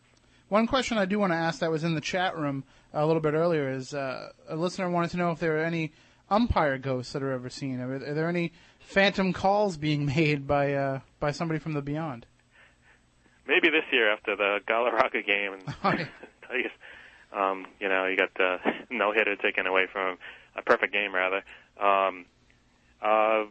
One 0.49 0.67
question 0.67 0.99
I 0.99 1.05
do 1.05 1.19
want 1.19 1.33
to 1.33 1.37
ask 1.37 1.61
that 1.61 1.71
was 1.71 1.85
in 1.85 1.95
the 1.95 2.01
chat 2.01 2.37
room 2.37 2.65
a 2.93 3.07
little 3.07 3.23
bit 3.23 3.35
earlier 3.35 3.71
is 3.71 3.95
uh, 3.95 4.31
a 4.49 4.57
listener 4.57 4.91
wanted 4.91 5.13
to 5.13 5.17
know 5.17 5.31
if 5.31 5.39
there 5.39 5.59
are 5.61 5.65
any 5.65 5.93
umpire 6.29 6.77
ghosts 6.77 7.13
that 7.13 7.23
are 7.23 7.31
ever 7.31 7.49
seen. 7.49 7.81
Are, 7.81 7.95
are 7.95 8.15
there 8.15 8.29
any 8.29 8.53
phantom 8.81 9.33
calls 9.33 9.77
being 9.77 10.07
made 10.17 10.47
by 10.47 10.75
uh, 10.75 11.01
by 11.19 11.31
somebody 11.31 11.61
from 11.61 11.75
the 11.75 11.83
beyond? 11.83 12.27
Maybe 13.51 13.69
this 13.69 13.85
year 13.91 14.13
after 14.13 14.37
the 14.37 14.61
Galarraga 14.67 15.27
game, 15.27 15.55
and 15.55 16.09
you, 16.55 16.71
um, 17.39 17.67
you 17.81 17.89
know, 17.89 18.07
you 18.07 18.17
got 18.17 18.33
the 18.35 18.59
no 18.91 19.13
hitter 19.13 19.37
taken 19.37 19.67
away 19.67 19.87
from 19.93 20.13
him, 20.13 20.19
a 20.57 20.63
perfect 20.63 20.93
game 20.93 21.13
rather. 21.13 21.43
Um, 21.79 22.25
uh, 23.03 23.45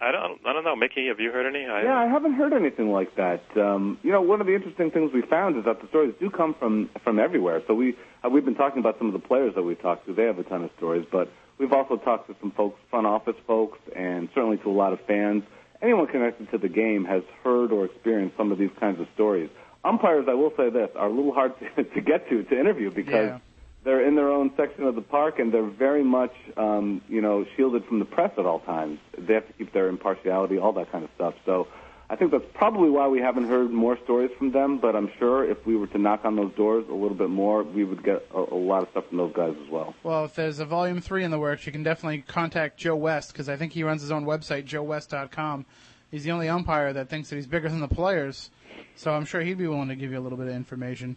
I 0.00 0.10
don't, 0.10 0.40
I 0.44 0.52
don't 0.52 0.64
know, 0.64 0.74
Mickey. 0.74 1.06
Have 1.08 1.20
you 1.20 1.30
heard 1.30 1.46
any? 1.46 1.66
I, 1.66 1.82
Yeah, 1.82 1.96
I 1.96 2.06
haven't 2.06 2.34
heard 2.34 2.52
anything 2.52 2.90
like 2.90 3.14
that. 3.16 3.42
Um, 3.56 3.98
you 4.02 4.10
know, 4.10 4.20
one 4.20 4.40
of 4.40 4.46
the 4.46 4.54
interesting 4.54 4.90
things 4.90 5.12
we 5.12 5.22
found 5.22 5.56
is 5.56 5.64
that 5.64 5.80
the 5.80 5.88
stories 5.88 6.14
do 6.18 6.30
come 6.30 6.54
from 6.54 6.90
from 7.04 7.18
everywhere. 7.18 7.62
So 7.66 7.74
we 7.74 7.96
uh, 8.24 8.28
we've 8.28 8.44
been 8.44 8.56
talking 8.56 8.80
about 8.80 8.98
some 8.98 9.06
of 9.06 9.12
the 9.12 9.26
players 9.26 9.54
that 9.54 9.62
we 9.62 9.74
talked 9.76 10.06
to. 10.06 10.14
They 10.14 10.24
have 10.24 10.38
a 10.38 10.42
ton 10.42 10.64
of 10.64 10.70
stories, 10.76 11.06
but 11.10 11.30
we've 11.58 11.72
also 11.72 11.96
talked 11.96 12.28
to 12.28 12.36
some 12.40 12.50
folks, 12.50 12.78
front 12.90 13.06
office 13.06 13.36
folks, 13.46 13.78
and 13.94 14.28
certainly 14.34 14.56
to 14.58 14.70
a 14.70 14.72
lot 14.72 14.92
of 14.92 15.00
fans. 15.06 15.44
Anyone 15.84 16.06
connected 16.06 16.50
to 16.50 16.56
the 16.56 16.68
game 16.70 17.04
has 17.04 17.22
heard 17.44 17.70
or 17.70 17.84
experienced 17.84 18.38
some 18.38 18.50
of 18.50 18.56
these 18.56 18.70
kinds 18.80 18.98
of 19.00 19.06
stories. 19.14 19.50
Umpires, 19.84 20.24
I 20.30 20.32
will 20.34 20.52
say 20.56 20.70
this, 20.70 20.88
are 20.96 21.08
a 21.08 21.12
little 21.12 21.34
hard 21.34 21.52
to, 21.76 21.84
to 21.84 22.00
get 22.00 22.26
to 22.30 22.42
to 22.42 22.58
interview 22.58 22.90
because 22.90 23.12
Yeah. 23.12 23.38
they're 23.84 24.02
in 24.08 24.14
their 24.14 24.30
own 24.30 24.50
section 24.56 24.84
of 24.84 24.94
the 24.94 25.02
park 25.02 25.38
and 25.38 25.52
they're 25.52 25.62
very 25.86 26.02
much, 26.02 26.32
um, 26.56 27.02
you 27.06 27.20
know, 27.20 27.44
shielded 27.54 27.84
from 27.84 27.98
the 27.98 28.06
press 28.06 28.30
at 28.38 28.46
all 28.46 28.60
times. 28.60 28.98
They 29.18 29.34
have 29.34 29.46
to 29.46 29.52
keep 29.52 29.74
their 29.74 29.88
impartiality, 29.88 30.56
all 30.58 30.72
that 30.72 30.90
kind 30.90 31.04
of 31.04 31.10
stuff. 31.16 31.34
So 31.44 31.68
I 32.10 32.16
think 32.16 32.32
that's 32.32 32.44
probably 32.54 32.90
why 32.90 33.08
we 33.08 33.20
haven't 33.20 33.48
heard 33.48 33.70
more 33.70 33.98
stories 34.04 34.30
from 34.36 34.50
them. 34.50 34.78
But 34.78 34.94
I'm 34.94 35.10
sure 35.18 35.48
if 35.48 35.64
we 35.66 35.76
were 35.76 35.86
to 35.88 35.98
knock 35.98 36.24
on 36.24 36.36
those 36.36 36.52
doors 36.54 36.84
a 36.88 36.94
little 36.94 37.16
bit 37.16 37.30
more, 37.30 37.62
we 37.62 37.84
would 37.84 38.04
get 38.04 38.26
a, 38.34 38.38
a 38.38 38.54
lot 38.54 38.82
of 38.82 38.90
stuff 38.90 39.08
from 39.08 39.18
those 39.18 39.32
guys 39.32 39.54
as 39.62 39.70
well. 39.70 39.94
Well, 40.02 40.24
if 40.24 40.34
there's 40.34 40.58
a 40.58 40.64
volume 40.64 41.00
three 41.00 41.24
in 41.24 41.30
the 41.30 41.38
works, 41.38 41.66
you 41.66 41.72
can 41.72 41.82
definitely 41.82 42.22
contact 42.26 42.78
Joe 42.78 42.96
West 42.96 43.32
because 43.32 43.48
I 43.48 43.56
think 43.56 43.72
he 43.72 43.82
runs 43.82 44.02
his 44.02 44.10
own 44.10 44.24
website, 44.24 44.66
JoeWest.com. 44.66 45.66
He's 46.10 46.24
the 46.24 46.30
only 46.30 46.48
umpire 46.48 46.92
that 46.92 47.08
thinks 47.08 47.30
that 47.30 47.36
he's 47.36 47.46
bigger 47.46 47.68
than 47.68 47.80
the 47.80 47.88
players, 47.88 48.50
so 48.94 49.12
I'm 49.12 49.24
sure 49.24 49.40
he'd 49.40 49.58
be 49.58 49.66
willing 49.66 49.88
to 49.88 49.96
give 49.96 50.12
you 50.12 50.18
a 50.18 50.22
little 50.22 50.38
bit 50.38 50.46
of 50.46 50.54
information. 50.54 51.16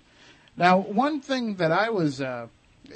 Now, 0.55 0.79
one 0.79 1.21
thing 1.21 1.57
that 1.57 1.71
I 1.71 1.91
was, 1.91 2.19
uh, 2.19 2.47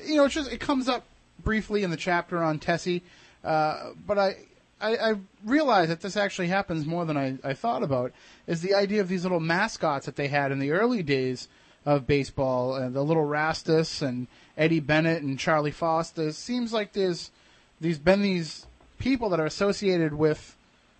you 0.03 0.15
know, 0.15 0.25
it's 0.25 0.33
just 0.33 0.51
it 0.51 0.59
comes 0.59 0.89
up 0.89 1.03
briefly 1.43 1.83
in 1.83 1.91
the 1.91 1.97
chapter 1.97 2.41
on 2.41 2.57
Tessie, 2.57 3.03
uh, 3.43 3.91
but 4.07 4.17
I, 4.17 4.35
I 4.81 5.11
I 5.11 5.15
realize 5.45 5.89
that 5.89 6.01
this 6.01 6.17
actually 6.17 6.47
happens 6.47 6.85
more 6.85 7.05
than 7.05 7.17
I, 7.17 7.37
I 7.43 7.53
thought 7.53 7.83
about. 7.83 8.11
Is 8.47 8.61
the 8.61 8.73
idea 8.73 9.01
of 9.01 9.07
these 9.07 9.23
little 9.23 9.39
mascots 9.39 10.05
that 10.05 10.15
they 10.15 10.27
had 10.27 10.51
in 10.51 10.59
the 10.59 10.71
early 10.71 11.03
days 11.03 11.47
of 11.85 12.07
baseball, 12.07 12.73
uh, 12.73 12.89
the 12.89 13.03
little 13.03 13.25
Rastus 13.25 14.01
and 14.01 14.27
Eddie 14.57 14.79
Bennett 14.79 15.23
and 15.23 15.39
Charlie 15.39 15.71
Foster. 15.71 16.27
It 16.27 16.35
seems 16.35 16.73
like 16.73 16.93
there's 16.93 17.31
these 17.79 17.97
been 17.97 18.21
these 18.21 18.65
people 18.99 19.29
that 19.29 19.39
are 19.39 19.45
associated 19.45 20.13
with 20.13 20.55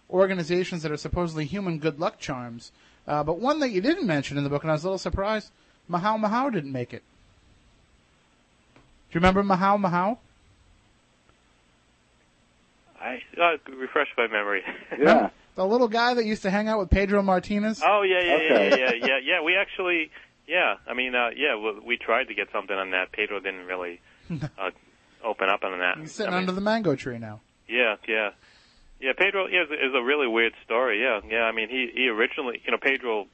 organizations 0.10 0.84
that 0.84 0.92
are 0.92 0.98
supposedly 0.98 1.46
human 1.46 1.78
good 1.78 2.00
luck 2.00 2.20
charms. 2.20 2.72
Uh, 3.08 3.24
but 3.24 3.40
one 3.40 3.60
that 3.60 3.70
you 3.70 3.82
didn't 3.82 4.06
mention 4.06 4.38
in 4.38 4.44
the 4.44 4.50
book, 4.50 4.64
and 4.64 4.72
I 4.72 4.74
was 4.74 4.84
a 4.84 4.88
little 4.88 4.98
surprised, 4.98 5.52
Mahau 5.90 6.20
Mahau 6.20 6.52
didn't 6.52 6.72
make 6.72 6.94
it. 6.94 7.04
Do 8.76 9.18
you 9.18 9.20
remember 9.20 9.44
Mahau 9.44 9.80
Mahau? 9.80 10.18
I 13.02 13.22
uh, 13.42 13.58
refresh 13.76 14.08
my 14.18 14.28
memory. 14.28 14.64
Yeah. 15.00 15.30
The 15.56 15.66
little 15.66 15.90
guy 15.90 16.14
that 16.14 16.24
used 16.26 16.44
to 16.44 16.50
hang 16.50 16.70
out 16.70 16.80
with 16.80 16.90
Pedro 16.90 17.22
Martinez? 17.22 17.82
Oh 17.86 18.04
yeah, 18.04 18.22
yeah, 18.22 18.34
Okay. 18.36 18.70
yeah, 18.70 18.76
yeah, 18.76 18.92
yeah, 18.94 19.18
yeah. 19.22 19.42
We 19.42 19.58
actually, 19.58 20.10
yeah. 20.48 20.76
I 20.88 20.94
mean, 20.94 21.14
uh, 21.14 21.30
yeah, 21.36 21.58
we, 21.58 21.80
we 21.86 21.98
tried 21.98 22.30
to 22.30 22.34
get 22.34 22.48
something 22.54 22.76
on 22.76 22.92
that. 22.92 23.12
Pedro 23.12 23.40
didn't 23.42 23.66
really 23.66 24.00
uh, 24.32 24.72
open 25.24 25.50
up 25.50 25.64
on 25.66 25.78
that. 25.80 25.98
He's 25.98 26.14
sitting 26.14 26.32
I 26.34 26.38
mean, 26.38 26.48
under 26.48 26.54
the 26.54 26.62
mango 26.62 26.96
tree 26.96 27.18
now. 27.20 27.42
Yeah, 27.68 27.96
yeah, 28.08 28.30
Yeah, 29.02 29.12
Pedro 29.18 29.46
is, 29.48 29.70
is 29.72 29.94
a 29.94 30.02
really 30.02 30.28
weird 30.28 30.54
story. 30.64 31.02
Yeah, 31.02 31.20
yeah. 31.30 31.44
I 31.44 31.52
mean, 31.52 31.68
he 31.70 31.92
he 31.94 32.08
originally, 32.08 32.62
you 32.64 32.72
know, 32.72 32.78
Pedro, 32.82 33.28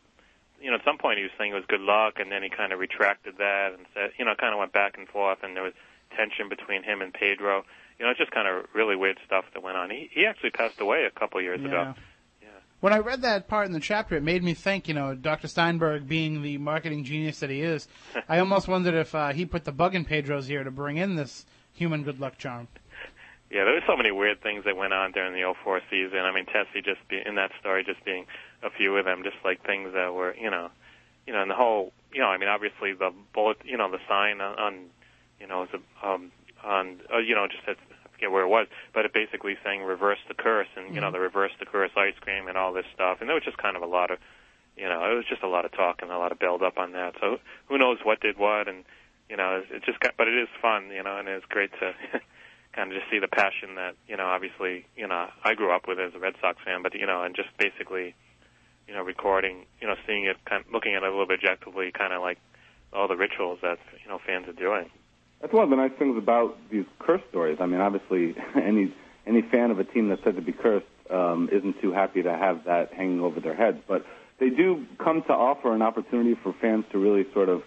you 0.60 0.72
know, 0.72 0.78
at 0.78 0.84
some 0.86 0.98
point 0.98 1.18
he 1.18 1.24
was 1.24 1.32
saying 1.38 1.52
it 1.52 1.56
was 1.56 1.66
good 1.68 1.82
luck, 1.82 2.16
and 2.20 2.32
then 2.32 2.42
he 2.42 2.50
kind 2.50 2.74
of 2.74 2.80
retracted 2.80 3.38
that 3.38 3.74
and 3.78 3.86
said, 3.94 4.12
you 4.18 4.26
know, 4.26 4.34
kind 4.36 4.54
of 4.54 4.60
went 4.60 4.74
back 4.74 4.98
and 4.98 5.08
forth, 5.08 5.40
and 5.44 5.56
there 5.56 5.64
was 5.64 5.74
tension 6.16 6.50
between 6.50 6.82
him 6.84 7.02
and 7.02 7.14
Pedro. 7.14 7.64
You 8.00 8.06
know, 8.06 8.12
it's 8.12 8.20
just 8.20 8.32
kind 8.32 8.48
of 8.48 8.66
really 8.74 8.96
weird 8.96 9.18
stuff 9.26 9.46
that 9.54 9.64
went 9.64 9.78
on. 9.78 9.90
He 9.90 10.10
he 10.12 10.26
actually 10.26 10.52
passed 10.52 10.80
away 10.80 11.06
a 11.06 11.20
couple 11.20 11.42
years 11.42 11.64
ago. 11.64 11.96
When 12.80 12.94
I 12.94 13.00
read 13.00 13.24
that 13.24 13.48
part 13.48 13.66
in 13.66 13.74
the 13.74 13.80
chapter, 13.80 14.16
it 14.16 14.22
made 14.22 14.44
me 14.44 14.54
think, 14.54 14.88
you 14.88 14.94
know, 14.94 15.16
Dr. 15.16 15.48
Steinberg 15.48 16.08
being 16.08 16.44
the 16.44 16.60
marketing 16.60 17.04
genius 17.04 17.40
that 17.40 17.50
he 17.50 17.62
is, 17.62 17.88
I 18.30 18.38
almost 18.38 18.68
wondered 18.68 18.94
if 18.94 19.16
uh, 19.16 19.30
he 19.30 19.46
put 19.46 19.66
the 19.66 19.72
bug 19.72 19.96
in 19.96 20.06
Pedro's 20.06 20.50
ear 20.52 20.64
to 20.64 20.70
bring 20.70 20.98
in 20.98 21.16
this 21.16 21.46
human 21.74 22.04
good 22.04 22.20
luck 22.20 22.38
charm. 22.38 22.68
Yeah, 23.50 23.64
there 23.64 23.74
were 23.74 23.84
so 23.88 23.96
many 23.96 24.12
weird 24.12 24.42
things 24.42 24.66
that 24.66 24.76
went 24.76 24.94
on 24.94 25.12
during 25.12 25.34
the 25.34 25.54
04 25.64 25.82
season. 25.90 26.20
I 26.20 26.32
mean, 26.34 26.46
Tessie 26.46 26.82
just 26.84 27.00
be, 27.08 27.20
in 27.26 27.36
that 27.36 27.52
story 27.60 27.84
just 27.84 28.04
being 28.04 28.26
a 28.62 28.70
few 28.70 28.96
of 28.98 29.06
them, 29.06 29.24
just 29.24 29.38
like 29.44 29.66
things 29.66 29.94
that 29.94 30.14
were, 30.14 30.36
you 30.36 30.52
know, 30.52 30.70
you 31.26 31.34
know, 31.34 31.42
and 31.42 31.50
the 31.50 31.56
whole, 31.56 31.94
you 32.14 32.20
know, 32.20 32.28
I 32.28 32.38
mean, 32.38 32.50
obviously 32.50 32.94
the 32.94 33.12
bullet, 33.34 33.58
you 33.64 33.78
know, 33.78 33.90
the 33.90 34.00
sign 34.08 34.42
on, 34.42 34.60
on 34.60 34.86
you 35.40 35.48
know, 35.48 35.62
was 35.62 35.70
a, 35.74 36.08
um, 36.08 36.32
on, 36.64 37.00
uh, 37.14 37.20
you 37.20 37.36
know, 37.36 37.48
just 37.48 37.66
said, 37.66 37.78
I 37.87 37.87
forget 38.18 38.32
where 38.32 38.44
it 38.44 38.50
was, 38.50 38.68
but 38.94 39.06
it 39.06 39.14
basically 39.14 39.56
saying 39.64 39.84
reverse 39.84 40.18
the 40.28 40.34
curse 40.34 40.68
and, 40.76 40.94
you 40.96 41.02
know, 41.02 41.10
Mhm. 41.10 41.14
the 41.14 41.20
reverse 41.20 41.52
the 41.60 41.66
curse 41.66 41.92
ice 41.96 42.18
cream 42.20 42.48
and 42.48 42.58
all 42.58 42.74
this 42.74 42.86
stuff. 42.94 43.22
And 43.22 43.30
there 43.30 43.36
was 43.36 43.44
just 43.44 43.58
kind 43.58 43.78
of 43.78 43.84
a 43.84 43.88
lot 43.88 44.10
of, 44.10 44.20
you 44.76 44.90
know, 44.90 45.12
it 45.12 45.16
was 45.16 45.26
just 45.26 45.44
a 45.44 45.48
lot 45.48 45.66
of 45.66 45.72
talk 45.72 46.02
and 46.02 46.12
a 46.12 46.18
lot 46.18 46.32
of 46.32 46.40
build 46.40 46.64
up 46.64 46.80
on 46.80 46.94
that. 46.94 47.16
So 47.20 47.40
who 47.68 47.78
knows 47.78 48.00
what 48.04 48.20
did 48.20 48.38
what 48.38 48.68
and, 48.68 48.86
you 49.30 49.38
know, 49.38 49.64
it 49.70 49.84
just 49.84 50.00
got, 50.00 50.18
but 50.18 50.28
it 50.28 50.36
is 50.36 50.50
fun, 50.62 50.90
you 50.90 51.04
know, 51.04 51.18
and 51.18 51.28
it's 51.28 51.46
great 51.46 51.72
to 51.80 51.94
kind 52.74 52.92
of 52.92 52.98
just 52.98 53.10
see 53.12 53.20
the 53.20 53.28
passion 53.28 53.76
that, 53.76 53.96
you 54.08 54.18
know, 54.18 54.26
obviously, 54.26 54.86
you 54.96 55.08
know, 55.08 55.30
I 55.44 55.54
grew 55.54 55.72
up 55.72 55.88
with 55.88 56.00
as 56.00 56.16
a 56.16 56.20
Red 56.20 56.36
Sox 56.42 56.60
fan, 56.64 56.82
but, 56.82 56.96
you 56.96 57.06
know, 57.06 57.22
and 57.22 57.36
just 57.36 57.56
basically, 57.58 58.16
you 58.88 58.96
know, 58.96 59.04
recording, 59.04 59.68
you 59.80 59.88
know, 59.88 59.96
seeing 60.08 60.26
it, 60.26 60.38
kind 60.46 60.66
of 60.66 60.72
looking 60.72 60.96
at 60.96 61.04
it 61.04 61.08
a 61.08 61.12
little 61.12 61.28
bit 61.28 61.40
objectively, 61.44 61.92
kind 61.92 62.14
of 62.14 62.22
like 62.22 62.40
all 62.94 63.08
the 63.08 63.18
rituals 63.18 63.60
that, 63.62 63.78
you 64.02 64.10
know, 64.10 64.18
fans 64.26 64.48
are 64.48 64.54
doing. 64.54 64.90
That's 65.42 65.54
one 65.54 65.64
of 65.64 65.70
the 65.70 65.76
nice 65.76 65.92
things 66.00 66.18
about 66.18 66.58
these 66.70 66.86
curse 67.00 67.22
stories. 67.30 67.58
I 67.60 67.66
mean, 67.66 67.82
obviously, 67.82 68.36
any 68.56 68.94
any 69.26 69.42
fan 69.42 69.72
of 69.72 69.80
a 69.80 69.84
team 69.84 70.10
that's 70.10 70.24
said 70.24 70.36
to 70.36 70.42
be 70.42 70.54
cursed 70.54 70.86
um, 71.10 71.50
isn't 71.52 71.82
too 71.82 71.92
happy 71.92 72.24
to 72.24 72.32
have 72.32 72.64
that 72.66 72.94
hanging 72.94 73.20
over 73.20 73.40
their 73.40 73.54
heads. 73.54 73.80
But 73.88 74.06
they 74.40 74.50
do 74.50 74.86
come 74.98 75.22
to 75.24 75.34
offer 75.34 75.74
an 75.74 75.82
opportunity 75.82 76.36
for 76.36 76.54
fans 76.54 76.86
to 76.92 76.98
really 76.98 77.26
sort 77.34 77.50
of, 77.50 77.64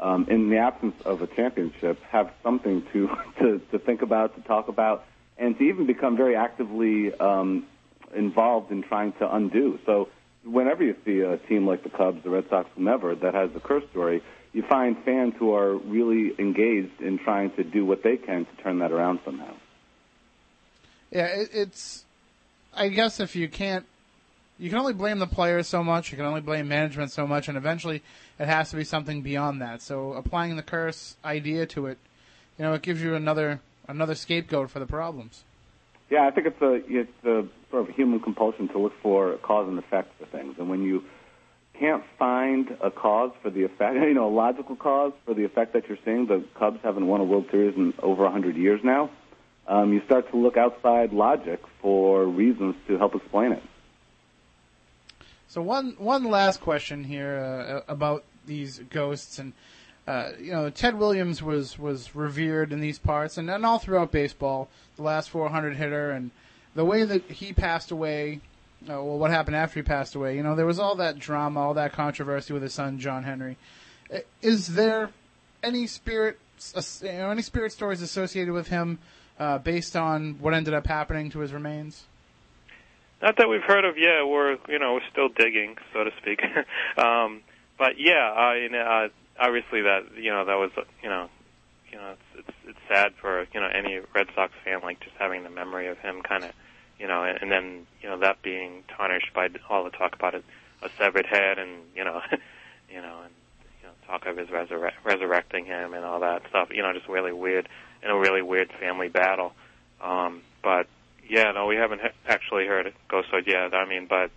um, 0.00 0.26
in 0.28 0.50
the 0.50 0.58
absence 0.58 0.94
of 1.04 1.22
a 1.22 1.26
championship, 1.26 2.00
have 2.04 2.30
something 2.42 2.84
to, 2.92 3.08
to 3.40 3.60
to 3.70 3.78
think 3.78 4.02
about, 4.02 4.36
to 4.36 4.42
talk 4.42 4.68
about, 4.68 5.04
and 5.38 5.56
to 5.58 5.64
even 5.64 5.86
become 5.86 6.16
very 6.16 6.36
actively 6.36 7.12
um, 7.14 7.66
involved 8.14 8.70
in 8.70 8.82
trying 8.82 9.12
to 9.14 9.34
undo. 9.34 9.78
So 9.86 10.08
whenever 10.44 10.82
you 10.84 10.96
see 11.04 11.20
a 11.20 11.36
team 11.36 11.66
like 11.66 11.82
the 11.82 11.90
Cubs, 11.90 12.22
the 12.22 12.30
Red 12.30 12.48
Sox, 12.48 12.68
whomever 12.74 13.14
that 13.14 13.34
has 13.34 13.50
a 13.54 13.60
curse 13.60 13.84
story, 13.90 14.22
you 14.52 14.62
find 14.62 14.96
fans 15.04 15.34
who 15.38 15.54
are 15.54 15.76
really 15.76 16.34
engaged 16.38 17.00
in 17.00 17.18
trying 17.18 17.50
to 17.52 17.64
do 17.64 17.84
what 17.84 18.02
they 18.02 18.16
can 18.16 18.44
to 18.44 18.62
turn 18.62 18.78
that 18.80 18.92
around 18.92 19.20
somehow. 19.24 19.54
Yeah, 21.10 21.26
it, 21.26 21.50
it's. 21.52 22.04
I 22.74 22.88
guess 22.88 23.18
if 23.18 23.34
you 23.34 23.48
can't, 23.48 23.86
you 24.58 24.70
can 24.70 24.78
only 24.78 24.92
blame 24.92 25.18
the 25.18 25.26
players 25.26 25.66
so 25.66 25.82
much. 25.82 26.10
You 26.10 26.16
can 26.16 26.26
only 26.26 26.40
blame 26.40 26.68
management 26.68 27.10
so 27.10 27.26
much, 27.26 27.48
and 27.48 27.56
eventually 27.56 28.02
it 28.38 28.46
has 28.46 28.70
to 28.70 28.76
be 28.76 28.84
something 28.84 29.22
beyond 29.22 29.60
that. 29.62 29.82
So 29.82 30.12
applying 30.12 30.56
the 30.56 30.62
curse 30.62 31.16
idea 31.24 31.66
to 31.66 31.86
it, 31.86 31.98
you 32.58 32.64
know, 32.64 32.74
it 32.74 32.82
gives 32.82 33.02
you 33.02 33.14
another 33.14 33.60
another 33.86 34.14
scapegoat 34.14 34.70
for 34.70 34.78
the 34.78 34.86
problems. 34.86 35.44
Yeah, 36.10 36.26
I 36.26 36.30
think 36.30 36.46
it's 36.46 36.62
a 36.62 36.80
it's 36.86 37.24
a 37.24 37.46
sort 37.70 37.88
of 37.88 37.94
human 37.94 38.20
compulsion 38.20 38.68
to 38.68 38.78
look 38.78 38.94
for 39.02 39.36
cause 39.38 39.68
and 39.68 39.78
effect 39.78 40.12
for 40.18 40.26
things, 40.26 40.56
and 40.58 40.68
when 40.68 40.82
you 40.82 41.04
can't 41.78 42.02
find 42.18 42.76
a 42.80 42.90
cause 42.90 43.32
for 43.42 43.50
the 43.50 43.64
effect, 43.64 43.94
you 44.02 44.14
know, 44.14 44.28
a 44.28 44.34
logical 44.34 44.76
cause 44.76 45.12
for 45.24 45.34
the 45.34 45.44
effect 45.44 45.72
that 45.74 45.88
you're 45.88 45.98
seeing. 46.04 46.26
The 46.26 46.44
Cubs 46.58 46.80
haven't 46.82 47.06
won 47.06 47.20
a 47.20 47.24
World 47.24 47.46
Series 47.50 47.76
in 47.76 47.94
over 48.02 48.24
100 48.24 48.56
years 48.56 48.80
now. 48.82 49.10
Um, 49.66 49.92
you 49.92 50.02
start 50.06 50.30
to 50.30 50.36
look 50.36 50.56
outside 50.56 51.12
logic 51.12 51.60
for 51.82 52.24
reasons 52.24 52.74
to 52.86 52.96
help 52.96 53.14
explain 53.14 53.52
it. 53.52 53.62
So 55.46 55.62
one 55.62 55.94
one 55.98 56.24
last 56.24 56.60
question 56.60 57.04
here 57.04 57.84
uh, 57.86 57.90
about 57.90 58.24
these 58.46 58.80
ghosts 58.90 59.38
and 59.38 59.52
uh, 60.06 60.32
you 60.38 60.52
know 60.52 60.70
Ted 60.70 60.98
Williams 60.98 61.42
was 61.42 61.78
was 61.78 62.14
revered 62.14 62.72
in 62.72 62.80
these 62.80 62.98
parts 62.98 63.38
and, 63.38 63.50
and 63.50 63.64
all 63.64 63.78
throughout 63.78 64.10
baseball 64.10 64.68
the 64.96 65.02
last 65.02 65.30
400 65.30 65.76
hitter 65.76 66.10
and 66.10 66.30
the 66.74 66.84
way 66.84 67.04
that 67.04 67.30
he 67.30 67.52
passed 67.52 67.90
away 67.90 68.40
uh, 68.84 68.92
well 68.92 69.18
what 69.18 69.30
happened 69.30 69.56
after 69.56 69.80
he 69.80 69.82
passed 69.82 70.14
away 70.14 70.36
you 70.36 70.42
know 70.42 70.54
there 70.54 70.66
was 70.66 70.78
all 70.78 70.94
that 70.94 71.18
drama 71.18 71.60
all 71.60 71.74
that 71.74 71.92
controversy 71.92 72.52
with 72.52 72.62
his 72.62 72.72
son 72.72 72.98
John 72.98 73.24
Henry 73.24 73.56
is 74.42 74.74
there 74.74 75.10
any 75.62 75.86
spirit 75.86 76.38
uh, 76.74 76.82
you 77.02 77.12
know, 77.12 77.30
any 77.30 77.42
spirit 77.42 77.72
stories 77.72 78.02
associated 78.02 78.52
with 78.52 78.68
him 78.68 78.98
uh, 79.38 79.58
based 79.58 79.96
on 79.96 80.34
what 80.40 80.54
ended 80.54 80.74
up 80.74 80.86
happening 80.86 81.30
to 81.30 81.40
his 81.40 81.52
remains 81.52 82.04
Not 83.22 83.36
that 83.36 83.48
we've 83.48 83.62
heard 83.62 83.84
of 83.84 83.96
yet. 83.96 84.26
We're 84.26 84.58
you 84.68 84.78
know 84.78 84.94
we're 84.94 85.10
still 85.10 85.28
digging, 85.28 85.76
so 85.92 86.04
to 86.04 86.10
speak. 86.20 86.40
um, 86.96 87.42
but 87.78 87.98
yeah, 87.98 88.32
I 88.32 88.68
uh, 88.74 89.08
obviously 89.38 89.82
that 89.82 90.16
you 90.16 90.30
know 90.30 90.44
that 90.44 90.54
was 90.54 90.70
you 91.02 91.08
know 91.08 91.28
you 91.90 91.98
know 91.98 92.12
it's 92.12 92.46
it's 92.48 92.58
it's 92.68 92.78
sad 92.88 93.12
for 93.20 93.46
you 93.52 93.60
know 93.60 93.68
any 93.68 94.00
Red 94.14 94.28
Sox 94.34 94.52
fan 94.64 94.80
like 94.82 95.00
just 95.00 95.16
having 95.18 95.44
the 95.44 95.50
memory 95.50 95.88
of 95.88 95.98
him 95.98 96.22
kind 96.22 96.44
of 96.44 96.50
you 96.98 97.06
know 97.06 97.22
and, 97.22 97.50
then 97.50 97.86
you 98.02 98.08
know 98.08 98.18
that 98.18 98.42
being 98.42 98.82
tarnished 98.96 99.32
by 99.34 99.48
all 99.68 99.84
the 99.84 99.90
talk 99.90 100.14
about 100.14 100.34
it, 100.34 100.44
a 100.82 100.88
severed 100.98 101.26
head 101.26 101.58
and 101.58 101.70
you 101.94 102.04
know 102.04 102.20
you 102.90 103.00
know 103.00 103.20
and 103.24 103.32
you 103.80 103.86
know 103.86 103.92
talk 104.06 104.26
of 104.26 104.36
his 104.36 104.48
resurre- 104.48 104.92
resurrecting 105.04 105.64
him 105.64 105.94
and 105.94 106.04
all 106.04 106.20
that 106.20 106.42
stuff. 106.48 106.68
You 106.72 106.82
know, 106.82 106.92
just 106.92 107.08
really 107.08 107.32
weird 107.32 107.68
and 108.02 108.12
a 108.12 108.16
really 108.16 108.42
weird 108.42 108.70
family 108.80 109.08
battle. 109.08 109.52
Um, 110.00 110.42
but 110.62 110.86
yeah, 111.28 111.52
no, 111.52 111.66
we 111.66 111.76
haven't 111.76 112.00
ha- 112.00 112.14
actually 112.26 112.66
heard 112.66 112.86
it 112.86 112.94
go 113.08 113.22
yet. 113.46 113.74
I 113.74 113.84
mean, 113.86 114.06
but 114.08 114.30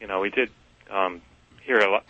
you 0.00 0.06
know, 0.06 0.20
we 0.20 0.30
did 0.30 0.50
um, 0.90 1.20
hear 1.62 1.78
a 1.78 1.90
lot. 1.90 2.04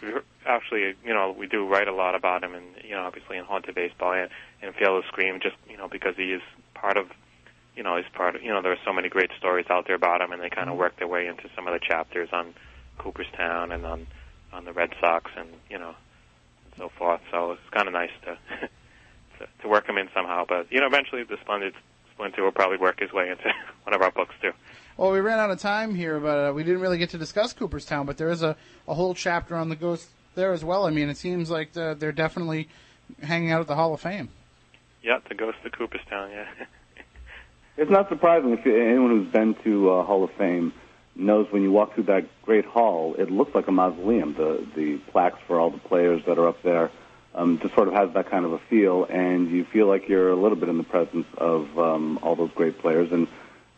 Actually, 0.47 0.95
you 1.05 1.15
know, 1.15 1.35
we 1.37 1.47
do 1.47 1.67
write 1.67 1.89
a 1.89 1.93
lot 1.93 2.15
about 2.15 2.43
him, 2.43 2.55
and 2.55 2.67
you 2.85 2.93
know, 2.93 3.03
obviously 3.03 3.37
in 3.37 3.45
Haunted 3.45 3.75
Baseball 3.75 4.13
and, 4.13 4.31
and 4.63 4.75
Field 4.75 4.99
of 4.99 5.05
Screams, 5.09 5.43
just 5.43 5.57
you 5.69 5.77
know, 5.77 5.89
because 5.89 6.17
he 6.17 6.33
is 6.33 6.43
part 6.75 6.97
of, 6.97 7.07
you 7.77 7.83
know, 7.83 7.97
he's 7.97 8.11
part 8.13 8.37
of. 8.37 8.43
You 8.43 8.51
know, 8.51 8.63
there 8.63 8.73
are 8.73 8.85
so 8.85 8.93
many 8.93 9.09
great 9.09 9.31
stories 9.39 9.67
out 9.71 9.87
there 9.87 9.97
about 9.97 10.21
him, 10.21 10.33
and 10.33 10.43
they 10.43 10.51
kind 10.51 10.69
of 10.69 10.77
work 10.77 10.97
their 10.99 11.09
way 11.09 11.27
into 11.27 11.49
some 11.55 11.67
of 11.67 11.73
the 11.73 11.81
chapters 11.81 12.29
on 12.33 12.55
Cooperstown 12.99 13.73
and 13.73 13.85
on 13.87 14.07
on 14.53 14.65
the 14.65 14.73
Red 14.73 14.91
Sox, 15.01 15.31
and 15.37 15.49
you 15.69 15.79
know, 15.79 15.95
and 16.65 16.75
so 16.77 16.91
forth. 16.97 17.21
So 17.31 17.53
it's 17.53 17.71
kind 17.71 17.87
of 17.87 17.95
nice 17.95 18.11
to, 18.25 18.39
to 19.39 19.47
to 19.63 19.69
work 19.69 19.89
him 19.89 19.99
in 19.99 20.09
somehow. 20.15 20.45
But 20.49 20.71
you 20.71 20.81
know, 20.81 20.87
eventually 20.87 21.23
the 21.25 21.37
Splendid 21.43 21.75
Splinter 22.15 22.43
will 22.43 22.53
probably 22.53 22.79
work 22.79 23.01
his 23.01 23.13
way 23.13 23.31
into 23.31 23.53
one 23.85 23.95
of 23.95 24.03
our 24.03 24.11
books 24.11 24.35
too. 24.43 24.53
Well, 24.97 25.13
we 25.13 25.21
ran 25.21 25.39
out 25.39 25.51
of 25.51 25.59
time 25.59 25.95
here, 25.95 26.21
but 26.21 26.51
uh, 26.51 26.53
we 26.53 26.63
didn't 26.63 26.81
really 26.81 26.99
get 26.99 27.11
to 27.11 27.19
discuss 27.19 27.53
Cooperstown. 27.53 28.05
But 28.05 28.19
there 28.19 28.31
is 28.31 28.43
a, 28.43 28.57
a 28.87 28.95
whole 28.95 29.15
chapter 29.15 29.57
on 29.57 29.69
the 29.69 29.77
ghost 29.77 30.09
there 30.35 30.53
as 30.53 30.65
well. 30.65 30.87
I 30.87 30.91
mean, 30.91 31.09
it 31.09 31.17
seems 31.17 31.51
like 31.51 31.75
uh, 31.77 31.95
they're 31.95 32.13
definitely 32.13 32.69
hanging 33.23 33.51
out 33.51 33.61
at 33.61 33.67
the 33.67 33.77
Hall 33.77 33.95
of 33.95 34.01
Fame. 34.01 34.29
Yeah, 35.03 35.19
the 35.29 35.35
Ghost 35.35 35.59
of 35.65 35.73
Cooperstown. 35.73 36.31
Yeah. 36.31 36.47
It's 37.81 37.91
not 37.91 38.11
surprising 38.11 38.53
if 38.53 38.67
anyone 38.67 39.09
who's 39.09 39.33
been 39.33 39.55
to 39.65 39.91
uh, 39.91 40.05
Hall 40.05 40.23
of 40.23 40.31
Fame 40.33 40.75
knows 41.17 41.51
when 41.51 41.63
you 41.63 41.73
walk 41.73 41.95
through 41.95 42.05
that 42.05 42.27
great 42.43 42.67
hall, 42.67 43.15
it 43.17 43.31
looks 43.31 43.55
like 43.55 43.69
a 43.69 43.73
mausoleum. 43.73 44.35
The 44.35 44.67
the 44.77 44.99
plaques 45.11 45.39
for 45.47 45.59
all 45.59 45.71
the 45.71 45.79
players 45.79 46.23
that 46.27 46.39
are 46.39 46.47
up 46.47 46.63
there 46.63 46.91
um, 47.35 47.59
just 47.59 47.75
sort 47.75 47.89
of 47.89 47.95
has 47.95 48.13
that 48.13 48.31
kind 48.31 48.45
of 48.45 48.53
a 48.53 48.59
feel, 48.59 49.07
and 49.07 49.51
you 49.51 49.65
feel 49.65 49.87
like 49.87 50.11
you're 50.11 50.29
a 50.29 50.37
little 50.37 50.59
bit 50.59 50.69
in 50.69 50.77
the 50.77 50.85
presence 50.85 51.27
of 51.39 51.79
um, 51.79 52.19
all 52.23 52.37
those 52.37 52.51
great 52.55 52.79
players. 52.81 53.13
And 53.13 53.27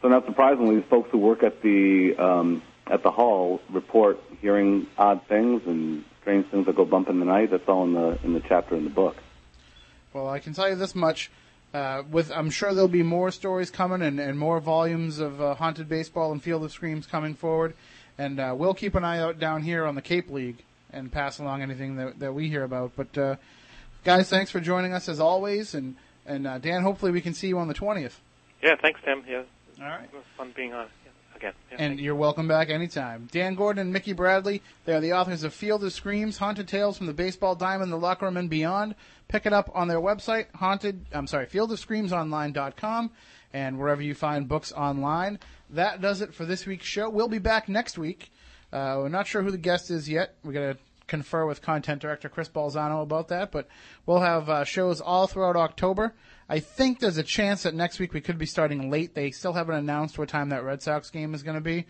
so, 0.01 0.09
not 0.09 0.27
surprisingly, 0.27 0.75
the 0.81 0.83
folks 0.83 1.09
who 1.13 1.19
work 1.19 1.45
at 1.45 1.63
the 1.63 2.17
um, 2.17 2.61
at 2.89 3.05
the 3.05 3.13
hall 3.13 3.61
report 3.71 4.21
hearing 4.41 4.89
odd 4.99 5.25
things 5.29 5.63
and 5.65 6.05
strange 6.23 6.47
things 6.49 6.67
that 6.67 6.75
go 6.75 6.85
bump 6.85 7.09
in 7.09 7.21
the 7.21 7.25
night. 7.25 7.53
That's 7.53 7.69
all 7.69 7.85
in 7.85 7.93
the 7.93 8.19
in 8.25 8.33
the 8.35 8.41
chapter 8.41 8.75
in 8.75 8.83
the 8.83 8.91
book. 8.91 9.17
Well, 10.13 10.29
I 10.29 10.41
can 10.41 10.55
tell 10.55 10.69
you 10.69 10.75
this 10.75 10.97
much. 10.97 11.31
Uh, 11.75 12.03
with 12.11 12.31
I'm 12.31 12.51
sure 12.51 12.75
there'll 12.75 12.89
be 12.89 13.03
more 13.03 13.31
stories 13.31 13.71
coming 13.71 14.03
and, 14.03 14.21
and 14.21 14.39
more 14.39 14.61
volumes 14.61 15.19
of 15.19 15.41
uh, 15.41 15.55
haunted 15.55 15.89
baseball 15.89 16.31
and 16.33 16.43
Field 16.43 16.65
of 16.65 16.73
Screams 16.73 17.07
coming 17.07 17.35
forward, 17.35 17.75
and 18.19 18.39
uh, 18.39 18.55
we'll 18.57 18.75
keep 18.75 18.95
an 18.95 19.05
eye 19.05 19.19
out 19.19 19.39
down 19.39 19.63
here 19.63 19.87
on 19.87 19.95
the 19.95 20.03
Cape 20.03 20.31
League 20.31 20.59
and 20.93 21.11
pass 21.11 21.39
along 21.39 21.63
anything 21.63 21.97
that 21.97 22.19
that 22.19 22.35
we 22.35 22.49
hear 22.49 22.63
about. 22.65 22.93
But 22.95 23.17
uh, 23.17 23.37
guys, 24.05 24.29
thanks 24.29 24.51
for 24.51 24.61
joining 24.61 24.93
us 24.93 25.09
as 25.09 25.19
always, 25.19 25.75
and 25.75 25.97
and 26.27 26.47
uh, 26.47 26.59
Dan, 26.59 26.83
hopefully 26.83 27.11
we 27.11 27.23
can 27.23 27.33
see 27.33 27.49
you 27.49 27.59
on 27.59 27.69
the 27.69 27.75
twentieth. 27.75 28.21
Yeah. 28.63 28.77
Thanks, 28.81 29.01
Tim. 29.05 29.25
Yeah. 29.27 29.43
All 29.81 29.89
right. 29.89 30.05
It 30.05 30.15
was 30.15 30.25
fun 30.37 30.53
being 30.55 30.75
on. 30.75 30.89
Again. 31.43 31.55
Yeah, 31.73 31.77
And 31.81 32.01
you're 32.01 32.15
welcome 32.15 32.47
back 32.47 32.71
anytime. 32.71 33.29
Dan 33.33 33.57
Gordon 33.57 33.81
and 33.81 33.93
Mickey 33.93 34.13
Bradley, 34.13 34.63
they 34.85 34.95
are 34.95 35.01
the 35.01 35.13
authors 35.13 35.43
of 35.43 35.53
Field 35.53 35.83
of 35.83 35.93
Screams, 35.93 36.39
Haunted 36.39 36.69
Tales 36.69 36.97
from 36.97 37.07
the 37.07 37.13
Baseball 37.13 37.57
Diamond, 37.57 37.91
the 37.91 37.97
Locker 37.97 38.27
Room, 38.27 38.37
and 38.37 38.49
Beyond. 38.49 38.95
Pick 39.27 39.45
it 39.45 39.53
up 39.53 39.69
on 39.75 39.89
their 39.89 40.01
website, 40.01 40.47
haunted, 40.55 41.05
I'm 41.13 41.27
sorry, 41.27 41.47
fieldofscreamsonline.com, 41.47 43.11
and 43.53 43.79
wherever 43.79 44.03
you 44.03 44.15
find 44.15 44.47
books 44.47 44.71
online. 44.73 45.41
That 45.71 46.01
does 46.01 46.21
it 46.21 46.33
for 46.33 46.45
this 46.45 46.65
week's 46.65 46.87
show. 46.87 47.11
We'll 47.11 47.29
be 47.29 47.39
back 47.39 47.69
next 47.69 47.99
week. 47.99 48.31
Uh, 48.73 48.99
we're 48.99 49.09
not 49.09 49.27
sure 49.27 49.43
who 49.43 49.51
the 49.51 49.59
guest 49.59 49.91
is 49.91 50.09
yet. 50.09 50.37
We're 50.45 50.53
going 50.53 50.75
to 50.75 50.81
confer 51.09 51.45
with 51.45 51.61
content 51.61 52.03
director 52.03 52.29
Chris 52.29 52.49
Balzano 52.49 53.03
about 53.03 53.29
that, 53.29 53.51
but 53.51 53.67
we'll 54.07 54.21
have 54.21 54.49
uh, 54.49 54.65
shows 54.65 55.01
all 55.01 55.27
throughout 55.27 55.57
October. 55.57 56.15
I 56.53 56.61
think 56.61 57.01
there's 57.01 57.17
a 57.17 57.23
chance 57.23 57.63
that 57.63 57.75
next 57.75 57.99
week 57.99 58.13
we 58.13 58.21
could 58.21 58.37
be 58.37 58.45
starting 58.45 58.91
late. 58.91 59.15
They 59.15 59.31
still 59.31 59.55
haven't 59.55 59.75
announced 59.75 60.19
what 60.19 60.29
time 60.29 60.51
that 60.51 60.65
Red 60.65 60.83
Sox 60.83 61.09
game 61.09 61.35
is 61.35 61.43
going 61.43 61.55
to 61.55 61.63
be. 61.63 61.87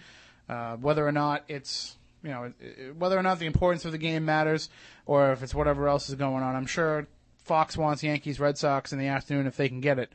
Uh, 0.48 0.76
whether 0.76 1.04
or 1.04 1.10
not 1.10 1.42
it's 1.48 1.96
you 2.22 2.30
know 2.30 2.52
whether 2.96 3.18
or 3.18 3.24
not 3.24 3.40
the 3.40 3.46
importance 3.46 3.84
of 3.84 3.90
the 3.90 3.98
game 3.98 4.24
matters, 4.24 4.70
or 5.04 5.32
if 5.32 5.42
it's 5.42 5.52
whatever 5.52 5.88
else 5.88 6.08
is 6.08 6.14
going 6.14 6.44
on. 6.44 6.54
I'm 6.54 6.66
sure 6.66 7.08
Fox 7.38 7.76
wants 7.76 8.04
Yankees 8.04 8.38
Red 8.38 8.56
Sox 8.56 8.92
in 8.92 9.00
the 9.00 9.08
afternoon 9.08 9.48
if 9.48 9.56
they 9.56 9.68
can 9.68 9.80
get 9.80 9.98
it. 9.98 10.12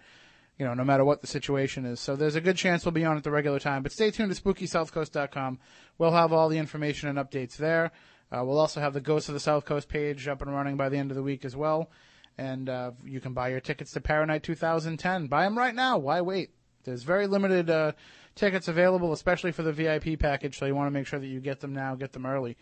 You 0.57 0.65
know, 0.65 0.74
no 0.74 0.86
matter 0.86 1.03
what 1.03 1.19
the 1.19 1.28
situation 1.28 1.86
is. 1.86 1.99
So 1.99 2.15
there's 2.15 2.36
a 2.36 2.41
good 2.41 2.56
chance 2.56 2.86
we'll 2.86 2.94
be 2.94 3.03
on 3.03 3.18
at 3.18 3.26
the 3.26 3.32
regular 3.32 3.60
time. 3.60 3.84
But 3.84 3.91
stay 3.91 4.11
tuned 4.11 4.34
to 4.34 4.41
SpookySouthCoast.com. 4.41 5.60
We'll 5.98 6.11
have 6.11 6.32
all 6.32 6.48
the 6.48 6.57
information 6.57 7.10
and 7.10 7.19
updates 7.19 7.57
there. 7.57 7.91
Uh, 8.32 8.45
we'll 8.45 8.60
also 8.60 8.80
have 8.80 8.94
the 8.94 9.02
Ghost 9.02 9.28
of 9.28 9.34
the 9.34 9.41
South 9.41 9.65
Coast 9.65 9.90
page 9.90 10.26
up 10.30 10.41
and 10.41 10.53
running 10.53 10.78
by 10.78 10.88
the 10.88 10.98
end 10.98 11.11
of 11.11 11.18
the 11.18 11.24
week 11.24 11.44
as 11.44 11.56
well. 11.56 11.90
And 12.38 12.69
uh, 12.69 12.91
you 13.03 13.19
can 13.19 13.34
buy 13.34 13.49
your 13.49 13.59
tickets 13.59 13.91
to 13.93 14.01
Paranight 14.01 14.43
2010. 14.43 15.27
Buy 15.27 15.43
them 15.43 15.57
right 15.57 15.73
now. 15.73 15.97
Why 15.97 16.22
wait? 16.22 16.51
There's 16.84 17.03
very 17.03 17.27
limited 17.27 17.69
uh, 17.69 17.93
tickets 18.35 18.68
available, 18.68 19.11
especially 19.11 19.51
for 19.51 19.64
the 19.64 19.73
VIP 19.73 20.19
package. 20.19 20.57
So 20.57 20.65
you 20.65 20.76
want 20.76 20.88
to 20.88 20.91
make 20.91 21.07
sure 21.07 21.19
that 21.19 21.27
you 21.27 21.39
get 21.39 21.59
them 21.59 21.73
now, 21.73 21.95
get 21.95 22.14
them 22.14 22.26
early. 22.26 22.55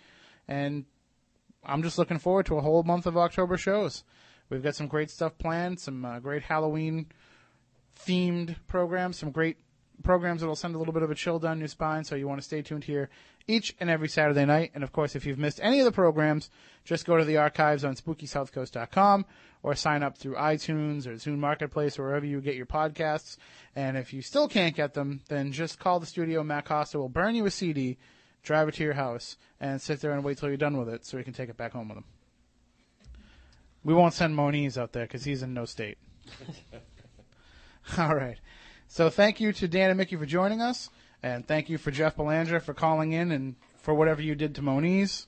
And 0.47 0.85
I'm 1.63 1.83
just 1.83 1.97
looking 1.97 2.19
forward 2.19 2.45
to 2.47 2.57
a 2.57 2.61
whole 2.61 2.83
month 2.83 3.05
of 3.05 3.17
October 3.17 3.57
shows. 3.57 4.03
We've 4.49 4.63
got 4.63 4.75
some 4.75 4.87
great 4.87 5.09
stuff 5.09 5.37
planned, 5.37 5.79
some 5.79 6.05
uh, 6.05 6.19
great 6.19 6.43
Halloween 6.43 7.07
themed 7.99 8.55
programs, 8.67 9.17
some 9.17 9.31
great 9.31 9.57
programs 10.03 10.41
that'll 10.41 10.55
send 10.55 10.75
a 10.75 10.77
little 10.77 10.93
bit 10.93 11.03
of 11.03 11.11
a 11.11 11.15
chill 11.15 11.39
down 11.39 11.59
your 11.59 11.67
spine. 11.67 12.03
So 12.03 12.15
you 12.15 12.27
want 12.27 12.39
to 12.39 12.45
stay 12.45 12.61
tuned 12.61 12.83
here 12.83 13.09
each 13.47 13.75
and 13.79 13.89
every 13.89 14.07
Saturday 14.07 14.45
night. 14.45 14.71
And 14.73 14.83
of 14.83 14.91
course, 14.91 15.15
if 15.15 15.25
you've 15.25 15.37
missed 15.37 15.59
any 15.61 15.79
of 15.79 15.85
the 15.85 15.91
programs, 15.91 16.49
just 16.83 17.05
go 17.05 17.17
to 17.17 17.25
the 17.25 17.37
archives 17.37 17.83
on 17.83 17.95
SpookySouthCoast.com 17.95 19.25
or 19.63 19.75
sign 19.75 20.03
up 20.03 20.17
through 20.17 20.35
iTunes 20.35 21.07
or 21.07 21.13
Zune 21.13 21.37
Marketplace 21.37 21.97
or 21.97 22.03
wherever 22.03 22.25
you 22.25 22.41
get 22.41 22.55
your 22.55 22.65
podcasts. 22.65 23.37
And 23.75 23.97
if 23.97 24.13
you 24.13 24.21
still 24.21 24.47
can't 24.47 24.75
get 24.75 24.93
them, 24.93 25.21
then 25.29 25.51
just 25.51 25.79
call 25.79 25.99
the 25.99 26.05
studio. 26.05 26.43
Matt 26.43 26.65
Costa 26.65 26.99
will 26.99 27.09
burn 27.09 27.35
you 27.35 27.45
a 27.45 27.51
CD, 27.51 27.97
drive 28.43 28.67
it 28.67 28.75
to 28.75 28.83
your 28.83 28.93
house, 28.93 29.37
and 29.59 29.81
sit 29.81 30.01
there 30.01 30.11
and 30.11 30.23
wait 30.23 30.37
till 30.37 30.49
you're 30.49 30.57
done 30.57 30.77
with 30.77 30.89
it 30.89 31.05
so 31.05 31.17
you 31.17 31.23
can 31.23 31.33
take 31.33 31.49
it 31.49 31.57
back 31.57 31.73
home 31.73 31.89
with 31.89 31.97
him. 31.97 32.05
We 33.83 33.93
won't 33.93 34.13
send 34.13 34.35
Moniz 34.35 34.77
out 34.77 34.93
there 34.93 35.05
because 35.05 35.23
he's 35.23 35.43
in 35.43 35.53
no 35.53 35.65
state. 35.65 35.97
All 37.97 38.15
right. 38.15 38.37
So 38.87 39.09
thank 39.09 39.39
you 39.39 39.51
to 39.53 39.67
Dan 39.67 39.89
and 39.89 39.97
Mickey 39.97 40.15
for 40.15 40.25
joining 40.25 40.61
us, 40.61 40.89
and 41.25 41.47
thank 41.47 41.71
you 41.71 41.79
for 41.79 41.89
Jeff 41.89 42.15
Belandra 42.15 42.61
for 42.61 42.75
calling 42.75 43.11
in 43.11 43.31
and 43.31 43.55
for 43.81 43.95
whatever 43.95 44.21
you 44.21 44.35
did 44.35 44.53
to 44.55 44.61
Moniz. 44.61 45.25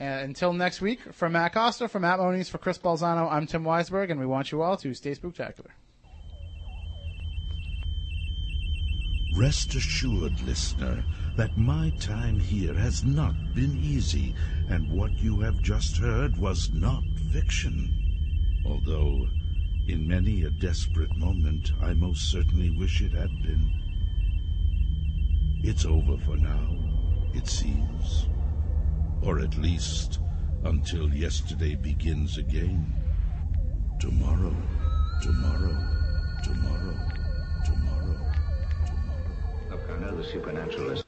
And 0.00 0.24
until 0.24 0.52
next 0.52 0.80
week, 0.80 1.00
from 1.12 1.32
Matt 1.32 1.54
Costa, 1.54 1.86
from 1.86 2.02
Matt 2.02 2.18
Moniz, 2.18 2.48
for 2.48 2.58
Chris 2.58 2.78
Balzano, 2.78 3.30
I'm 3.30 3.46
Tim 3.46 3.62
Weisberg, 3.62 4.10
and 4.10 4.18
we 4.18 4.26
want 4.26 4.50
you 4.50 4.60
all 4.60 4.76
to 4.78 4.92
stay 4.92 5.14
spectacular. 5.14 5.70
Rest 9.36 9.76
assured, 9.76 10.40
listener, 10.40 11.04
that 11.36 11.56
my 11.56 11.90
time 12.00 12.40
here 12.40 12.74
has 12.74 13.04
not 13.04 13.34
been 13.54 13.78
easy, 13.80 14.34
and 14.68 14.90
what 14.90 15.12
you 15.12 15.38
have 15.38 15.62
just 15.62 15.96
heard 15.98 16.36
was 16.38 16.72
not 16.72 17.04
fiction. 17.32 17.94
Although, 18.66 19.28
in 19.86 20.08
many 20.08 20.42
a 20.42 20.50
desperate 20.50 21.16
moment, 21.16 21.70
I 21.80 21.92
most 21.92 22.32
certainly 22.32 22.70
wish 22.70 23.00
it 23.00 23.12
had 23.12 23.30
been. 23.44 23.79
It's 25.62 25.84
over 25.84 26.16
for 26.24 26.38
now, 26.38 26.74
it 27.34 27.46
seems. 27.46 28.28
Or 29.22 29.40
at 29.40 29.58
least 29.58 30.18
until 30.64 31.12
yesterday 31.12 31.74
begins 31.74 32.38
again. 32.38 32.86
Tomorrow, 34.00 34.56
tomorrow, 35.20 35.76
tomorrow, 36.42 36.96
tomorrow. 37.66 38.32
Look, 39.70 39.80
I 39.90 39.98
know 40.00 40.16
the 40.16 40.24
supernatural 40.24 40.92
is 40.92 41.04